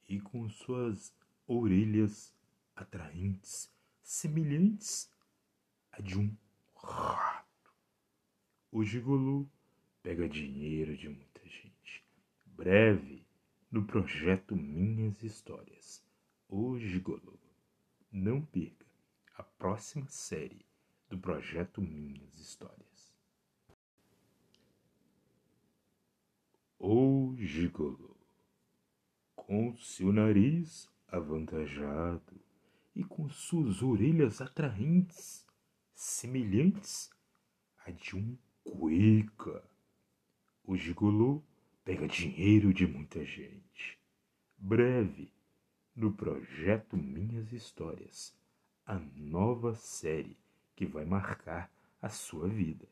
e 0.09 0.21
com 0.21 0.49
suas 0.49 1.15
orelhas 1.47 2.35
atraentes, 2.75 3.73
semelhantes 4.03 5.11
a 5.93 6.03
de 6.03 6.19
um 6.19 6.37
rato. 6.75 7.73
O 8.71 8.85
gigolo 8.85 9.51
pega 10.03 10.29
dinheiro 10.29 10.97
de 10.97 11.09
muita 11.09 11.47
gente. 11.47 12.05
Breve 12.45 13.25
no 13.71 13.87
projeto 13.87 14.57
Minhas 14.57 15.23
Histórias. 15.23 16.05
O 16.49 16.79
gigolo. 16.79 17.41
Não 18.11 18.45
perca 18.45 18.87
a 19.37 19.43
próxima 19.43 20.07
série 20.09 20.67
do 21.09 21.17
projeto 21.17 21.81
Minhas 21.81 22.39
Histórias. 22.39 22.92
O 26.85 27.37
gigolo 27.39 28.17
com 29.37 29.77
seu 29.77 30.13
nariz 30.13 30.91
avantajado 31.07 32.35
e 32.93 33.05
com 33.05 33.29
suas 33.29 33.85
orelhas 33.85 34.41
atraentes, 34.41 35.47
semelhantes 35.95 37.09
a 37.87 37.93
de 37.93 38.17
um 38.17 38.37
cueca. 38.65 39.63
O 40.65 40.77
gigolô 40.77 41.41
pega 41.85 42.09
dinheiro 42.09 42.75
de 42.75 42.85
muita 42.85 43.25
gente. 43.25 43.97
Breve, 44.59 45.33
no 45.95 46.13
projeto 46.13 46.97
Minhas 46.97 47.53
Histórias, 47.53 48.37
a 48.85 48.99
nova 49.15 49.77
série 49.77 50.37
que 50.75 50.85
vai 50.85 51.05
marcar 51.05 51.71
a 52.01 52.09
sua 52.09 52.49
vida. 52.49 52.89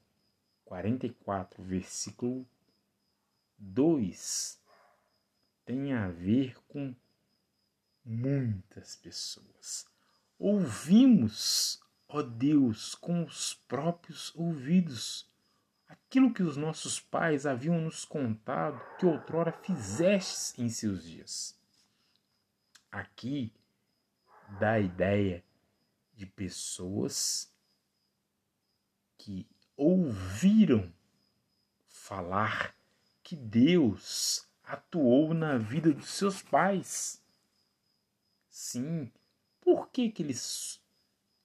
44, 0.64 1.62
versículo 1.62 2.48
2, 3.58 4.58
tem 5.66 5.92
a 5.92 6.08
ver 6.08 6.56
com 6.70 6.96
muitas 8.06 8.96
pessoas. 8.96 9.86
Ouvimos, 10.40 11.84
ó 12.08 12.22
Deus, 12.22 12.96
com 12.96 13.22
os 13.26 13.54
próprios 13.68 14.34
ouvidos 14.34 15.30
aquilo 15.94 16.34
que 16.34 16.44
os 16.44 16.58
nossos 16.58 17.00
pais 17.00 17.46
haviam 17.46 17.80
nos 17.80 18.04
contado 18.04 18.82
que 18.98 19.06
outrora 19.06 19.52
fizestes 19.52 20.58
em 20.58 20.68
seus 20.70 21.04
dias. 21.04 21.58
Aqui 22.92 23.54
dá 24.60 24.74
a 24.74 24.80
ideia 24.80 25.44
de 26.16 26.26
pessoas 26.26 27.52
que 29.18 29.48
ouviram 29.78 30.92
falar 31.88 32.76
que 33.24 33.36
Deus 33.36 34.48
atuou 34.64 35.34
na 35.34 35.58
vida 35.58 35.94
dos 35.94 36.10
seus 36.10 36.42
pais. 36.42 37.22
Sim, 38.50 39.12
por 39.62 39.90
que, 39.90 40.10
que 40.10 40.22
eles 40.22 40.82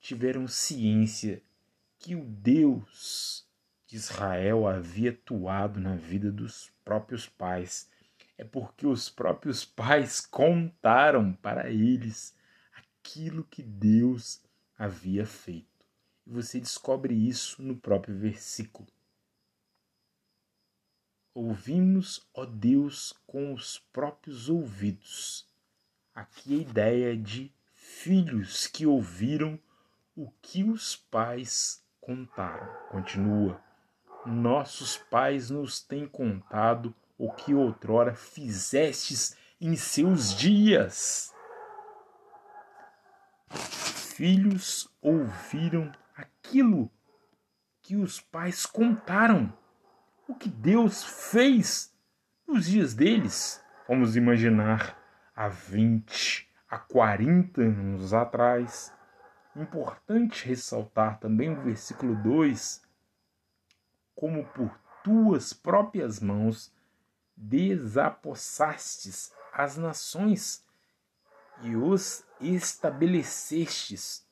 tiveram 0.00 0.46
ciência 0.46 1.42
que 1.98 2.14
o 2.14 2.24
Deus 2.24 3.47
de 3.88 3.96
Israel 3.96 4.66
havia 4.66 5.10
atuado 5.10 5.80
na 5.80 5.96
vida 5.96 6.30
dos 6.30 6.70
próprios 6.84 7.26
pais. 7.26 7.90
É 8.36 8.44
porque 8.44 8.86
os 8.86 9.08
próprios 9.08 9.64
pais 9.64 10.20
contaram 10.20 11.32
para 11.32 11.70
eles 11.70 12.36
aquilo 12.76 13.42
que 13.44 13.62
Deus 13.62 14.42
havia 14.76 15.24
feito. 15.24 15.66
E 16.26 16.30
você 16.30 16.60
descobre 16.60 17.14
isso 17.14 17.62
no 17.62 17.74
próprio 17.76 18.14
versículo. 18.14 18.86
Ouvimos, 21.32 22.28
ó 22.34 22.44
Deus, 22.44 23.14
com 23.26 23.54
os 23.54 23.78
próprios 23.78 24.50
ouvidos. 24.50 25.48
Aqui 26.14 26.58
a 26.58 26.62
ideia 26.62 27.16
de 27.16 27.50
filhos 27.72 28.66
que 28.66 28.84
ouviram 28.84 29.58
o 30.14 30.30
que 30.42 30.62
os 30.62 30.94
pais 30.94 31.82
contaram. 32.00 32.68
Continua 32.90 33.67
nossos 34.28 34.96
pais 34.96 35.50
nos 35.50 35.80
têm 35.80 36.06
contado 36.06 36.94
o 37.16 37.32
que 37.32 37.54
outrora 37.54 38.14
fizestes 38.14 39.36
em 39.60 39.74
seus 39.74 40.34
dias. 40.34 41.34
Filhos 43.50 44.88
ouviram 45.00 45.90
aquilo 46.16 46.90
que 47.82 47.96
os 47.96 48.20
pais 48.20 48.66
contaram, 48.66 49.52
o 50.28 50.34
que 50.34 50.48
Deus 50.48 51.02
fez 51.30 51.94
nos 52.46 52.66
dias 52.66 52.94
deles. 52.94 53.62
Vamos 53.88 54.16
imaginar 54.16 54.96
há 55.34 55.48
20, 55.48 56.48
há 56.68 56.78
40 56.78 57.62
anos 57.62 58.12
atrás. 58.12 58.92
Importante 59.56 60.46
ressaltar 60.46 61.18
também 61.18 61.50
o 61.50 61.62
versículo 61.62 62.14
2 62.22 62.87
como 64.18 64.44
por 64.46 64.76
tuas 65.04 65.52
próprias 65.52 66.18
mãos 66.18 66.72
desapossastes 67.36 69.32
as 69.52 69.76
nações 69.76 70.66
e 71.62 71.76
os 71.76 72.24
estabelecestes, 72.40 74.26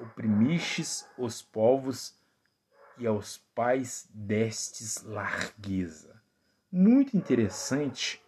oprimistes 0.00 1.04
os 1.18 1.42
povos 1.42 2.14
e 2.96 3.04
aos 3.04 3.38
pais 3.52 4.08
destes 4.14 5.02
largueza. 5.02 6.22
Muito 6.70 7.16
interessante, 7.16 8.22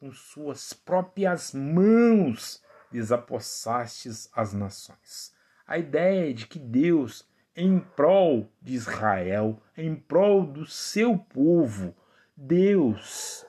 com 0.00 0.10
suas 0.10 0.72
próprias 0.72 1.52
mãos 1.52 2.60
desapossastes 2.90 4.28
as 4.34 4.52
nações. 4.52 5.32
A 5.64 5.78
ideia 5.78 6.34
de 6.34 6.48
que 6.48 6.58
Deus, 6.58 7.24
em 7.56 7.80
prol 7.80 8.52
de 8.60 8.74
Israel, 8.74 9.60
em 9.74 9.96
prol 9.96 10.46
do 10.46 10.66
seu 10.66 11.16
povo, 11.16 11.96
Deus. 12.36 13.46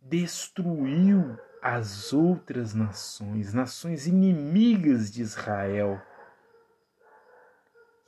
Destruiu 0.00 1.36
as 1.60 2.12
outras 2.12 2.72
nações, 2.72 3.52
nações 3.52 4.06
inimigas 4.06 5.10
de 5.10 5.22
Israel, 5.22 6.00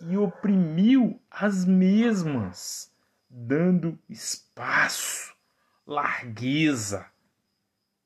e 0.00 0.16
oprimiu 0.16 1.20
as 1.28 1.64
mesmas, 1.66 2.90
dando 3.28 3.98
espaço, 4.08 5.34
largueza, 5.84 7.06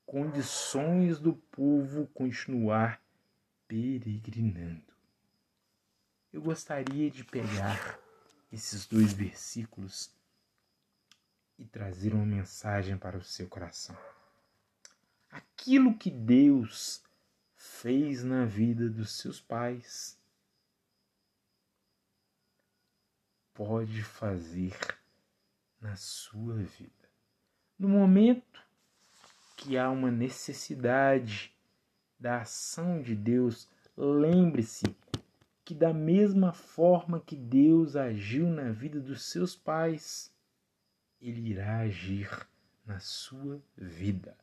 condições 0.05 1.21
do 1.21 1.35
povo 1.35 2.07
continuar 2.09 3.04
peregrinando. 3.67 4.93
Eu 6.33 6.43
gostaria 6.43 7.11
de 7.11 7.25
pegar 7.25 7.99
esses 8.53 8.87
dois 8.87 9.13
versículos 9.13 10.11
e 11.59 11.65
trazer 11.65 12.15
uma 12.15 12.27
mensagem 12.27 12.97
para 12.97 13.17
o 13.17 13.23
seu 13.23 13.49
coração 13.49 13.97
aquilo 15.65 15.97
que 15.97 16.11
Deus 16.11 17.03
fez 17.57 18.23
na 18.23 18.45
vida 18.45 18.89
dos 18.89 19.17
seus 19.17 19.41
pais 19.41 20.19
pode 23.55 24.03
fazer 24.03 24.77
na 25.81 25.97
sua 25.97 26.57
vida. 26.57 26.93
No 27.79 27.89
momento 27.89 28.63
que 29.57 29.79
há 29.79 29.91
uma 29.91 30.11
necessidade 30.11 31.54
da 32.25 32.41
ação 32.41 33.03
de 33.03 33.15
Deus, 33.15 33.69
lembre-se 33.95 34.85
que, 35.63 35.75
da 35.75 35.93
mesma 35.93 36.55
forma 36.55 37.21
que 37.21 37.37
Deus 37.37 37.97
agiu 37.97 38.49
na 38.49 38.73
vida 38.73 38.99
dos 38.99 39.27
seus 39.27 39.55
pais, 39.55 40.33
Ele 41.21 41.51
irá 41.51 41.81
agir 41.81 42.31
na 42.87 42.99
sua 42.99 43.63
vida. 43.77 44.35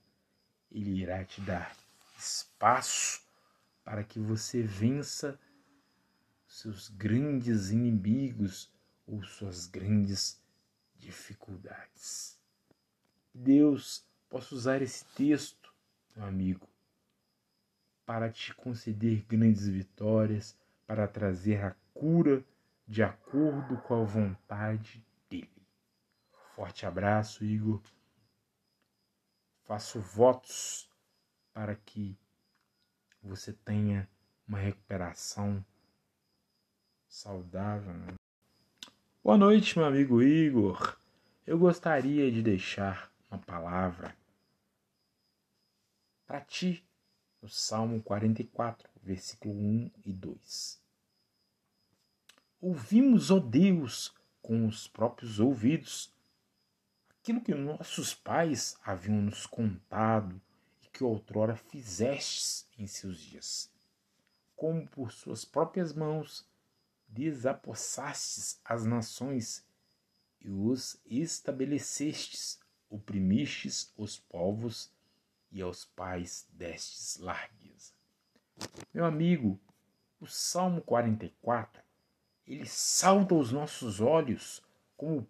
Ele 0.72 0.92
irá 0.92 1.26
te 1.26 1.42
dar 1.42 1.76
espaço 2.16 3.24
para 3.84 4.03
que 4.03 4.19
você 4.19 4.61
vença 4.61 5.40
seus 6.48 6.88
grandes 6.88 7.72
inimigos 7.72 8.72
ou 9.08 9.24
suas 9.24 9.66
grandes 9.66 10.40
dificuldades. 11.00 12.38
Deus 13.34 14.06
possa 14.30 14.53
usar 14.53 14.84
esse 14.84 15.03
texto, 15.16 15.74
meu 16.16 16.27
amigo, 16.27 16.70
para 18.12 18.30
te 18.30 18.54
conceder 18.54 19.24
grandes 19.26 19.70
vitórias, 19.70 20.54
para 20.86 21.08
trazer 21.08 21.64
a 21.64 21.72
cura 21.94 22.44
de 22.86 23.02
acordo 23.02 23.78
com 23.84 24.02
a 24.02 24.04
vontade 24.04 25.02
dele. 25.30 25.66
Forte 26.54 26.86
abraço, 26.86 27.46
Igor 27.46 27.82
faço 29.64 30.02
votos 30.02 30.90
para 31.54 31.74
que 31.74 32.20
você 33.24 33.54
tenha 33.54 34.06
uma 34.46 34.58
recuperação 34.58 35.66
saudável. 37.08 37.94
Né? 37.94 38.16
Boa 39.24 39.38
noite, 39.38 39.78
meu 39.78 39.88
amigo 39.88 40.22
Igor. 40.22 40.98
Eu 41.48 41.58
gostaria 41.58 42.30
de 42.30 42.42
deixar 42.42 43.10
uma 43.30 43.40
palavra 43.40 44.14
para 46.28 46.42
ti 46.42 46.86
no 47.42 47.50
Salmo 47.50 48.02
44, 48.03 48.90
versículo 49.02 49.53
1 49.53 49.92
e 50.06 50.14
2. 50.14 50.82
Ouvimos, 52.61 53.32
ó 53.32 53.40
Deus, 53.40 54.14
com 54.42 54.68
os 54.68 54.88
próprios 54.88 55.40
ouvidos 55.40 56.14
aquilo 57.22 57.42
que 57.42 57.53
nossos 57.53 58.16
pais 58.16 58.76
haviam 58.84 59.22
nos 59.22 59.45
contado 59.45 60.42
e 60.84 60.88
que 60.88 61.03
outrora 61.03 61.56
fizestes 61.56 62.68
em 62.78 62.88
seus 62.88 63.20
dias, 63.20 63.72
como 64.56 64.88
por 64.88 65.11
suas 65.11 65.45
próprias 65.45 65.94
mãos 65.94 66.44
desapossastes 67.08 68.60
as 68.66 68.86
nações 68.86 69.64
e 70.40 70.50
os 70.50 71.00
estabelecestes, 71.06 72.60
oprimistes 72.90 73.94
os 73.95 74.18
povos 74.18 74.91
e 75.52 75.62
aos 75.62 75.86
pais 75.86 76.48
destes 76.52 77.18
largueza. 77.18 77.94
Meu 78.94 79.06
amigo, 79.06 79.60
o 80.20 80.28
Salmo 80.28 80.82
44, 80.82 81.82
ele 82.48 82.66
salta 82.66 83.34
aos 83.34 83.52
nossos 83.52 84.00
olhos 84.00 84.62
como 84.96 85.28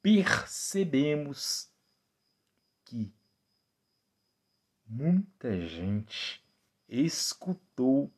percebemos 0.00 1.70
que 2.84 3.12
muita 4.86 5.66
gente 5.66 6.44
escutou 6.88 8.12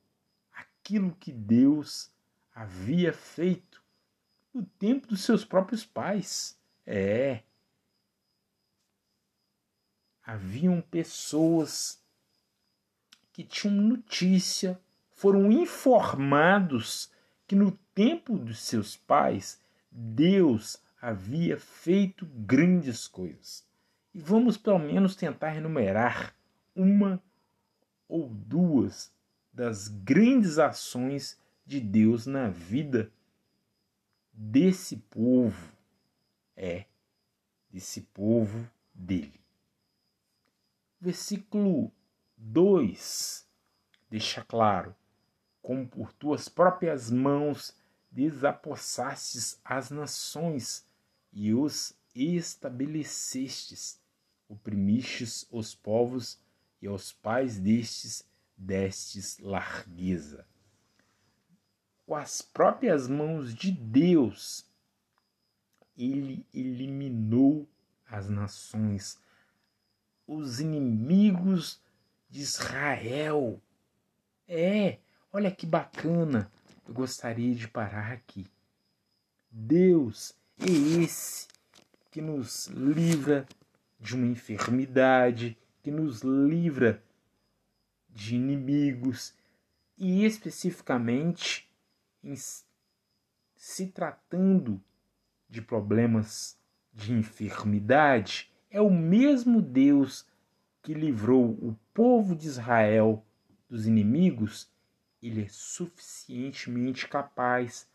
aquilo 0.52 1.15
que 1.16 1.32
Deus 1.32 2.10
havia 2.55 3.12
feito 3.12 3.82
no 4.52 4.65
tempo 4.65 5.06
dos 5.06 5.23
seus 5.23 5.44
próprios 5.44 5.84
pais. 5.84 6.58
É. 6.84 7.42
Haviam 10.26 10.80
pessoas 10.80 12.02
que 13.32 13.44
tinham 13.44 13.76
notícia, 13.76 14.80
foram 15.12 15.52
informados 15.52 17.12
que 17.46 17.55
no 17.55 17.70
tempo 17.94 18.36
dos 18.36 18.58
seus 18.58 18.96
pais 18.96 19.60
Deus 19.88 20.82
havia 21.00 21.56
feito 21.56 22.26
grandes 22.26 23.06
coisas. 23.06 23.64
E 24.12 24.18
vamos 24.18 24.56
pelo 24.56 24.80
menos 24.80 25.14
tentar 25.14 25.55
enumerar 25.55 26.34
uma 26.74 27.22
ou 28.08 28.28
duas 28.28 29.12
das 29.52 29.86
grandes 29.86 30.58
ações 30.58 31.38
de 31.64 31.78
Deus 31.78 32.26
na 32.26 32.48
vida 32.48 33.12
desse 34.32 34.96
povo. 34.96 35.72
É, 36.56 36.86
desse 37.70 38.00
povo 38.00 38.68
dele. 38.92 39.45
Versículo 41.06 41.92
2 42.36 43.46
deixa 44.10 44.42
claro: 44.42 44.92
como 45.62 45.86
por 45.86 46.12
tuas 46.12 46.48
próprias 46.48 47.12
mãos 47.12 47.72
desapossastes 48.10 49.60
as 49.64 49.88
nações 49.88 50.84
e 51.32 51.54
os 51.54 51.94
estabelecestes, 52.12 54.00
oprimistes 54.48 55.46
os 55.48 55.76
povos 55.76 56.40
e 56.82 56.88
aos 56.88 57.12
pais 57.12 57.56
destes 57.56 58.28
destes 58.56 59.38
largueza. 59.38 60.44
Com 62.04 62.16
as 62.16 62.42
próprias 62.42 63.06
mãos 63.06 63.54
de 63.54 63.70
Deus, 63.70 64.68
ele 65.96 66.44
eliminou 66.52 67.64
as 68.10 68.28
nações, 68.28 69.24
os 70.26 70.60
inimigos 70.60 71.80
de 72.28 72.40
Israel. 72.40 73.60
É, 74.48 74.98
olha 75.32 75.50
que 75.50 75.66
bacana. 75.66 76.50
Eu 76.86 76.94
gostaria 76.94 77.55
de 77.55 77.68
parar 77.68 78.12
aqui. 78.12 78.46
Deus 79.50 80.34
é 80.58 80.70
esse 81.02 81.48
que 82.10 82.20
nos 82.20 82.66
livra 82.68 83.46
de 83.98 84.14
uma 84.14 84.26
enfermidade, 84.26 85.56
que 85.82 85.90
nos 85.90 86.20
livra 86.22 87.02
de 88.08 88.36
inimigos 88.36 89.34
e 89.98 90.24
especificamente 90.24 91.70
em 92.22 92.34
se 93.56 93.86
tratando 93.88 94.82
de 95.48 95.62
problemas 95.62 96.58
de 96.92 97.12
enfermidade, 97.12 98.50
é 98.76 98.80
o 98.82 98.90
mesmo 98.90 99.62
Deus 99.62 100.28
que 100.82 100.92
livrou 100.92 101.52
o 101.52 101.74
povo 101.94 102.36
de 102.36 102.46
Israel 102.46 103.24
dos 103.66 103.86
inimigos, 103.86 104.70
ele 105.22 105.44
é 105.44 105.48
suficientemente 105.48 107.08
capaz 107.08 107.88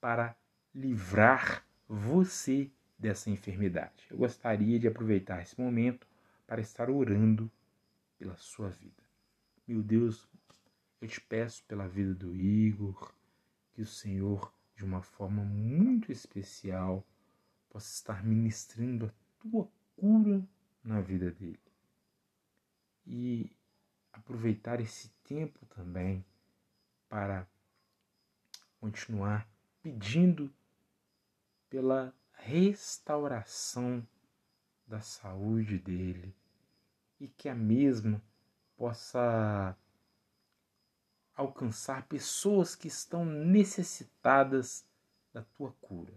para 0.00 0.36
livrar 0.74 1.64
você 1.88 2.68
dessa 2.98 3.30
enfermidade. 3.30 4.08
Eu 4.10 4.16
gostaria 4.16 4.76
de 4.76 4.88
aproveitar 4.88 5.40
esse 5.40 5.58
momento 5.60 6.04
para 6.48 6.60
estar 6.60 6.90
orando 6.90 7.48
pela 8.18 8.36
sua 8.36 8.70
vida. 8.70 9.04
Meu 9.68 9.84
Deus, 9.84 10.28
eu 11.00 11.06
te 11.06 11.20
peço 11.20 11.62
pela 11.68 11.86
vida 11.86 12.12
do 12.12 12.34
Igor, 12.34 13.14
que 13.72 13.82
o 13.82 13.86
Senhor, 13.86 14.52
de 14.74 14.84
uma 14.84 15.00
forma 15.00 15.44
muito 15.44 16.10
especial, 16.10 17.06
possa 17.70 17.94
estar 17.94 18.24
ministrando 18.24 19.06
a 19.06 19.12
tua 19.38 19.70
cura 19.96 20.46
na 20.82 21.00
vida 21.00 21.30
dele. 21.30 21.60
E 23.06 23.50
aproveitar 24.12 24.80
esse 24.80 25.08
tempo 25.24 25.64
também 25.66 26.24
para 27.08 27.46
continuar 28.80 29.48
pedindo 29.82 30.52
pela 31.68 32.14
restauração 32.32 34.06
da 34.86 35.00
saúde 35.00 35.78
dele 35.78 36.34
e 37.18 37.28
que 37.28 37.48
a 37.48 37.54
mesma 37.54 38.22
possa 38.76 39.76
alcançar 41.34 42.06
pessoas 42.06 42.76
que 42.76 42.88
estão 42.88 43.24
necessitadas 43.24 44.86
da 45.32 45.42
tua 45.42 45.72
cura. 45.80 46.12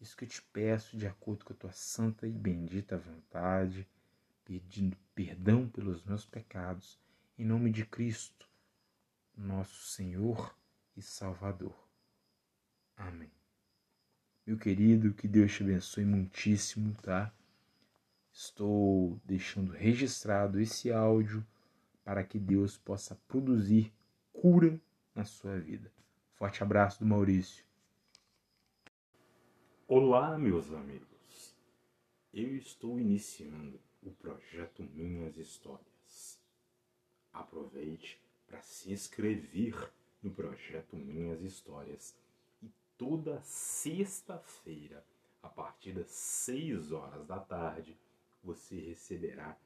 Isso 0.00 0.16
que 0.16 0.24
eu 0.24 0.28
te 0.28 0.40
peço, 0.40 0.96
de 0.96 1.06
acordo 1.06 1.44
com 1.44 1.52
a 1.52 1.56
tua 1.56 1.72
santa 1.72 2.26
e 2.26 2.32
bendita 2.32 2.96
vontade, 2.96 3.88
pedindo 4.44 4.96
perdão 5.14 5.68
pelos 5.68 6.04
meus 6.04 6.24
pecados, 6.24 6.98
em 7.36 7.44
nome 7.44 7.70
de 7.70 7.84
Cristo, 7.84 8.48
nosso 9.36 9.86
Senhor 9.88 10.56
e 10.96 11.02
Salvador. 11.02 11.76
Amém. 12.96 13.30
Meu 14.46 14.56
querido, 14.56 15.12
que 15.12 15.28
Deus 15.28 15.52
te 15.52 15.62
abençoe 15.62 16.04
muitíssimo, 16.04 16.94
tá? 17.02 17.32
Estou 18.32 19.20
deixando 19.24 19.72
registrado 19.72 20.60
esse 20.60 20.92
áudio 20.92 21.46
para 22.04 22.24
que 22.24 22.38
Deus 22.38 22.76
possa 22.78 23.14
produzir 23.28 23.92
cura 24.32 24.80
na 25.14 25.24
sua 25.24 25.58
vida. 25.58 25.92
Forte 26.34 26.62
abraço 26.62 27.00
do 27.00 27.06
Maurício. 27.06 27.67
Olá, 29.90 30.36
meus 30.36 30.70
amigos. 30.70 31.56
Eu 32.30 32.54
estou 32.54 33.00
iniciando 33.00 33.80
o 34.02 34.10
projeto 34.10 34.82
Minhas 34.82 35.38
Histórias. 35.38 36.38
Aproveite 37.32 38.20
para 38.46 38.60
se 38.60 38.92
inscrever 38.92 39.90
no 40.22 40.30
projeto 40.30 40.94
Minhas 40.94 41.40
Histórias 41.40 42.14
e 42.62 42.70
toda 42.98 43.40
sexta-feira, 43.40 45.02
a 45.42 45.48
partir 45.48 45.94
das 45.94 46.10
6 46.10 46.92
horas 46.92 47.26
da 47.26 47.40
tarde, 47.40 47.96
você 48.44 48.78
receberá 48.78 49.56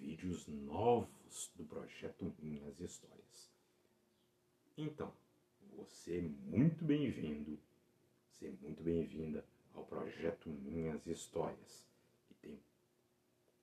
vídeos 0.00 0.48
novos 0.48 1.52
do 1.54 1.66
projeto 1.66 2.34
Minhas 2.38 2.80
Histórias. 2.80 3.52
Então, 4.74 5.12
você 5.76 6.16
é 6.16 6.22
muito 6.22 6.82
bem-vindo, 6.82 7.58
você 8.30 8.46
é 8.46 8.52
muito 8.62 8.82
bem-vinda 8.82 9.44
ao 9.76 9.84
projeto 9.84 10.48
Minhas 10.48 11.06
Histórias, 11.06 11.86
que 12.26 12.34
tem 12.34 12.58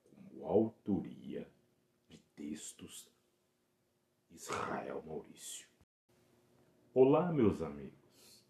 como 0.03 0.45
autoria 0.45 1.51
de 2.07 2.17
textos 2.35 3.09
Israel 4.29 5.01
Maurício. 5.05 5.67
Olá, 6.93 7.31
meus 7.31 7.61
amigos. 7.61 8.45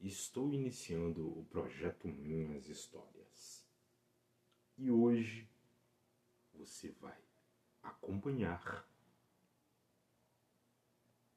Estou 0.00 0.52
iniciando 0.54 1.26
o 1.26 1.44
projeto 1.46 2.08
Minhas 2.08 2.68
Histórias. 2.68 3.66
E 4.78 4.90
hoje 4.90 5.48
você 6.54 6.90
vai 7.00 7.18
acompanhar 7.82 8.88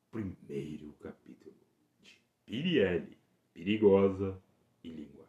o 0.07 0.11
primeiro 0.11 0.93
capítulo 0.93 1.55
de 2.01 2.21
Piriele, 2.45 3.17
Perigosa 3.53 4.41
e 4.83 4.89
Linguaruda. 4.89 5.24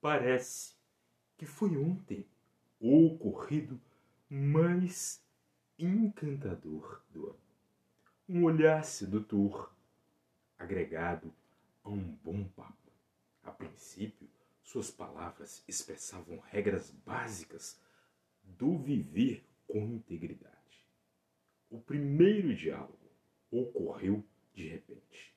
Parece 0.00 0.74
que 1.36 1.44
foi 1.44 1.76
ontem 1.76 2.26
o 2.80 3.06
ocorrido 3.06 3.78
mais 4.28 5.22
encantador 5.78 7.02
do 7.10 7.26
ano. 7.26 7.40
Um 8.28 8.44
olhar 8.44 8.82
sedutor, 8.84 9.74
agregado 10.58 11.34
a 11.82 11.90
um 11.90 12.16
bom 12.22 12.44
papo. 12.44 12.90
A 13.42 13.50
princípio, 13.50 14.28
suas 14.62 14.90
palavras 14.90 15.62
expressavam 15.68 16.38
regras 16.38 16.90
básicas 17.04 17.78
do 18.42 18.78
viver 18.78 19.44
com 19.66 19.84
integridade. 19.84 20.86
O 21.68 21.78
primeiro 21.78 22.54
diálogo 22.54 23.10
ocorreu 23.50 24.24
de 24.54 24.68
repente. 24.68 25.34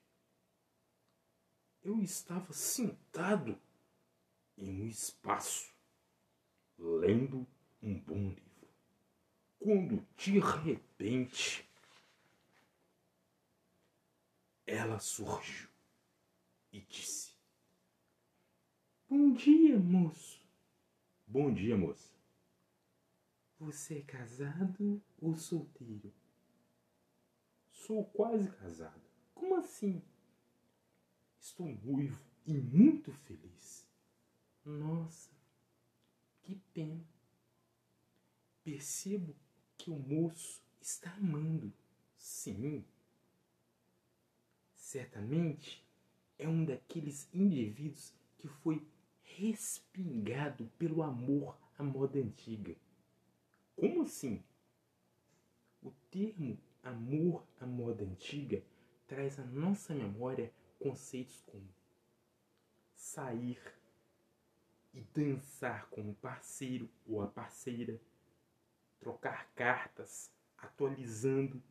Eu 1.84 2.02
estava 2.02 2.54
sentado 2.54 3.60
em 4.58 4.82
um 4.82 4.88
espaço, 4.88 5.74
lendo 6.78 7.48
um 7.82 8.00
bom 8.00 8.30
livro, 8.30 8.70
quando 9.60 10.08
de 10.16 10.40
repente 10.40 11.68
ela 14.66 15.00
surgiu 15.00 15.70
e 16.72 16.82
disse: 16.82 17.34
Bom 19.10 19.34
dia, 19.34 19.78
moço. 19.78 20.42
Bom 21.28 21.54
dia, 21.54 21.78
moça. 21.78 22.14
Você 23.60 24.00
é 24.00 24.02
casado 24.02 25.02
ou 25.22 25.36
solteiro? 25.36 26.14
Sou 27.72 28.06
quase 28.06 28.50
casado. 28.50 29.02
Como 29.34 29.56
assim? 29.56 30.02
Estou 31.40 31.68
noivo 31.68 32.20
e 32.46 32.54
muito 32.54 33.12
feliz. 33.12 33.83
Nossa, 34.66 35.30
que 36.42 36.56
pena. 36.74 37.04
Percebo 38.64 39.36
que 39.78 39.90
o 39.90 40.00
moço 40.00 40.64
está 40.82 41.14
amando. 41.16 41.74
Sim. 42.16 42.86
Certamente 44.74 45.86
é 46.38 46.48
um 46.48 46.64
daqueles 46.64 47.28
indivíduos 47.34 48.14
que 48.38 48.48
foi 48.48 48.86
respingado 49.24 50.66
pelo 50.78 51.04
amor 51.04 51.58
à 51.78 51.84
moda 51.84 52.20
antiga. 52.20 52.76
Como 53.76 54.04
assim? 54.04 54.44
O 55.82 55.92
termo 56.10 56.58
amor 56.82 57.46
à 57.60 57.66
moda 57.66 58.04
antiga 58.04 58.64
traz 59.08 59.40
à 59.40 59.44
nossa 59.46 59.94
memória 59.94 60.54
conceitos 60.80 61.42
como 61.48 61.68
sair 62.94 63.60
e 64.94 65.02
dançar 65.02 65.90
com 65.90 66.10
o 66.10 66.16
parceiro 66.16 66.90
ou 67.06 67.22
a 67.22 67.28
parceira, 67.28 68.00
trocar 69.00 69.50
cartas, 69.54 70.32
atualizando, 70.58 71.62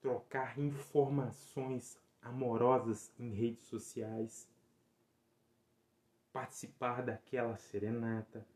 trocar 0.00 0.58
informações 0.58 1.98
amorosas 2.22 3.12
em 3.18 3.32
redes 3.32 3.66
sociais 3.66 4.48
participar 6.38 7.02
daquela 7.02 7.56
serenata, 7.56 8.46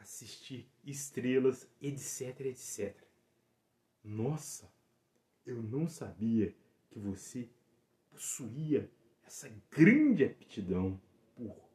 assistir 0.00 0.68
estrelas, 0.84 1.68
etc, 1.80 2.40
etc. 2.46 2.96
Nossa, 4.02 4.68
eu 5.46 5.62
não 5.62 5.88
sabia 5.88 6.52
que 6.90 6.98
você 6.98 7.48
possuía 8.10 8.90
essa 9.24 9.48
grande 9.70 10.24
aptidão 10.24 11.00
por 11.36 11.67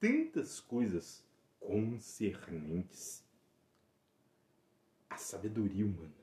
tantas 0.00 0.60
coisas 0.60 1.24
concernentes 1.60 3.24
à 5.10 5.16
sabedoria 5.16 5.84
humana. 5.84 6.14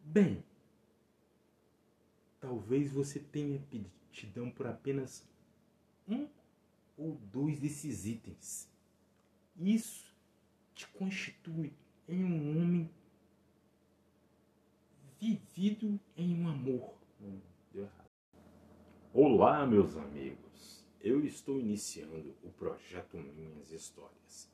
Bem, 0.00 0.44
talvez 2.40 2.92
você 2.92 3.18
tenha 3.18 3.58
pedido 3.70 3.94
te 4.14 4.26
dão 4.26 4.48
por 4.48 4.66
apenas 4.66 5.26
um 6.08 6.28
ou 6.96 7.16
dois 7.32 7.58
desses 7.58 8.06
itens. 8.06 8.70
Isso 9.56 10.14
te 10.72 10.86
constitui 10.88 11.72
em 12.08 12.24
um 12.24 12.60
homem 12.60 12.90
vivido 15.20 15.98
em 16.16 16.40
um 16.40 16.48
amor. 16.48 16.94
Hum. 17.20 17.40
Olá, 19.12 19.66
meus 19.66 19.96
amigos. 19.96 20.73
Eu 21.04 21.22
estou 21.22 21.60
iniciando 21.60 22.34
o 22.42 22.48
projeto 22.48 23.18
Minhas 23.18 23.70
Histórias. 23.70 24.48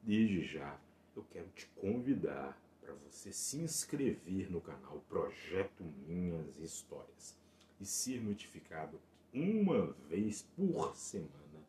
Desde 0.00 0.40
já, 0.40 0.78
eu 1.16 1.24
quero 1.32 1.48
te 1.48 1.66
convidar 1.74 2.56
para 2.80 2.94
você 2.94 3.32
se 3.32 3.58
inscrever 3.58 4.48
no 4.48 4.60
canal 4.60 5.02
Projeto 5.08 5.82
Minhas 6.06 6.60
Histórias 6.60 7.36
e 7.80 7.84
ser 7.84 8.22
notificado 8.22 9.00
uma 9.34 9.88
vez 10.08 10.46
por 10.54 10.94
semana 10.94 11.66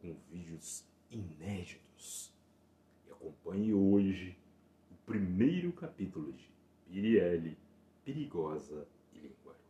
com 0.00 0.16
vídeos 0.32 0.82
inéditos. 1.10 2.32
e 3.06 3.12
acompanhe 3.12 3.74
hoje 3.74 4.34
o 4.90 4.94
primeiro 5.04 5.70
capítulo 5.74 6.32
de 6.32 6.48
Piriele, 6.86 7.54
Perigosa 8.02 8.88
e 9.12 9.18
Linguaruda. 9.18 9.60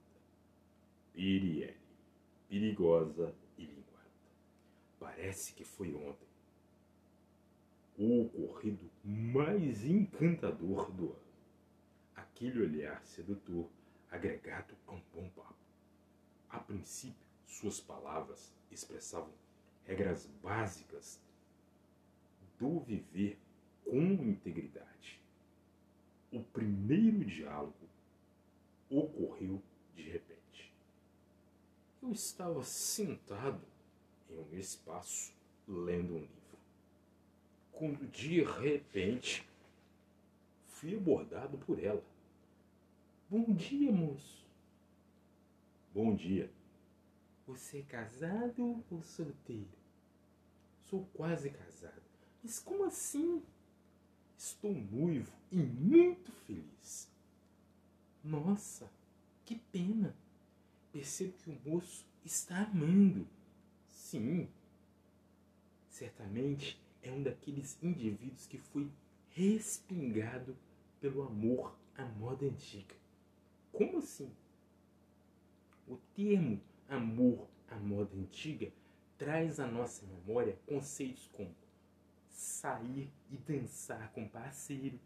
Piriele, 1.12 1.74
Perigosa 2.48 3.34
e. 3.40 3.43
Parece 5.04 5.52
que 5.52 5.64
foi 5.64 5.94
ontem. 5.94 6.26
O 7.98 8.22
ocorrido 8.22 8.90
mais 9.04 9.84
encantador 9.84 10.90
do 10.92 11.12
ano. 11.12 11.34
Aquele 12.16 12.62
olhar 12.62 13.04
sedutor 13.04 13.68
agregado 14.10 14.74
a 14.86 14.92
um 14.92 15.02
bom 15.12 15.28
papo. 15.36 15.54
A 16.48 16.58
princípio, 16.58 17.28
suas 17.46 17.78
palavras 17.78 18.50
expressavam 18.70 19.30
regras 19.84 20.24
básicas 20.42 21.20
do 22.58 22.80
viver 22.80 23.38
com 23.84 24.00
integridade. 24.00 25.20
O 26.32 26.42
primeiro 26.42 27.22
diálogo 27.26 27.86
ocorreu 28.88 29.62
de 29.94 30.02
repente. 30.02 30.72
Eu 32.02 32.10
estava 32.10 32.64
sentado 32.64 33.73
em 34.34 34.54
um 34.54 34.58
espaço 34.58 35.32
lendo 35.66 36.14
um 36.14 36.18
livro. 36.18 36.58
Quando 37.72 38.10
de 38.10 38.42
repente 38.42 39.46
fui 40.66 40.96
abordado 40.96 41.58
por 41.58 41.82
ela. 41.82 42.02
Bom 43.30 43.52
dia, 43.54 43.90
moço. 43.90 44.44
Bom 45.92 46.14
dia. 46.14 46.50
Você 47.46 47.78
é 47.78 47.82
casado 47.82 48.84
ou 48.90 49.02
solteiro? 49.02 49.68
Sou 50.88 51.06
quase 51.14 51.50
casado. 51.50 52.02
Mas 52.42 52.58
como 52.58 52.84
assim? 52.84 53.42
Estou 54.36 54.72
noivo 54.74 55.32
e 55.50 55.56
muito 55.56 56.30
feliz. 56.46 57.08
Nossa, 58.22 58.90
que 59.44 59.56
pena. 59.72 60.14
Percebo 60.92 61.32
que 61.38 61.50
o 61.50 61.60
moço 61.64 62.04
está 62.24 62.62
amando. 62.62 63.26
Sim, 64.14 64.48
certamente 65.88 66.80
é 67.02 67.10
um 67.10 67.20
daqueles 67.20 67.76
indivíduos 67.82 68.46
que 68.46 68.58
foi 68.58 68.88
respingado 69.30 70.56
pelo 71.00 71.24
amor 71.24 71.76
à 71.96 72.04
moda 72.04 72.46
antiga. 72.46 72.94
Como 73.72 73.98
assim? 73.98 74.30
O 75.88 75.96
termo 76.14 76.60
amor 76.88 77.48
à 77.68 77.74
moda 77.74 78.16
antiga 78.16 78.70
traz 79.18 79.58
à 79.58 79.66
nossa 79.66 80.06
memória 80.06 80.56
conceitos 80.64 81.28
como 81.32 81.52
sair 82.30 83.10
e 83.32 83.36
dançar 83.36 84.12
com 84.12 84.28
parceiro, 84.28 84.96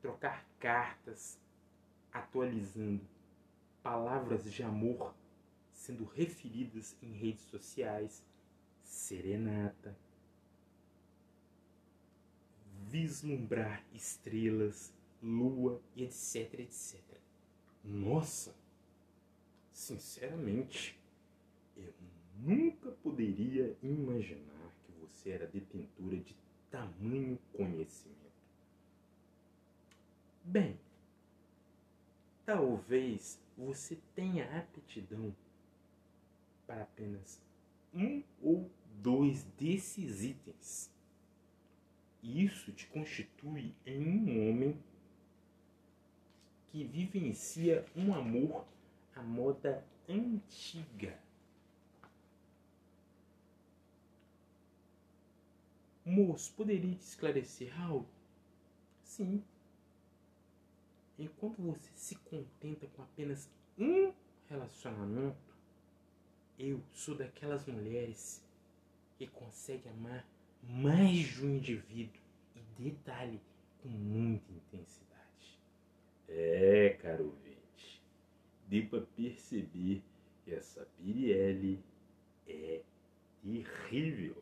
trocar 0.00 0.46
cartas, 0.60 1.36
atualizando 2.12 3.04
palavras 3.82 4.44
de 4.44 4.62
amor 4.62 5.12
sendo 5.82 6.04
referidas 6.04 6.96
em 7.02 7.12
redes 7.12 7.42
sociais, 7.46 8.22
serenata, 8.84 9.96
vislumbrar 12.88 13.84
estrelas, 13.92 14.92
lua 15.20 15.82
e 15.96 16.04
etc, 16.04 16.60
etc. 16.60 17.00
Nossa, 17.82 18.54
sinceramente, 19.72 20.96
eu 21.76 21.92
nunca 22.38 22.92
poderia 23.02 23.76
imaginar 23.82 24.72
que 24.86 24.92
você 25.00 25.30
era 25.30 25.48
detentora 25.48 26.16
de 26.16 26.36
tamanho 26.70 27.36
conhecimento. 27.52 28.20
Bem, 30.44 30.78
talvez 32.46 33.40
você 33.56 33.98
tenha 34.14 34.44
aptidão 34.56 35.34
para 36.72 36.84
apenas 36.84 37.38
um 37.92 38.22
ou 38.40 38.70
dois 39.02 39.44
desses 39.58 40.22
itens. 40.22 40.90
Isso 42.22 42.72
te 42.72 42.86
constitui 42.86 43.74
em 43.84 44.00
um 44.06 44.48
homem 44.48 44.82
que 46.68 46.84
vivencia 46.84 47.84
um 47.94 48.14
amor 48.14 48.64
à 49.14 49.22
moda 49.22 49.84
antiga. 50.08 51.20
Moço, 56.06 56.54
poderia 56.54 56.94
te 56.94 57.02
esclarecer 57.02 57.78
algo? 57.82 58.08
Sim. 59.04 59.44
Enquanto 61.18 61.60
você 61.60 61.90
se 61.94 62.16
contenta 62.16 62.86
com 62.86 63.02
apenas 63.02 63.50
um 63.78 64.12
relacionamento, 64.48 65.51
eu 66.64 66.80
sou 66.92 67.16
daquelas 67.16 67.66
mulheres 67.66 68.40
que 69.18 69.26
consegue 69.26 69.88
amar 69.88 70.24
mais 70.62 71.26
de 71.26 71.44
um 71.44 71.56
indivíduo 71.56 72.20
e 72.54 72.60
detalhe 72.84 73.40
com 73.82 73.88
muita 73.88 74.52
intensidade. 74.52 75.58
É, 76.28 76.90
caro 77.02 77.24
ouvinte, 77.24 78.00
dê 78.68 78.82
para 78.82 79.00
perceber 79.00 80.04
que 80.44 80.54
essa 80.54 80.86
Pirielle 80.96 81.82
é 82.46 82.80
terrível. 83.42 84.40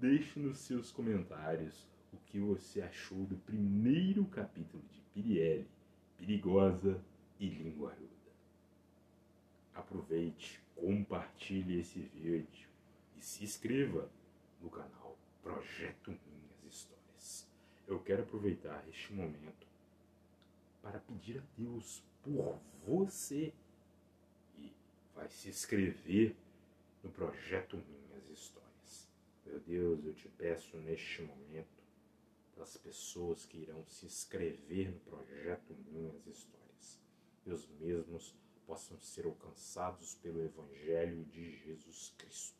Deixe 0.00 0.38
nos 0.38 0.58
seus 0.58 0.92
comentários 0.92 1.84
o 2.12 2.16
que 2.26 2.38
você 2.38 2.80
achou 2.80 3.24
do 3.24 3.36
primeiro 3.38 4.24
capítulo 4.26 4.84
de 4.92 5.00
Pirielle, 5.12 5.66
Perigosa 6.16 7.02
e 7.40 7.48
Linguaruda. 7.48 8.06
Aproveite, 9.74 10.60
compartilhe 10.78 11.80
esse 11.80 11.98
vídeo 11.98 12.68
e 13.16 13.22
se 13.22 13.42
inscreva 13.42 14.08
no 14.60 14.70
canal 14.70 15.18
Projeto 15.42 16.10
Minhas 16.10 16.62
Histórias. 16.64 17.48
Eu 17.86 17.98
quero 18.00 18.22
aproveitar 18.22 18.84
este 18.88 19.12
momento 19.12 19.66
para 20.80 21.00
pedir 21.00 21.38
a 21.38 21.42
Deus 21.56 22.02
por 22.22 22.60
você 22.86 23.52
e 24.56 24.72
vai 25.14 25.28
se 25.28 25.48
inscrever 25.48 26.36
no 27.02 27.10
Projeto 27.10 27.76
Minhas 27.76 28.30
Histórias. 28.30 29.08
Meu 29.44 29.58
Deus, 29.60 30.04
eu 30.04 30.14
te 30.14 30.28
peço 30.28 30.76
neste 30.76 31.22
momento 31.22 31.82
das 32.56 32.76
pessoas 32.76 33.44
que 33.44 33.58
irão 33.58 33.84
se 33.88 34.06
inscrever 34.06 34.90
no 34.90 35.00
projeto 35.00 35.74
Minhas 35.90 36.26
Histórias, 36.26 37.00
que 37.42 37.50
os 37.50 37.68
mesmos 37.80 38.34
possam 38.68 39.00
ser 39.00 39.24
alcançados 39.24 40.14
pelo 40.16 40.44
Evangelho 40.44 41.24
de 41.24 41.56
Jesus 41.56 42.12
Cristo. 42.18 42.58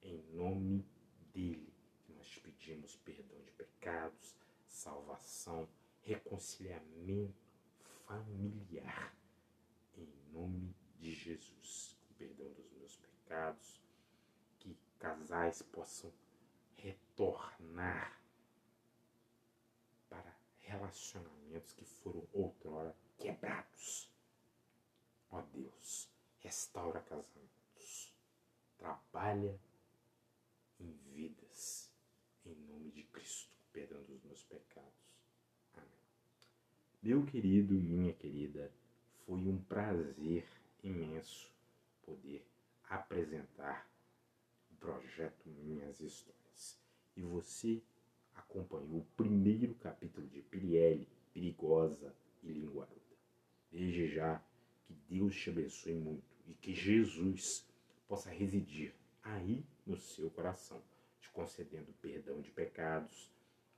Em 0.00 0.22
nome 0.32 0.86
dele, 1.34 1.74
nós 2.08 2.38
pedimos 2.38 2.94
perdão 3.04 3.42
de 3.42 3.50
pecados, 3.50 4.36
salvação, 4.68 5.68
reconciliamento 6.02 7.34
familiar. 8.06 9.12
Em 9.96 10.08
nome 10.32 10.72
de 11.00 11.12
Jesus, 11.12 11.96
com 12.06 12.14
perdão 12.14 12.48
dos 12.52 12.70
meus 12.70 12.96
pecados, 12.96 13.80
casais 15.00 15.62
possam 15.62 16.12
retornar 16.76 18.20
para 20.08 20.36
relacionamentos 20.60 21.72
que 21.72 21.86
foram 21.86 22.22
outrora 22.32 22.94
quebrados. 23.18 24.09
Ó 25.30 25.40
Deus, 25.42 26.08
restaura 26.40 27.00
casamentos, 27.00 28.14
trabalha 28.76 29.58
em 30.78 30.92
vidas, 31.12 31.90
em 32.44 32.54
nome 32.54 32.90
de 32.90 33.04
Cristo, 33.04 33.50
perdão 33.72 34.02
dos 34.04 34.22
meus 34.24 34.42
pecados. 34.44 34.90
Amém. 35.74 35.88
Meu 37.02 37.24
querido, 37.26 37.74
minha 37.74 38.12
querida, 38.12 38.72
foi 39.26 39.38
um 39.46 39.62
prazer 39.62 40.46
imenso 40.82 41.52
poder 42.02 42.44
apresentar 42.88 43.88
projeto 44.80 45.48
Minhas 45.48 46.00
Histórias. 46.00 46.78
E 47.14 47.22
você 47.22 47.82
acompanhou 48.34 49.00
o 49.00 49.06
primeiro 49.16 49.74
capítulo 49.74 50.26
de 50.26 50.40
Pirielle, 50.42 51.06
Perigosa 51.32 52.14
e 52.42 52.48
Linguaruda. 52.48 52.98
Desde 53.70 54.08
já, 54.08 54.42
que 54.90 55.14
Deus 55.14 55.36
te 55.36 55.50
abençoe 55.50 55.94
muito 55.94 56.36
e 56.48 56.54
que 56.54 56.74
Jesus 56.74 57.64
possa 58.08 58.28
residir 58.28 58.92
aí 59.22 59.64
no 59.86 59.96
seu 59.96 60.28
coração, 60.30 60.82
te 61.20 61.30
concedendo 61.30 61.92
perdão 62.00 62.40
de 62.40 62.50
pecados 62.50 63.30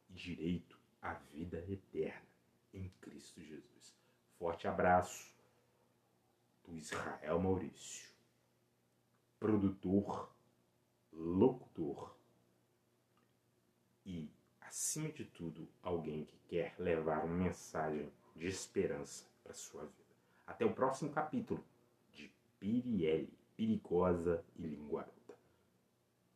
e 0.09 0.15
direito 0.15 0.79
à 1.03 1.13
vida 1.15 1.59
eterna 1.69 2.27
em 2.73 2.89
Cristo 3.01 3.43
Jesus. 3.43 3.95
Forte 4.39 4.67
abraço 4.67 5.31
do 6.65 6.79
Israel 6.79 7.39
Maurício, 7.39 8.11
produtor 9.39 10.35
locutor 11.13 12.17
e, 14.07 14.31
acima 14.63 15.11
de 15.11 15.27
tudo, 15.27 15.69
alguém 15.83 16.25
que 16.25 16.39
quer 16.49 16.75
levar 16.79 17.23
uma 17.23 17.37
mensagem 17.37 18.11
de 18.35 18.47
esperança 18.47 19.27
para 19.45 19.53
sua 19.53 19.85
vida. 19.85 20.02
Até 20.47 20.65
o 20.65 20.75
próximo 20.75 21.11
capítulo 21.11 21.65
de 22.13 22.31
Piriele, 22.59 23.33
Perigosa 23.57 24.45
e 24.57 24.63
Linguaruda. 24.63 25.37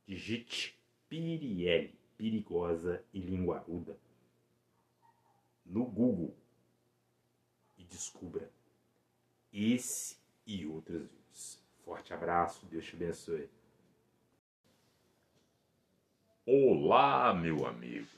Digite 0.07 0.79
Piriele, 1.09 1.99
Perigosa 2.17 3.05
e 3.13 3.21
Linguaruda 3.21 3.99
no 5.67 5.85
Google 5.85 6.35
e 7.77 7.85
descubra 7.85 8.51
esse 9.53 10.17
e 10.47 10.65
outros 10.67 11.03
vídeos. 11.03 11.61
Forte 11.85 12.13
abraço, 12.13 12.67
Deus 12.67 12.85
te 12.85 12.95
abençoe. 12.95 13.49
Olá, 16.47 17.35
meu 17.35 17.67
amigo. 17.67 18.09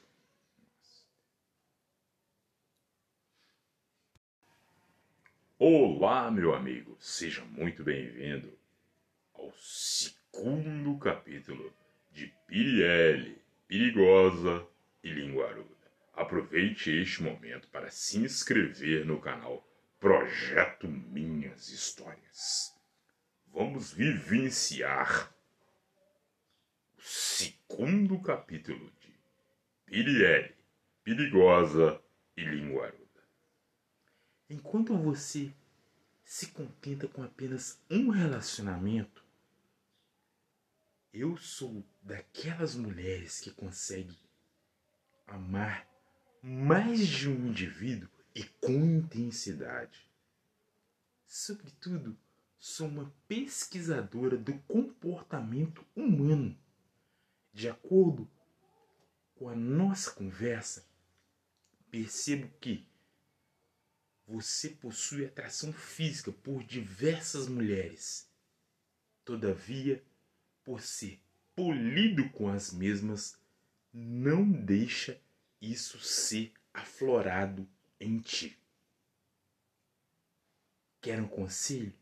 Olá, 5.61 6.31
meu 6.31 6.55
amigo. 6.55 6.97
Seja 7.01 7.45
muito 7.45 7.83
bem-vindo 7.83 8.57
ao 9.35 9.53
segundo 9.59 10.97
capítulo 10.99 11.75
de 12.13 12.33
Piriele, 12.47 13.43
Perigosa 13.67 14.65
e 15.03 15.11
Linguaruda. 15.11 15.91
Aproveite 16.15 16.93
este 16.93 17.25
momento 17.25 17.67
para 17.71 17.91
se 17.91 18.19
inscrever 18.19 19.05
no 19.05 19.21
canal 19.21 19.69
Projeto 19.99 20.87
Minhas 20.87 21.71
Histórias. 21.71 22.73
Vamos 23.49 23.93
vivenciar 23.93 25.35
segundo 26.99 28.23
capítulo 28.23 28.93
de 29.01 29.13
Piriele, 29.87 30.55
Perigosa 31.03 32.01
e 32.37 32.45
Linguaruda. 32.45 33.08
Enquanto 34.51 34.97
você 34.97 35.53
se 36.25 36.47
contenta 36.49 37.07
com 37.07 37.23
apenas 37.23 37.79
um 37.91 38.09
relacionamento, 38.09 39.23
eu 41.13 41.37
sou 41.37 41.85
daquelas 42.03 42.75
mulheres 42.75 43.41
que 43.41 43.51
conseguem 43.51 44.17
amar 45.27 45.87
mais 46.43 47.07
de 47.07 47.29
um 47.29 47.49
indivíduo 47.49 48.09
e 48.35 48.43
com 48.45 48.73
intensidade. 48.73 50.11
Sobretudo, 51.27 52.17
sou 52.59 52.89
uma 52.89 53.13
pesquisadora 53.27 54.39
do 54.39 54.55
comportamento 54.61 55.85
humano 55.95 56.59
de 57.53 57.69
acordo 57.69 58.31
com 59.35 59.49
a 59.49 59.55
nossa 59.55 60.11
conversa, 60.11 60.89
percebo 61.91 62.49
que 62.61 62.88
você 64.29 64.69
possui 64.69 65.25
atração 65.25 65.73
física 65.73 66.31
por 66.31 66.63
diversas 66.63 67.49
mulheres. 67.49 68.31
Todavia, 69.25 70.05
por 70.63 70.83
ser 70.83 71.19
polido 71.57 72.29
com 72.31 72.49
as 72.49 72.73
mesmas, 72.73 73.37
não 73.93 74.49
deixa 74.51 75.19
isso 75.61 75.99
ser 75.99 76.53
aflorado 76.73 77.67
em 77.99 78.19
ti. 78.19 78.57
Quer 81.01 81.21
um 81.21 81.29
conselho? 81.29 81.95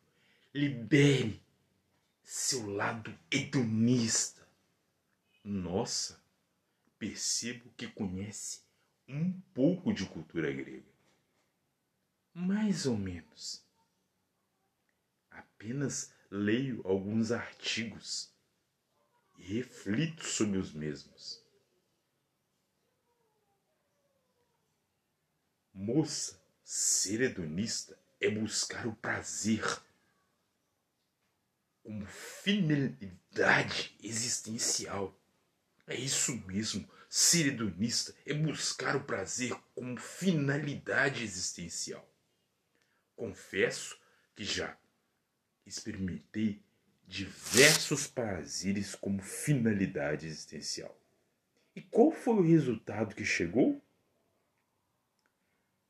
Libere 0.52 1.40
seu 2.22 2.66
lado 2.66 3.16
hedonista 3.30 4.36
nossa, 5.44 6.20
percebo 6.98 7.70
que 7.76 7.86
conhece 7.86 8.62
um 9.08 9.30
pouco 9.54 9.94
de 9.94 10.04
cultura 10.06 10.52
grega. 10.52 10.95
Mais 12.38 12.84
ou 12.84 12.98
menos. 12.98 13.64
Apenas 15.30 16.12
leio 16.30 16.86
alguns 16.86 17.32
artigos 17.32 18.30
e 19.38 19.54
reflito 19.54 20.22
sobre 20.22 20.58
os 20.58 20.70
mesmos. 20.70 21.42
Moça, 25.72 26.38
ser 26.62 27.22
hedonista 27.22 27.98
é 28.20 28.28
buscar 28.28 28.86
o 28.86 28.94
prazer 28.94 29.64
como 31.82 32.04
finalidade 32.04 33.96
existencial. 34.02 35.18
É 35.86 35.94
isso 35.94 36.36
mesmo. 36.42 36.86
Ser 37.08 37.46
hedonista 37.46 38.14
é 38.26 38.34
buscar 38.34 38.94
o 38.94 39.04
prazer 39.04 39.54
como 39.74 39.98
finalidade 39.98 41.24
existencial. 41.24 42.06
Confesso 43.16 43.98
que 44.34 44.44
já 44.44 44.78
experimentei 45.64 46.62
diversos 47.06 48.06
prazeres 48.06 48.94
como 48.94 49.22
finalidade 49.22 50.26
existencial. 50.26 50.94
E 51.74 51.80
qual 51.80 52.12
foi 52.12 52.34
o 52.34 52.42
resultado 52.42 53.14
que 53.14 53.24
chegou? 53.24 53.80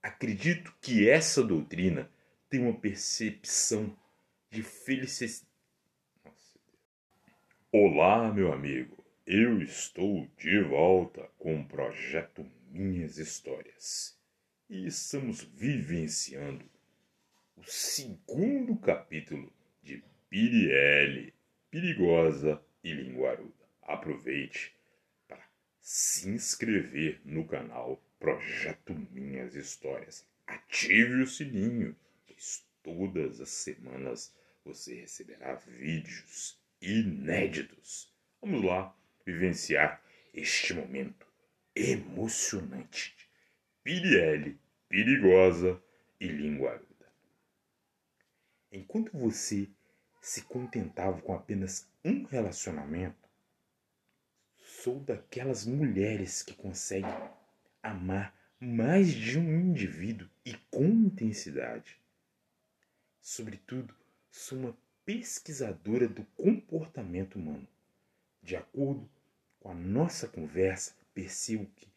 Acredito 0.00 0.72
que 0.80 1.08
essa 1.08 1.42
doutrina 1.42 2.08
tem 2.48 2.60
uma 2.60 2.78
percepção 2.78 3.98
de 4.48 4.62
felicidade. 4.62 5.50
Olá, 7.72 8.32
meu 8.32 8.52
amigo. 8.52 9.05
Eu 9.26 9.60
estou 9.60 10.28
de 10.38 10.62
volta 10.62 11.28
com 11.36 11.60
o 11.60 11.66
projeto 11.66 12.48
Minhas 12.70 13.18
Histórias 13.18 14.16
e 14.70 14.86
estamos 14.86 15.42
vivenciando 15.42 16.75
segundo 17.66 18.76
capítulo 18.76 19.52
de 19.82 20.00
Piriele, 20.30 21.34
Perigosa 21.68 22.62
e 22.82 22.92
Linguaruda. 22.92 23.66
Aproveite 23.82 24.72
para 25.26 25.44
se 25.80 26.28
inscrever 26.28 27.20
no 27.24 27.44
canal 27.44 28.00
Projeto 28.20 28.94
Minhas 29.10 29.56
Histórias. 29.56 30.24
Ative 30.46 31.22
o 31.22 31.26
sininho, 31.26 31.96
pois 32.24 32.64
todas 32.84 33.40
as 33.40 33.50
semanas 33.50 34.32
você 34.64 35.00
receberá 35.00 35.56
vídeos 35.56 36.56
inéditos. 36.80 38.14
Vamos 38.40 38.62
lá 38.62 38.96
vivenciar 39.24 40.00
este 40.32 40.72
momento 40.72 41.26
emocionante 41.74 43.16
de 43.18 43.26
Piriele, 43.82 44.56
perigosa 44.88 45.82
e 46.20 46.28
linguaruda. 46.28 46.85
Enquanto 48.76 49.16
você 49.16 49.70
se 50.20 50.42
contentava 50.42 51.22
com 51.22 51.32
apenas 51.32 51.88
um 52.05 52.24
relacionamento, 52.24 53.26
sou 54.58 55.00
daquelas 55.00 55.64
mulheres 55.64 56.42
que 56.42 56.52
conseguem 56.52 57.10
amar 57.82 58.38
mais 58.60 59.08
de 59.08 59.38
um 59.38 59.60
indivíduo 59.62 60.28
e 60.44 60.52
com 60.70 60.84
intensidade. 60.84 61.98
Sobretudo, 63.18 63.96
sou 64.30 64.58
uma 64.58 64.76
pesquisadora 65.06 66.06
do 66.06 66.26
comportamento 66.36 67.36
humano. 67.36 67.66
De 68.42 68.56
acordo 68.56 69.08
com 69.58 69.70
a 69.70 69.74
nossa 69.74 70.28
conversa, 70.28 70.94
percebo 71.14 71.64
que 71.76 71.88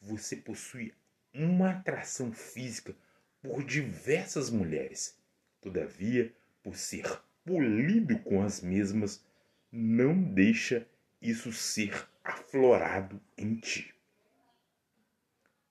você 0.00 0.36
possui 0.36 0.94
uma 1.34 1.72
atração 1.72 2.32
física 2.32 2.96
por 3.42 3.62
diversas 3.62 4.48
mulheres. 4.48 5.22
Todavia, 5.64 6.30
por 6.62 6.76
ser 6.76 7.22
polido 7.42 8.18
com 8.18 8.42
as 8.42 8.60
mesmas, 8.60 9.24
não 9.72 10.22
deixa 10.22 10.86
isso 11.22 11.54
ser 11.54 12.06
aflorado 12.22 13.18
em 13.34 13.56
ti. 13.56 13.94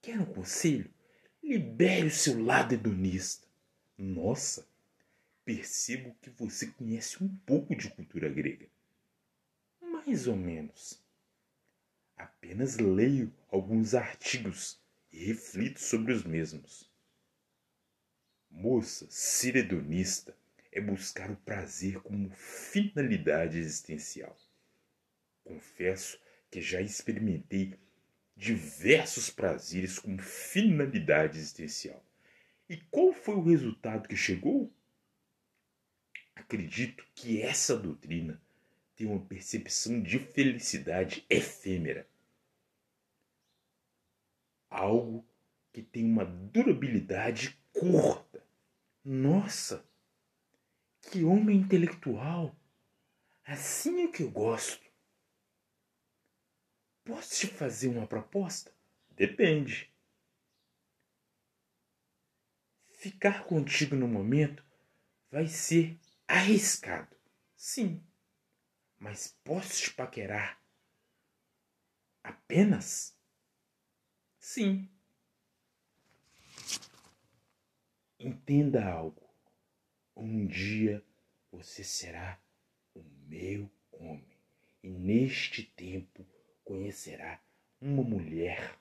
Quer 0.01 0.19
um 0.19 0.25
conselho? 0.25 0.91
Libere 1.43 2.07
o 2.07 2.11
seu 2.11 2.43
lado 2.43 2.73
hedonista. 2.73 3.47
Nossa, 3.95 4.67
percebo 5.45 6.17
que 6.19 6.31
você 6.31 6.65
conhece 6.72 7.23
um 7.23 7.30
pouco 7.45 7.75
de 7.75 7.88
cultura 7.91 8.30
grega. 8.30 8.65
Mais 9.80 10.27
ou 10.27 10.35
menos. 10.35 10.99
Apenas 12.17 12.77
leio 12.80 13.31
alguns 13.47 13.93
artigos 13.93 14.81
e 15.11 15.23
reflito 15.23 15.80
sobre 15.80 16.13
os 16.13 16.23
mesmos. 16.23 16.91
Moça, 18.53 19.06
ser 19.09 19.57
hedonista 19.57 20.33
é 20.72 20.80
buscar 20.80 21.30
o 21.30 21.35
prazer 21.35 21.99
como 22.01 22.30
finalidade 22.30 23.57
existencial. 23.57 24.38
Confesso 25.43 26.17
que 26.49 26.61
já 26.61 26.80
experimentei 26.80 27.77
diversos 28.38 29.30
prazeres 29.30 29.99
como 29.99 30.22
finalidade 30.22 31.38
existencial. 31.38 32.01
E 32.69 32.77
qual 32.77 33.11
foi 33.11 33.35
o 33.35 33.43
resultado 33.43 34.07
que 34.07 34.15
chegou? 34.15 34.72
Acredito 36.33 37.06
que 37.14 37.41
essa 37.41 37.75
doutrina 37.75 38.41
tem 38.95 39.07
uma 39.07 39.25
percepção 39.25 40.01
de 40.01 40.19
felicidade 40.19 41.25
efêmera. 41.30 42.07
algo 44.73 45.23
que 45.72 45.82
tem 45.82 46.03
uma 46.03 46.25
durabilidade 46.25 47.57
curta. 47.72 48.23
Nossa, 49.06 49.85
que 51.01 51.23
homem 51.23 51.57
intelectual! 51.59 52.56
Assim 53.45 54.03
é 54.03 54.07
que 54.07 54.23
eu 54.23 54.32
gosto. 54.32 54.82
Posso 57.06 57.35
te 57.35 57.48
fazer 57.48 57.90
uma 57.90 58.07
proposta? 58.07 58.73
Depende. 59.11 59.93
Ficar 62.91 63.43
contigo 63.43 63.95
no 63.95 64.07
momento 64.07 64.64
vai 65.30 65.48
ser 65.48 65.99
arriscado, 66.27 67.15
sim. 67.57 68.01
Mas 68.98 69.38
posso 69.43 69.82
te 69.83 69.93
paquerar 69.93 70.61
apenas? 72.23 73.17
Sim. 74.40 74.92
Entenda 78.24 78.85
algo. 78.85 79.22
Um 80.16 80.48
dia 80.48 81.03
você 81.52 81.84
será 81.84 82.40
o 82.95 83.03
meu 83.27 83.69
homem, 83.92 84.38
e 84.82 84.90
neste 84.90 85.61
tempo 85.64 86.26
conhecerá 86.64 87.43
uma 87.82 88.02
mulher 88.02 88.80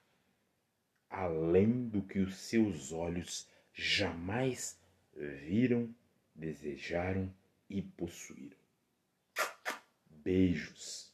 além 1.11 1.89
do 1.89 2.03
que 2.03 2.21
os 2.21 2.37
seus 2.37 2.93
olhos 2.93 3.49
jamais 3.75 4.81
viram, 5.13 5.93
desejaram 6.33 7.35
e 7.69 7.83
possuíram. 7.83 8.57
Beijos. 10.07 11.13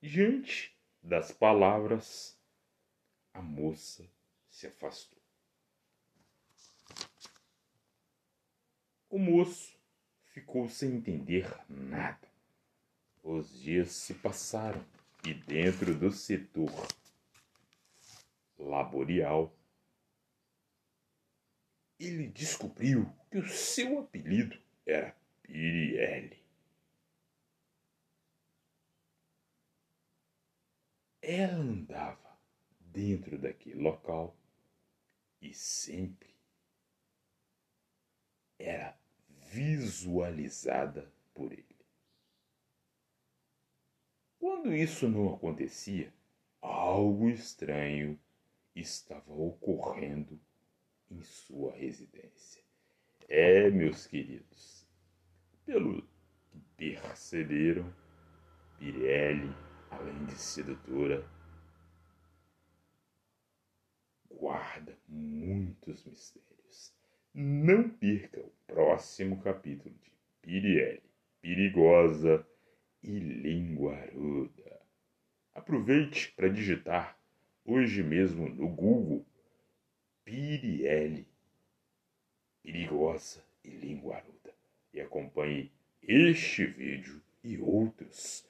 Diante 0.00 0.74
das 1.02 1.30
palavras, 1.30 2.38
a 3.34 3.42
moça 3.42 4.10
se 4.48 4.66
afastou. 4.66 5.13
O 9.14 9.18
moço 9.20 9.78
ficou 10.32 10.68
sem 10.68 10.96
entender 10.96 11.48
nada. 11.68 12.28
Os 13.22 13.60
dias 13.60 13.92
se 13.92 14.12
passaram 14.12 14.84
e 15.24 15.32
dentro 15.32 15.96
do 15.96 16.10
setor 16.10 16.68
laborial 18.58 19.56
ele 21.96 22.26
descobriu 22.26 23.08
que 23.30 23.38
o 23.38 23.48
seu 23.48 24.00
apelido 24.00 24.60
era 24.84 25.16
Pirielli. 25.44 26.42
Ela 31.22 31.54
andava 31.54 32.36
dentro 32.80 33.38
daquele 33.38 33.80
local 33.80 34.36
e 35.40 35.54
sempre 35.54 36.34
era 38.58 39.03
visualizada 39.54 41.08
por 41.32 41.52
ele. 41.52 41.64
Quando 44.40 44.74
isso 44.74 45.08
não 45.08 45.32
acontecia, 45.32 46.12
algo 46.60 47.30
estranho 47.30 48.18
estava 48.74 49.32
ocorrendo 49.32 50.40
em 51.08 51.22
sua 51.22 51.72
residência. 51.72 52.64
É, 53.28 53.70
meus 53.70 54.08
queridos, 54.08 54.84
pelo 55.64 56.02
que 56.50 56.58
perceberam, 56.76 57.94
Pirelli, 58.76 59.54
além 59.88 60.24
de 60.26 60.34
sedutora, 60.34 61.24
guarda 64.28 64.98
muitos 65.08 66.04
mistérios. 66.04 66.53
Não 67.36 67.88
perca 67.88 68.40
o 68.40 68.52
próximo 68.64 69.42
capítulo 69.42 69.92
de 70.04 70.12
Pirelli, 70.40 71.02
perigosa 71.40 72.46
e 73.02 73.18
linguaruda. 73.18 74.80
Aproveite 75.52 76.30
para 76.36 76.48
digitar 76.48 77.18
hoje 77.64 78.04
mesmo 78.04 78.48
no 78.48 78.68
Google 78.68 79.26
Piriele, 80.24 81.26
perigosa 82.62 83.44
e 83.64 83.70
linguaruda. 83.70 84.54
E 84.92 85.00
acompanhe 85.00 85.72
este 86.00 86.64
vídeo 86.66 87.20
e 87.42 87.58
outros 87.58 88.48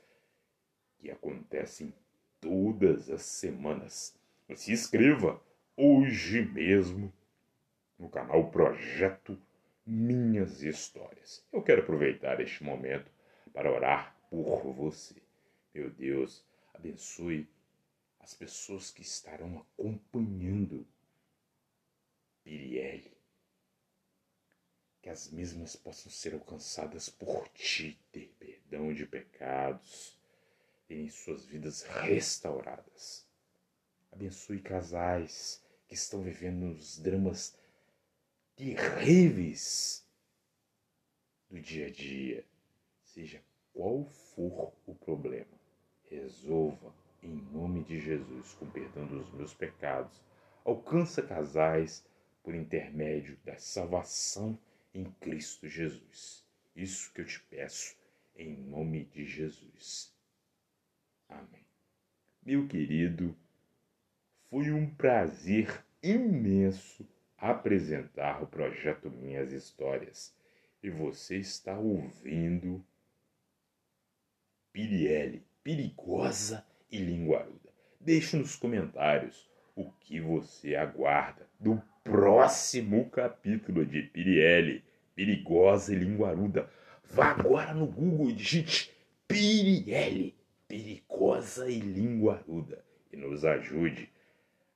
que 0.99 1.11
acontecem 1.11 1.91
todas 2.39 3.09
as 3.09 3.23
semanas. 3.23 4.15
Se 4.55 4.73
inscreva 4.73 5.43
hoje 5.75 6.43
mesmo 6.43 7.11
no 7.99 8.09
canal 8.09 8.51
Projeto 8.51 9.41
Minhas 9.87 10.63
Histórias. 10.63 11.45
Eu 11.53 11.63
quero 11.63 11.83
aproveitar 11.83 12.41
este 12.41 12.65
momento 12.65 13.11
para 13.53 13.71
orar 13.71 14.17
por 14.31 14.73
você. 14.73 15.15
Meu 15.75 15.91
Deus, 15.91 16.45
abençoe 16.73 17.49
as 18.21 18.35
pessoas 18.35 18.91
que 18.91 19.03
estarão 19.03 19.59
acompanhando 19.59 20.87
Pirielli. 22.43 23.13
Que 25.03 25.11
as 25.11 25.31
mesmas 25.31 25.77
possam 25.77 26.11
ser 26.11 26.35
alcançadas 26.35 27.09
por 27.09 27.47
ti, 27.49 27.99
ter 28.11 28.35
perdão 28.39 28.93
de 28.93 29.05
pecados, 29.05 30.19
terem 30.87 31.11
suas 31.11 31.45
vidas 31.45 31.83
restauradas. 31.83 33.27
Abençoe 34.11 34.61
casais 34.61 35.63
que 35.87 35.95
estão 35.95 36.23
vivendo 36.23 36.73
os 36.73 36.99
dramas 36.99 37.55
terríveis 38.57 40.07
do 41.51 41.61
dia 41.61 41.87
a 41.87 41.91
dia, 41.91 42.45
seja 43.03 43.43
qual 43.73 44.05
for 44.05 44.73
o 44.87 44.95
problema. 44.95 45.59
Resolva 46.09 46.95
em 47.23 47.35
nome 47.53 47.83
de 47.83 48.01
Jesus, 48.01 48.53
com 48.55 48.71
perdão 48.71 49.07
dos 49.07 49.33
meus 49.33 49.55
pecados. 49.55 50.23
Alcança 50.65 51.23
casais 51.23 52.05
por 52.43 52.55
intermédio 52.55 53.37
da 53.45 53.57
salvação 53.57 54.59
em 54.93 55.05
Cristo 55.21 55.67
Jesus. 55.67 56.45
Isso 56.77 57.13
que 57.13 57.21
eu 57.21 57.27
te 57.27 57.41
peço 57.41 57.97
em 58.37 58.55
nome 58.57 59.05
de 59.07 59.25
Jesus. 59.25 60.13
Amém. 61.29 61.65
Meu 62.43 62.69
querido, 62.69 63.37
foi 64.51 64.71
um 64.71 64.89
prazer 64.95 65.85
imenso 66.03 67.09
apresentar 67.51 68.43
o 68.43 68.47
projeto 68.47 69.11
Minhas 69.11 69.53
Histórias. 69.53 70.35
E 70.83 70.89
você 70.89 71.37
está 71.37 71.79
ouvindo 71.79 72.83
Pirielli, 74.73 75.45
perigosa 75.63 76.67
e 76.91 76.99
linguaruda. 76.99 77.71
Deixe 78.01 78.37
nos 78.37 78.57
comentários 78.57 79.49
o 79.77 79.91
que 80.01 80.21
você 80.21 80.75
aguarda 80.75 81.47
do 81.61 81.83
próximo 82.03 83.11
capítulo 83.11 83.85
de 83.85 84.03
Pirielli, 84.03 84.83
Perigosa 85.15 85.95
e 85.95 85.99
Linguaruda. 85.99 86.71
Vá 87.05 87.27
agora 87.27 87.75
no 87.75 87.87
Google 87.87 88.31
e 88.31 88.35
digite 88.35 88.91
Pirielli, 89.29 90.35
Perigosa 90.67 91.71
e 91.71 91.79
Linguaruda 91.79 92.85
e 93.13 93.17
nos 93.17 93.45
ajude 93.45 94.11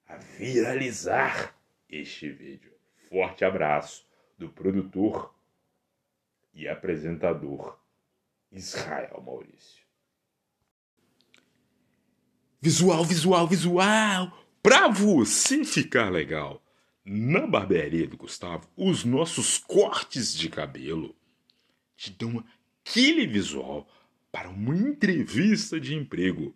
a 0.06 0.16
viralizar 0.16 1.57
este 1.88 2.30
vídeo. 2.30 2.72
Forte 3.08 3.44
abraço 3.44 4.06
do 4.36 4.48
produtor 4.48 5.34
e 6.52 6.68
apresentador 6.68 7.78
Israel 8.52 9.22
Maurício. 9.24 9.82
Visual, 12.60 13.04
visual, 13.04 13.46
visual! 13.46 14.44
Pra 14.62 14.88
você 14.88 15.64
ficar 15.64 16.10
legal! 16.10 16.62
Na 17.04 17.46
barbearia 17.46 18.06
do 18.06 18.16
Gustavo, 18.16 18.68
os 18.76 19.04
nossos 19.04 19.56
cortes 19.56 20.34
de 20.34 20.50
cabelo 20.50 21.16
te 21.96 22.10
dão 22.10 22.44
aquele 22.84 23.26
visual 23.26 23.88
para 24.30 24.50
uma 24.50 24.76
entrevista 24.76 25.80
de 25.80 25.94
emprego, 25.94 26.54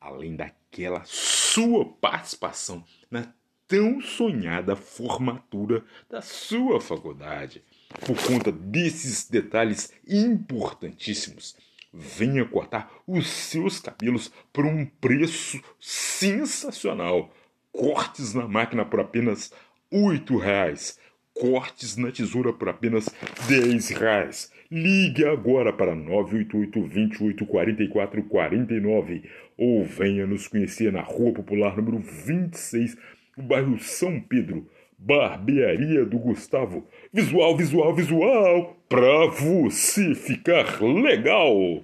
além 0.00 0.36
daquela 0.36 1.02
sua 1.04 1.84
participação 1.84 2.84
na 3.10 3.34
tão 3.70 4.00
sonhada 4.00 4.74
formatura 4.74 5.84
da 6.10 6.20
sua 6.20 6.80
faculdade. 6.80 7.62
Por 8.04 8.20
conta 8.20 8.50
desses 8.50 9.28
detalhes 9.30 9.92
importantíssimos, 10.08 11.56
venha 11.94 12.44
cortar 12.44 12.92
os 13.06 13.28
seus 13.28 13.78
cabelos 13.78 14.32
por 14.52 14.66
um 14.66 14.84
preço 14.84 15.62
sensacional. 15.78 17.32
Cortes 17.70 18.34
na 18.34 18.48
máquina 18.48 18.84
por 18.84 18.98
apenas 18.98 19.52
oito 19.88 20.36
reais. 20.36 20.98
Cortes 21.32 21.96
na 21.96 22.10
tesoura 22.10 22.52
por 22.52 22.68
apenas 22.68 23.08
dez 23.46 23.88
reais. 23.90 24.50
Ligue 24.68 25.24
agora 25.24 25.72
para 25.72 25.94
988 25.94 26.88
28 26.88 27.46
44 27.46 28.22
49 28.24 29.30
ou 29.56 29.84
venha 29.84 30.26
nos 30.26 30.48
conhecer 30.48 30.92
na 30.92 31.02
Rua 31.02 31.32
Popular 31.32 31.76
número 31.76 31.98
26, 31.98 32.96
no 33.40 33.46
bairro 33.46 33.78
São 33.80 34.20
Pedro. 34.20 34.70
Barbearia 34.98 36.04
do 36.04 36.18
Gustavo. 36.18 36.86
Visual, 37.10 37.56
visual, 37.56 37.94
visual, 37.94 38.76
pra 38.86 39.26
você 39.28 40.14
ficar 40.14 40.82
legal. 40.82 41.82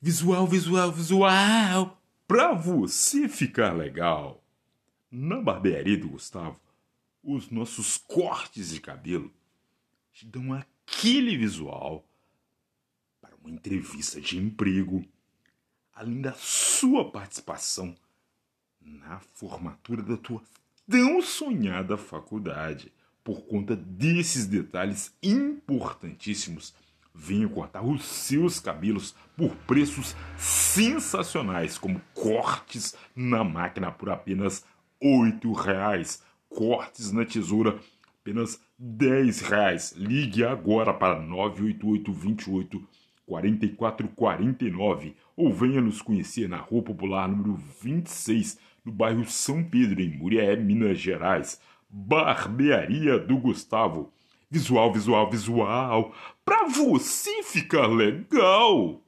Visual, 0.00 0.46
visual, 0.46 0.90
visual, 0.92 2.02
pra 2.26 2.54
você 2.54 3.28
ficar 3.28 3.76
legal. 3.76 4.42
Na 5.10 5.40
barbearia 5.40 5.98
do 5.98 6.08
Gustavo, 6.08 6.58
os 7.22 7.50
nossos 7.50 7.98
cortes 7.98 8.70
de 8.70 8.80
cabelo 8.80 9.30
te 10.12 10.24
dão 10.24 10.54
aquele 10.54 11.36
visual 11.36 12.04
para 13.20 13.34
uma 13.36 13.50
entrevista 13.50 14.20
de 14.20 14.38
emprego, 14.38 15.04
além 15.92 16.20
da 16.22 16.32
sua 16.32 17.10
participação 17.10 17.94
na 18.86 19.18
formatura 19.18 20.02
da 20.02 20.16
tua 20.16 20.40
tão 20.88 21.20
sonhada 21.20 21.96
faculdade. 21.96 22.92
Por 23.24 23.42
conta 23.42 23.74
desses 23.74 24.46
detalhes 24.46 25.12
importantíssimos, 25.20 26.72
venha 27.12 27.48
cortar 27.48 27.84
os 27.84 28.04
seus 28.04 28.60
cabelos 28.60 29.16
por 29.36 29.56
preços 29.66 30.14
sensacionais, 30.38 31.76
como 31.76 32.00
cortes 32.14 32.94
na 33.16 33.42
máquina 33.42 33.90
por 33.90 34.10
apenas 34.10 34.64
R$ 35.02 35.32
reais, 35.60 36.22
cortes 36.48 37.10
na 37.10 37.24
tesoura 37.24 37.80
apenas 38.20 38.60
R$ 38.78 39.30
reais. 39.48 39.92
Ligue 39.96 40.44
agora 40.44 40.94
para 40.94 41.20
988 41.20 42.12
28 42.12 42.88
4449 43.26 45.16
ou 45.36 45.52
venha 45.52 45.80
nos 45.80 46.00
conhecer 46.00 46.48
na 46.48 46.58
Rua 46.58 46.82
Popular 46.82 47.28
número 47.28 47.56
26 47.82 48.56
no 48.86 48.92
bairro 48.92 49.24
São 49.26 49.64
Pedro, 49.64 50.00
em 50.00 50.16
Murié, 50.16 50.54
Minas 50.54 50.98
Gerais. 50.98 51.60
Barbearia 51.90 53.18
do 53.18 53.36
Gustavo. 53.36 54.12
Visual, 54.48 54.92
visual, 54.92 55.28
visual. 55.28 56.14
Pra 56.44 56.68
você 56.68 57.42
ficar 57.42 57.88
legal! 57.88 59.02